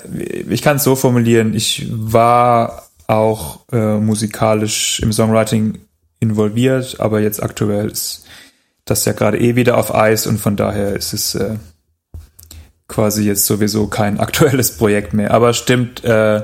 ich 0.50 0.62
kann 0.62 0.78
es 0.78 0.84
so 0.84 0.96
formulieren. 0.96 1.56
Ich 1.56 1.88
war 1.90 2.83
auch 3.08 3.62
äh, 3.72 3.98
musikalisch 3.98 5.00
im 5.02 5.12
Songwriting 5.12 5.80
involviert, 6.20 7.00
aber 7.00 7.20
jetzt 7.20 7.42
aktuell 7.44 7.90
ist 7.90 8.26
das 8.86 9.06
ja 9.06 9.14
gerade 9.14 9.40
eh 9.40 9.56
wieder 9.56 9.78
auf 9.78 9.94
Eis 9.94 10.28
und 10.28 10.40
von 10.40 10.56
daher 10.56 10.96
ist 10.96 11.14
es 11.14 11.36
äh, 11.36 11.56
quasi 12.88 13.26
jetzt 13.26 13.46
sowieso 13.46 13.88
kein 13.88 14.20
aktuelles 14.20 14.78
Projekt 14.78 15.14
mehr. 15.14 15.32
Aber 15.32 15.54
stimmt, 15.54 16.04
äh, 16.04 16.42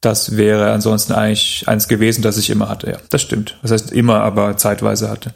das 0.00 0.36
wäre 0.36 0.72
ansonsten 0.72 1.12
eigentlich 1.12 1.66
eins 1.66 1.88
gewesen, 1.88 2.22
das 2.22 2.38
ich 2.38 2.50
immer 2.50 2.68
hatte. 2.68 2.90
Ja, 2.90 2.96
das 3.10 3.22
stimmt. 3.22 3.58
Das 3.62 3.72
heißt 3.72 3.92
immer, 3.92 4.20
aber 4.20 4.56
zeitweise 4.56 5.10
hatte. 5.10 5.34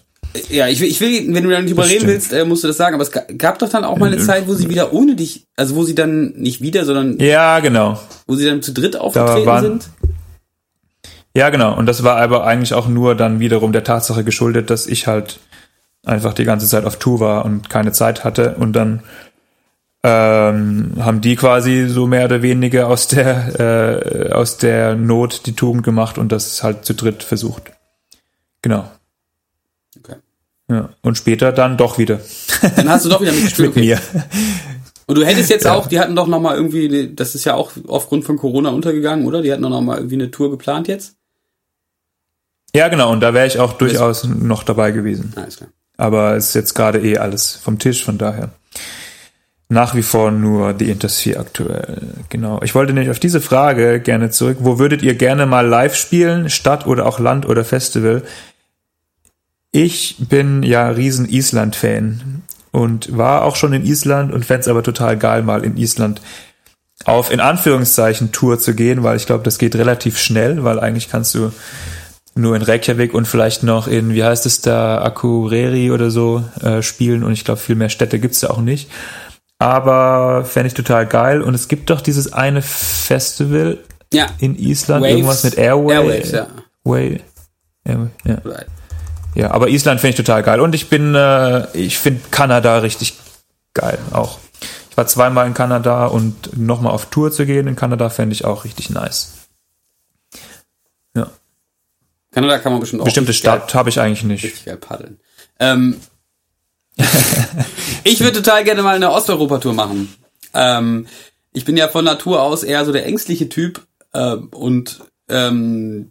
Ja, 0.49 0.69
ich 0.69 0.81
will, 0.81 0.89
ich 0.89 1.01
will, 1.01 1.35
wenn 1.35 1.45
du 1.45 1.51
da 1.51 1.61
nicht 1.61 1.71
drüber 1.71 1.87
reden 1.87 2.07
willst, 2.07 2.33
äh, 2.33 2.45
musst 2.45 2.65
du 2.65 2.69
das 2.69 2.77
sagen. 2.77 2.95
Aber 2.95 3.03
es 3.03 3.11
gab 3.11 3.59
doch 3.59 3.69
dann 3.69 3.85
auch 3.85 3.99
mal 3.99 4.07
eine 4.07 4.19
Zeit, 4.19 4.49
wo 4.49 4.55
sie 4.55 4.71
wieder 4.71 4.93
ohne 4.93 5.15
dich, 5.15 5.47
also 5.57 5.75
wo 5.77 5.85
sie 5.85 5.95
dann 5.95 6.33
nicht 6.37 6.63
wieder, 6.63 6.87
sondern 6.87 7.19
ja, 7.19 7.61
genau, 7.61 8.01
wo 8.27 8.35
sie 8.35 8.47
dann 8.47 8.63
zu 8.63 8.73
dritt 8.73 8.97
aufgetreten 8.97 9.47
waren, 9.47 9.65
sind. 9.65 9.91
Ja, 11.35 11.51
genau. 11.51 11.77
Und 11.77 11.87
das 11.87 12.03
war 12.03 12.17
aber 12.17 12.45
eigentlich 12.45 12.75
auch 12.75 12.89
nur 12.89 13.15
dann 13.15 13.41
wiederum 13.41 13.73
der 13.73 13.85
Tatsache 13.85 14.25
geschuldet, 14.25 14.71
dass 14.71 14.87
ich 14.87 15.07
halt 15.07 15.41
einfach 16.05 16.35
die 16.35 16.45
ganze 16.45 16.67
Zeit 16.67 16.85
auf 16.85 16.99
Tour 16.99 17.21
war 17.21 17.45
und 17.45 17.71
keine 17.71 17.93
Zeit 17.93 18.25
hatte 18.25 18.57
und 18.57 18.73
dann 18.75 19.03
ähm, 20.03 20.95
haben 20.99 21.21
die 21.21 21.37
quasi 21.37 21.87
so 21.89 22.07
mehr 22.07 22.25
oder 22.25 22.43
weniger 22.43 22.89
aus 22.89 23.07
der 23.07 23.61
äh, 23.61 24.33
aus 24.33 24.59
der 24.59 24.97
Not 24.97 25.47
die 25.47 25.55
Tugend 25.55 25.85
gemacht 25.85 26.19
und 26.19 26.33
das 26.33 26.63
halt 26.63 26.85
zu 26.85 26.95
dritt 26.95 27.23
versucht. 27.23 27.71
Genau. 28.63 28.91
Okay. 29.97 30.17
Ja, 30.69 30.89
und 31.03 31.17
später 31.17 31.53
dann 31.53 31.77
doch 31.77 31.99
wieder. 31.99 32.21
Dann 32.77 32.89
hast 32.89 33.05
du 33.05 33.09
doch 33.09 33.21
wieder 33.21 33.33
mitgespielt. 33.33 33.77
Mit 33.77 33.85
okay. 33.85 34.01
mir. 34.13 34.25
Und 35.07 35.19
du 35.19 35.25
hättest 35.25 35.51
jetzt 35.51 35.67
ja. 35.67 35.75
auch, 35.75 35.87
die 35.87 36.01
hatten 36.01 36.17
doch 36.17 36.27
noch 36.27 36.41
mal 36.41 36.57
irgendwie, 36.57 37.15
das 37.15 37.35
ist 37.35 37.45
ja 37.45 37.55
auch 37.55 37.73
aufgrund 37.89 38.25
von 38.25 38.39
Corona 38.39 38.71
untergegangen, 38.71 39.27
oder? 39.27 39.43
Die 39.43 39.53
hatten 39.53 39.63
doch 39.63 39.71
noch 39.71 39.81
mal 39.83 39.97
irgendwie 39.97 40.15
eine 40.15 40.31
Tour 40.31 40.51
geplant 40.51 40.89
jetzt? 40.89 41.17
Ja, 42.75 42.89
genau. 42.89 43.13
Und 43.13 43.21
da 43.21 43.35
wäre 43.35 43.47
ich 43.47 43.59
auch 43.59 43.75
durchaus 43.75 44.25
noch 44.25 44.63
dabei 44.63 44.93
gewesen. 44.93 45.33
Alles 45.37 45.59
klar. 45.59 45.71
Aber 45.97 46.37
es 46.37 46.49
ist 46.49 46.55
jetzt 46.55 46.75
gerade 46.75 47.01
eh 47.01 47.19
alles 47.19 47.53
vom 47.53 47.79
Tisch, 47.79 48.05
von 48.05 48.19
daher 48.19 48.51
nach 49.73 49.95
wie 49.95 50.03
vor 50.03 50.31
nur 50.31 50.75
die 50.75 50.91
Intersphere 50.91 51.41
aktuell. 51.41 52.03
Genau. 52.29 52.61
Ich 52.63 52.75
wollte 52.75 52.93
nämlich 52.93 53.11
auf 53.11 53.19
diese 53.19 53.41
Frage 53.41 54.01
gerne 54.01 54.31
zurück. 54.31 54.59
Wo 54.61 54.79
würdet 54.79 55.03
ihr 55.03 55.15
gerne 55.15 55.47
mal 55.47 55.67
live 55.67 55.97
spielen? 55.97 56.51
Stadt 56.51 56.87
oder 56.87 57.07
auch 57.07 57.19
Land 57.19 57.47
oder 57.47 57.65
Festival? 57.65 58.23
Ich 59.71 60.17
bin 60.19 60.63
ja 60.63 60.91
riesen 60.91 61.27
Island-Fan 61.27 62.43
und 62.71 63.17
war 63.17 63.45
auch 63.45 63.57
schon 63.57 63.73
in 63.73 63.85
Island 63.87 64.33
und 64.33 64.45
fände 64.45 64.61
es 64.61 64.69
aber 64.69 64.83
total 64.83 65.17
geil, 65.17 65.43
mal 65.43 65.65
in 65.65 65.79
Island 65.79 66.21
auf 67.05 67.33
in 67.33 67.41
Anführungszeichen 67.41 68.31
Tour 68.31 68.59
zu 68.59 68.75
gehen, 68.75 69.03
weil 69.03 69.17
ich 69.17 69.27
glaube, 69.27 69.43
das 69.43 69.59
geht 69.59 69.75
relativ 69.75 70.19
schnell, 70.19 70.65
weil 70.65 70.79
eigentlich 70.79 71.09
kannst 71.09 71.35
du 71.35 71.51
nur 72.35 72.57
in 72.57 72.63
Reykjavik 72.63 73.15
und 73.15 73.27
vielleicht 73.27 73.63
noch 73.63 73.87
in, 73.87 74.15
wie 74.15 74.25
heißt 74.25 74.47
es 74.47 74.61
da, 74.61 75.03
Akureyri 75.03 75.91
oder 75.91 76.11
so 76.11 76.45
äh, 76.63 76.83
spielen 76.83 77.25
und 77.25 77.33
ich 77.33 77.45
glaube, 77.45 77.61
viel 77.61 77.75
mehr 77.75 77.91
Städte 77.91 78.19
gibt's 78.19 78.41
da 78.41 78.51
auch 78.51 78.61
nicht. 78.61 78.89
Aber 79.59 80.45
fände 80.45 80.69
ich 80.69 80.75
total 80.75 81.07
geil. 81.07 81.41
Und 81.41 81.55
es 81.55 81.69
gibt 81.69 81.89
doch 81.89 82.01
dieses 82.01 82.33
eine 82.33 82.63
Festival 82.63 83.79
ja. 84.13 84.27
in 84.41 84.57
Island, 84.59 85.05
Waves. 85.05 85.13
irgendwas 85.13 85.45
mit 85.45 85.57
Airway. 85.57 85.95
Airwaves, 85.95 86.33
ja. 86.33 86.47
Way. 86.83 87.21
Airway, 87.85 88.09
ja. 88.25 88.39
Right. 88.45 88.67
ja, 89.37 89.51
aber 89.53 89.69
Island 89.69 90.01
finde 90.01 90.11
ich 90.11 90.17
total 90.17 90.43
geil. 90.43 90.59
Und 90.59 90.75
ich 90.75 90.89
bin, 90.89 91.15
äh, 91.15 91.71
ich 91.77 91.99
finde 91.99 92.23
Kanada 92.33 92.79
richtig 92.79 93.15
geil 93.73 93.99
auch. 94.11 94.39
Ich 94.91 94.97
war 94.97 95.07
zweimal 95.07 95.47
in 95.47 95.55
Kanada 95.55 96.07
und 96.07 96.59
nochmal 96.59 96.93
auf 96.93 97.07
Tour 97.07 97.31
zu 97.31 97.47
gehen 97.47 97.67
in 97.67 97.77
Kanada 97.77 98.11
fände 98.11 98.35
ich 98.35 98.45
auch 98.45 98.65
richtig 98.65 98.91
nice. 98.91 99.42
Kanada 102.33 102.59
kann 102.59 102.73
man 102.73 102.81
bestimmt 102.81 103.03
auch. 103.03 103.07
Bestimmte 103.07 103.35
Stadt 103.35 103.75
habe 103.75 103.91
ich 103.91 104.01
eigentlich 104.01 104.25
nicht. 104.25 104.45
Richtig 104.45 104.65
geil 104.65 104.79
paddeln. 104.79 105.21
Ähm, 105.61 106.01
ich 108.05 108.21
würde 108.21 108.43
total 108.43 108.65
gerne 108.65 108.83
mal 108.83 108.97
eine 108.97 109.13
Osteuropa-Tour 109.13 109.75
machen. 109.75 110.13
Ähm, 110.55 111.07
ich 111.53 111.65
bin 111.65 111.77
ja 111.77 111.89
von 111.89 112.05
Natur 112.05 112.43
aus 112.43 112.63
eher 112.63 112.85
so 112.85 112.93
der 112.93 113.07
ängstliche 113.07 113.49
Typ 113.49 113.87
äh, 114.13 114.35
und 114.35 115.01
ähm, 115.29 116.11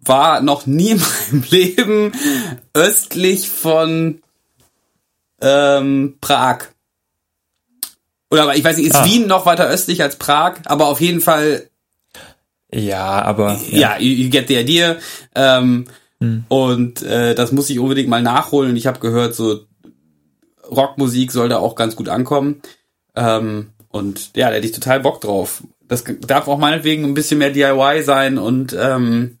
war 0.00 0.40
noch 0.40 0.66
nie 0.66 0.90
in 0.90 1.02
meinem 1.32 1.44
Leben 1.50 2.12
östlich 2.74 3.48
von 3.48 4.22
ähm, 5.40 6.16
Prag. 6.20 6.66
Oder 8.30 8.54
ich 8.54 8.64
weiß 8.64 8.76
nicht, 8.76 8.86
ist 8.86 8.96
ah. 8.96 9.04
Wien 9.04 9.26
noch 9.26 9.46
weiter 9.46 9.66
östlich 9.66 10.02
als 10.02 10.16
Prag, 10.16 10.60
aber 10.66 10.86
auf 10.86 11.00
jeden 11.00 11.20
Fall. 11.20 11.69
Ja, 12.72 13.22
aber. 13.22 13.58
Ja, 13.70 13.78
ja 13.78 13.98
you, 13.98 14.24
you 14.24 14.30
get 14.30 14.48
the 14.48 14.56
idea. 14.56 14.96
Ähm, 15.34 15.86
hm. 16.20 16.44
Und 16.48 17.02
äh, 17.02 17.34
das 17.34 17.52
muss 17.52 17.70
ich 17.70 17.78
unbedingt 17.78 18.08
mal 18.08 18.22
nachholen. 18.22 18.70
Und 18.70 18.76
ich 18.76 18.86
habe 18.86 19.00
gehört, 19.00 19.34
so 19.34 19.66
Rockmusik 20.70 21.32
soll 21.32 21.48
da 21.48 21.58
auch 21.58 21.74
ganz 21.74 21.96
gut 21.96 22.08
ankommen. 22.08 22.62
Ähm, 23.16 23.70
und 23.88 24.36
ja, 24.36 24.48
da 24.48 24.56
hätte 24.56 24.66
ich 24.66 24.72
total 24.72 25.00
Bock 25.00 25.20
drauf. 25.20 25.62
Das 25.88 26.04
darf 26.20 26.46
auch 26.46 26.58
meinetwegen 26.58 27.04
ein 27.04 27.14
bisschen 27.14 27.38
mehr 27.38 27.50
DIY 27.50 28.02
sein 28.04 28.38
und 28.38 28.76
ähm, 28.78 29.38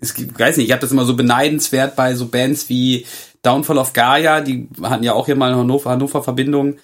es 0.00 0.14
gibt, 0.14 0.38
weiß 0.38 0.56
nicht, 0.56 0.66
ich 0.66 0.72
habe 0.72 0.82
das 0.82 0.92
immer 0.92 1.06
so 1.06 1.16
beneidenswert 1.16 1.96
bei 1.96 2.14
so 2.14 2.26
Bands 2.26 2.68
wie 2.68 3.06
Downfall 3.42 3.78
of 3.78 3.94
Gaia, 3.94 4.42
die 4.42 4.68
hatten 4.82 5.04
ja 5.04 5.14
auch 5.14 5.26
hier 5.26 5.36
mal 5.36 5.50
eine 5.50 5.58
Hannover, 5.58 5.90
Hannover 5.90 6.22
Verbindung 6.22 6.76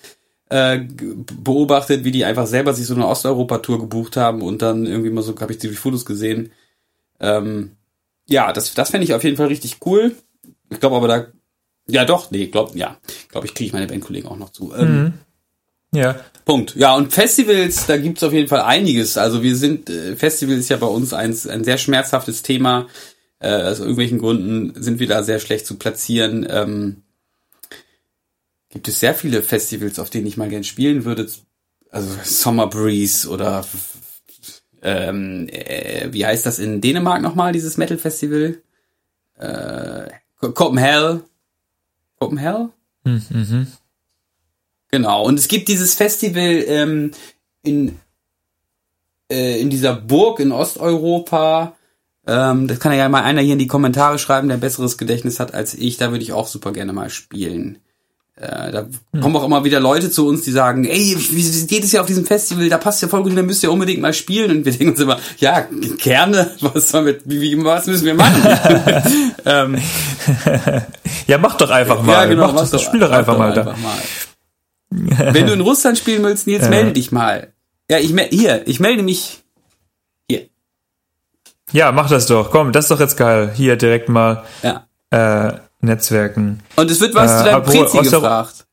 äh, 0.48 0.78
beobachtet, 0.78 2.04
wie 2.04 2.12
die 2.12 2.24
einfach 2.24 2.46
selber 2.46 2.72
sich 2.74 2.86
so 2.86 2.94
eine 2.94 3.06
Osteuropa-Tour 3.06 3.80
gebucht 3.80 4.16
haben 4.16 4.42
und 4.42 4.62
dann 4.62 4.86
irgendwie 4.86 5.10
mal 5.10 5.22
so, 5.22 5.34
habe 5.40 5.52
ich 5.52 5.58
die 5.58 5.68
Fotos 5.68 6.04
gesehen. 6.04 6.52
Ähm, 7.20 7.72
ja, 8.28 8.52
das, 8.52 8.74
das 8.74 8.90
fände 8.90 9.04
ich 9.04 9.14
auf 9.14 9.24
jeden 9.24 9.36
Fall 9.36 9.48
richtig 9.48 9.78
cool. 9.84 10.14
Ich 10.70 10.80
glaube 10.80 10.96
aber, 10.96 11.08
da 11.08 11.26
ja, 11.88 12.04
doch, 12.04 12.30
nee, 12.30 12.46
glaub, 12.46 12.74
ja. 12.74 12.98
Glaube 13.30 13.46
ich, 13.46 13.54
kriege 13.54 13.68
ich 13.68 13.72
meine 13.72 13.86
Bandkollegen 13.86 14.28
auch 14.28 14.36
noch 14.36 14.50
zu. 14.50 14.74
Ähm, 14.76 15.02
mhm. 15.02 15.12
Ja. 15.94 16.16
Punkt. 16.44 16.74
Ja, 16.76 16.94
und 16.94 17.12
Festivals, 17.12 17.86
da 17.86 17.96
gibt's 17.96 18.22
auf 18.22 18.32
jeden 18.32 18.48
Fall 18.48 18.62
einiges. 18.62 19.16
Also 19.16 19.42
wir 19.42 19.56
sind, 19.56 19.88
äh, 19.88 20.16
Festival 20.16 20.56
ist 20.56 20.68
ja 20.68 20.76
bei 20.76 20.86
uns 20.86 21.12
ein, 21.12 21.36
ein 21.48 21.64
sehr 21.64 21.78
schmerzhaftes 21.78 22.42
Thema. 22.42 22.88
Äh, 23.38 23.62
aus 23.62 23.80
irgendwelchen 23.80 24.18
Gründen 24.18 24.82
sind 24.82 24.98
wir 24.98 25.06
da 25.06 25.22
sehr 25.22 25.38
schlecht 25.38 25.66
zu 25.66 25.76
platzieren. 25.76 26.46
Ähm, 26.50 27.02
gibt 28.70 28.88
es 28.88 29.00
sehr 29.00 29.14
viele 29.14 29.42
Festivals, 29.42 29.98
auf 29.98 30.10
denen 30.10 30.26
ich 30.26 30.36
mal 30.36 30.48
gern 30.48 30.64
spielen 30.64 31.04
würde. 31.04 31.28
Also 31.90 32.16
Summer 32.24 32.66
Breeze 32.66 33.28
oder 33.28 33.64
ähm, 34.82 35.48
äh, 35.48 36.08
wie 36.12 36.26
heißt 36.26 36.46
das 36.46 36.58
in 36.58 36.80
Dänemark 36.80 37.22
nochmal, 37.22 37.52
dieses 37.52 37.76
Metal 37.76 37.98
Festival? 37.98 38.58
Äh, 39.38 40.10
Copenhagen 40.38 41.22
Copenhagen? 42.18 42.72
Mhm. 43.04 43.66
Genau. 44.90 45.24
Und 45.24 45.38
es 45.38 45.48
gibt 45.48 45.68
dieses 45.68 45.94
Festival 45.94 46.64
ähm, 46.66 47.10
in, 47.62 47.98
äh, 49.30 49.60
in 49.60 49.70
dieser 49.70 49.94
Burg 49.94 50.40
in 50.40 50.52
Osteuropa. 50.52 51.76
Ähm, 52.26 52.68
das 52.68 52.80
kann 52.80 52.92
ja 52.92 53.08
mal 53.08 53.22
einer 53.22 53.42
hier 53.42 53.52
in 53.52 53.58
die 53.58 53.66
Kommentare 53.66 54.18
schreiben, 54.18 54.48
der 54.48 54.56
ein 54.56 54.60
besseres 54.60 54.98
Gedächtnis 54.98 55.40
hat 55.40 55.54
als 55.54 55.74
ich. 55.74 55.96
Da 55.96 56.10
würde 56.10 56.22
ich 56.22 56.32
auch 56.32 56.46
super 56.46 56.72
gerne 56.72 56.92
mal 56.92 57.10
spielen. 57.10 57.78
Äh, 58.38 58.70
da 58.70 58.86
hm. 59.12 59.20
kommen 59.22 59.36
auch 59.36 59.44
immer 59.44 59.64
wieder 59.64 59.80
Leute 59.80 60.10
zu 60.10 60.26
uns, 60.26 60.42
die 60.42 60.50
sagen, 60.50 60.84
ey, 60.84 61.16
wie 61.30 61.66
geht 61.66 61.84
es 61.84 61.92
ja 61.92 62.02
auf 62.02 62.06
diesem 62.06 62.26
Festival, 62.26 62.68
da 62.68 62.76
passt 62.76 63.00
ja 63.00 63.08
voll 63.08 63.22
gut, 63.22 63.36
da 63.36 63.42
müsst 63.42 63.62
ihr 63.62 63.72
unbedingt 63.72 64.02
mal 64.02 64.12
spielen. 64.12 64.58
Und 64.58 64.64
wir 64.66 64.72
denken 64.72 64.90
uns 64.90 65.00
immer, 65.00 65.18
ja, 65.38 65.66
gerne, 65.96 66.50
was, 66.60 66.90
soll 66.90 67.06
wir, 67.06 67.18
wie, 67.24 67.40
wie, 67.40 67.64
was 67.64 67.86
müssen 67.86 68.04
wir 68.04 68.14
machen? 68.14 68.42
ähm, 69.46 69.78
ja, 71.26 71.38
mach 71.38 71.56
doch 71.56 71.70
einfach 71.70 72.02
mal. 72.02 72.12
Ja, 72.12 72.24
genau, 72.26 72.52
mach 72.52 72.68
doch, 72.68 72.78
spiel 72.78 73.00
doch 73.00 73.10
einfach 73.10 73.38
mal 73.38 73.56
einfach 73.56 73.74
da. 73.74 73.80
Mal. 73.80 75.32
Wenn 75.32 75.46
du 75.46 75.54
in 75.54 75.62
Russland 75.62 75.96
spielen 75.96 76.22
willst, 76.22 76.46
Nils, 76.46 76.64
ja. 76.64 76.70
melde 76.70 76.92
dich 76.92 77.12
mal. 77.12 77.52
Ja, 77.90 77.98
ich 77.98 78.14
hier, 78.30 78.68
ich 78.68 78.80
melde 78.80 79.02
mich 79.02 79.44
hier. 80.28 80.48
Ja, 81.72 81.90
mach 81.90 82.10
das 82.10 82.26
doch. 82.26 82.50
Komm, 82.50 82.72
das 82.72 82.84
ist 82.84 82.90
doch 82.90 83.00
jetzt 83.00 83.16
geil. 83.16 83.52
Hier 83.54 83.76
direkt 83.76 84.10
mal. 84.10 84.44
Ja. 84.62 84.86
Äh, 85.10 85.65
Netzwerken. 85.80 86.62
Und 86.76 86.90
es 86.90 87.00
wird 87.00 87.14
was 87.14 87.32
äh, 87.32 87.38
zu 87.38 87.44
deinem 87.44 87.62
Prezi 87.62 87.98
gefragt. 87.98 88.66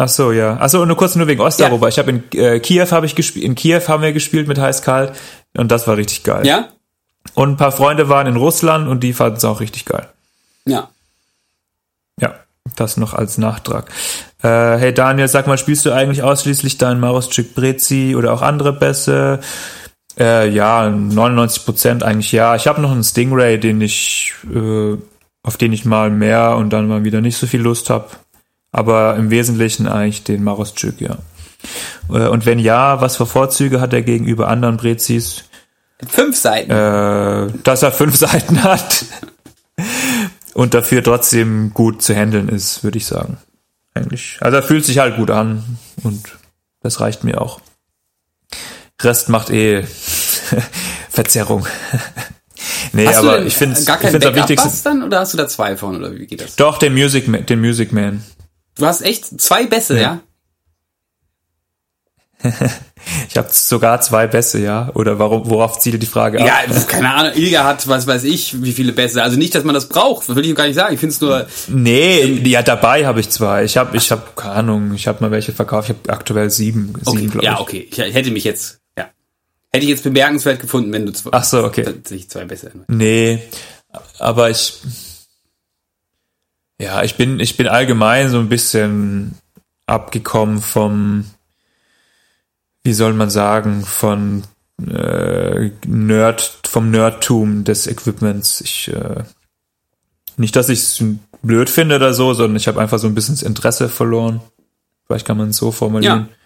Ach 0.00 0.08
so, 0.08 0.30
ja. 0.30 0.56
Ach 0.60 0.68
so, 0.68 0.84
nur 0.84 0.96
kurz 0.96 1.16
nur 1.16 1.26
wegen 1.26 1.40
Osteuropa. 1.40 1.86
Ja. 1.86 1.88
Ich 1.88 1.98
habe 1.98 2.10
in 2.10 2.22
äh, 2.38 2.60
Kiew 2.60 2.86
habe 2.92 3.06
ich 3.06 3.16
gespielt, 3.16 3.44
in 3.44 3.56
Kiew 3.56 3.80
haben 3.88 4.02
wir 4.02 4.12
gespielt 4.12 4.46
mit 4.46 4.58
heiß 4.58 4.82
kalt 4.82 5.12
und 5.56 5.72
das 5.72 5.88
war 5.88 5.96
richtig 5.96 6.22
geil. 6.22 6.46
Ja? 6.46 6.68
Und 7.34 7.50
ein 7.50 7.56
paar 7.56 7.72
Freunde 7.72 8.08
waren 8.08 8.28
in 8.28 8.36
Russland 8.36 8.88
und 8.88 9.00
die 9.00 9.12
fanden 9.12 9.38
es 9.38 9.44
auch 9.44 9.60
richtig 9.60 9.86
geil. 9.86 10.08
Ja. 10.66 10.88
Ja, 12.20 12.34
das 12.76 12.96
noch 12.96 13.12
als 13.12 13.38
Nachtrag. 13.38 13.90
Äh, 14.42 14.78
hey 14.78 14.94
Daniel, 14.94 15.26
sag 15.26 15.48
mal, 15.48 15.58
spielst 15.58 15.84
du 15.84 15.92
eigentlich 15.92 16.22
ausschließlich 16.22 16.78
deinen 16.78 17.00
Maroschczyk 17.00 17.56
Brezi 17.56 18.14
oder 18.16 18.32
auch 18.32 18.42
andere 18.42 18.72
Bässe? 18.72 19.40
Äh, 20.16 20.48
ja, 20.48 20.88
99 20.88 21.64
Prozent 21.64 22.02
eigentlich 22.04 22.30
ja. 22.30 22.54
Ich 22.54 22.68
habe 22.68 22.80
noch 22.80 22.92
einen 22.92 23.04
Stingray, 23.04 23.58
den 23.58 23.80
ich 23.80 24.32
äh, 24.54 24.96
auf 25.42 25.56
den 25.56 25.72
ich 25.72 25.84
mal 25.84 26.10
mehr 26.10 26.56
und 26.56 26.70
dann 26.70 26.88
mal 26.88 27.04
wieder 27.04 27.20
nicht 27.20 27.36
so 27.36 27.46
viel 27.46 27.60
Lust 27.60 27.90
habe. 27.90 28.08
Aber 28.70 29.16
im 29.16 29.30
Wesentlichen 29.30 29.88
eigentlich 29.88 30.24
den 30.24 30.44
Maroschczyk, 30.44 31.00
ja. 31.00 31.18
Äh, 32.10 32.28
und 32.28 32.46
wenn 32.46 32.58
ja, 32.58 33.00
was 33.00 33.16
für 33.16 33.26
Vorzüge 33.26 33.80
hat 33.80 33.92
er 33.92 34.02
gegenüber 34.02 34.48
anderen 34.48 34.76
Brezis? 34.76 35.44
Fünf 36.06 36.36
Seiten. 36.36 36.70
Äh, 36.70 37.52
dass 37.64 37.82
er 37.82 37.92
fünf 37.92 38.16
Seiten 38.18 38.62
hat. 38.62 39.04
und 40.54 40.74
dafür 40.74 41.02
trotzdem 41.02 41.72
gut 41.72 42.02
zu 42.02 42.14
handeln 42.14 42.48
ist, 42.48 42.84
würde 42.84 42.98
ich 42.98 43.06
sagen. 43.06 43.38
Eigentlich. 43.94 44.36
Also 44.40 44.56
er 44.56 44.62
fühlt 44.62 44.84
sich 44.84 44.98
halt 44.98 45.16
gut 45.16 45.30
an 45.30 45.78
und 46.02 46.38
das 46.82 47.00
reicht 47.00 47.24
mir 47.24 47.40
auch. 47.40 47.60
Rest 49.00 49.28
macht 49.28 49.50
eh 49.50 49.84
Verzerrung. 51.10 51.66
Nee, 52.92 53.06
hast 53.06 53.16
aber 53.16 53.44
ich 53.44 53.56
finde 53.56 53.82
gar 53.84 53.98
kein 53.98 54.14
am 54.22 54.34
wichtigsten. 54.34 54.70
dann 54.84 55.02
oder 55.02 55.20
hast 55.20 55.32
du 55.32 55.38
da 55.38 55.48
zwei 55.48 55.76
von 55.76 55.96
oder 55.96 56.14
wie 56.14 56.26
geht 56.26 56.40
das? 56.40 56.56
Doch, 56.56 56.78
den 56.78 56.94
Music 56.94 57.28
Man, 57.28 57.46
den 57.46 57.60
Music 57.60 57.92
Man. 57.92 58.22
Du 58.76 58.86
hast 58.86 59.02
echt 59.02 59.40
zwei 59.40 59.66
Bässe, 59.66 60.00
ja? 60.00 60.20
ich 63.28 63.36
habe 63.36 63.48
sogar 63.50 64.00
zwei 64.00 64.26
Bässe, 64.28 64.60
ja? 64.60 64.90
Oder 64.94 65.18
warum, 65.18 65.50
worauf 65.50 65.78
zielt 65.80 66.00
die 66.00 66.06
Frage 66.06 66.40
ab? 66.40 66.46
Ja, 66.46 66.80
keine 66.86 67.12
Ahnung. 67.12 67.32
Ilga 67.34 67.64
hat, 67.64 67.88
was 67.88 68.06
weiß 68.06 68.24
ich, 68.24 68.62
wie 68.62 68.72
viele 68.72 68.92
Bässe. 68.92 69.22
Also 69.22 69.36
nicht, 69.36 69.54
dass 69.54 69.64
man 69.64 69.74
das 69.74 69.88
braucht, 69.88 70.34
will 70.34 70.46
ich 70.46 70.54
gar 70.54 70.66
nicht 70.66 70.76
sagen. 70.76 70.94
Ich 70.94 71.00
finde 71.00 71.14
es 71.14 71.20
nur. 71.20 71.46
Nee, 71.68 72.40
ja, 72.44 72.62
dabei 72.62 73.06
habe 73.06 73.18
ich 73.20 73.30
zwei. 73.30 73.64
Ich 73.64 73.76
habe, 73.76 73.96
ich 73.96 74.10
habe 74.12 74.22
keine 74.36 74.54
Ahnung. 74.54 74.94
Ich 74.94 75.08
habe 75.08 75.22
mal 75.22 75.32
welche 75.32 75.52
verkauft. 75.52 75.90
Ich 75.90 75.96
habe 75.96 76.12
aktuell 76.12 76.50
sieben, 76.50 76.94
okay. 77.04 77.18
sieben 77.18 77.40
ja, 77.40 77.60
okay. 77.60 77.88
Ich 77.90 77.98
hätte 77.98 78.30
mich 78.30 78.44
jetzt, 78.44 78.77
ja, 78.77 78.77
hätte 79.70 79.84
ich 79.84 79.90
jetzt 79.90 80.04
bemerkenswert 80.04 80.60
gefunden, 80.60 80.92
wenn 80.92 81.06
du 81.06 81.12
zwei. 81.12 81.30
Ach 81.32 81.44
so, 81.44 81.64
okay. 81.64 82.02
Zwei 82.02 82.44
Bässe. 82.44 82.72
Nee, 82.88 83.42
aber 84.18 84.50
ich. 84.50 84.80
Ja, 86.80 87.02
ich 87.02 87.16
bin, 87.16 87.40
ich 87.40 87.56
bin 87.56 87.66
allgemein 87.66 88.28
so 88.28 88.38
ein 88.38 88.48
bisschen 88.48 89.34
abgekommen 89.86 90.60
vom 90.60 91.24
wie 92.88 92.94
soll 92.94 93.12
man 93.12 93.28
sagen, 93.28 93.84
von 93.84 94.44
äh, 94.80 95.70
Nerd, 95.86 96.60
vom 96.66 96.90
Nerdtum 96.90 97.64
des 97.64 97.86
Equipments. 97.86 98.62
Ich, 98.62 98.88
äh, 98.88 99.24
nicht, 100.38 100.56
dass 100.56 100.70
ich 100.70 100.78
es 100.78 101.04
blöd 101.42 101.68
finde 101.68 101.96
oder 101.96 102.14
so, 102.14 102.32
sondern 102.32 102.56
ich 102.56 102.66
habe 102.66 102.80
einfach 102.80 102.98
so 102.98 103.06
ein 103.06 103.14
bisschen 103.14 103.34
das 103.34 103.42
Interesse 103.42 103.90
verloren. 103.90 104.40
Vielleicht 105.06 105.26
kann 105.26 105.36
man 105.36 105.50
es 105.50 105.58
so 105.58 105.70
formulieren. 105.70 106.28
Ja. 106.30 106.36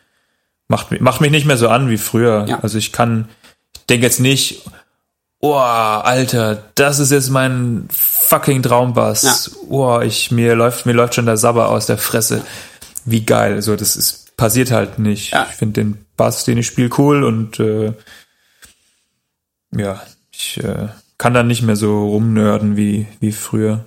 Macht, 0.73 0.99
macht 1.03 1.21
mich 1.21 1.31
nicht 1.31 1.45
mehr 1.45 1.59
so 1.59 1.69
an 1.69 1.91
wie 1.91 1.99
früher. 1.99 2.47
Ja. 2.49 2.61
Also 2.61 2.79
ich 2.79 2.93
kann, 2.93 3.29
ich 3.75 3.85
denke 3.85 4.07
jetzt 4.07 4.21
nicht, 4.21 4.63
oh, 5.39 5.53
Alter, 5.53 6.63
das 6.77 6.99
ist 6.99 7.13
jetzt 7.13 7.29
mein 7.29 7.87
fucking 7.91 8.63
Traumbass. 8.63 9.23
Ja. 9.23 9.53
Oh, 9.69 10.01
ich, 10.01 10.31
mir 10.31 10.55
läuft, 10.55 10.87
mir 10.87 10.95
läuft 10.95 11.15
schon 11.15 11.27
der 11.27 11.37
Sabber 11.37 11.69
aus 11.69 11.85
der 11.85 11.99
Fresse. 11.99 12.43
Wie 13.05 13.27
geil. 13.27 13.61
So, 13.61 13.77
das 13.77 13.97
ist, 13.97 14.35
passiert 14.39 14.71
halt 14.71 14.99
nicht. 14.99 15.33
Ja. 15.33 15.47
Ich 15.51 15.57
finde 15.57 15.83
den 15.83 16.07
Bass, 16.17 16.45
den 16.45 16.57
ich 16.57 16.67
spiele, 16.67 16.89
cool 16.97 17.23
und 17.23 17.61
äh, 17.61 17.93
ja, 19.77 20.01
ich 20.31 20.57
äh, 20.65 20.89
kann 21.19 21.35
dann 21.35 21.49
nicht 21.49 21.63
mehr 21.63 21.77
so 21.77 22.09
rumnörden 22.09 22.79
wie, 22.79 23.07
wie 23.21 23.33
früher. 23.33 23.85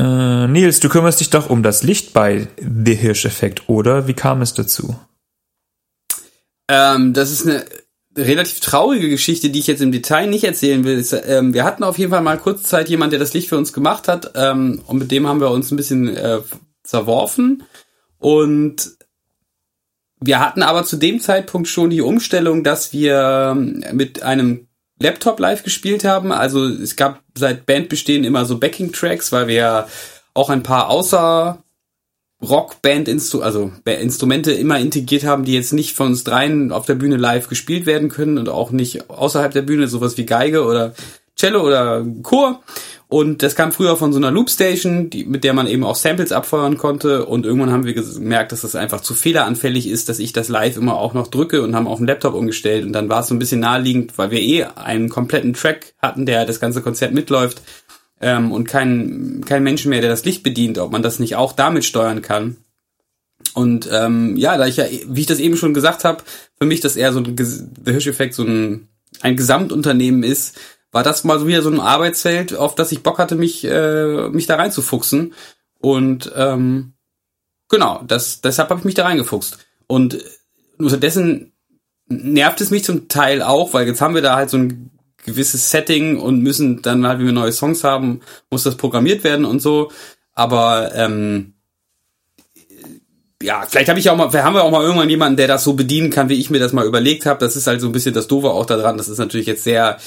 Äh, 0.00 0.48
Nils, 0.48 0.80
du 0.80 0.88
kümmerst 0.88 1.20
dich 1.20 1.28
doch 1.28 1.50
um 1.50 1.62
das 1.62 1.82
Licht 1.82 2.14
bei 2.14 2.48
The 2.56 2.94
Hirsch-Effekt, 2.94 3.68
oder? 3.68 4.06
Wie 4.06 4.14
kam 4.14 4.40
es 4.40 4.54
dazu? 4.54 4.98
Ähm, 6.68 7.12
das 7.12 7.30
ist 7.30 7.46
eine 7.46 7.66
relativ 8.16 8.60
traurige 8.60 9.10
Geschichte, 9.10 9.50
die 9.50 9.58
ich 9.58 9.66
jetzt 9.66 9.82
im 9.82 9.92
Detail 9.92 10.26
nicht 10.26 10.44
erzählen 10.44 10.84
will. 10.84 10.96
Ist, 10.96 11.12
ähm, 11.12 11.52
wir 11.52 11.64
hatten 11.64 11.84
auf 11.84 11.98
jeden 11.98 12.12
Fall 12.12 12.22
mal 12.22 12.38
kurz 12.38 12.62
Zeit 12.62 12.88
jemand, 12.88 13.12
der 13.12 13.20
das 13.20 13.34
Licht 13.34 13.50
für 13.50 13.58
uns 13.58 13.74
gemacht 13.74 14.08
hat, 14.08 14.32
ähm, 14.36 14.80
und 14.86 14.98
mit 14.98 15.10
dem 15.10 15.28
haben 15.28 15.40
wir 15.42 15.50
uns 15.50 15.70
ein 15.70 15.76
bisschen 15.76 16.08
äh, 16.16 16.38
zerworfen. 16.82 17.64
Und 18.16 18.96
wir 20.18 20.40
hatten 20.40 20.62
aber 20.62 20.84
zu 20.84 20.96
dem 20.96 21.20
Zeitpunkt 21.20 21.68
schon 21.68 21.90
die 21.90 22.00
Umstellung, 22.00 22.64
dass 22.64 22.94
wir 22.94 23.54
mit 23.92 24.22
einem 24.22 24.66
Laptop 25.00 25.40
live 25.40 25.62
gespielt 25.62 26.04
haben. 26.04 26.30
Also 26.30 26.66
es 26.66 26.94
gab 26.94 27.22
seit 27.36 27.66
Bandbestehen 27.66 28.24
immer 28.24 28.44
so 28.44 28.58
Backing-Tracks, 28.58 29.32
weil 29.32 29.48
wir 29.48 29.88
auch 30.34 30.50
ein 30.50 30.62
paar 30.62 30.88
außer 30.90 31.62
Rockband 32.42 33.08
also 33.08 33.72
Instrumente 33.84 34.52
immer 34.52 34.78
integriert 34.78 35.24
haben, 35.24 35.44
die 35.44 35.52
jetzt 35.52 35.72
nicht 35.72 35.94
von 35.94 36.08
uns 36.08 36.24
dreien 36.24 36.72
auf 36.72 36.86
der 36.86 36.94
Bühne 36.94 37.16
live 37.16 37.48
gespielt 37.48 37.84
werden 37.84 38.08
können 38.08 38.38
und 38.38 38.48
auch 38.48 38.70
nicht 38.70 39.10
außerhalb 39.10 39.52
der 39.52 39.62
Bühne, 39.62 39.88
sowas 39.88 40.16
wie 40.16 40.24
Geige 40.24 40.64
oder 40.64 40.94
Cello 41.36 41.66
oder 41.66 42.04
Chor. 42.22 42.62
Und 43.10 43.42
das 43.42 43.56
kam 43.56 43.72
früher 43.72 43.96
von 43.96 44.12
so 44.12 44.18
einer 44.18 44.30
Loopstation, 44.30 45.10
die, 45.10 45.24
mit 45.24 45.42
der 45.42 45.52
man 45.52 45.66
eben 45.66 45.82
auch 45.82 45.96
Samples 45.96 46.30
abfeuern 46.30 46.78
konnte. 46.78 47.26
Und 47.26 47.44
irgendwann 47.44 47.72
haben 47.72 47.84
wir 47.84 47.92
gemerkt, 47.92 48.52
dass 48.52 48.60
das 48.60 48.76
einfach 48.76 49.00
zu 49.00 49.14
fehleranfällig 49.14 49.88
ist, 49.88 50.08
dass 50.08 50.20
ich 50.20 50.32
das 50.32 50.48
live 50.48 50.76
immer 50.76 50.96
auch 50.96 51.12
noch 51.12 51.26
drücke 51.26 51.62
und 51.62 51.74
haben 51.74 51.88
auf 51.88 51.98
den 51.98 52.06
Laptop 52.06 52.34
umgestellt. 52.34 52.84
Und 52.84 52.92
dann 52.92 53.08
war 53.08 53.22
es 53.22 53.26
so 53.26 53.34
ein 53.34 53.40
bisschen 53.40 53.58
naheliegend, 53.58 54.16
weil 54.16 54.30
wir 54.30 54.40
eh 54.40 54.62
einen 54.62 55.08
kompletten 55.08 55.54
Track 55.54 55.94
hatten, 56.00 56.24
der 56.24 56.46
das 56.46 56.60
ganze 56.60 56.82
Konzert 56.82 57.12
mitläuft. 57.12 57.62
Ähm, 58.20 58.52
und 58.52 58.68
kein, 58.68 59.44
kein 59.44 59.64
Mensch 59.64 59.84
mehr, 59.86 60.00
der 60.00 60.10
das 60.10 60.24
Licht 60.24 60.44
bedient, 60.44 60.78
ob 60.78 60.92
man 60.92 61.02
das 61.02 61.18
nicht 61.18 61.34
auch 61.34 61.52
damit 61.52 61.84
steuern 61.84 62.22
kann. 62.22 62.58
Und 63.54 63.88
ähm, 63.92 64.36
ja, 64.36 64.56
da 64.56 64.68
ich 64.68 64.76
ja, 64.76 64.84
wie 65.08 65.22
ich 65.22 65.26
das 65.26 65.40
eben 65.40 65.56
schon 65.56 65.74
gesagt 65.74 66.04
habe, 66.04 66.22
für 66.60 66.66
mich 66.66 66.78
das 66.78 66.94
eher 66.94 67.12
so 67.12 67.18
ein 67.18 67.36
The 67.36 67.90
Hirsch-Effekt 67.90 68.34
so 68.34 68.44
ein, 68.44 68.88
ein 69.20 69.34
Gesamtunternehmen 69.34 70.22
ist, 70.22 70.56
war 70.92 71.02
das 71.02 71.24
mal 71.24 71.38
so 71.38 71.46
wieder 71.46 71.62
so 71.62 71.70
ein 71.70 71.80
Arbeitsfeld, 71.80 72.54
auf 72.54 72.74
das 72.74 72.92
ich 72.92 73.02
Bock 73.02 73.18
hatte, 73.18 73.36
mich, 73.36 73.64
äh, 73.64 74.28
mich 74.28 74.46
da 74.46 74.56
reinzufuchsen. 74.56 75.34
Und 75.78 76.32
ähm, 76.36 76.94
genau, 77.68 78.02
das, 78.06 78.40
deshalb 78.40 78.70
habe 78.70 78.80
ich 78.80 78.84
mich 78.84 78.94
da 78.94 79.04
reingefuchst. 79.04 79.58
Und 79.86 80.18
unterdessen 80.78 81.52
nervt 82.08 82.60
es 82.60 82.70
mich 82.70 82.84
zum 82.84 83.08
Teil 83.08 83.42
auch, 83.42 83.72
weil 83.72 83.86
jetzt 83.86 84.00
haben 84.00 84.14
wir 84.14 84.22
da 84.22 84.36
halt 84.36 84.50
so 84.50 84.58
ein 84.58 84.90
gewisses 85.24 85.70
Setting 85.70 86.18
und 86.18 86.42
müssen 86.42 86.82
dann 86.82 87.06
halt, 87.06 87.18
wenn 87.18 87.26
wir 87.26 87.32
neue 87.32 87.52
Songs 87.52 87.84
haben, 87.84 88.20
muss 88.50 88.64
das 88.64 88.76
programmiert 88.76 89.22
werden 89.22 89.44
und 89.44 89.60
so. 89.60 89.92
Aber 90.32 90.94
ähm, 90.94 91.54
ja, 93.42 93.64
vielleicht 93.68 93.88
habe 93.88 93.98
ich 93.98 94.10
auch 94.10 94.16
mal, 94.16 94.32
haben 94.42 94.54
wir 94.54 94.64
auch 94.64 94.70
mal 94.70 94.82
irgendwann 94.82 95.08
jemanden, 95.08 95.36
der 95.36 95.48
das 95.48 95.64
so 95.64 95.74
bedienen 95.74 96.10
kann, 96.10 96.28
wie 96.28 96.40
ich 96.40 96.50
mir 96.50 96.58
das 96.58 96.72
mal 96.72 96.86
überlegt 96.86 97.26
habe. 97.26 97.40
Das 97.40 97.56
ist 97.56 97.66
halt 97.66 97.80
so 97.80 97.86
ein 97.86 97.92
bisschen 97.92 98.14
das 98.14 98.26
Doofe 98.26 98.50
auch 98.50 98.66
daran. 98.66 98.98
Das 98.98 99.08
ist 99.08 99.18
natürlich 99.18 99.46
jetzt 99.46 99.64
sehr 99.64 99.98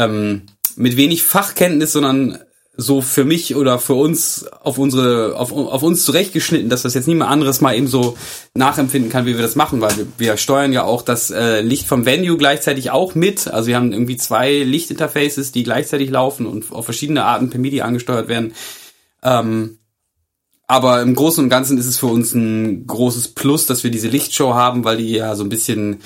ähm, 0.00 0.42
mit 0.76 0.96
wenig 0.96 1.22
Fachkenntnis, 1.22 1.92
sondern 1.92 2.38
so 2.76 3.02
für 3.02 3.24
mich 3.24 3.56
oder 3.56 3.78
für 3.78 3.94
uns 3.94 4.46
auf 4.46 4.78
unsere 4.78 5.36
auf, 5.36 5.52
auf 5.52 5.82
uns 5.82 6.04
zurechtgeschnitten, 6.04 6.70
dass 6.70 6.82
das 6.82 6.94
jetzt 6.94 7.08
niemand 7.08 7.30
anderes 7.30 7.60
mal 7.60 7.76
eben 7.76 7.88
so 7.88 8.16
nachempfinden 8.54 9.10
kann, 9.10 9.26
wie 9.26 9.34
wir 9.34 9.42
das 9.42 9.56
machen, 9.56 9.80
weil 9.80 9.96
wir, 9.98 10.06
wir 10.16 10.36
steuern 10.38 10.72
ja 10.72 10.84
auch 10.84 11.02
das 11.02 11.30
äh, 11.30 11.60
Licht 11.60 11.86
vom 11.86 12.06
Venue 12.06 12.38
gleichzeitig 12.38 12.90
auch 12.90 13.14
mit. 13.14 13.48
Also 13.48 13.68
wir 13.68 13.76
haben 13.76 13.92
irgendwie 13.92 14.16
zwei 14.16 14.62
Lichtinterfaces, 14.62 15.52
die 15.52 15.64
gleichzeitig 15.64 16.08
laufen 16.10 16.46
und 16.46 16.72
auf 16.72 16.86
verschiedene 16.86 17.24
Arten 17.24 17.50
per 17.50 17.60
MIDI 17.60 17.82
angesteuert 17.82 18.28
werden. 18.28 18.54
Ähm, 19.22 19.78
aber 20.66 21.02
im 21.02 21.16
Großen 21.16 21.42
und 21.42 21.50
Ganzen 21.50 21.76
ist 21.76 21.86
es 21.86 21.98
für 21.98 22.06
uns 22.06 22.32
ein 22.32 22.86
großes 22.86 23.34
Plus, 23.34 23.66
dass 23.66 23.82
wir 23.82 23.90
diese 23.90 24.08
Lichtshow 24.08 24.54
haben, 24.54 24.84
weil 24.84 24.98
die 24.98 25.10
ja 25.10 25.34
so 25.34 25.42
ein 25.42 25.48
bisschen 25.48 26.00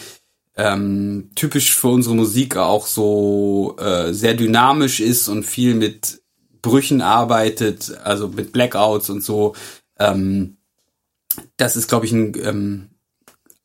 ähm, 0.56 1.30
typisch 1.34 1.74
für 1.74 1.88
unsere 1.88 2.14
Musik 2.14 2.56
auch 2.56 2.86
so 2.86 3.76
äh, 3.78 4.12
sehr 4.12 4.34
dynamisch 4.34 5.00
ist 5.00 5.28
und 5.28 5.44
viel 5.44 5.74
mit 5.74 6.22
Brüchen 6.62 7.02
arbeitet, 7.02 7.96
also 8.04 8.28
mit 8.28 8.52
Blackouts 8.52 9.10
und 9.10 9.22
so. 9.22 9.54
Ähm, 9.98 10.56
das 11.56 11.76
ist, 11.76 11.88
glaube 11.88 12.06
ich, 12.06 12.12
ein 12.12 12.32
ähm, 12.42 12.90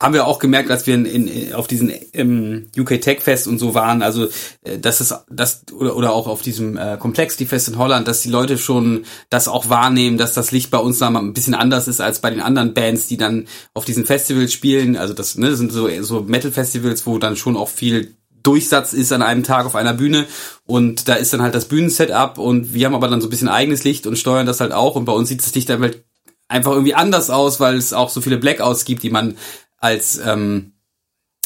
haben 0.02 0.14
wir 0.14 0.26
auch 0.26 0.40
gemerkt, 0.40 0.72
als 0.72 0.88
wir 0.88 0.96
in, 0.96 1.06
in, 1.06 1.54
auf 1.54 1.68
diesen 1.68 1.90
im 1.90 2.68
UK 2.78 3.02
Tech 3.02 3.20
Fest 3.22 3.48
und 3.48 3.60
so 3.60 3.74
waren, 3.74 4.02
also 4.02 4.28
äh, 4.64 4.80
dass 4.80 5.02
es 5.02 5.14
das 5.30 5.64
oder, 5.74 5.96
oder 5.96 6.14
auch 6.14 6.28
auf 6.28 6.42
diesem 6.42 6.78
äh, 6.78 6.98
Complexity 6.98 7.46
Fest 7.46 7.68
in 7.68 7.78
Holland, 7.78 8.08
dass 8.08 8.22
die 8.22 8.30
Leute 8.30 8.58
schon 8.58 9.04
das 9.30 9.50
auch 9.50 9.70
wahrnehmen, 9.70 10.18
dass 10.18 10.34
das 10.34 10.52
Licht 10.52 10.72
bei 10.72 10.78
uns 10.78 11.00
dann 11.00 11.14
mal 11.14 11.20
ein 11.20 11.34
bisschen 11.34 11.54
anders 11.54 11.88
ist 11.88 12.00
als 12.00 12.20
bei 12.20 12.30
den 12.30 12.40
anderen 12.40 12.74
Bands, 12.74 13.08
die 13.08 13.18
dann 13.18 13.48
auf 13.74 13.84
diesen 13.84 14.06
Festivals 14.06 14.54
spielen. 14.54 14.96
Also 14.96 15.14
das, 15.14 15.38
ne, 15.38 15.50
das 15.50 15.60
sind 15.60 15.72
so 15.72 15.90
so 16.02 16.22
Metal 16.22 16.52
Festivals, 16.52 17.06
wo 17.06 17.18
dann 17.18 17.36
schon 17.36 17.58
auch 17.58 17.70
viel 17.70 18.16
Durchsatz 18.42 18.94
ist 18.94 19.12
an 19.12 19.22
einem 19.22 19.44
Tag 19.44 19.66
auf 19.66 19.76
einer 19.76 19.94
Bühne. 19.94 20.28
Und 20.66 21.10
da 21.10 21.16
ist 21.16 21.34
dann 21.34 21.42
halt 21.42 21.56
das 21.56 21.66
Bühnensetup 21.66 22.38
und 22.38 22.74
wir 22.74 22.86
haben 22.86 22.96
aber 22.96 23.10
dann 23.10 23.20
so 23.20 23.28
ein 23.28 23.30
bisschen 23.30 23.50
eigenes 23.50 23.84
Licht 23.84 24.08
und 24.08 24.18
steuern 24.18 24.46
das 24.46 24.62
halt 24.62 24.72
auch. 24.72 24.96
Und 24.96 25.04
bei 25.04 25.12
uns 25.12 25.28
sieht 25.28 25.42
das 25.42 25.54
Licht 25.56 25.68
dann 25.68 25.82
halt 25.82 26.06
einfach 26.48 26.72
irgendwie 26.72 26.96
anders 26.96 27.30
aus, 27.30 27.60
weil 27.60 27.76
es 27.76 27.94
auch 27.94 28.10
so 28.10 28.22
viele 28.22 28.38
Blackouts 28.38 28.86
gibt, 28.86 29.04
die 29.04 29.10
man 29.10 29.36
als 29.80 30.18
ähm, 30.18 30.74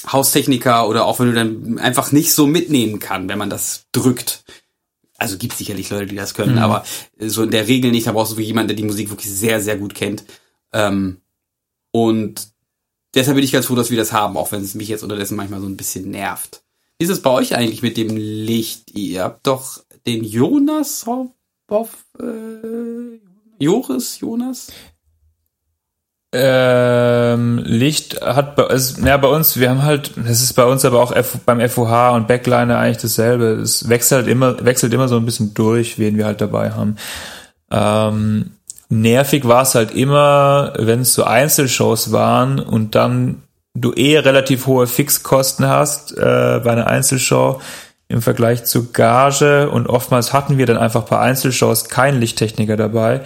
Haustechniker 0.07 0.87
oder 0.87 1.05
auch 1.05 1.19
wenn 1.19 1.27
du 1.27 1.33
dann 1.33 1.79
einfach 1.79 2.11
nicht 2.11 2.33
so 2.33 2.47
mitnehmen 2.47 2.99
kann, 2.99 3.29
wenn 3.29 3.37
man 3.37 3.49
das 3.49 3.85
drückt. 3.91 4.43
Also 5.17 5.37
gibt 5.37 5.53
sicherlich 5.53 5.89
Leute, 5.89 6.07
die 6.07 6.15
das 6.15 6.33
können, 6.33 6.55
mhm. 6.55 6.61
aber 6.61 6.83
so 7.19 7.43
in 7.43 7.51
der 7.51 7.67
Regel 7.67 7.91
nicht. 7.91 8.07
Da 8.07 8.11
brauchst 8.11 8.35
du 8.35 8.41
jemanden, 8.41 8.69
der 8.69 8.77
die 8.77 8.83
Musik 8.83 9.09
wirklich 9.09 9.31
sehr, 9.31 9.61
sehr 9.61 9.77
gut 9.77 9.95
kennt. 9.95 10.25
Ähm, 10.73 11.21
und 11.91 12.49
deshalb 13.13 13.35
bin 13.35 13.45
ich 13.45 13.51
ganz 13.51 13.67
froh, 13.67 13.75
dass 13.75 13.91
wir 13.91 13.97
das 13.97 14.11
haben, 14.11 14.35
auch 14.35 14.51
wenn 14.51 14.61
es 14.61 14.75
mich 14.75 14.87
jetzt 14.87 15.03
unterdessen 15.03 15.37
manchmal 15.37 15.61
so 15.61 15.67
ein 15.67 15.77
bisschen 15.77 16.09
nervt. 16.09 16.63
Wie 16.97 17.05
ist 17.05 17.11
es 17.11 17.21
bei 17.21 17.29
euch 17.29 17.55
eigentlich 17.55 17.81
mit 17.81 17.95
dem 17.95 18.15
Licht? 18.15 18.91
Ihr 18.95 19.23
habt 19.23 19.47
doch 19.47 19.83
den 20.05 20.23
Jonas 20.23 21.05
auf 21.67 21.89
äh, 22.19 23.19
Joris, 23.59 24.19
Jonas? 24.19 24.71
Ähm, 26.35 27.59
Licht 27.59 28.21
hat 28.21 28.55
bei, 28.55 28.63
also, 28.63 29.05
ja, 29.05 29.17
bei 29.17 29.27
uns, 29.27 29.59
wir 29.59 29.69
haben 29.69 29.83
halt, 29.83 30.11
das 30.17 30.41
ist 30.41 30.53
bei 30.53 30.65
uns 30.65 30.83
aber 30.83 30.99
auch 30.99 31.11
F, 31.11 31.37
beim 31.45 31.59
FOH 31.69 32.15
und 32.15 32.27
Backliner 32.27 32.79
eigentlich 32.79 32.97
dasselbe. 32.97 33.61
Es 33.61 33.87
wechselt 33.87 34.27
immer, 34.27 34.65
wechselt 34.65 34.93
immer 34.93 35.07
so 35.07 35.17
ein 35.17 35.25
bisschen 35.25 35.53
durch, 35.53 35.99
wen 35.99 36.17
wir 36.17 36.25
halt 36.25 36.41
dabei 36.41 36.71
haben. 36.71 36.95
Ähm, 37.71 38.51
nervig 38.89 39.47
war 39.47 39.61
es 39.61 39.75
halt 39.75 39.91
immer, 39.91 40.73
wenn 40.77 41.01
es 41.01 41.13
so 41.13 41.23
Einzelshows 41.23 42.11
waren 42.11 42.59
und 42.59 42.95
dann 42.95 43.43
du 43.75 43.93
eh 43.93 44.17
relativ 44.17 44.65
hohe 44.65 44.87
Fixkosten 44.87 45.67
hast 45.67 46.17
äh, 46.17 46.61
bei 46.63 46.71
einer 46.71 46.87
Einzelshow 46.87 47.61
im 48.07 48.21
Vergleich 48.21 48.65
zu 48.65 48.91
Gage 48.91 49.69
und 49.69 49.87
oftmals 49.87 50.33
hatten 50.33 50.57
wir 50.57 50.65
dann 50.65 50.77
einfach 50.77 51.03
bei 51.03 51.19
Einzelshows 51.19 51.89
keinen 51.89 52.19
Lichttechniker 52.19 52.77
dabei 52.77 53.21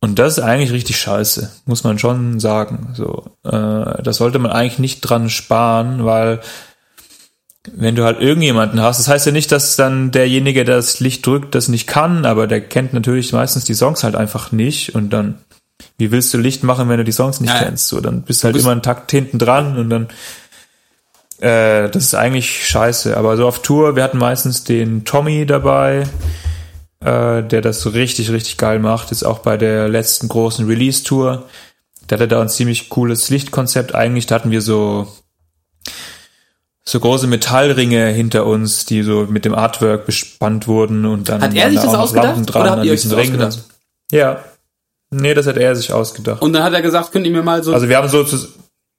Und 0.00 0.18
das 0.18 0.38
ist 0.38 0.44
eigentlich 0.44 0.72
richtig 0.72 0.98
scheiße, 0.98 1.50
muss 1.66 1.82
man 1.82 1.98
schon 1.98 2.38
sagen. 2.38 2.90
So, 2.94 3.24
äh, 3.44 4.02
das 4.02 4.16
sollte 4.16 4.38
man 4.38 4.52
eigentlich 4.52 4.78
nicht 4.78 5.00
dran 5.00 5.28
sparen, 5.28 6.04
weil 6.04 6.40
wenn 7.76 7.96
du 7.96 8.04
halt 8.04 8.20
irgendjemanden 8.20 8.80
hast, 8.80 8.98
das 8.98 9.08
heißt 9.08 9.26
ja 9.26 9.32
nicht, 9.32 9.50
dass 9.50 9.76
dann 9.76 10.10
derjenige, 10.10 10.64
der 10.64 10.76
das 10.76 11.00
Licht 11.00 11.26
drückt, 11.26 11.54
das 11.54 11.68
nicht 11.68 11.86
kann, 11.86 12.24
aber 12.24 12.46
der 12.46 12.60
kennt 12.60 12.92
natürlich 12.92 13.32
meistens 13.32 13.64
die 13.64 13.74
Songs 13.74 14.04
halt 14.04 14.14
einfach 14.14 14.52
nicht 14.52 14.94
und 14.94 15.10
dann, 15.10 15.38
wie 15.98 16.10
willst 16.10 16.32
du 16.32 16.38
Licht 16.38 16.62
machen, 16.62 16.88
wenn 16.88 16.98
du 16.98 17.04
die 17.04 17.12
Songs 17.12 17.40
nicht 17.40 17.52
ja. 17.52 17.58
kennst? 17.58 17.88
So, 17.88 18.00
dann 18.00 18.22
bist 18.22 18.42
du 18.42 18.44
halt 18.46 18.54
bist 18.54 18.64
immer 18.64 18.72
einen 18.72 18.82
Takt 18.82 19.10
hinten 19.10 19.38
dran 19.38 19.76
und 19.76 19.90
dann, 19.90 20.08
äh, 21.40 21.90
das 21.90 22.04
ist 22.04 22.14
eigentlich 22.14 22.66
scheiße. 22.68 23.16
Aber 23.16 23.36
so 23.36 23.46
auf 23.46 23.62
Tour, 23.62 23.96
wir 23.96 24.04
hatten 24.04 24.18
meistens 24.18 24.64
den 24.64 25.04
Tommy 25.04 25.44
dabei, 25.44 26.04
äh, 27.00 27.42
der 27.42 27.60
das 27.60 27.80
so 27.80 27.90
richtig, 27.90 28.30
richtig 28.30 28.56
geil 28.56 28.78
macht, 28.78 29.12
ist 29.12 29.24
auch 29.24 29.40
bei 29.40 29.56
der 29.56 29.88
letzten 29.88 30.28
großen 30.28 30.66
Release-Tour. 30.66 31.44
Der 32.08 32.18
hatte 32.18 32.28
da 32.28 32.40
ein 32.40 32.48
ziemlich 32.48 32.88
cooles 32.88 33.30
Lichtkonzept 33.30 33.94
eigentlich, 33.94 34.26
da 34.26 34.36
hatten 34.36 34.50
wir 34.50 34.62
so 34.62 35.08
so 36.84 37.00
große 37.00 37.26
Metallringe 37.26 38.06
hinter 38.08 38.46
uns, 38.46 38.86
die 38.86 39.02
so 39.02 39.26
mit 39.28 39.44
dem 39.44 39.54
Artwork 39.54 40.06
bespannt 40.06 40.66
wurden 40.66 41.04
und 41.04 41.28
dann 41.28 41.42
hat 41.42 41.54
er 41.54 41.70
sich 41.70 41.80
das 41.80 41.94
ausgedacht 41.94 42.56
oder 42.56 42.70
habt 42.70 42.84
ihr 42.84 42.92
euch 42.92 43.02
das 43.02 43.12
ausgedacht? 43.12 43.64
Ja. 44.10 44.42
Nee, 45.10 45.34
das 45.34 45.46
hat 45.46 45.58
er 45.58 45.76
sich 45.76 45.92
ausgedacht. 45.92 46.40
Und 46.40 46.52
dann 46.54 46.62
hat 46.62 46.72
er 46.72 46.82
gesagt, 46.82 47.12
könnt 47.12 47.26
ihr 47.26 47.32
mir 47.32 47.42
mal 47.42 47.62
so 47.62 47.74
Also 47.74 47.88
wir 47.88 47.96
haben 47.98 48.08
so 48.08 48.24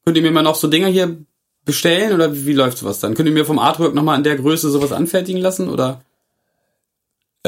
könnt 0.06 0.18
ihr 0.18 0.22
mir 0.22 0.32
mal 0.32 0.44
noch 0.44 0.56
so 0.56 0.68
Dinger 0.68 0.88
hier 0.88 1.18
bestellen 1.66 2.14
oder 2.14 2.34
wie, 2.34 2.46
wie 2.46 2.54
läuft 2.54 2.78
sowas 2.78 3.00
dann? 3.00 3.16
Könnt 3.16 3.28
ihr 3.28 3.34
mir 3.34 3.46
vom 3.46 3.60
Artwork 3.60 3.96
nochmal 3.96 4.18
in 4.18 4.24
der 4.24 4.36
Größe 4.36 4.70
sowas 4.70 4.92
anfertigen 4.92 5.42
lassen 5.42 5.68
oder? 5.68 6.02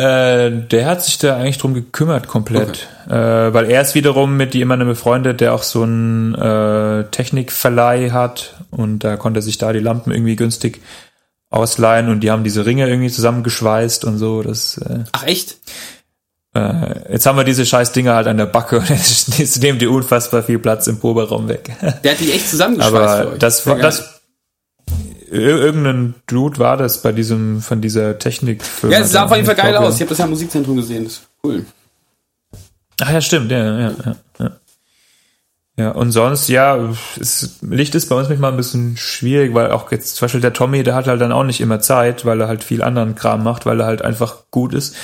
Äh, 0.01 0.51
der 0.67 0.87
hat 0.87 1.03
sich 1.03 1.19
da 1.19 1.37
eigentlich 1.37 1.59
drum 1.59 1.75
gekümmert 1.75 2.27
komplett, 2.27 2.87
okay. 3.05 3.13
äh, 3.13 3.53
weil 3.53 3.69
er 3.69 3.81
ist 3.81 3.93
wiederum 3.93 4.35
mit 4.35 4.55
jemandem 4.55 4.87
befreundet, 4.87 5.41
der 5.41 5.53
auch 5.53 5.61
so 5.61 5.83
einen 5.83 6.33
äh, 6.33 7.03
Technikverleih 7.11 8.09
hat 8.09 8.55
und 8.71 9.03
da 9.03 9.15
konnte 9.17 9.39
er 9.39 9.43
sich 9.43 9.59
da 9.59 9.71
die 9.73 9.79
Lampen 9.79 10.11
irgendwie 10.11 10.35
günstig 10.35 10.81
ausleihen 11.51 12.09
und 12.09 12.21
die 12.21 12.31
haben 12.31 12.43
diese 12.43 12.65
Ringe 12.65 12.89
irgendwie 12.89 13.11
zusammengeschweißt 13.11 14.03
und 14.05 14.17
so. 14.17 14.41
Das, 14.41 14.79
äh, 14.79 15.03
Ach 15.11 15.23
echt? 15.27 15.57
Äh, 16.55 17.11
jetzt 17.11 17.27
haben 17.27 17.37
wir 17.37 17.43
diese 17.43 17.65
scheiß 17.65 17.91
Dinger 17.91 18.15
halt 18.15 18.25
an 18.25 18.37
der 18.37 18.47
Backe 18.47 18.79
und 18.89 18.89
jetzt 18.89 19.61
nehmen 19.61 19.77
die 19.77 19.87
unfassbar 19.87 20.41
viel 20.41 20.57
Platz 20.57 20.87
im 20.87 20.99
Proberaum 20.99 21.47
weg. 21.47 21.69
Der 22.03 22.13
hat 22.13 22.19
die 22.19 22.31
echt 22.31 22.49
zusammengeschweißt. 22.49 23.21
Aber 23.21 23.37
das 23.37 23.63
das 23.65 24.20
irgendein 25.31 26.15
Dude 26.27 26.59
war 26.59 26.77
das 26.77 27.01
bei 27.01 27.11
diesem, 27.11 27.61
von 27.61 27.81
dieser 27.81 28.19
Technikfirma. 28.19 28.95
Ja, 28.95 29.01
es 29.01 29.11
sah 29.11 29.25
auf 29.25 29.31
jeden 29.33 29.45
Fall 29.45 29.55
geil 29.55 29.75
aus. 29.77 29.95
Ich 29.95 30.01
habe 30.01 30.09
das 30.09 30.17
ja 30.17 30.25
im 30.25 30.31
Musikzentrum 30.31 30.75
gesehen. 30.75 31.05
Das 31.05 31.13
ist 31.13 31.29
cool. 31.43 31.65
Ach 33.01 33.11
ja, 33.11 33.21
stimmt, 33.21 33.49
ja, 33.49 33.57
ja, 33.57 33.79
ja. 33.79 34.15
Ja, 34.39 34.51
ja 35.77 35.91
und 35.91 36.11
sonst, 36.11 36.49
ja, 36.49 36.77
es, 37.19 37.59
Licht 37.61 37.95
ist 37.95 38.09
bei 38.09 38.15
uns 38.15 38.27
manchmal 38.29 38.51
ein 38.51 38.57
bisschen 38.57 38.97
schwierig, 38.97 39.53
weil 39.53 39.71
auch 39.71 39.91
jetzt 39.91 40.17
zum 40.17 40.25
Beispiel 40.25 40.41
der 40.41 40.53
Tommy, 40.53 40.83
der 40.83 40.95
hat 40.95 41.07
halt 41.07 41.21
dann 41.21 41.31
auch 41.31 41.45
nicht 41.45 41.61
immer 41.61 41.79
Zeit, 41.79 42.25
weil 42.25 42.41
er 42.41 42.47
halt 42.47 42.63
viel 42.63 42.83
anderen 42.83 43.15
Kram 43.15 43.43
macht, 43.43 43.65
weil 43.65 43.79
er 43.79 43.85
halt 43.85 44.01
einfach 44.03 44.43
gut 44.51 44.73
ist. 44.73 44.95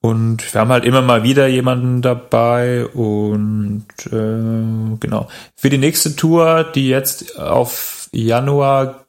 Und 0.00 0.52
wir 0.54 0.60
haben 0.60 0.70
halt 0.70 0.84
immer 0.84 1.02
mal 1.02 1.22
wieder 1.22 1.46
jemanden 1.46 2.02
dabei 2.02 2.86
und 2.86 3.86
äh, 4.06 4.96
genau. 4.98 5.28
Für 5.54 5.70
die 5.70 5.78
nächste 5.78 6.16
Tour, 6.16 6.64
die 6.64 6.88
jetzt 6.88 7.38
auf 7.38 8.08
Januar 8.12 9.01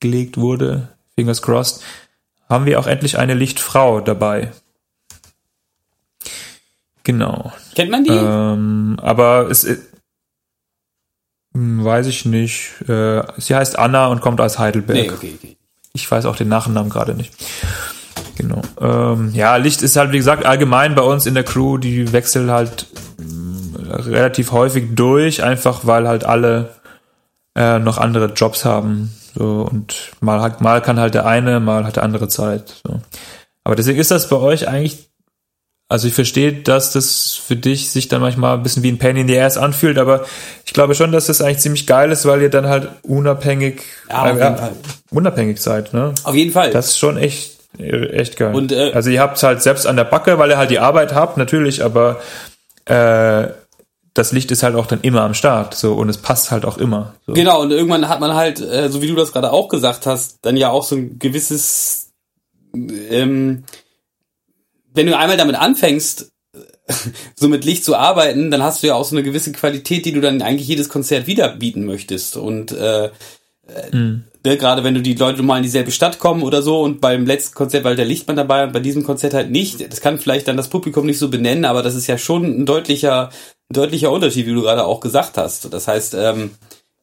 gelegt 0.00 0.36
wurde, 0.36 0.88
fingers 1.14 1.42
crossed, 1.42 1.82
haben 2.48 2.66
wir 2.66 2.80
auch 2.80 2.86
endlich 2.86 3.18
eine 3.18 3.34
Lichtfrau 3.34 4.00
dabei. 4.00 4.50
Genau. 7.04 7.52
Kennt 7.74 7.90
man 7.90 8.04
die? 8.04 8.10
Ähm, 8.10 8.98
aber 9.00 9.48
es 9.50 9.64
äh, 9.64 9.78
weiß 11.52 12.06
ich 12.06 12.24
nicht. 12.24 12.82
Äh, 12.88 13.22
sie 13.38 13.54
heißt 13.54 13.78
Anna 13.78 14.06
und 14.06 14.20
kommt 14.20 14.40
aus 14.40 14.58
Heidelberg. 14.58 14.98
Nee, 14.98 15.10
okay, 15.10 15.34
okay. 15.36 15.56
Ich 15.92 16.10
weiß 16.10 16.26
auch 16.26 16.36
den 16.36 16.48
Nachnamen 16.48 16.90
gerade 16.90 17.14
nicht. 17.14 17.32
Genau. 18.36 18.62
Ähm, 18.80 19.32
ja, 19.34 19.56
Licht 19.56 19.82
ist 19.82 19.96
halt, 19.96 20.12
wie 20.12 20.18
gesagt, 20.18 20.46
allgemein 20.46 20.94
bei 20.94 21.02
uns 21.02 21.26
in 21.26 21.34
der 21.34 21.44
Crew, 21.44 21.78
die 21.78 22.12
wechseln 22.12 22.50
halt 22.50 22.86
äh, 23.18 23.94
relativ 23.94 24.52
häufig 24.52 24.94
durch, 24.94 25.42
einfach 25.42 25.80
weil 25.84 26.06
halt 26.06 26.24
alle 26.24 26.70
äh, 27.54 27.78
noch 27.78 27.98
andere 27.98 28.32
Jobs 28.32 28.64
haben. 28.64 29.12
So, 29.34 29.68
und 29.70 30.12
mal 30.20 30.40
hat, 30.40 30.60
mal 30.60 30.80
kann 30.82 30.98
halt 30.98 31.14
der 31.14 31.26
eine, 31.26 31.60
mal 31.60 31.84
hat 31.84 31.96
der 31.96 32.02
andere 32.02 32.28
Zeit. 32.28 32.74
So. 32.86 33.00
Aber 33.64 33.76
deswegen 33.76 33.98
ist 33.98 34.10
das 34.10 34.28
bei 34.28 34.36
euch 34.36 34.68
eigentlich, 34.68 35.10
also 35.88 36.08
ich 36.08 36.14
verstehe, 36.14 36.52
dass 36.52 36.92
das 36.92 37.34
für 37.34 37.56
dich 37.56 37.90
sich 37.90 38.08
dann 38.08 38.20
manchmal 38.20 38.56
ein 38.56 38.62
bisschen 38.62 38.82
wie 38.82 38.90
ein 38.90 38.98
Pain 38.98 39.16
in 39.16 39.28
the 39.28 39.38
Ass 39.38 39.58
anfühlt, 39.58 39.98
aber 39.98 40.24
ich 40.64 40.72
glaube 40.72 40.94
schon, 40.94 41.12
dass 41.12 41.26
das 41.26 41.42
eigentlich 41.42 41.58
ziemlich 41.58 41.86
geil 41.86 42.10
ist, 42.10 42.26
weil 42.26 42.42
ihr 42.42 42.50
dann 42.50 42.66
halt 42.66 42.88
unabhängig, 43.02 43.82
ja, 44.08 44.22
auf 44.22 44.38
äh, 44.38 44.70
unabhängig 45.10 45.60
seid, 45.60 45.92
ne? 45.92 46.14
Auf 46.24 46.34
jeden 46.34 46.52
Fall. 46.52 46.70
Das 46.70 46.88
ist 46.88 46.98
schon 46.98 47.16
echt, 47.16 47.58
echt 47.78 48.36
geil. 48.36 48.54
Und, 48.54 48.72
äh, 48.72 48.92
also 48.92 49.10
ihr 49.10 49.20
habt 49.20 49.36
es 49.36 49.42
halt 49.42 49.62
selbst 49.62 49.86
an 49.86 49.96
der 49.96 50.04
Backe, 50.04 50.38
weil 50.38 50.50
ihr 50.50 50.58
halt 50.58 50.70
die 50.70 50.78
Arbeit 50.78 51.14
habt, 51.14 51.36
natürlich, 51.36 51.84
aber 51.84 52.20
äh, 52.86 53.48
das 54.20 54.32
Licht 54.32 54.50
ist 54.50 54.62
halt 54.62 54.74
auch 54.74 54.86
dann 54.86 55.00
immer 55.00 55.22
am 55.22 55.32
Start, 55.32 55.74
so 55.74 55.94
und 55.94 56.10
es 56.10 56.18
passt 56.18 56.50
halt 56.50 56.66
auch 56.66 56.76
immer. 56.76 57.14
So. 57.26 57.32
Genau 57.32 57.62
und 57.62 57.70
irgendwann 57.70 58.06
hat 58.06 58.20
man 58.20 58.34
halt, 58.34 58.60
äh, 58.60 58.90
so 58.90 59.00
wie 59.00 59.06
du 59.06 59.14
das 59.14 59.32
gerade 59.32 59.50
auch 59.50 59.68
gesagt 59.68 60.04
hast, 60.04 60.36
dann 60.42 60.58
ja 60.58 60.68
auch 60.68 60.84
so 60.84 60.94
ein 60.94 61.18
gewisses, 61.18 62.10
ähm, 62.74 63.64
wenn 64.92 65.06
du 65.06 65.16
einmal 65.16 65.38
damit 65.38 65.56
anfängst, 65.56 66.32
so 67.34 67.48
mit 67.48 67.64
Licht 67.64 67.82
zu 67.82 67.96
arbeiten, 67.96 68.50
dann 68.50 68.62
hast 68.62 68.82
du 68.82 68.88
ja 68.88 68.94
auch 68.94 69.06
so 69.06 69.16
eine 69.16 69.22
gewisse 69.22 69.52
Qualität, 69.52 70.04
die 70.04 70.12
du 70.12 70.20
dann 70.20 70.42
eigentlich 70.42 70.68
jedes 70.68 70.90
Konzert 70.90 71.26
wieder 71.26 71.48
bieten 71.56 71.86
möchtest 71.86 72.36
und 72.36 72.72
äh, 72.72 73.08
mhm. 73.90 74.24
ne, 74.44 74.56
gerade 74.58 74.84
wenn 74.84 74.94
du 74.94 75.00
die 75.00 75.14
Leute 75.14 75.42
mal 75.42 75.56
in 75.56 75.62
dieselbe 75.62 75.92
Stadt 75.92 76.18
kommen 76.18 76.42
oder 76.42 76.60
so 76.60 76.82
und 76.82 77.00
beim 77.00 77.24
letzten 77.24 77.54
Konzert 77.54 77.84
war 77.84 77.94
der 77.94 78.04
Lichtmann 78.04 78.36
dabei 78.36 78.64
und 78.64 78.74
bei 78.74 78.80
diesem 78.80 79.02
Konzert 79.02 79.32
halt 79.32 79.50
nicht, 79.50 79.90
das 79.90 80.02
kann 80.02 80.18
vielleicht 80.18 80.46
dann 80.46 80.58
das 80.58 80.68
Publikum 80.68 81.06
nicht 81.06 81.18
so 81.18 81.30
benennen, 81.30 81.64
aber 81.64 81.82
das 81.82 81.94
ist 81.94 82.06
ja 82.06 82.18
schon 82.18 82.44
ein 82.44 82.66
deutlicher 82.66 83.30
deutlicher 83.70 84.10
Unterschied, 84.10 84.46
wie 84.46 84.54
du 84.54 84.62
gerade 84.62 84.84
auch 84.84 85.00
gesagt 85.00 85.36
hast. 85.36 85.72
Das 85.72 85.88
heißt, 85.88 86.14
ähm, 86.14 86.50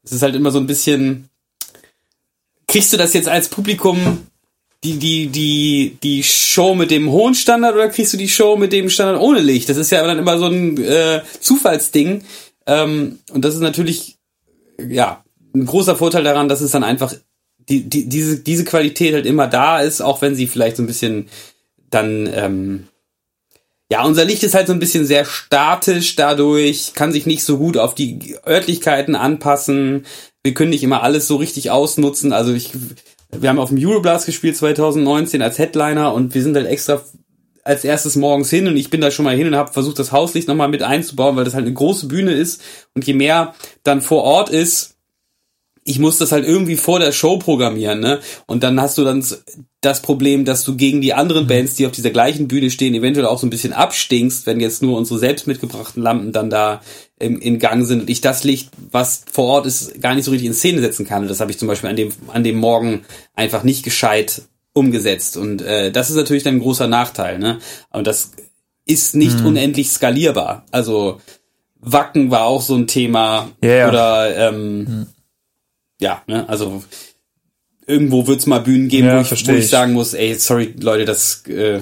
es 0.03 0.11
ist 0.11 0.21
halt 0.21 0.35
immer 0.35 0.51
so 0.51 0.59
ein 0.59 0.67
bisschen, 0.67 1.29
kriegst 2.67 2.93
du 2.93 2.97
das 2.97 3.13
jetzt 3.13 3.27
als 3.27 3.49
Publikum 3.49 4.27
die, 4.83 4.97
die, 4.99 5.27
die, 5.27 5.97
die 6.03 6.23
Show 6.23 6.75
mit 6.75 6.91
dem 6.91 7.11
hohen 7.11 7.33
Standard 7.33 7.75
oder 7.75 7.89
kriegst 7.89 8.13
du 8.13 8.17
die 8.17 8.29
Show 8.29 8.57
mit 8.57 8.71
dem 8.71 8.89
Standard 8.89 9.21
ohne 9.21 9.39
Licht? 9.39 9.69
Das 9.69 9.77
ist 9.77 9.91
ja 9.91 10.05
dann 10.05 10.19
immer 10.19 10.37
so 10.37 10.45
ein 10.45 10.81
äh, 10.83 11.21
Zufallsding. 11.39 12.23
Ähm, 12.65 13.19
und 13.31 13.43
das 13.43 13.55
ist 13.55 13.61
natürlich, 13.61 14.17
ja, 14.77 15.23
ein 15.55 15.65
großer 15.65 15.95
Vorteil 15.95 16.23
daran, 16.23 16.47
dass 16.47 16.61
es 16.61 16.71
dann 16.71 16.83
einfach 16.83 17.13
die, 17.69 17.89
die, 17.89 18.07
diese, 18.07 18.39
diese 18.39 18.63
Qualität 18.63 19.13
halt 19.13 19.25
immer 19.25 19.47
da 19.47 19.79
ist, 19.79 20.01
auch 20.01 20.21
wenn 20.21 20.35
sie 20.35 20.47
vielleicht 20.47 20.77
so 20.77 20.83
ein 20.83 20.87
bisschen 20.87 21.27
dann 21.89 22.29
ähm, 22.31 22.87
ja, 23.89 24.03
unser 24.03 24.25
Licht 24.25 24.43
ist 24.43 24.53
halt 24.53 24.67
so 24.67 24.73
ein 24.73 24.79
bisschen 24.79 25.05
sehr 25.05 25.23
statisch 25.23 26.15
dadurch, 26.15 26.93
kann 26.93 27.13
sich 27.13 27.25
nicht 27.25 27.43
so 27.43 27.57
gut 27.57 27.77
auf 27.77 27.95
die 27.95 28.37
Örtlichkeiten 28.45 29.15
anpassen. 29.15 30.05
Wir 30.43 30.53
können 30.53 30.71
nicht 30.71 30.83
immer 30.83 31.03
alles 31.03 31.27
so 31.27 31.37
richtig 31.37 31.71
ausnutzen. 31.71 32.33
Also 32.33 32.53
ich, 32.53 32.71
wir 33.31 33.49
haben 33.49 33.59
auf 33.59 33.69
dem 33.69 33.77
Euroblast 33.79 34.25
gespielt 34.25 34.57
2019 34.57 35.41
als 35.41 35.57
Headliner 35.57 36.13
und 36.13 36.35
wir 36.35 36.43
sind 36.43 36.55
halt 36.55 36.67
extra 36.67 37.01
als 37.63 37.83
erstes 37.83 38.15
morgens 38.15 38.49
hin 38.49 38.67
und 38.67 38.77
ich 38.77 38.89
bin 38.89 39.01
da 39.01 39.11
schon 39.11 39.25
mal 39.25 39.35
hin 39.35 39.47
und 39.47 39.55
habe 39.55 39.73
versucht, 39.73 39.99
das 39.99 40.13
Hauslicht 40.13 40.47
nochmal 40.47 40.69
mit 40.69 40.83
einzubauen, 40.83 41.35
weil 41.35 41.43
das 41.43 41.53
halt 41.53 41.65
eine 41.65 41.73
große 41.73 42.07
Bühne 42.07 42.31
ist 42.31 42.61
und 42.93 43.05
je 43.05 43.13
mehr 43.13 43.55
dann 43.83 44.01
vor 44.01 44.23
Ort 44.23 44.49
ist, 44.49 44.96
ich 45.87 45.99
muss 45.99 46.17
das 46.17 46.33
halt 46.33 46.45
irgendwie 46.45 46.75
vor 46.75 46.99
der 46.99 47.13
Show 47.13 47.37
programmieren, 47.37 48.01
ne? 48.01 48.19
Und 48.45 48.63
dann 48.63 48.79
hast 48.81 48.97
du 48.97 49.05
dann 49.05 49.25
das 49.79 50.01
Problem, 50.01 50.43
dass 50.43 50.65
du 50.65 50.75
gegen 50.75 50.99
die 50.99 51.13
anderen 51.13 51.45
mhm. 51.45 51.47
Bands, 51.47 51.75
die 51.75 51.85
auf 51.85 51.93
dieser 51.93 52.09
gleichen 52.09 52.49
Bühne 52.49 52.69
stehen, 52.69 52.93
eventuell 52.93 53.25
auch 53.25 53.39
so 53.39 53.47
ein 53.47 53.51
bisschen 53.51 53.71
abstinkst, 53.71 54.45
wenn 54.45 54.59
jetzt 54.59 54.81
nur 54.81 54.97
unsere 54.97 55.17
selbst 55.17 55.47
mitgebrachten 55.47 56.03
Lampen 56.03 56.33
dann 56.33 56.49
da 56.49 56.81
im, 57.19 57.39
in 57.39 57.57
Gang 57.57 57.85
sind 57.85 58.01
und 58.01 58.09
ich 58.09 58.19
das 58.19 58.43
Licht, 58.43 58.69
was 58.91 59.23
vor 59.31 59.45
Ort 59.45 59.65
ist, 59.65 60.01
gar 60.01 60.13
nicht 60.13 60.25
so 60.25 60.31
richtig 60.31 60.47
in 60.47 60.53
Szene 60.53 60.81
setzen 60.81 61.07
kann. 61.07 61.21
Und 61.21 61.29
das 61.29 61.39
habe 61.39 61.51
ich 61.51 61.57
zum 61.57 61.69
Beispiel 61.69 61.89
an 61.89 61.95
dem, 61.95 62.11
an 62.27 62.43
dem 62.43 62.57
Morgen 62.57 63.05
einfach 63.33 63.63
nicht 63.63 63.83
gescheit 63.83 64.41
umgesetzt. 64.73 65.37
Und 65.37 65.61
äh, 65.61 65.89
das 65.89 66.09
ist 66.09 66.17
natürlich 66.17 66.43
dann 66.43 66.55
ein 66.55 66.61
großer 66.61 66.87
Nachteil, 66.87 67.39
ne? 67.39 67.59
Und 67.91 68.07
das 68.07 68.31
ist 68.85 69.15
nicht 69.15 69.39
mhm. 69.39 69.47
unendlich 69.47 69.89
skalierbar. 69.89 70.65
Also 70.71 71.21
Wacken 71.79 72.29
war 72.29 72.43
auch 72.43 72.61
so 72.61 72.75
ein 72.75 72.87
Thema. 72.87 73.51
Yeah. 73.63 73.87
Oder 73.87 74.49
ähm, 74.49 74.77
mhm 74.79 75.07
ja, 75.99 76.23
ne, 76.27 76.47
also 76.47 76.83
irgendwo 77.85 78.27
wird 78.27 78.39
es 78.39 78.45
mal 78.45 78.59
Bühnen 78.59 78.89
geben, 78.89 79.07
ja, 79.07 79.17
wo, 79.17 79.21
ich, 79.21 79.47
wo 79.47 79.51
ich 79.51 79.69
sagen 79.69 79.93
muss, 79.93 80.13
ey, 80.13 80.35
sorry, 80.35 80.75
Leute, 80.79 81.05
das, 81.05 81.45
äh, 81.47 81.81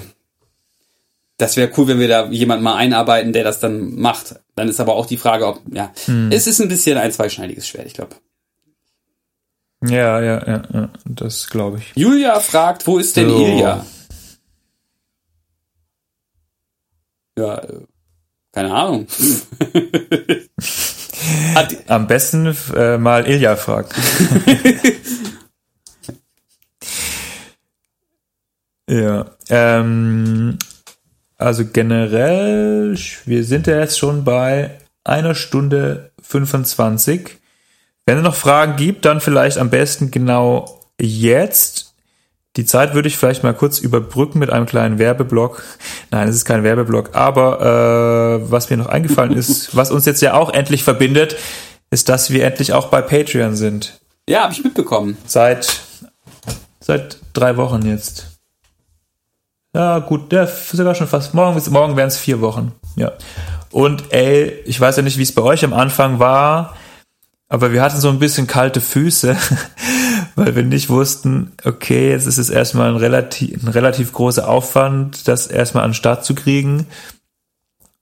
das 1.36 1.56
wäre 1.56 1.70
cool, 1.76 1.88
wenn 1.88 1.98
wir 1.98 2.08
da 2.08 2.26
jemanden 2.30 2.64
mal 2.64 2.76
einarbeiten, 2.76 3.32
der 3.32 3.44
das 3.44 3.60
dann 3.60 3.96
macht. 3.96 4.36
Dann 4.54 4.68
ist 4.68 4.80
aber 4.80 4.94
auch 4.94 5.06
die 5.06 5.18
Frage, 5.18 5.46
ob, 5.46 5.60
ja, 5.70 5.92
hm. 6.06 6.30
es 6.32 6.46
ist 6.46 6.60
ein 6.60 6.68
bisschen 6.68 6.96
ein 6.96 7.12
zweischneidiges 7.12 7.68
Schwert, 7.68 7.86
ich 7.86 7.94
glaube. 7.94 8.16
Ja, 9.84 10.20
ja, 10.22 10.46
ja, 10.46 10.62
ja, 10.72 10.88
das 11.04 11.48
glaube 11.48 11.78
ich. 11.78 11.92
Julia 11.96 12.40
fragt, 12.40 12.86
wo 12.86 12.98
ist 12.98 13.16
denn 13.16 13.28
so. 13.28 13.44
Ilja? 13.44 13.84
Ja, 17.38 17.58
äh, 17.58 17.80
Keine 18.52 18.74
Ahnung. 18.74 19.06
Am 21.88 22.06
besten 22.06 22.56
äh, 22.74 22.98
mal 22.98 23.26
Ilja 23.26 23.56
fragen. 23.56 23.88
ja. 28.90 29.26
Ähm, 29.48 30.58
also 31.38 31.64
generell, 31.66 32.96
wir 33.24 33.44
sind 33.44 33.66
ja 33.66 33.78
jetzt 33.78 33.98
schon 33.98 34.24
bei 34.24 34.78
einer 35.04 35.34
Stunde 35.34 36.12
25. 36.22 37.38
Wenn 38.06 38.18
es 38.18 38.24
noch 38.24 38.34
Fragen 38.34 38.76
gibt, 38.76 39.04
dann 39.04 39.20
vielleicht 39.20 39.58
am 39.58 39.70
besten 39.70 40.10
genau 40.10 40.80
jetzt. 41.00 41.85
Die 42.56 42.64
Zeit 42.64 42.94
würde 42.94 43.08
ich 43.08 43.16
vielleicht 43.16 43.42
mal 43.42 43.54
kurz 43.54 43.78
überbrücken 43.78 44.38
mit 44.38 44.50
einem 44.50 44.66
kleinen 44.66 44.98
Werbeblock. 44.98 45.62
Nein, 46.10 46.28
es 46.28 46.36
ist 46.36 46.44
kein 46.44 46.62
Werbeblock, 46.62 47.14
aber 47.14 48.40
äh, 48.40 48.50
was 48.50 48.70
mir 48.70 48.78
noch 48.78 48.86
eingefallen 48.86 49.36
ist, 49.36 49.76
was 49.76 49.90
uns 49.90 50.06
jetzt 50.06 50.22
ja 50.22 50.34
auch 50.34 50.52
endlich 50.52 50.82
verbindet, 50.82 51.36
ist, 51.90 52.08
dass 52.08 52.30
wir 52.30 52.44
endlich 52.44 52.72
auch 52.72 52.88
bei 52.88 53.02
Patreon 53.02 53.56
sind. 53.56 54.00
Ja, 54.28 54.42
habe 54.42 54.52
ich 54.52 54.64
mitbekommen. 54.64 55.16
Seit 55.26 55.80
seit 56.80 57.18
drei 57.32 57.56
Wochen 57.56 57.82
jetzt. 57.82 58.38
Ja, 59.74 59.98
gut, 59.98 60.32
der 60.32 60.46
sogar 60.46 60.94
schon 60.94 61.08
fast. 61.08 61.34
Morgen, 61.34 61.60
morgen 61.70 61.96
wären 61.96 62.08
es 62.08 62.16
vier 62.16 62.40
Wochen. 62.40 62.72
Ja. 62.96 63.12
Und 63.70 64.12
ey, 64.12 64.62
ich 64.64 64.80
weiß 64.80 64.96
ja 64.96 65.02
nicht, 65.02 65.18
wie 65.18 65.22
es 65.22 65.34
bei 65.34 65.42
euch 65.42 65.64
am 65.64 65.74
Anfang 65.74 66.18
war, 66.18 66.74
aber 67.48 67.72
wir 67.72 67.82
hatten 67.82 68.00
so 68.00 68.08
ein 68.08 68.18
bisschen 68.18 68.46
kalte 68.46 68.80
Füße, 68.80 69.36
weil 70.36 70.54
wir 70.54 70.62
nicht 70.62 70.90
wussten, 70.90 71.52
okay, 71.64 72.10
jetzt 72.10 72.26
ist 72.26 72.38
es 72.38 72.50
erstmal 72.50 72.90
ein 72.90 72.96
relativ, 72.96 73.62
ein 73.62 73.68
relativ 73.68 74.12
großer 74.12 74.46
Aufwand, 74.46 75.26
das 75.26 75.46
erstmal 75.46 75.84
an 75.84 75.90
den 75.90 75.94
Start 75.94 76.24
zu 76.24 76.34
kriegen. 76.34 76.86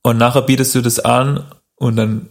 Und 0.01 0.17
nachher 0.17 0.41
bietest 0.41 0.75
du 0.75 0.81
das 0.81 0.99
an 0.99 1.45
und 1.75 1.95
dann 1.95 2.27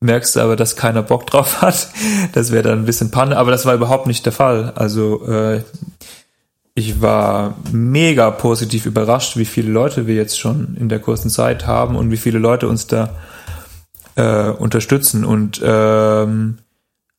merkst 0.00 0.34
du 0.34 0.40
aber, 0.40 0.56
dass 0.56 0.76
keiner 0.76 1.02
Bock 1.02 1.26
drauf 1.26 1.60
hat. 1.62 1.88
Das 2.32 2.50
wäre 2.52 2.62
dann 2.70 2.80
ein 2.80 2.84
bisschen 2.86 3.10
Panne, 3.10 3.36
aber 3.36 3.50
das 3.50 3.66
war 3.66 3.74
überhaupt 3.74 4.06
nicht 4.06 4.24
der 4.24 4.32
Fall. 4.32 4.72
Also 4.74 5.26
äh, 5.28 5.62
ich 6.74 7.02
war 7.02 7.56
mega 7.70 8.30
positiv 8.30 8.86
überrascht, 8.86 9.36
wie 9.36 9.44
viele 9.44 9.70
Leute 9.70 10.06
wir 10.06 10.14
jetzt 10.14 10.38
schon 10.38 10.74
in 10.80 10.88
der 10.88 11.00
kurzen 11.00 11.28
Zeit 11.28 11.66
haben 11.66 11.96
und 11.96 12.10
wie 12.10 12.16
viele 12.16 12.38
Leute 12.38 12.66
uns 12.66 12.86
da 12.86 13.10
äh, 14.14 14.48
unterstützen. 14.48 15.24
Und 15.24 15.60
ähm, 15.62 16.58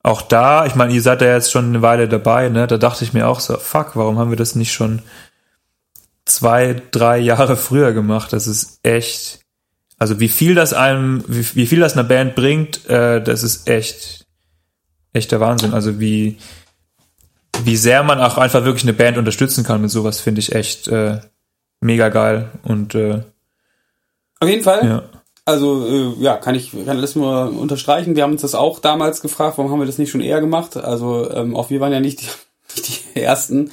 auch 0.02 0.22
da, 0.22 0.66
ich 0.66 0.76
meine, 0.76 0.94
ihr 0.94 1.02
seid 1.02 1.22
ja 1.22 1.34
jetzt 1.34 1.52
schon 1.52 1.66
eine 1.66 1.82
Weile 1.82 2.08
dabei, 2.08 2.50
ne? 2.50 2.68
Da 2.68 2.78
dachte 2.78 3.04
ich 3.04 3.14
mir 3.14 3.28
auch 3.28 3.40
so, 3.40 3.58
fuck, 3.58 3.96
warum 3.96 4.18
haben 4.18 4.30
wir 4.30 4.38
das 4.38 4.56
nicht 4.56 4.72
schon 4.72 5.02
zwei, 6.26 6.82
drei 6.92 7.18
Jahre 7.18 7.58
früher 7.58 7.92
gemacht? 7.92 8.32
Das 8.32 8.48
ist 8.48 8.80
echt, 8.84 9.42
also 9.98 10.20
wie 10.20 10.30
viel 10.30 10.56
das 10.56 10.74
einem, 10.74 11.24
wie, 11.28 11.46
wie 11.56 11.68
viel 11.68 11.82
das 11.82 11.94
einer 11.94 12.06
Band 12.06 12.36
bringt, 12.36 12.90
äh, 12.90 13.22
das 13.22 13.44
ist 13.44 13.70
echt, 13.70 14.26
echter 15.12 15.40
Wahnsinn. 15.40 15.74
Also 15.74 16.00
wie, 16.00 16.38
wie 17.64 17.78
sehr 17.78 18.04
man 18.04 18.20
auch 18.20 18.38
einfach 18.38 18.64
wirklich 18.64 18.84
eine 18.84 18.94
Band 18.94 19.18
unterstützen 19.18 19.64
kann 19.64 19.82
mit 19.82 19.92
sowas, 19.92 20.22
finde 20.22 20.40
ich 20.40 20.54
echt 20.54 20.88
äh, 20.88 21.20
mega 21.82 22.10
geil. 22.10 22.52
Und 22.64 22.96
äh, 22.96 23.24
auf 24.40 24.48
jeden 24.48 24.64
Fall. 24.64 24.86
Ja. 24.86 25.04
Also 25.50 25.88
äh, 25.88 26.24
ja, 26.24 26.38
kann 26.38 26.56
ich 26.56 26.72
kann 26.86 27.02
das 27.02 27.16
nur 27.16 27.52
unterstreichen. 27.52 28.16
Wir 28.16 28.24
haben 28.24 28.34
uns 28.34 28.42
das 28.42 28.56
auch 28.56 28.80
damals 28.80 29.22
gefragt, 29.22 29.58
warum 29.58 29.72
haben 29.72 29.80
wir 29.80 29.88
das 29.88 29.98
nicht 29.98 30.12
schon 30.12 30.22
eher 30.22 30.42
gemacht? 30.42 30.78
Also 30.78 31.30
ähm, 31.32 31.56
auch 31.56 31.70
wir 31.70 31.80
waren 31.80 31.92
ja 31.92 32.00
nicht 32.00 32.22
die, 32.22 32.28
nicht 32.76 33.16
die 33.16 33.20
ersten. 33.20 33.72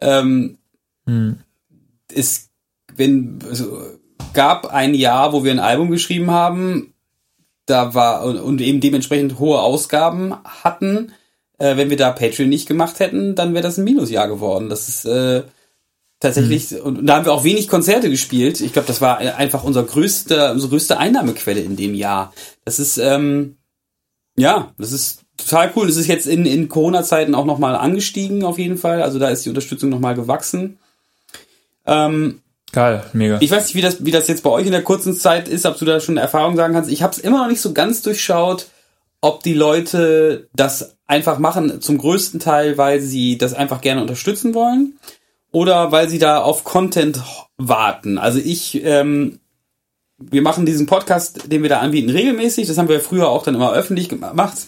Ähm, 0.00 0.58
hm. 1.06 1.38
Es 2.12 2.50
wenn 2.94 3.40
also, 3.48 3.78
gab 4.32 4.66
ein 4.72 4.94
Jahr, 4.94 5.32
wo 5.32 5.44
wir 5.44 5.52
ein 5.52 5.58
Album 5.58 5.90
geschrieben 5.90 6.30
haben, 6.30 6.94
da 7.66 7.94
war 7.94 8.24
und, 8.24 8.38
und 8.38 8.60
eben 8.60 8.80
dementsprechend 8.80 9.38
hohe 9.38 9.60
Ausgaben 9.60 10.34
hatten 10.44 11.12
äh, 11.58 11.76
wenn 11.76 11.90
wir 11.90 11.96
da 11.96 12.10
Patreon 12.12 12.48
nicht 12.48 12.68
gemacht 12.68 13.00
hätten, 13.00 13.34
dann 13.34 13.54
wäre 13.54 13.62
das 13.62 13.78
ein 13.78 13.84
Minusjahr 13.84 14.28
geworden. 14.28 14.68
Das 14.68 14.88
ist 14.88 15.04
äh, 15.04 15.42
tatsächlich, 16.20 16.70
mhm. 16.70 16.78
und 16.78 17.06
da 17.06 17.16
haben 17.16 17.24
wir 17.24 17.32
auch 17.32 17.44
wenig 17.44 17.68
Konzerte 17.68 18.10
gespielt. 18.10 18.60
Ich 18.60 18.72
glaube, 18.72 18.88
das 18.88 19.00
war 19.00 19.18
einfach 19.18 19.64
unser 19.64 19.82
größte, 19.82 20.52
unsere 20.52 20.70
größte 20.70 20.98
Einnahmequelle 20.98 21.60
in 21.60 21.76
dem 21.76 21.94
Jahr. 21.94 22.32
Das 22.64 22.78
ist, 22.78 22.98
ähm, 22.98 23.56
ja, 24.36 24.72
das 24.78 24.92
ist 24.92 25.22
total 25.36 25.72
cool. 25.76 25.86
Das 25.86 25.96
ist 25.96 26.06
jetzt 26.06 26.26
in, 26.26 26.46
in 26.46 26.68
Corona-Zeiten 26.68 27.34
auch 27.34 27.44
nochmal 27.44 27.76
angestiegen, 27.76 28.44
auf 28.44 28.58
jeden 28.58 28.78
Fall. 28.78 29.02
Also 29.02 29.18
da 29.18 29.28
ist 29.28 29.44
die 29.44 29.50
Unterstützung 29.50 29.90
nochmal 29.90 30.14
gewachsen. 30.14 30.78
Ähm, 31.84 32.40
Geil, 32.72 33.04
mega. 33.12 33.38
Ich 33.40 33.50
weiß 33.50 33.64
nicht, 33.64 33.74
wie 33.74 33.80
das, 33.80 34.04
wie 34.04 34.10
das 34.10 34.28
jetzt 34.28 34.42
bei 34.42 34.50
euch 34.50 34.66
in 34.66 34.72
der 34.72 34.82
kurzen 34.82 35.14
Zeit 35.14 35.48
ist, 35.48 35.66
ob 35.66 35.78
du 35.78 35.84
da 35.84 36.00
schon 36.00 36.16
Erfahrung 36.16 36.56
sagen 36.56 36.74
kannst. 36.74 36.90
Ich 36.90 37.02
habe 37.02 37.12
es 37.12 37.18
immer 37.18 37.38
noch 37.38 37.48
nicht 37.48 37.60
so 37.60 37.72
ganz 37.72 38.02
durchschaut, 38.02 38.66
ob 39.20 39.42
die 39.42 39.54
Leute 39.54 40.48
das 40.54 40.96
einfach 41.06 41.38
machen, 41.38 41.80
zum 41.80 41.96
größten 41.98 42.40
Teil, 42.40 42.76
weil 42.76 43.00
sie 43.00 43.38
das 43.38 43.54
einfach 43.54 43.80
gerne 43.80 44.02
unterstützen 44.02 44.54
wollen 44.54 44.98
oder 45.56 45.90
weil 45.90 46.06
sie 46.10 46.18
da 46.18 46.42
auf 46.42 46.64
Content 46.64 47.22
warten. 47.56 48.18
Also 48.18 48.38
ich, 48.38 48.84
ähm, 48.84 49.40
wir 50.18 50.42
machen 50.42 50.66
diesen 50.66 50.84
Podcast, 50.84 51.50
den 51.50 51.62
wir 51.62 51.70
da 51.70 51.80
anbieten, 51.80 52.10
regelmäßig. 52.10 52.68
Das 52.68 52.76
haben 52.76 52.90
wir 52.90 53.00
früher 53.00 53.30
auch 53.30 53.42
dann 53.42 53.54
immer 53.54 53.72
öffentlich 53.72 54.10
gemacht. 54.10 54.58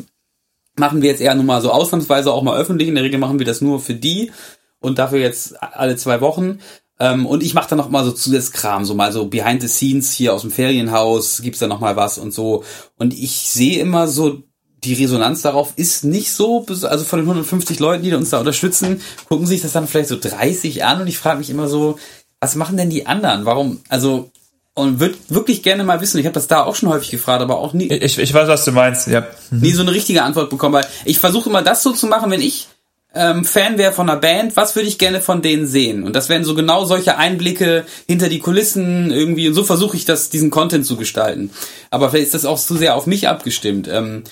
Machen 0.77 1.03
wir 1.03 1.11
jetzt 1.11 1.21
eher 1.21 1.35
nur 1.35 1.45
mal 1.45 1.61
so 1.61 1.71
ausnahmsweise 1.71 2.33
auch 2.33 2.43
mal 2.43 2.59
öffentlich. 2.59 2.89
In 2.89 2.95
der 2.95 3.05
Regel 3.05 3.21
machen 3.21 3.39
wir 3.39 3.45
das 3.45 3.61
nur 3.61 3.81
für 3.81 3.93
die 3.93 4.33
und 4.81 4.99
dafür 4.99 5.19
jetzt 5.19 5.63
alle 5.63 5.97
zwei 5.97 6.23
Wochen. 6.23 6.61
Ähm, 6.99 7.27
und 7.27 7.43
ich 7.43 7.53
mache 7.53 7.69
dann 7.69 7.77
noch 7.77 7.91
mal 7.91 8.07
so 8.07 8.13
Zusatzkram, 8.13 8.87
so 8.87 8.95
mal 8.95 9.13
so 9.13 9.27
Behind 9.27 9.61
the 9.61 9.69
Scenes 9.69 10.11
hier 10.13 10.33
aus 10.33 10.41
dem 10.41 10.51
Ferienhaus, 10.51 11.43
gibt's 11.43 11.59
da 11.59 11.67
noch 11.67 11.81
mal 11.81 11.97
was 11.97 12.17
und 12.17 12.33
so. 12.33 12.65
Und 12.97 13.13
ich 13.13 13.33
sehe 13.51 13.79
immer 13.79 14.09
so, 14.09 14.43
die 14.85 14.95
Resonanz 14.95 15.43
darauf 15.43 15.73
ist 15.77 16.05
nicht 16.05 16.33
so, 16.33 16.65
also 16.69 17.05
von 17.05 17.19
den 17.19 17.27
150 17.27 17.79
Leuten, 17.79 18.05
die 18.05 18.15
uns 18.15 18.31
da 18.31 18.39
unterstützen, 18.39 19.01
gucken 19.29 19.47
sich 19.47 19.63
das 19.63 19.73
dann 19.73 19.89
vielleicht 19.89 20.09
so 20.09 20.19
30 20.19 20.85
an 20.85 21.01
und 21.01 21.07
ich 21.07 21.19
frage 21.19 21.39
mich 21.39 21.51
immer 21.51 21.69
so, 21.69 21.99
was 22.41 22.55
machen 22.55 22.77
denn 22.77 22.91
die 22.91 23.07
anderen? 23.07 23.45
Warum, 23.45 23.81
also 23.89 24.31
und 24.79 25.01
würde 25.01 25.17
wirklich 25.29 25.65
gerne 25.65 25.83
mal 25.83 26.01
wissen. 26.01 26.19
Ich 26.19 26.27
habe 26.27 26.35
das 26.35 26.47
da 26.47 26.63
auch 26.63 26.77
schon 26.77 26.89
häufig 26.89 27.11
gefragt, 27.11 27.43
aber 27.43 27.59
auch 27.59 27.73
nie. 27.73 27.89
Ich, 27.89 28.17
ich 28.17 28.33
weiß, 28.33 28.47
was 28.47 28.65
du 28.65 28.71
meinst. 28.71 29.09
Ja. 29.09 29.27
Mhm. 29.51 29.61
Nie 29.61 29.73
so 29.73 29.83
eine 29.83 29.91
richtige 29.91 30.23
Antwort 30.23 30.51
bekommen, 30.51 30.75
weil 30.75 30.87
ich 31.05 31.19
versuche 31.19 31.51
immer 31.51 31.63
das 31.63 31.83
so 31.83 31.91
zu 31.91 32.07
machen, 32.07 32.31
wenn 32.31 32.41
ich 32.41 32.69
ähm, 33.13 33.45
Fan 33.45 33.77
wäre 33.77 33.93
von 33.93 34.09
einer 34.09 34.21
Band, 34.21 34.57
was 34.57 34.77
würde 34.77 34.89
ich 34.89 34.99
gerne 34.99 35.21
von 35.21 35.43
denen 35.43 35.67
sehen? 35.67 36.05
Und 36.05 36.15
das 36.15 36.29
wären 36.29 36.45
so 36.45 36.55
genau 36.55 36.85
solche 36.85 37.17
Einblicke 37.17 37.87
hinter 38.07 38.29
die 38.29 38.39
Kulissen 38.39 39.11
irgendwie. 39.11 39.49
Und 39.49 39.55
so 39.55 39.65
versuche 39.65 39.97
ich 39.97 40.05
das, 40.05 40.31
diesen 40.31 40.51
Content 40.51 40.87
zu 40.87 40.97
gestalten. 40.97 41.51
Aber 41.91 42.11
vielleicht 42.11 42.27
ist 42.27 42.35
das 42.35 42.45
auch 42.45 42.59
zu 42.59 42.77
sehr 42.77 42.95
auf 42.95 43.07
mich 43.07 43.27
abgestimmt. 43.27 43.89
Ähm, 43.89 44.23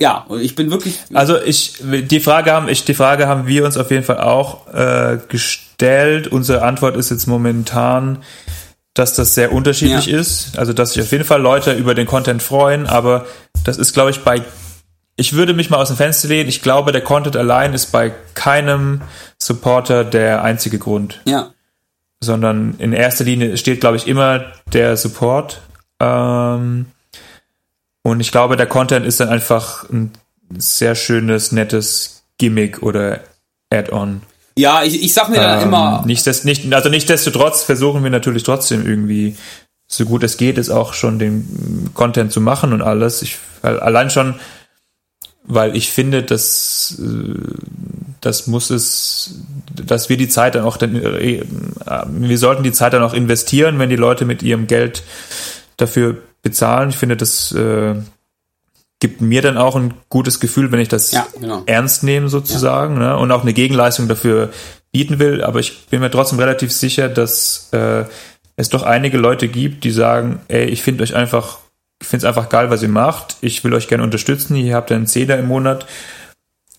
ja, 0.00 0.24
und 0.28 0.40
ich 0.40 0.54
bin 0.54 0.70
wirklich. 0.70 1.00
Also 1.12 1.40
ich, 1.40 1.74
die 1.80 2.20
Frage 2.20 2.52
haben, 2.52 2.68
ich, 2.68 2.84
die 2.84 2.94
Frage 2.94 3.26
haben 3.26 3.46
wir 3.46 3.64
uns 3.64 3.76
auf 3.76 3.90
jeden 3.90 4.04
Fall 4.04 4.20
auch 4.20 4.72
äh, 4.72 5.18
gestellt. 5.28 6.28
Unsere 6.28 6.62
Antwort 6.62 6.96
ist 6.96 7.10
jetzt 7.10 7.26
momentan, 7.26 8.18
dass 8.94 9.14
das 9.14 9.34
sehr 9.34 9.52
unterschiedlich 9.52 10.06
ja. 10.06 10.18
ist. 10.18 10.56
Also 10.56 10.72
dass 10.72 10.92
sich 10.92 11.02
auf 11.02 11.10
jeden 11.10 11.24
Fall 11.24 11.40
Leute 11.40 11.72
über 11.72 11.94
den 11.94 12.06
Content 12.06 12.42
freuen, 12.42 12.86
aber 12.86 13.26
das 13.64 13.76
ist, 13.76 13.92
glaube 13.92 14.10
ich, 14.10 14.22
bei 14.22 14.42
ich 15.18 15.32
würde 15.32 15.52
mich 15.52 15.68
mal 15.68 15.78
aus 15.78 15.88
dem 15.88 15.96
Fenster 15.96 16.28
lehnen. 16.28 16.48
Ich 16.48 16.62
glaube, 16.62 16.92
der 16.92 17.00
Content 17.00 17.36
allein 17.36 17.74
ist 17.74 17.86
bei 17.86 18.12
keinem 18.34 19.02
Supporter 19.36 20.04
der 20.04 20.44
einzige 20.44 20.78
Grund. 20.78 21.20
Ja. 21.24 21.50
Sondern 22.20 22.76
in 22.78 22.92
erster 22.92 23.24
Linie 23.24 23.56
steht, 23.56 23.80
glaube 23.80 23.96
ich, 23.96 24.06
immer 24.06 24.44
der 24.72 24.96
Support. 24.96 25.60
Ähm, 25.98 26.86
und 28.02 28.20
ich 28.20 28.30
glaube, 28.32 28.56
der 28.56 28.66
Content 28.66 29.06
ist 29.06 29.20
dann 29.20 29.28
einfach 29.28 29.88
ein 29.90 30.12
sehr 30.56 30.94
schönes, 30.94 31.52
nettes 31.52 32.24
Gimmick 32.38 32.82
oder 32.82 33.20
Add-on. 33.70 34.22
Ja, 34.56 34.82
ich, 34.82 35.02
ich 35.02 35.14
sag 35.14 35.28
mir 35.28 35.36
dann 35.36 35.60
ähm, 35.60 35.68
immer. 35.68 36.02
Nicht, 36.06 36.26
das, 36.26 36.44
nicht, 36.44 36.72
also 36.72 36.88
nichtsdestotrotz 36.88 37.62
versuchen 37.62 38.02
wir 38.02 38.10
natürlich 38.10 38.42
trotzdem 38.42 38.86
irgendwie, 38.86 39.36
so 39.86 40.04
gut 40.04 40.22
es 40.22 40.36
geht, 40.36 40.58
ist 40.58 40.70
auch 40.70 40.92
schon 40.92 41.18
den 41.18 41.90
Content 41.94 42.32
zu 42.32 42.40
machen 42.40 42.72
und 42.72 42.82
alles. 42.82 43.22
Ich, 43.22 43.38
allein 43.62 44.10
schon, 44.10 44.34
weil 45.44 45.76
ich 45.76 45.90
finde, 45.90 46.22
dass 46.22 47.00
äh, 47.00 47.40
das 48.20 48.46
muss 48.46 48.70
es, 48.70 49.36
dass 49.74 50.08
wir 50.08 50.16
die 50.16 50.28
Zeit 50.28 50.54
dann 50.54 50.64
auch, 50.64 50.76
dann, 50.76 50.96
äh, 50.96 51.44
wir 52.06 52.38
sollten 52.38 52.62
die 52.62 52.72
Zeit 52.72 52.92
dann 52.92 53.02
auch 53.02 53.14
investieren, 53.14 53.78
wenn 53.78 53.90
die 53.90 53.96
Leute 53.96 54.24
mit 54.24 54.42
ihrem 54.42 54.66
Geld 54.66 55.02
dafür 55.76 56.18
bezahlen. 56.48 56.88
Ich 56.88 56.96
finde, 56.96 57.16
das 57.16 57.52
äh, 57.52 57.94
gibt 59.00 59.20
mir 59.20 59.42
dann 59.42 59.58
auch 59.58 59.76
ein 59.76 59.94
gutes 60.08 60.40
Gefühl, 60.40 60.72
wenn 60.72 60.80
ich 60.80 60.88
das 60.88 61.12
ja, 61.12 61.26
genau. 61.38 61.62
ernst 61.66 62.02
nehme 62.02 62.28
sozusagen 62.28 63.00
ja. 63.00 63.14
ne? 63.14 63.18
und 63.18 63.30
auch 63.30 63.42
eine 63.42 63.52
Gegenleistung 63.52 64.08
dafür 64.08 64.50
bieten 64.92 65.18
will. 65.18 65.42
Aber 65.42 65.60
ich 65.60 65.86
bin 65.86 66.00
mir 66.00 66.10
trotzdem 66.10 66.38
relativ 66.38 66.72
sicher, 66.72 67.08
dass 67.08 67.68
äh, 67.72 68.04
es 68.56 68.70
doch 68.70 68.82
einige 68.82 69.18
Leute 69.18 69.48
gibt, 69.48 69.84
die 69.84 69.90
sagen, 69.90 70.40
ey, 70.48 70.64
ich 70.64 70.82
finde 70.82 71.04
euch 71.04 71.14
einfach, 71.14 71.58
ich 72.00 72.08
finde 72.08 72.26
es 72.26 72.28
einfach 72.28 72.48
geil, 72.48 72.70
was 72.70 72.82
ihr 72.82 72.88
macht. 72.88 73.36
Ich 73.40 73.62
will 73.62 73.74
euch 73.74 73.88
gerne 73.88 74.04
unterstützen. 74.04 74.56
Ihr 74.56 74.74
habt 74.74 74.90
einen 74.90 75.06
Zehner 75.06 75.36
im 75.36 75.46
Monat. 75.46 75.86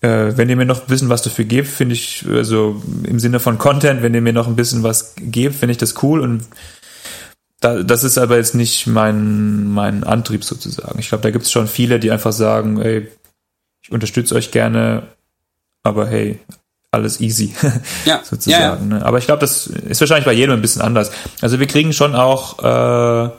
Äh, 0.02 0.36
wenn 0.36 0.48
ihr 0.48 0.56
mir 0.56 0.66
noch 0.66 0.80
ein 0.80 0.86
bisschen 0.88 1.10
was 1.10 1.22
dafür 1.22 1.44
gebt, 1.44 1.68
finde 1.68 1.94
ich, 1.94 2.26
also 2.28 2.82
im 3.04 3.18
Sinne 3.18 3.38
von 3.38 3.58
Content, 3.58 4.02
wenn 4.02 4.14
ihr 4.14 4.22
mir 4.22 4.32
noch 4.32 4.46
ein 4.46 4.56
bisschen 4.56 4.82
was 4.82 5.14
gebt, 5.16 5.54
finde 5.54 5.72
ich 5.72 5.78
das 5.78 6.02
cool 6.02 6.20
und 6.20 6.42
da, 7.60 7.82
das 7.82 8.04
ist 8.04 8.18
aber 8.18 8.36
jetzt 8.36 8.54
nicht 8.54 8.86
mein, 8.86 9.70
mein 9.70 10.04
Antrieb 10.04 10.44
sozusagen. 10.44 10.98
Ich 10.98 11.08
glaube, 11.08 11.22
da 11.22 11.30
gibt 11.30 11.44
es 11.44 11.52
schon 11.52 11.68
viele, 11.68 12.00
die 12.00 12.10
einfach 12.10 12.32
sagen, 12.32 12.80
ey, 12.80 13.08
ich 13.82 13.92
unterstütze 13.92 14.34
euch 14.34 14.50
gerne, 14.50 15.04
aber 15.82 16.06
hey, 16.06 16.38
alles 16.90 17.20
easy, 17.20 17.54
ja. 18.04 18.22
sozusagen. 18.24 18.90
Ja, 18.90 18.96
ja. 18.96 18.98
Ne? 18.98 19.04
Aber 19.04 19.18
ich 19.18 19.26
glaube, 19.26 19.40
das 19.40 19.66
ist 19.66 20.00
wahrscheinlich 20.00 20.24
bei 20.24 20.32
jedem 20.32 20.54
ein 20.54 20.62
bisschen 20.62 20.82
anders. 20.82 21.12
Also 21.40 21.60
wir 21.60 21.66
kriegen 21.66 21.92
schon 21.92 22.14
auch 22.14 22.58
äh, 22.64 23.30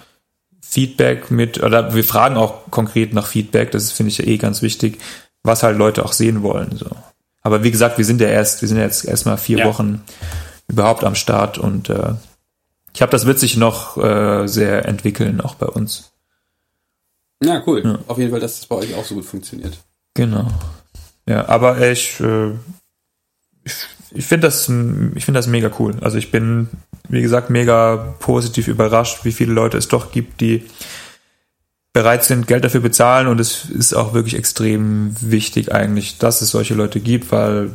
Feedback 0.62 1.32
mit, 1.32 1.62
oder 1.62 1.94
wir 1.94 2.04
fragen 2.04 2.38
auch 2.38 2.70
konkret 2.70 3.14
nach 3.14 3.28
Feedback, 3.28 3.72
das 3.72 3.92
finde 3.92 4.12
ich 4.12 4.20
ja 4.20 4.26
eh 4.26 4.38
ganz 4.38 4.62
wichtig, 4.62 5.00
was 5.44 5.64
halt 5.64 5.78
Leute 5.78 6.06
auch 6.06 6.14
sehen 6.14 6.44
wollen. 6.44 6.78
So. 6.78 6.90
Aber 7.42 7.64
wie 7.64 7.72
gesagt, 7.72 7.98
wir 7.98 8.06
sind 8.06 8.22
ja 8.22 8.28
erst, 8.28 8.62
wir 8.62 8.70
sind 8.70 8.78
ja 8.78 8.84
jetzt 8.84 9.04
erstmal 9.04 9.38
vier. 9.38 9.66
Wochen 9.66 10.04
überhaupt 10.68 11.04
am 11.04 11.16
Start 11.16 11.58
und 11.58 11.90
äh, 11.90 12.14
ich 12.94 12.98
glaube, 12.98 13.12
das 13.12 13.26
wird 13.26 13.40
sich 13.40 13.58
noch 13.58 13.98
äh, 13.98 14.48
sehr 14.48 14.86
entwickeln, 14.86 15.42
auch 15.42 15.56
bei 15.56 15.68
uns. 15.68 16.12
Ja, 17.44 17.64
cool. 17.66 17.82
Ja. 17.84 18.00
Auf 18.08 18.18
jeden 18.18 18.32
Fall, 18.32 18.40
dass 18.40 18.60
das 18.60 18.68
bei 18.68 18.76
euch 18.76 18.94
auch 18.96 19.06
so 19.06 19.16
gut 19.16 19.26
funktioniert. 19.26 19.78
Genau. 20.14 20.48
Ja, 21.26 21.48
aber 21.48 21.80
ich, 21.90 22.20
äh, 22.20 22.52
ich, 23.64 23.74
ich 24.12 24.26
finde 24.26 24.48
das, 24.48 24.64
ich 24.64 25.26
finde 25.26 25.40
das 25.40 25.48
mega 25.48 25.72
cool. 25.80 25.96
Also 26.02 26.18
ich 26.18 26.32
bin, 26.32 26.70
wie 27.08 27.22
gesagt, 27.22 27.50
mega 27.50 28.16
positiv 28.20 28.68
überrascht, 28.68 29.24
wie 29.24 29.32
viele 29.32 29.54
Leute 29.54 29.78
es 29.78 29.88
doch 29.88 30.12
gibt, 30.12 30.42
die 30.42 30.66
bereit 31.94 32.24
sind, 32.24 32.48
Geld 32.48 32.64
dafür 32.64 32.82
bezahlen 32.82 33.28
und 33.28 33.40
es 33.40 33.66
ist 33.66 33.94
auch 33.94 34.14
wirklich 34.14 34.36
extrem 34.36 35.14
wichtig 35.20 35.74
eigentlich, 35.74 36.18
dass 36.18 36.42
es 36.42 36.50
solche 36.50 36.74
Leute 36.74 37.00
gibt, 37.02 37.32
weil, 37.32 37.72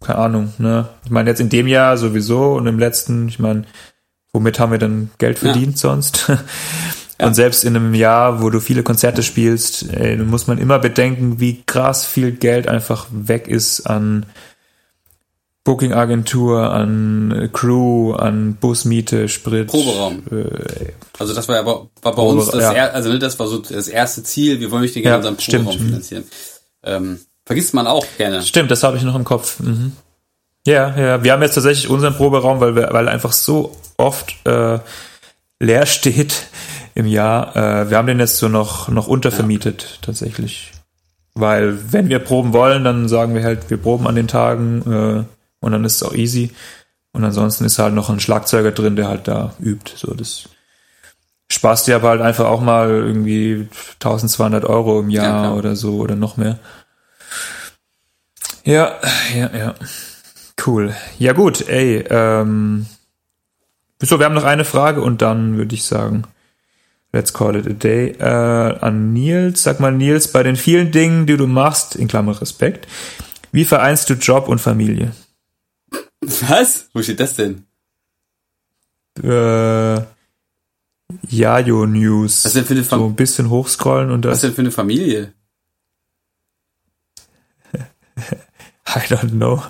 keine 0.00 0.18
Ahnung, 0.18 0.52
ne? 0.58 0.88
Ich 1.04 1.10
meine, 1.10 1.30
jetzt 1.30 1.40
in 1.40 1.48
dem 1.48 1.66
Jahr 1.66 1.96
sowieso 1.96 2.52
und 2.52 2.66
im 2.68 2.78
letzten, 2.78 3.26
ich 3.28 3.40
meine, 3.40 3.64
womit 4.36 4.60
haben 4.60 4.70
wir 4.70 4.78
denn 4.78 5.10
Geld 5.16 5.38
verdient 5.38 5.72
ja. 5.72 5.88
sonst? 5.88 6.30
Und 7.18 7.34
selbst 7.34 7.64
in 7.64 7.74
einem 7.74 7.94
Jahr, 7.94 8.42
wo 8.42 8.50
du 8.50 8.60
viele 8.60 8.82
Konzerte 8.82 9.22
spielst, 9.22 9.90
ey, 9.90 10.18
muss 10.18 10.48
man 10.48 10.58
immer 10.58 10.78
bedenken, 10.78 11.40
wie 11.40 11.62
krass 11.64 12.04
viel 12.04 12.32
Geld 12.32 12.68
einfach 12.68 13.06
weg 13.10 13.48
ist 13.48 13.86
an 13.86 14.26
Booking-Agentur, 15.64 16.70
an 16.70 17.48
Crew, 17.54 18.12
an 18.12 18.56
Busmiete, 18.56 19.30
Sprit. 19.30 19.68
Proberaum. 19.68 20.22
Äh, 20.30 20.92
also 21.18 21.32
das 21.32 21.48
war 21.48 21.56
ja 21.56 21.64
war 21.64 21.88
bei 22.02 22.10
Probe, 22.10 22.40
uns 22.40 22.50
das, 22.50 22.62
ja. 22.62 22.72
er, 22.72 22.94
also 22.94 23.08
ne, 23.08 23.18
das 23.18 23.38
war 23.38 23.48
so 23.48 23.58
das 23.58 23.88
erste 23.88 24.22
Ziel. 24.22 24.60
Wir 24.60 24.70
wollen 24.70 24.82
nicht 24.82 24.92
gerne 24.92 25.08
ja, 25.08 25.16
unseren 25.16 25.36
Proberaum 25.36 25.72
stimmt. 25.72 25.88
finanzieren. 25.88 26.24
Ähm, 26.84 27.20
vergisst 27.46 27.72
man 27.72 27.86
auch 27.86 28.04
gerne. 28.18 28.42
Stimmt, 28.42 28.70
das 28.70 28.82
habe 28.82 28.98
ich 28.98 29.02
noch 29.04 29.16
im 29.16 29.24
Kopf. 29.24 29.58
Mhm. 29.60 29.92
Ja, 30.66 30.94
ja. 30.98 31.24
Wir 31.24 31.32
haben 31.32 31.42
jetzt 31.42 31.54
tatsächlich 31.54 31.88
unseren 31.88 32.14
Proberaum, 32.14 32.60
weil 32.60 32.76
wir, 32.76 32.90
weil 32.92 33.08
einfach 33.08 33.32
so 33.32 33.74
oft 33.96 34.34
äh, 34.46 34.78
leer 35.58 35.86
steht 35.86 36.46
im 36.94 37.06
Jahr. 37.06 37.56
Äh, 37.56 37.90
wir 37.90 37.98
haben 37.98 38.06
den 38.06 38.20
jetzt 38.20 38.38
so 38.38 38.48
noch, 38.48 38.88
noch 38.88 39.06
untervermietet, 39.06 39.82
ja. 39.82 39.88
tatsächlich. 40.02 40.72
Weil, 41.34 41.92
wenn 41.92 42.08
wir 42.08 42.18
proben 42.18 42.52
wollen, 42.52 42.84
dann 42.84 43.08
sagen 43.08 43.34
wir 43.34 43.44
halt, 43.44 43.68
wir 43.68 43.76
proben 43.76 44.06
an 44.06 44.14
den 44.14 44.28
Tagen 44.28 44.82
äh, 44.90 45.24
und 45.60 45.72
dann 45.72 45.84
ist 45.84 45.96
es 45.96 46.02
auch 46.02 46.14
easy. 46.14 46.50
Und 47.12 47.24
ansonsten 47.24 47.64
ist 47.64 47.78
halt 47.78 47.94
noch 47.94 48.10
ein 48.10 48.20
Schlagzeuger 48.20 48.72
drin, 48.72 48.96
der 48.96 49.08
halt 49.08 49.28
da 49.28 49.54
übt. 49.60 49.92
So, 49.96 50.14
das 50.14 50.48
sparst 51.50 51.86
dir 51.86 51.96
aber 51.96 52.10
halt 52.10 52.20
einfach 52.20 52.46
auch 52.46 52.60
mal 52.60 52.90
irgendwie 52.90 53.68
1200 53.94 54.64
Euro 54.64 55.00
im 55.00 55.10
Jahr 55.10 55.44
ja, 55.44 55.52
oder 55.52 55.76
so 55.76 55.96
oder 55.96 56.16
noch 56.16 56.36
mehr. 56.36 56.58
Ja, 58.64 58.96
ja, 59.34 59.50
ja. 59.56 59.74
Cool. 60.66 60.94
Ja 61.18 61.32
gut, 61.32 61.68
ey, 61.68 62.04
ähm, 62.10 62.86
so, 64.00 64.18
wir 64.18 64.26
haben 64.26 64.34
noch 64.34 64.44
eine 64.44 64.64
Frage 64.64 65.00
und 65.00 65.22
dann 65.22 65.56
würde 65.56 65.74
ich 65.74 65.84
sagen, 65.84 66.24
let's 67.12 67.32
call 67.32 67.56
it 67.56 67.66
a 67.66 67.72
day. 67.72 68.10
Äh, 68.18 68.78
an 68.80 69.12
Nils, 69.12 69.62
sag 69.62 69.80
mal 69.80 69.92
Nils, 69.92 70.28
bei 70.28 70.42
den 70.42 70.56
vielen 70.56 70.92
Dingen, 70.92 71.26
die 71.26 71.36
du 71.36 71.46
machst, 71.46 71.96
in 71.96 72.08
Klammer 72.08 72.40
Respekt, 72.40 72.86
wie 73.52 73.64
vereinst 73.64 74.10
du 74.10 74.14
Job 74.14 74.48
und 74.48 74.60
Familie? 74.60 75.12
Was? 76.20 76.88
Wo 76.92 77.02
steht 77.02 77.20
das 77.20 77.34
denn? 77.34 77.64
Äh, 79.22 80.02
Jajo 81.28 81.86
News. 81.86 82.44
Was 82.44 82.52
denn 82.52 82.64
für 82.64 82.74
eine 82.74 82.84
Fam 82.84 82.98
So 82.98 83.06
ein 83.06 83.16
bisschen 83.16 83.48
hochscrollen 83.50 84.10
und 84.10 84.24
das. 84.24 84.32
Was 84.32 84.40
denn 84.42 84.52
für 84.52 84.60
eine 84.60 84.70
Familie? 84.70 85.32
I 88.88 89.00
don't 89.08 89.30
know. 89.30 89.62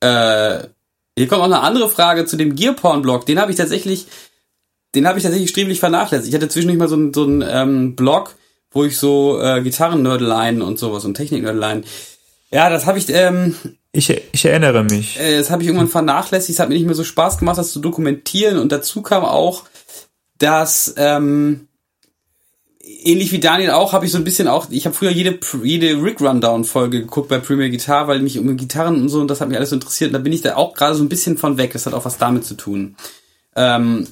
Äh, 0.00 0.68
hier 1.16 1.28
kommt 1.28 1.42
auch 1.42 1.46
eine 1.46 1.60
andere 1.60 1.88
Frage 1.88 2.24
zu 2.24 2.36
dem 2.36 2.56
Gearporn-Blog. 2.56 3.26
Den 3.26 3.40
habe 3.40 3.50
ich 3.50 3.56
tatsächlich, 3.56 4.06
den 4.94 5.06
habe 5.06 5.18
ich 5.18 5.24
tatsächlich 5.24 5.50
streblich 5.50 5.80
vernachlässigt. 5.80 6.28
Ich 6.28 6.34
hatte 6.34 6.48
zwischendurch 6.48 6.78
mal 6.78 6.88
so, 6.88 6.96
einen 6.96 7.14
so 7.14 7.24
einen 7.24 7.44
ähm, 7.46 7.96
Blog, 7.96 8.36
wo 8.70 8.84
ich 8.84 8.96
so 8.96 9.40
äh, 9.40 9.62
Gitarrennördeleien 9.62 10.62
und 10.62 10.78
sowas 10.78 11.04
und 11.04 11.14
Techniknördeleien. 11.14 11.84
Ja, 12.52 12.70
das 12.70 12.86
habe 12.86 12.98
ich. 12.98 13.08
Ähm, 13.10 13.54
ich, 13.92 14.10
ich 14.10 14.44
erinnere 14.44 14.84
mich. 14.84 15.18
Äh, 15.18 15.38
das 15.38 15.50
habe 15.50 15.62
ich 15.62 15.68
irgendwann 15.68 15.88
vernachlässigt. 15.88 16.50
Es 16.50 16.60
hat 16.60 16.68
mir 16.68 16.76
nicht 16.76 16.86
mehr 16.86 16.94
so 16.94 17.04
Spaß 17.04 17.38
gemacht, 17.38 17.58
das 17.58 17.72
zu 17.72 17.80
dokumentieren. 17.80 18.58
Und 18.58 18.72
dazu 18.72 19.02
kam 19.02 19.24
auch, 19.24 19.64
dass 20.38 20.94
ähm, 20.96 21.68
ähnlich 23.04 23.32
wie 23.32 23.40
Daniel 23.40 23.70
auch, 23.70 23.92
habe 23.92 24.06
ich 24.06 24.12
so 24.12 24.18
ein 24.18 24.24
bisschen 24.24 24.48
auch, 24.48 24.66
ich 24.70 24.86
habe 24.86 24.94
früher 24.94 25.10
jede 25.10 25.38
jede 25.62 26.02
Rick 26.02 26.20
Rundown 26.20 26.64
Folge 26.64 27.00
geguckt 27.00 27.28
bei 27.28 27.38
Premier 27.38 27.70
Guitar, 27.70 28.08
weil 28.08 28.20
mich 28.20 28.38
um 28.38 28.56
Gitarren 28.56 29.00
und 29.00 29.08
so 29.08 29.20
und 29.20 29.28
das 29.28 29.40
hat 29.40 29.48
mich 29.48 29.56
alles 29.56 29.72
interessiert. 29.72 30.08
Und 30.08 30.14
da 30.14 30.18
bin 30.18 30.32
ich 30.32 30.42
da 30.42 30.56
auch 30.56 30.74
gerade 30.74 30.94
so 30.94 31.02
ein 31.02 31.08
bisschen 31.08 31.38
von 31.38 31.58
weg. 31.58 31.72
Das 31.72 31.86
hat 31.86 31.94
auch 31.94 32.04
was 32.04 32.18
damit 32.18 32.44
zu 32.44 32.54
tun. 32.54 32.96
Ähm, 33.56 34.06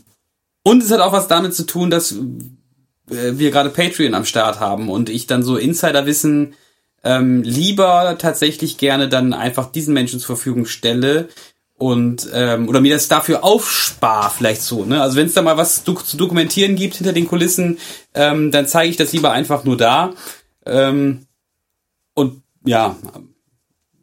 und 0.63 0.83
es 0.83 0.91
hat 0.91 1.01
auch 1.01 1.13
was 1.13 1.29
damit 1.29 1.55
zu 1.55 1.65
tun, 1.65 1.91
dass 1.91 2.13
äh, 2.13 3.33
wir 3.39 3.51
gerade 3.51 3.71
Patreon 3.71 4.15
am 4.15 4.25
Start 4.25 4.61
haben 4.61 4.89
und 4.89 5.09
ich 5.09 5.27
dann 5.27 5.43
so 5.43 5.57
Insiderwissen 5.57 6.55
ähm, 7.05 7.43
lieber 7.43 8.17
tatsächlich 8.19 8.77
gerne 8.77 9.09
dann 9.09 9.33
einfach 9.33 9.71
diesen 9.71 9.95
Menschen 9.95 10.19
zur 10.19 10.37
Verfügung 10.37 10.67
stelle, 10.67 11.29
und 11.79 12.29
ähm, 12.35 12.69
oder 12.69 12.81
mir 12.81 12.93
das 12.93 13.09
dafür 13.09 13.45
aufspar 13.45 14.31
vielleicht 14.31 14.63
so 14.63 14.85
ne 14.85 15.01
also 15.01 15.17
wenn 15.17 15.27
es 15.27 15.35
da 15.35 15.43
mal 15.43 15.57
was 15.57 15.85
do 15.85 15.95
zu 15.95 16.17
dokumentieren 16.17 16.75
gibt 16.75 16.97
hinter 16.97 17.13
den 17.13 17.29
Kulissen 17.29 17.79
ähm, 18.15 18.51
dann 18.51 18.67
zeige 18.67 18.91
ich 18.91 18.97
das 18.97 19.13
lieber 19.13 19.31
einfach 19.31 19.65
nur 19.65 19.77
da 19.77 20.13
ähm, 20.67 21.27
und 22.15 22.43
ja 22.65 22.97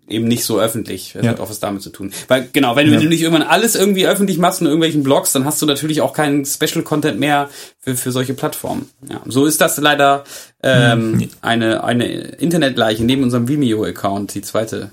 eben 0.08 0.26
nicht 0.28 0.46
so 0.46 0.58
öffentlich 0.58 1.12
das 1.14 1.26
ja. 1.26 1.32
hat 1.32 1.42
auch 1.42 1.50
was 1.50 1.60
damit 1.60 1.82
zu 1.82 1.90
tun 1.90 2.14
weil 2.30 2.48
genau 2.54 2.78
wenn, 2.78 2.88
ja. 2.88 2.94
wenn 2.94 3.02
du 3.02 3.10
nicht 3.10 3.22
irgendwann 3.22 3.46
alles 3.46 3.76
irgendwie 3.76 4.08
öffentlich 4.08 4.38
machst 4.38 4.62
in 4.62 4.68
irgendwelchen 4.68 5.04
Blogs 5.04 5.34
dann 5.34 5.44
hast 5.44 5.62
du 5.62 5.66
natürlich 5.66 6.00
auch 6.00 6.14
keinen 6.14 6.46
Special 6.46 6.84
Content 6.84 7.20
mehr 7.20 7.50
für 7.80 7.96
für 7.96 8.14
solche 8.14 8.36
Plattformen 8.36 8.90
ja 9.10 9.22
so 9.26 9.46
ist 9.46 9.60
das 9.60 9.76
leider 9.78 10.24
ähm, 10.64 11.12
mhm. 11.12 11.30
eine 11.42 11.84
eine 11.84 12.06
Internetleiche 12.06 13.04
neben 13.04 13.24
unserem 13.24 13.50
Vimeo 13.50 13.84
Account 13.84 14.34
die 14.34 14.42
zweite 14.42 14.92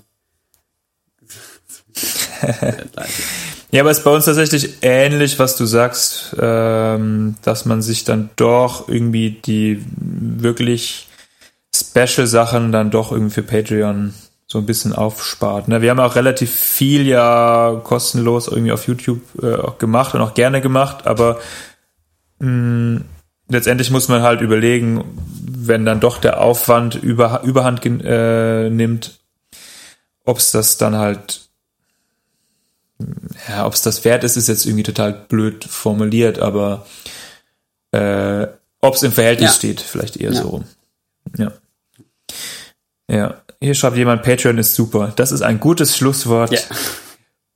ja, 3.70 3.82
aber 3.82 3.90
es 3.90 3.98
ist 3.98 4.05
bei 4.05 4.10
uns 4.10 4.24
tatsächlich 4.24 4.78
ähnlich, 4.82 5.39
was 5.39 5.56
du 5.56 5.64
sagst, 5.64 6.36
ähm, 6.40 7.36
dass 7.43 7.64
man 7.64 7.82
sich 7.82 8.05
dann 8.05 8.31
doch 8.36 8.89
irgendwie 8.89 9.31
die 9.31 9.85
wirklich 9.97 11.09
Special 11.74 12.27
Sachen 12.27 12.73
dann 12.73 12.90
doch 12.90 13.12
irgendwie 13.12 13.35
für 13.35 13.43
Patreon 13.43 14.14
so 14.47 14.59
ein 14.59 14.66
bisschen 14.66 14.93
aufspart. 14.93 15.69
Ne? 15.69 15.81
Wir 15.81 15.90
haben 15.90 16.01
auch 16.01 16.14
relativ 16.14 16.51
viel 16.51 17.06
ja 17.06 17.81
kostenlos 17.82 18.48
irgendwie 18.48 18.73
auf 18.73 18.86
YouTube 18.86 19.23
äh, 19.43 19.55
auch 19.55 19.78
gemacht 19.78 20.14
und 20.14 20.20
auch 20.20 20.35
gerne 20.35 20.60
gemacht, 20.60 21.06
aber 21.06 21.40
mh, 22.39 23.01
letztendlich 23.48 23.90
muss 23.90 24.09
man 24.09 24.23
halt 24.23 24.43
überlegen, 24.43 25.05
wenn 25.44 25.86
dann 25.86 26.01
doch 26.01 26.19
der 26.19 26.40
Aufwand 26.40 26.97
über, 26.97 27.43
überhand 27.44 27.81
äh, 27.86 28.69
nimmt, 28.69 29.20
ob 30.24 30.39
es 30.39 30.51
das 30.51 30.77
dann 30.77 30.97
halt 30.97 31.48
ja, 33.49 33.66
ob 33.66 33.74
es 33.74 33.83
das 33.83 34.05
wert 34.05 34.24
ist, 34.24 34.37
ist 34.37 34.49
jetzt 34.49 34.66
irgendwie 34.66 34.83
total 34.83 35.12
blöd 35.12 35.65
formuliert, 35.65 36.39
aber 36.39 36.87
äh, 37.93 38.47
ob 38.81 38.95
es 38.95 39.03
im 39.03 39.12
Verhältnis 39.12 39.51
ja. 39.51 39.57
steht, 39.57 39.81
vielleicht 39.81 40.16
eher 40.16 40.33
ja. 40.33 40.43
so 40.43 40.49
rum. 40.49 40.65
Ja. 41.37 41.53
Ja. 43.11 43.43
Hier 43.61 43.74
schreibt 43.74 43.97
jemand, 43.97 44.23
Patreon 44.23 44.59
ist 44.59 44.74
super. 44.74 45.12
Das 45.15 45.31
ist 45.31 45.43
ein 45.43 45.61
gutes 45.61 45.97
Schlusswort. 45.97 46.51
Ja. 46.51 46.61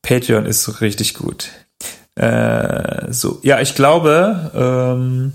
Patreon 0.03 0.47
ist 0.47 0.81
richtig 0.81 1.15
gut. 1.15 1.51
Äh, 2.15 3.13
so, 3.13 3.41
ja, 3.43 3.61
ich 3.61 3.75
glaube, 3.75 4.51
ähm, 4.55 5.33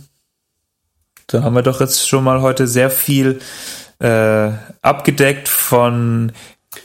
da 1.27 1.43
haben 1.43 1.55
wir 1.55 1.61
doch 1.61 1.81
jetzt 1.81 2.07
schon 2.07 2.23
mal 2.23 2.41
heute 2.41 2.67
sehr 2.67 2.89
viel 2.89 3.39
äh, 3.99 4.51
abgedeckt 4.81 5.49
von 5.49 6.31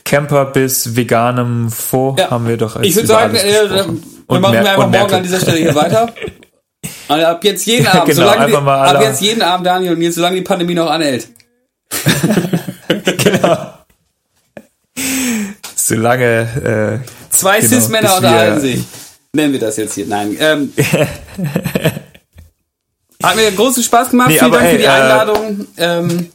Camper 0.03 0.45
bis 0.45 0.95
veganem 0.95 1.71
Faux 1.71 2.19
ja. 2.19 2.29
haben 2.29 2.47
wir 2.47 2.57
doch 2.57 2.75
als 2.75 2.85
Ich 2.85 2.95
würde 2.95 3.07
sagen, 3.07 3.35
äh, 3.35 3.69
wir 4.29 4.39
machen 4.39 4.53
wir 4.53 4.71
einfach 4.71 4.89
morgen 4.89 5.13
an 5.13 5.23
dieser 5.23 5.39
Stelle 5.39 5.57
hier 5.57 5.75
weiter. 5.75 6.13
Und 7.07 7.21
ab 7.23 7.43
jetzt 7.43 7.65
jeden 7.65 7.87
Abend, 7.87 8.05
genau, 8.05 8.21
solange 8.21 8.47
die, 8.47 8.55
ab 8.55 9.01
jetzt 9.01 9.21
jeden 9.21 9.41
Abend, 9.41 9.65
Daniel 9.65 9.93
und 9.93 10.01
jetzt, 10.01 10.15
solange 10.15 10.35
die 10.35 10.41
Pandemie 10.41 10.73
noch 10.73 10.89
anhält. 10.89 11.29
genau. 13.23 13.73
Solange 15.75 17.01
äh, 17.03 17.29
zwei 17.29 17.59
genau, 17.59 17.69
Cis-Männer 17.69 18.15
unterhalten 18.17 18.59
sich. 18.59 18.83
Nennen 19.33 19.53
wir 19.53 19.59
das 19.59 19.77
jetzt 19.77 19.93
hier. 19.93 20.05
Nein. 20.07 20.35
Ähm, 20.39 20.73
Hat 23.23 23.35
mir 23.35 23.51
großen 23.51 23.83
Spaß 23.83 24.09
gemacht. 24.09 24.29
Nee, 24.29 24.39
Vielen 24.39 24.51
Dank 24.51 24.65
ey, 24.65 24.71
für 24.71 24.77
die 24.77 24.83
äh, 24.83 24.87
Einladung. 24.87 25.67
Äh, 25.77 25.99
ähm, 25.99 26.29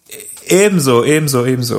ebenso, 0.47 1.05
ebenso, 1.05 1.45
ebenso. 1.45 1.79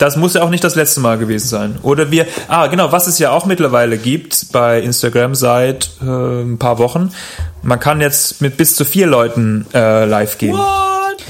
Das 0.00 0.16
muss 0.16 0.32
ja 0.32 0.42
auch 0.42 0.48
nicht 0.48 0.64
das 0.64 0.76
letzte 0.76 1.00
Mal 1.00 1.18
gewesen 1.18 1.46
sein. 1.46 1.78
Oder 1.82 2.10
wir, 2.10 2.26
ah 2.48 2.68
genau, 2.68 2.90
was 2.90 3.06
es 3.06 3.18
ja 3.18 3.32
auch 3.32 3.44
mittlerweile 3.44 3.98
gibt 3.98 4.50
bei 4.50 4.80
Instagram 4.80 5.34
seit 5.34 5.90
äh, 6.00 6.06
ein 6.06 6.58
paar 6.58 6.78
Wochen. 6.78 7.12
Man 7.62 7.78
kann 7.78 8.00
jetzt 8.00 8.40
mit 8.40 8.56
bis 8.56 8.74
zu 8.76 8.86
vier 8.86 9.06
Leuten 9.06 9.66
äh, 9.74 10.06
live 10.06 10.38
gehen. 10.38 10.56
What? 10.56 11.22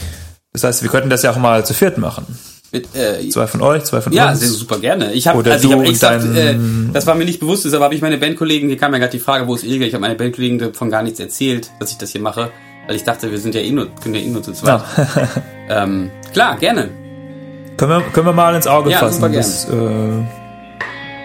Das 0.53 0.63
heißt, 0.63 0.83
wir 0.85 0.89
könnten 0.89 1.11
das 1.11 1.25
ja 1.25 1.33
auch 1.33 1.37
mal 1.37 1.67
zu 1.67 1.75
viert 1.75 1.99
machen. 1.99 2.39
Mit, 2.71 2.95
äh, 2.95 3.29
zwei 3.31 3.49
von 3.49 3.61
euch, 3.61 3.83
zwei 3.83 4.01
von 4.01 4.13
ja, 4.13 4.31
uns. 4.31 4.41
Ja, 4.41 4.47
super 4.47 4.79
gerne. 4.79 5.15
Ich 5.15 5.27
habe 5.27 5.39
also 5.51 5.69
ich 5.69 5.75
hab 5.75 5.85
extra, 5.85 6.15
äh, 6.15 6.57
das 6.93 7.09
war 7.09 7.17
mir 7.17 7.25
nicht 7.25 7.41
bewusst, 7.41 7.65
deshalb 7.65 7.83
habe 7.83 7.97
ich 7.97 8.03
meine 8.03 8.19
Bandkollegen, 8.19 8.69
hier 8.69 8.79
kam 8.79 8.93
ja 8.93 9.01
gerade 9.01 9.11
die 9.11 9.19
Frage, 9.19 9.49
wo 9.49 9.57
ist 9.57 9.65
Ilge? 9.65 9.85
Ich 9.85 9.95
habe 9.95 10.03
meine 10.03 10.15
Bandkollegen 10.15 10.61
davon 10.61 10.91
gar 10.91 11.03
nichts 11.03 11.19
erzählt, 11.19 11.73
dass 11.81 11.91
ich 11.91 11.99
das 11.99 12.11
hier 12.11 12.21
mache, 12.21 12.53
weil 12.87 12.95
ich 12.95 13.03
dachte, 13.03 13.33
wir 13.33 13.39
sind 13.39 13.57
ja 13.57 13.63
eh 13.63 13.73
nur, 13.73 13.89
können 13.97 14.15
ja 14.15 14.21
eh 14.21 14.29
nur 14.29 14.45
zu 14.45 14.53
zweit. 14.53 14.81
Ja. 14.97 15.29
ähm, 15.83 16.13
klar, 16.33 16.57
gerne. 16.57 17.00
Können 17.81 17.93
wir, 17.93 18.11
können 18.13 18.27
wir 18.27 18.35
mal 18.35 18.55
ins 18.55 18.67
Auge 18.67 18.91
ja, 18.91 18.99
fassen. 18.99 19.23
Super. 19.23 19.31
Das, 19.31 19.65
äh, 19.65 19.71
können 19.71 20.29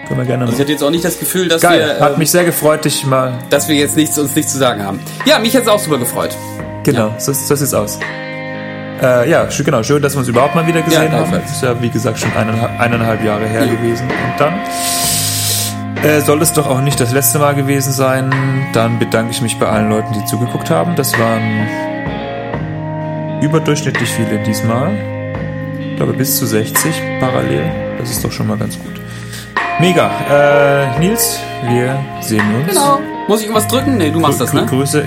wir 0.08 0.24
gerne 0.24 0.44
machen. 0.44 0.54
Ich 0.54 0.60
hatte 0.60 0.72
jetzt 0.72 0.82
auch 0.82 0.90
nicht 0.90 1.04
das 1.04 1.18
Gefühl, 1.18 1.48
dass 1.48 1.60
Geil. 1.60 1.80
wir. 1.80 2.00
Hat 2.00 2.14
ähm, 2.14 2.18
mich 2.18 2.30
sehr 2.30 2.46
gefreut, 2.46 2.82
dich 2.86 3.04
mal. 3.04 3.34
Dass 3.50 3.68
wir 3.68 3.74
jetzt 3.74 3.94
nichts 3.94 4.16
uns 4.18 4.34
nichts 4.34 4.52
zu 4.52 4.58
sagen 4.58 4.82
haben. 4.82 4.98
Ja, 5.26 5.38
mich 5.38 5.54
hat 5.54 5.64
es 5.64 5.68
auch 5.68 5.78
super 5.78 5.98
gefreut. 5.98 6.34
Genau, 6.82 7.08
ja. 7.08 7.20
so, 7.20 7.34
so 7.34 7.54
sieht's 7.54 7.74
aus. 7.74 7.98
Äh, 9.02 9.28
ja, 9.28 9.46
genau, 9.64 9.82
schön, 9.82 10.00
dass 10.00 10.14
wir 10.14 10.20
uns 10.20 10.28
überhaupt 10.28 10.54
mal 10.54 10.66
wieder 10.66 10.80
gesehen 10.80 11.12
ja, 11.12 11.18
haben. 11.18 11.30
Das 11.30 11.50
ist 11.50 11.62
ja, 11.62 11.78
wie 11.82 11.90
gesagt, 11.90 12.18
schon 12.18 12.32
eineinhalb, 12.32 12.80
eineinhalb 12.80 13.22
Jahre 13.22 13.46
her 13.46 13.66
gewesen. 13.66 14.08
Und 14.08 14.40
dann 14.40 14.54
äh, 16.02 16.22
soll 16.22 16.40
es 16.40 16.54
doch 16.54 16.70
auch 16.70 16.80
nicht 16.80 16.98
das 16.98 17.12
letzte 17.12 17.38
Mal 17.38 17.54
gewesen 17.54 17.92
sein. 17.92 18.32
Dann 18.72 18.98
bedanke 18.98 19.32
ich 19.32 19.42
mich 19.42 19.58
bei 19.58 19.66
allen 19.66 19.90
Leuten, 19.90 20.14
die 20.14 20.24
zugeguckt 20.24 20.70
haben. 20.70 20.96
Das 20.96 21.12
waren 21.18 21.68
überdurchschnittlich 23.42 24.08
viele 24.08 24.42
diesmal. 24.42 25.15
Ich 25.96 25.98
glaube 25.98 26.12
bis 26.12 26.36
zu 26.36 26.46
60 26.46 26.94
parallel. 27.20 27.64
Das 27.98 28.10
ist 28.10 28.22
doch 28.22 28.30
schon 28.30 28.48
mal 28.48 28.58
ganz 28.58 28.78
gut. 28.78 29.00
Mega. 29.80 30.10
Äh, 30.30 30.98
Nils, 30.98 31.40
wir 31.70 31.98
sehen 32.20 32.42
uns. 32.54 32.68
Genau. 32.68 32.98
Muss 33.26 33.40
ich 33.40 33.46
irgendwas 33.46 33.66
drücken? 33.66 33.96
Nee, 33.96 34.10
du 34.10 34.20
machst 34.20 34.38
das, 34.38 34.52
ne? 34.52 34.66
Grüße. 34.66 35.04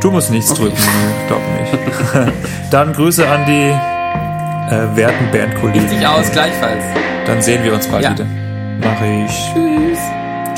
Du 0.00 0.10
musst 0.10 0.32
nichts 0.32 0.50
okay. 0.50 0.62
drücken, 0.62 0.82
glaub 1.28 1.40
nicht. 1.60 2.32
Dann 2.72 2.92
Grüße 2.92 3.28
an 3.28 3.46
die 3.46 3.70
äh, 4.74 4.96
werten 4.96 5.30
Bandkollegen. 5.30 5.88
Richtig 5.88 6.04
aus, 6.04 6.32
gleichfalls. 6.32 6.82
Dann 7.24 7.40
sehen 7.40 7.62
wir 7.62 7.74
uns 7.74 7.86
bald 7.86 8.02
ja. 8.02 8.10
wieder. 8.10 8.26
Mach 8.82 9.00
ich. 9.00 9.52
Tschüss. 9.54 9.98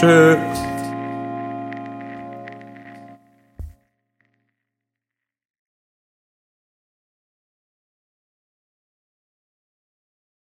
Tschüss. 0.01 0.39